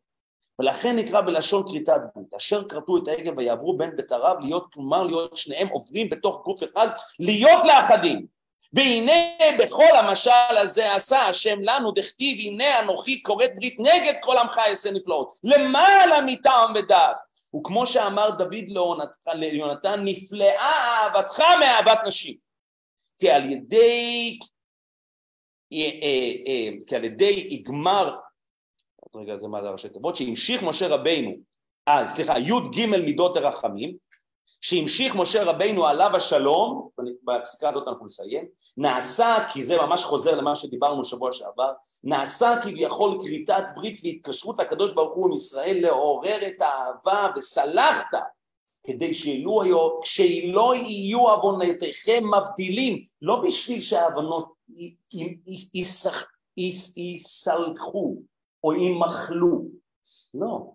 ולכן 0.59 0.95
נקרא 0.95 1.21
בלשון 1.21 1.63
כריתת 1.67 2.01
ברית, 2.15 2.33
אשר 2.33 2.67
כרתו 2.67 2.97
את 2.97 3.07
העגל 3.07 3.33
ויעברו 3.37 3.77
בין 3.77 3.95
בית 3.95 4.11
הרב 4.11 4.37
להיות, 4.41 4.73
כלומר 4.73 5.03
להיות 5.03 5.35
שניהם 5.35 5.67
עוברים 5.67 6.09
בתוך 6.09 6.41
גוף 6.45 6.63
אחד, 6.63 6.87
להיות 7.19 7.61
לאחדים. 7.65 8.38
והנה 8.73 9.11
בכל 9.59 9.97
המשל 9.99 10.57
הזה 10.61 10.95
עשה 10.95 11.25
השם 11.25 11.59
לנו 11.61 11.91
דכתיב 11.91 12.37
הנה 12.39 12.79
אנוכי 12.79 13.23
כורת 13.23 13.51
ברית 13.55 13.75
נגד 13.79 14.13
כל 14.21 14.37
עמך 14.37 14.59
אעשה 14.67 14.91
נפלאות 14.91 15.37
למעלה 15.43 16.21
מטעם 16.25 16.73
ודעת. 16.75 17.15
וכמו 17.55 17.87
שאמר 17.87 18.29
דוד 18.29 18.65
ליונתן 19.27 20.01
נפלאה 20.05 20.61
אהבתך 20.61 21.39
מאהבת 21.59 21.99
נשים 22.07 22.35
כי 23.19 23.29
על 23.29 23.51
ידי 23.51 24.39
אה, 25.73 25.77
אה, 25.79 26.31
אה, 26.47 26.69
כי 26.87 26.95
על 26.95 27.03
ידי 27.03 27.47
יגמר 27.49 28.15
רגע 29.15 29.37
זה 29.37 29.47
מה 29.47 29.61
זה 29.61 29.69
ראשי 29.69 29.89
תיבות 29.89 30.15
שהמשיך 30.15 30.63
משה 30.63 30.87
רבינו. 30.87 31.31
אה 31.87 32.07
סליחה 32.07 32.39
י"ג 32.39 32.85
מידות 32.85 33.37
הרחמים 33.37 33.97
שהמשיך 34.61 35.15
משה 35.15 35.43
רבינו 35.43 35.85
עליו 35.85 36.15
השלום, 36.15 36.89
בפסיקה 37.23 37.69
הזאת 37.69 37.87
אנחנו 37.87 38.05
נסיים, 38.05 38.45
נעשה, 38.77 39.35
כי 39.53 39.63
זה 39.63 39.77
ממש 39.81 40.03
חוזר 40.03 40.35
למה 40.35 40.55
שדיברנו 40.55 41.03
שבוע 41.03 41.33
שעבר, 41.33 41.71
נעשה 42.03 42.55
כביכול 42.63 43.17
כריתת 43.21 43.63
ברית 43.75 44.01
והתקשרות 44.03 44.59
לקדוש 44.59 44.93
ברוך 44.93 45.15
הוא 45.15 45.27
עם 45.27 45.33
ישראל 45.33 45.77
לעורר 45.81 46.47
את 46.47 46.61
האהבה 46.61 47.27
וסלחת 47.37 48.17
כדי 48.83 49.13
שאילו 49.13 49.61
היו, 49.61 50.01
כשלא 50.01 50.75
יהיו 50.75 51.29
עוונותיכם 51.29 52.23
מבדילים, 52.23 53.05
לא 53.21 53.41
בשביל 53.41 53.81
שהעוונות 53.81 54.53
ייסלחו 56.97 58.15
או 58.63 58.73
יימחלו, 58.73 59.61
לא, 60.33 60.71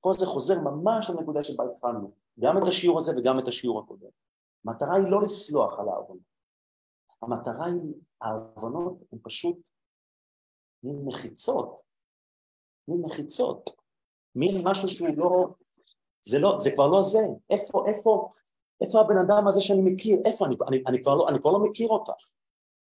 פה 0.00 0.12
זה 0.12 0.26
חוזר 0.26 0.60
ממש 0.60 1.10
לנקודה 1.10 1.44
שבה 1.44 1.64
התחלנו 1.64 2.10
גם 2.40 2.58
את 2.58 2.62
השיעור 2.68 2.98
הזה 2.98 3.12
וגם 3.18 3.38
את 3.38 3.48
השיעור 3.48 3.80
הקודם. 3.80 4.08
המטרה 4.64 4.96
היא 4.96 5.10
לא 5.10 5.22
לסלוח 5.22 5.78
על 5.78 5.88
העוונות. 5.88 6.28
המטרה 7.22 7.66
היא, 7.66 7.94
העוונות 8.20 8.98
הן 9.12 9.18
פשוט 9.22 9.68
מין 10.82 11.04
מחיצות, 11.04 11.80
מין 12.88 13.00
מחיצות, 13.00 13.70
מין 14.34 14.68
משהו 14.68 14.88
שהוא 14.88 15.08
לא, 15.16 15.48
זה 16.22 16.38
לא, 16.38 16.58
זה 16.58 16.70
כבר 16.74 16.86
לא 16.86 17.02
זה, 17.02 17.18
איפה, 17.50 17.84
איפה, 17.88 18.30
איפה 18.80 19.00
הבן 19.00 19.18
אדם 19.18 19.48
הזה 19.48 19.60
שאני 19.60 19.80
מכיר, 19.82 20.18
איפה, 20.24 20.46
אני, 20.46 20.54
אני, 20.68 20.82
אני, 20.86 21.02
כבר, 21.02 21.14
לא, 21.14 21.28
אני 21.28 21.40
כבר 21.40 21.50
לא 21.50 21.58
מכיר 21.70 21.88
אותך, 21.88 22.12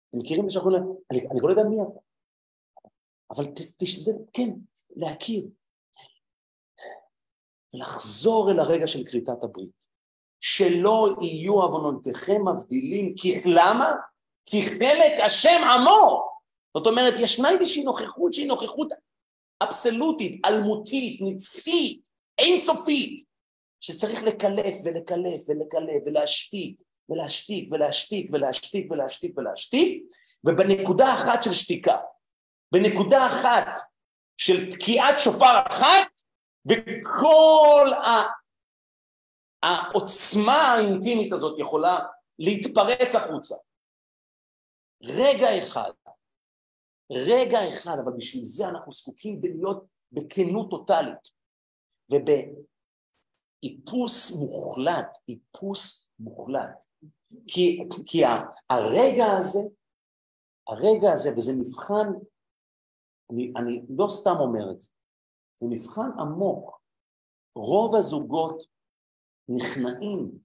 אתם 0.09 0.17
מכירים 0.19 0.43
את 0.43 0.49
זה 0.49 0.53
שאנחנו, 0.53 1.01
אני, 1.11 1.27
אני 1.31 1.39
לא 1.41 1.49
יודע 1.49 1.63
מי 1.63 1.81
אתה, 1.81 1.99
אבל 3.31 3.45
תשתדל, 3.77 4.17
כן, 4.33 4.49
להכיר, 4.95 5.47
לחזור 7.73 8.51
אל 8.51 8.59
הרגע 8.59 8.87
של 8.87 9.03
כריתת 9.03 9.43
הברית. 9.43 9.87
שלא 10.41 11.15
יהיו 11.21 11.61
עוונותיכם 11.61 12.47
מבדילים, 12.47 13.13
כי 13.17 13.39
למה? 13.45 13.91
כי 14.45 14.63
חלק 14.65 15.19
השם 15.25 15.61
עמו. 15.73 16.29
זאת 16.77 16.87
אומרת, 16.87 17.13
ישנה 17.19 17.49
איזושהי 17.49 17.83
נוכחות 17.83 18.33
שהיא 18.33 18.47
נוכחות 18.47 18.93
אבסולוטית, 19.63 20.45
אלמותית, 20.45 21.19
נצחית, 21.21 22.01
אינסופית, 22.37 23.23
שצריך 23.79 24.23
לקלף 24.23 24.75
ולקלף 24.83 25.41
ולקלף 25.47 26.03
ולהשתיק 26.05 26.81
ולהשתיק 27.09 27.71
ולהשתיק 27.71 28.29
ולהשתיק 28.33 28.91
ולהשתיק 28.91 29.37
ולהשתיק, 29.37 30.03
ובנקודה 30.43 31.13
אחת 31.13 31.43
של 31.43 31.53
שתיקה, 31.53 31.97
בנקודה 32.71 33.27
אחת 33.27 33.81
של 34.37 34.71
תקיעת 34.71 35.19
שופר 35.19 35.61
אחת, 35.69 36.07
וכל 36.69 37.91
העוצמה 39.63 40.53
האינטימית 40.53 41.33
הזאת 41.33 41.59
יכולה 41.59 41.99
להתפרץ 42.39 43.15
החוצה. 43.15 43.55
רגע 45.03 45.57
אחד, 45.57 45.91
רגע 47.11 47.59
אחד, 47.69 47.97
אבל 48.03 48.11
בשביל 48.17 48.45
זה 48.45 48.67
אנחנו 48.67 48.93
זקוקים 48.93 49.41
בלהיות 49.41 49.85
בכנות 50.11 50.69
טוטאלית 50.69 51.37
ובאיפוס 53.63 54.31
מוחלט, 54.31 55.17
איפוס 55.29 56.07
מוחלט. 56.19 56.69
כי, 57.47 57.79
כי 58.05 58.23
הרגע 58.69 59.25
הזה, 59.37 59.59
הרגע 60.67 61.13
הזה, 61.13 61.29
וזה 61.37 61.53
מבחן, 61.59 62.07
אני, 63.31 63.53
אני 63.57 63.81
לא 63.97 64.07
סתם 64.09 64.35
אומר 64.39 64.71
את 64.71 64.79
זה, 64.79 64.91
זה 65.59 65.65
מבחן 65.69 66.09
עמוק. 66.19 66.81
רוב 67.55 67.95
הזוגות 67.95 68.63
נכנעים 69.49 70.39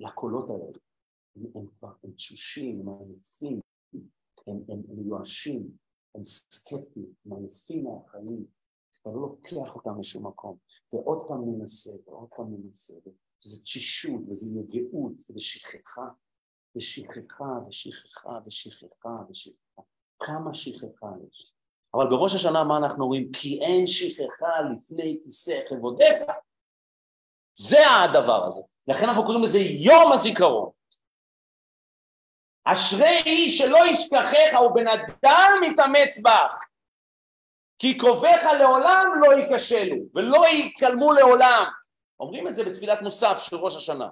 לקולות 0.00 0.50
האלה. 0.50 0.78
הם, 1.54 1.66
כבר, 1.78 1.92
תשושים, 2.16 2.88
הם 2.88 2.88
עייפים, 2.88 3.60
הם, 3.92 4.02
הם, 4.46 4.62
הם 4.68 4.96
מיואשים, 4.98 5.76
הם 6.14 6.24
סקפטיים, 6.24 7.12
הם 7.26 7.32
עייפים 7.32 7.84
מהחיים, 7.84 8.46
אתה 9.00 9.10
לא 9.10 9.20
לוקח 9.20 9.74
אותם 9.74 10.00
לשום 10.00 10.26
מקום, 10.26 10.56
ועוד 10.92 11.28
פעם 11.28 11.40
ננסה, 11.44 11.90
ועוד 12.06 12.28
פעם 12.36 12.54
ננסה, 12.54 12.94
וזה 13.44 13.62
תשישות, 13.62 14.20
וזה 14.28 14.50
יגעות, 14.50 15.12
וזה 15.12 15.40
שכחה, 15.40 16.08
ושכחה, 16.76 17.58
ושכחה, 17.68 18.38
ושכחה, 18.46 19.24
ושכחה. 19.30 19.82
כמה 20.18 20.54
שכחה 20.54 21.06
יש. 21.28 21.54
אבל 21.94 22.06
בראש 22.10 22.34
השנה 22.34 22.64
מה 22.64 22.76
אנחנו 22.76 23.06
רואים? 23.06 23.32
כי 23.32 23.60
אין 23.62 23.86
שכחה 23.86 24.60
לפני 24.72 25.18
כיסא 25.24 25.60
כבודיך. 25.68 26.22
זה 27.54 27.90
הדבר 27.90 28.44
הזה. 28.44 28.62
לכן 28.86 29.08
אנחנו 29.08 29.22
קוראים 29.24 29.42
לזה 29.42 29.58
יום 29.58 30.12
הזיכרון. 30.12 30.70
אשרי 32.64 33.50
שלא 33.50 33.78
ישכחך 33.90 34.60
ובן 34.66 34.88
אדם 34.88 35.50
מתאמץ 35.60 36.20
בך 36.24 36.64
כי 37.78 37.98
קרוביך 37.98 38.44
לעולם 38.60 39.06
לא 39.20 39.32
ייכשלו 39.32 39.96
ולא 40.14 40.46
ייכלמו 40.46 41.12
לעולם 41.12 41.64
אומרים 42.20 42.48
את 42.48 42.54
זה 42.54 42.64
בתפילת 42.64 43.02
מוסף 43.02 43.38
של 43.38 43.56
ראש 43.56 43.76
השנה 43.76 44.08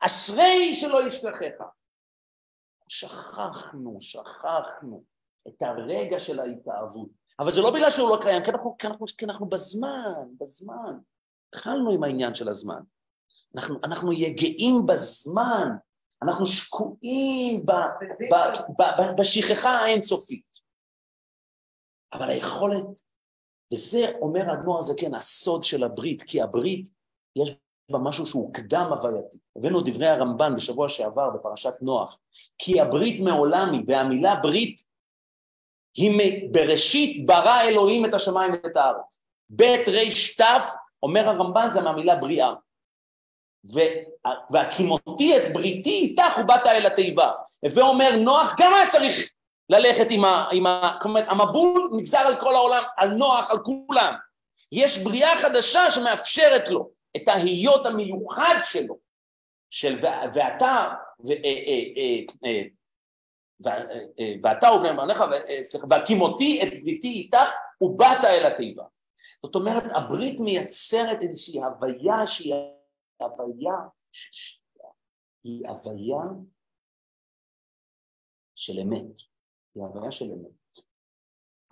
אשרי 0.00 0.74
שלא 0.74 1.06
ישכחך 1.06 1.64
שכחנו, 2.88 3.98
שכחנו 4.00 5.04
את 5.48 5.62
הרגע 5.62 6.18
של 6.18 6.40
ההתאהבות. 6.40 7.08
אבל 7.38 7.52
זה 7.52 7.60
לא 7.60 7.70
בגלל 7.70 7.90
שהוא 7.90 8.10
לא 8.10 8.18
קיים, 8.22 8.44
כי 8.44 8.50
אנחנו, 8.50 8.76
כי 8.78 8.86
אנחנו, 8.86 9.06
כי 9.18 9.24
אנחנו 9.24 9.46
בזמן, 9.46 10.28
בזמן. 10.40 10.98
התחלנו 11.48 11.90
עם 11.90 12.04
העניין 12.04 12.34
של 12.34 12.48
הזמן. 12.48 12.80
אנחנו, 13.56 13.78
אנחנו 13.84 14.12
יגעים 14.12 14.86
בזמן. 14.86 15.68
אנחנו 16.22 16.46
שקועים 16.46 17.66
ב, 17.66 17.72
ב, 18.30 18.34
ב, 18.78 18.82
ב, 18.82 19.20
בשכחה 19.20 19.70
האינסופית. 19.70 20.64
אבל 22.12 22.28
היכולת, 22.28 22.86
וזה 23.72 24.12
אומר 24.20 24.50
האדמו"ר 24.50 24.80
כן, 24.96 25.14
הסוד 25.14 25.62
של 25.62 25.84
הברית, 25.84 26.22
כי 26.22 26.42
הברית, 26.42 26.86
יש 27.36 27.56
בה 27.92 27.98
משהו 27.98 28.26
שהוא 28.26 28.54
קדם 28.54 28.90
הווייתי. 28.92 29.38
הבאנו 29.56 29.80
דברי 29.80 30.06
הרמב"ן 30.06 30.56
בשבוע 30.56 30.88
שעבר 30.88 31.30
בפרשת 31.30 31.74
נוח, 31.80 32.18
כי 32.58 32.80
הברית 32.80 33.20
מעולם 33.20 33.72
היא, 33.72 33.82
והמילה 33.86 34.36
ברית 34.42 34.82
היא 35.96 36.50
בראשית 36.52 37.26
ברא 37.26 37.60
אלוהים 37.60 38.04
את 38.04 38.14
השמיים 38.14 38.52
ואת 38.52 38.76
הארץ. 38.76 39.22
בית 39.50 39.88
ריש 39.88 40.36
תף, 40.36 40.74
אומר 41.02 41.28
הרמב"ן, 41.28 41.68
זה 41.72 41.80
מהמילה 41.80 42.16
בריאה. 42.16 42.52
והקימותי 44.50 45.36
את 45.36 45.52
בריתי 45.52 45.90
איתך 45.90 46.38
ובאת 46.40 46.66
אל 46.66 46.86
התיבה. 46.86 47.32
הווה 47.64 47.82
אומר 47.82 48.16
נוח 48.16 48.54
גם 48.58 48.74
היה 48.74 48.90
צריך 48.90 49.32
ללכת 49.70 50.06
עם 50.10 50.24
ה... 50.24 50.48
עם 50.52 50.66
ה 50.66 50.98
אומרת, 51.04 51.24
המבול 51.28 51.90
נגזר 51.96 52.18
על 52.18 52.36
כל 52.40 52.54
העולם, 52.54 52.82
על 52.96 53.10
נוח, 53.10 53.50
על 53.50 53.58
כולם. 53.58 54.14
יש 54.72 54.98
בריאה 54.98 55.36
חדשה 55.36 55.90
שמאפשרת 55.90 56.68
לו 56.68 56.90
את 57.16 57.28
ההיות 57.28 57.86
המיוחד 57.86 58.56
שלו, 58.62 58.98
של 59.70 59.98
ואתה, 60.34 60.88
אה, 61.30 61.34
אה, 61.44 62.20
אה, 62.44 62.62
ואתה 64.42 64.72
ובני 64.72 64.96
בניך, 64.96 65.22
סליחה, 65.62 65.86
והקימותי 65.90 66.60
את 66.62 66.68
בריתי 66.82 67.08
איתך 67.08 67.50
ובאת 67.80 68.24
אל 68.24 68.52
התיבה. 68.52 68.84
זאת 69.42 69.54
אומרת, 69.54 69.82
הברית 69.94 70.40
מייצרת 70.40 71.18
איזושהי 71.22 71.62
הוויה 71.62 72.26
שהיא 72.26 72.54
הוויה 73.20 73.74
היא 75.44 75.68
הוויה 75.68 76.22
של 78.54 78.78
אמת, 78.78 79.18
היא 79.74 79.82
הוויה 79.82 80.12
של 80.12 80.24
אמת. 80.24 80.80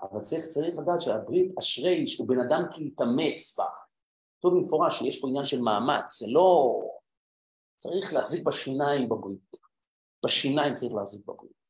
אבל 0.02 0.20
צריך, 0.20 0.46
צריך 0.46 0.78
לדעת 0.78 1.00
שהברית 1.00 1.58
אשרי 1.58 2.08
שהוא 2.08 2.28
בן 2.28 2.40
אדם 2.40 2.62
כי 2.70 2.84
יתאמץ 2.84 3.58
בה. 3.58 3.66
כתוב 4.38 4.54
במפורש 4.54 4.98
שיש 4.98 5.20
פה 5.20 5.28
עניין 5.28 5.44
של 5.44 5.60
מאמץ, 5.60 6.18
זה 6.18 6.26
לא... 6.28 6.80
צריך 7.78 8.12
להחזיק 8.12 8.46
בשיניים 8.46 9.08
בברית. 9.08 9.56
בשיניים 10.24 10.74
צריך 10.74 10.92
להחזיק 10.92 11.26
בברית. 11.26 11.61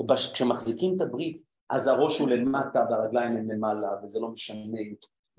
וכשמחזיקים 0.00 0.96
את 0.96 1.00
הברית, 1.00 1.42
אז 1.70 1.86
הראש 1.86 2.18
הוא 2.18 2.28
למטה 2.28 2.84
והרגליים 2.90 3.36
הם 3.36 3.50
למעלה, 3.50 3.88
וזה 4.04 4.20
לא 4.20 4.28
משנה, 4.28 4.80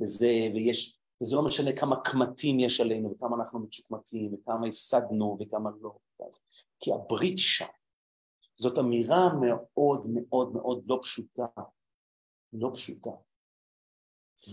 וזה, 0.02 0.28
ויש 0.54 1.02
וזה 1.22 1.36
לא 1.36 1.42
משנה 1.42 1.72
כמה 1.76 2.02
קמטים 2.02 2.60
יש 2.60 2.82
עלינו 2.82 3.12
וכמה 3.12 3.36
אנחנו 3.36 3.60
מצ'וקמקים 3.60 4.34
וכמה 4.34 4.68
הפסדנו 4.68 5.38
וכמה 5.40 5.70
לא, 5.82 5.98
כי 6.80 6.94
הברית 6.94 7.38
שם. 7.38 7.66
זאת 8.56 8.80
אמירה 8.80 9.34
מאוד 9.34 10.08
מאוד 10.08 10.54
מאוד 10.54 10.84
לא 10.88 11.00
פשוטה, 11.02 11.46
לא 12.54 12.72
פשוטה. 12.74 13.10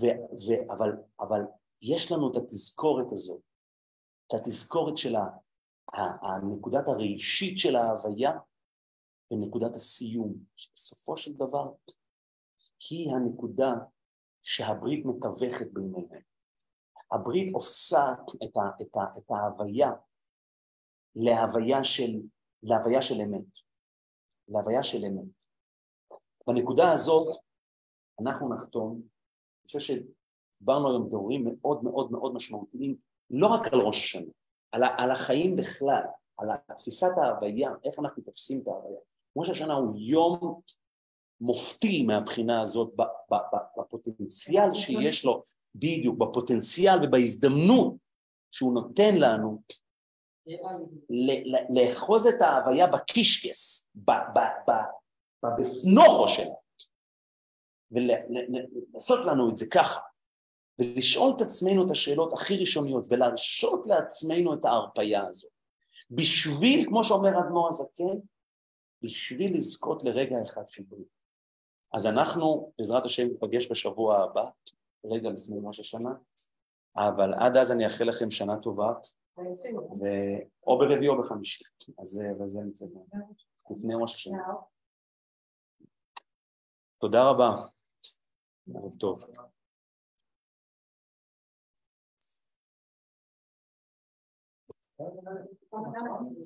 ו, 0.00 0.06
ו, 0.32 0.72
אבל, 0.72 0.90
אבל 1.20 1.40
יש 1.82 2.12
לנו 2.12 2.30
את 2.30 2.36
התזכורת 2.36 3.12
הזאת, 3.12 3.40
את 4.26 4.34
התזכורת 4.34 4.96
של 4.96 5.14
הנקודת 6.22 6.88
הראשית 6.88 7.58
של 7.58 7.76
ההוויה 7.76 8.32
ונקודת 9.30 9.76
הסיום, 9.76 10.34
שבסופו 10.56 11.16
של 11.16 11.32
דבר 11.32 11.72
היא 12.90 13.10
הנקודה 13.10 13.70
שהברית 14.42 15.04
מתווכת 15.04 15.66
ביניהם. 15.72 16.22
הברית 17.12 17.54
עושה 17.54 18.14
את, 18.44 18.56
ה, 18.56 18.82
את, 18.82 18.96
ה, 18.96 19.18
את 19.18 19.30
ההוויה 19.30 19.90
להוויה 21.16 21.84
של, 21.84 22.20
להוויה 22.62 23.02
של 23.02 23.20
אמת, 23.20 23.46
להוויה 24.48 24.82
של 24.82 25.04
אמת. 25.04 25.44
בנקודה 26.46 26.92
הזאת 26.92 27.36
אנחנו 28.20 28.54
נחתום, 28.54 28.92
אני 28.94 29.66
חושב 29.66 29.80
שדיברנו 29.80 30.90
היום 30.90 31.08
דברים 31.08 31.44
מאוד 31.44 31.84
מאוד 31.84 32.12
מאוד 32.12 32.34
משמעותיים, 32.34 32.96
לא 33.30 33.46
רק 33.46 33.72
על 33.72 33.80
ראש 33.80 34.04
השנה, 34.04 34.32
על, 34.72 34.82
על 34.98 35.10
החיים 35.10 35.56
בכלל, 35.56 36.02
על 36.38 36.48
תפיסת 36.76 37.10
ההוויה, 37.16 37.70
איך 37.84 37.98
אנחנו 37.98 38.22
תופסים 38.22 38.60
את 38.62 38.68
ההוויה. 38.68 39.00
ראש 39.38 39.48
השנה 39.48 39.74
הוא 39.74 39.98
יום 39.98 40.60
מופתי 41.40 42.02
מהבחינה 42.02 42.60
הזאת 42.60 42.94
בפוטנציאל 43.76 44.74
שיש 44.74 45.24
לו 45.24 45.42
בדיוק, 45.74 46.18
בפוטנציאל 46.18 46.98
ובהזדמנות 47.04 47.94
שהוא 48.50 48.74
נותן 48.74 49.14
לנו 49.16 49.62
לאחוז 51.70 52.26
את 52.26 52.42
ההוויה 52.42 52.86
בקישקס, 52.86 53.90
בפנוכו 55.42 56.28
שלה, 56.28 56.54
ולעשות 57.90 59.24
לנו 59.26 59.50
את 59.50 59.56
זה 59.56 59.66
ככה, 59.66 60.00
ולשאול 60.78 61.32
את 61.36 61.40
עצמנו 61.40 61.86
את 61.86 61.90
השאלות 61.90 62.32
הכי 62.32 62.56
ראשוניות, 62.56 63.06
ולהרשות 63.10 63.86
לעצמנו 63.86 64.54
את 64.54 64.64
ההרפייה 64.64 65.26
הזאת. 65.26 65.50
בשביל, 66.10 66.84
כמו 66.88 67.04
שאומר 67.04 67.38
אדמו"ר 67.38 67.68
הזקן, 67.68 68.18
בשביל 69.02 69.56
לזכות 69.56 70.04
לרגע 70.04 70.36
אחד 70.44 70.68
של 70.68 70.82
ברית. 70.82 71.24
אז 71.92 72.06
אנחנו, 72.06 72.72
בעזרת 72.78 73.04
השם, 73.04 73.28
ניפגש 73.28 73.70
בשבוע 73.70 74.24
הבא, 74.24 74.44
רגע 75.04 75.28
לפני 75.30 75.56
ראש 75.62 75.80
השנה, 75.80 76.10
אבל 76.96 77.34
עד 77.34 77.56
אז 77.56 77.72
אני 77.72 77.84
אאחל 77.84 78.04
לכם 78.04 78.30
שנה 78.30 78.60
טובה, 78.62 78.92
ו... 80.00 80.04
או 80.66 80.78
ברביעי 80.78 81.08
או 81.08 81.22
בחמישי, 81.22 81.64
אז 81.98 82.22
זה 82.44 82.60
נמצא 82.60 82.86
לפני 83.70 83.94
ראש 83.94 84.14
השנה. 84.14 84.38
תודה 86.98 87.30
רבה, 87.30 87.48
ערב 88.74 88.94
טוב. 88.94 89.24
Thank 95.00 95.14
you. 96.20 96.36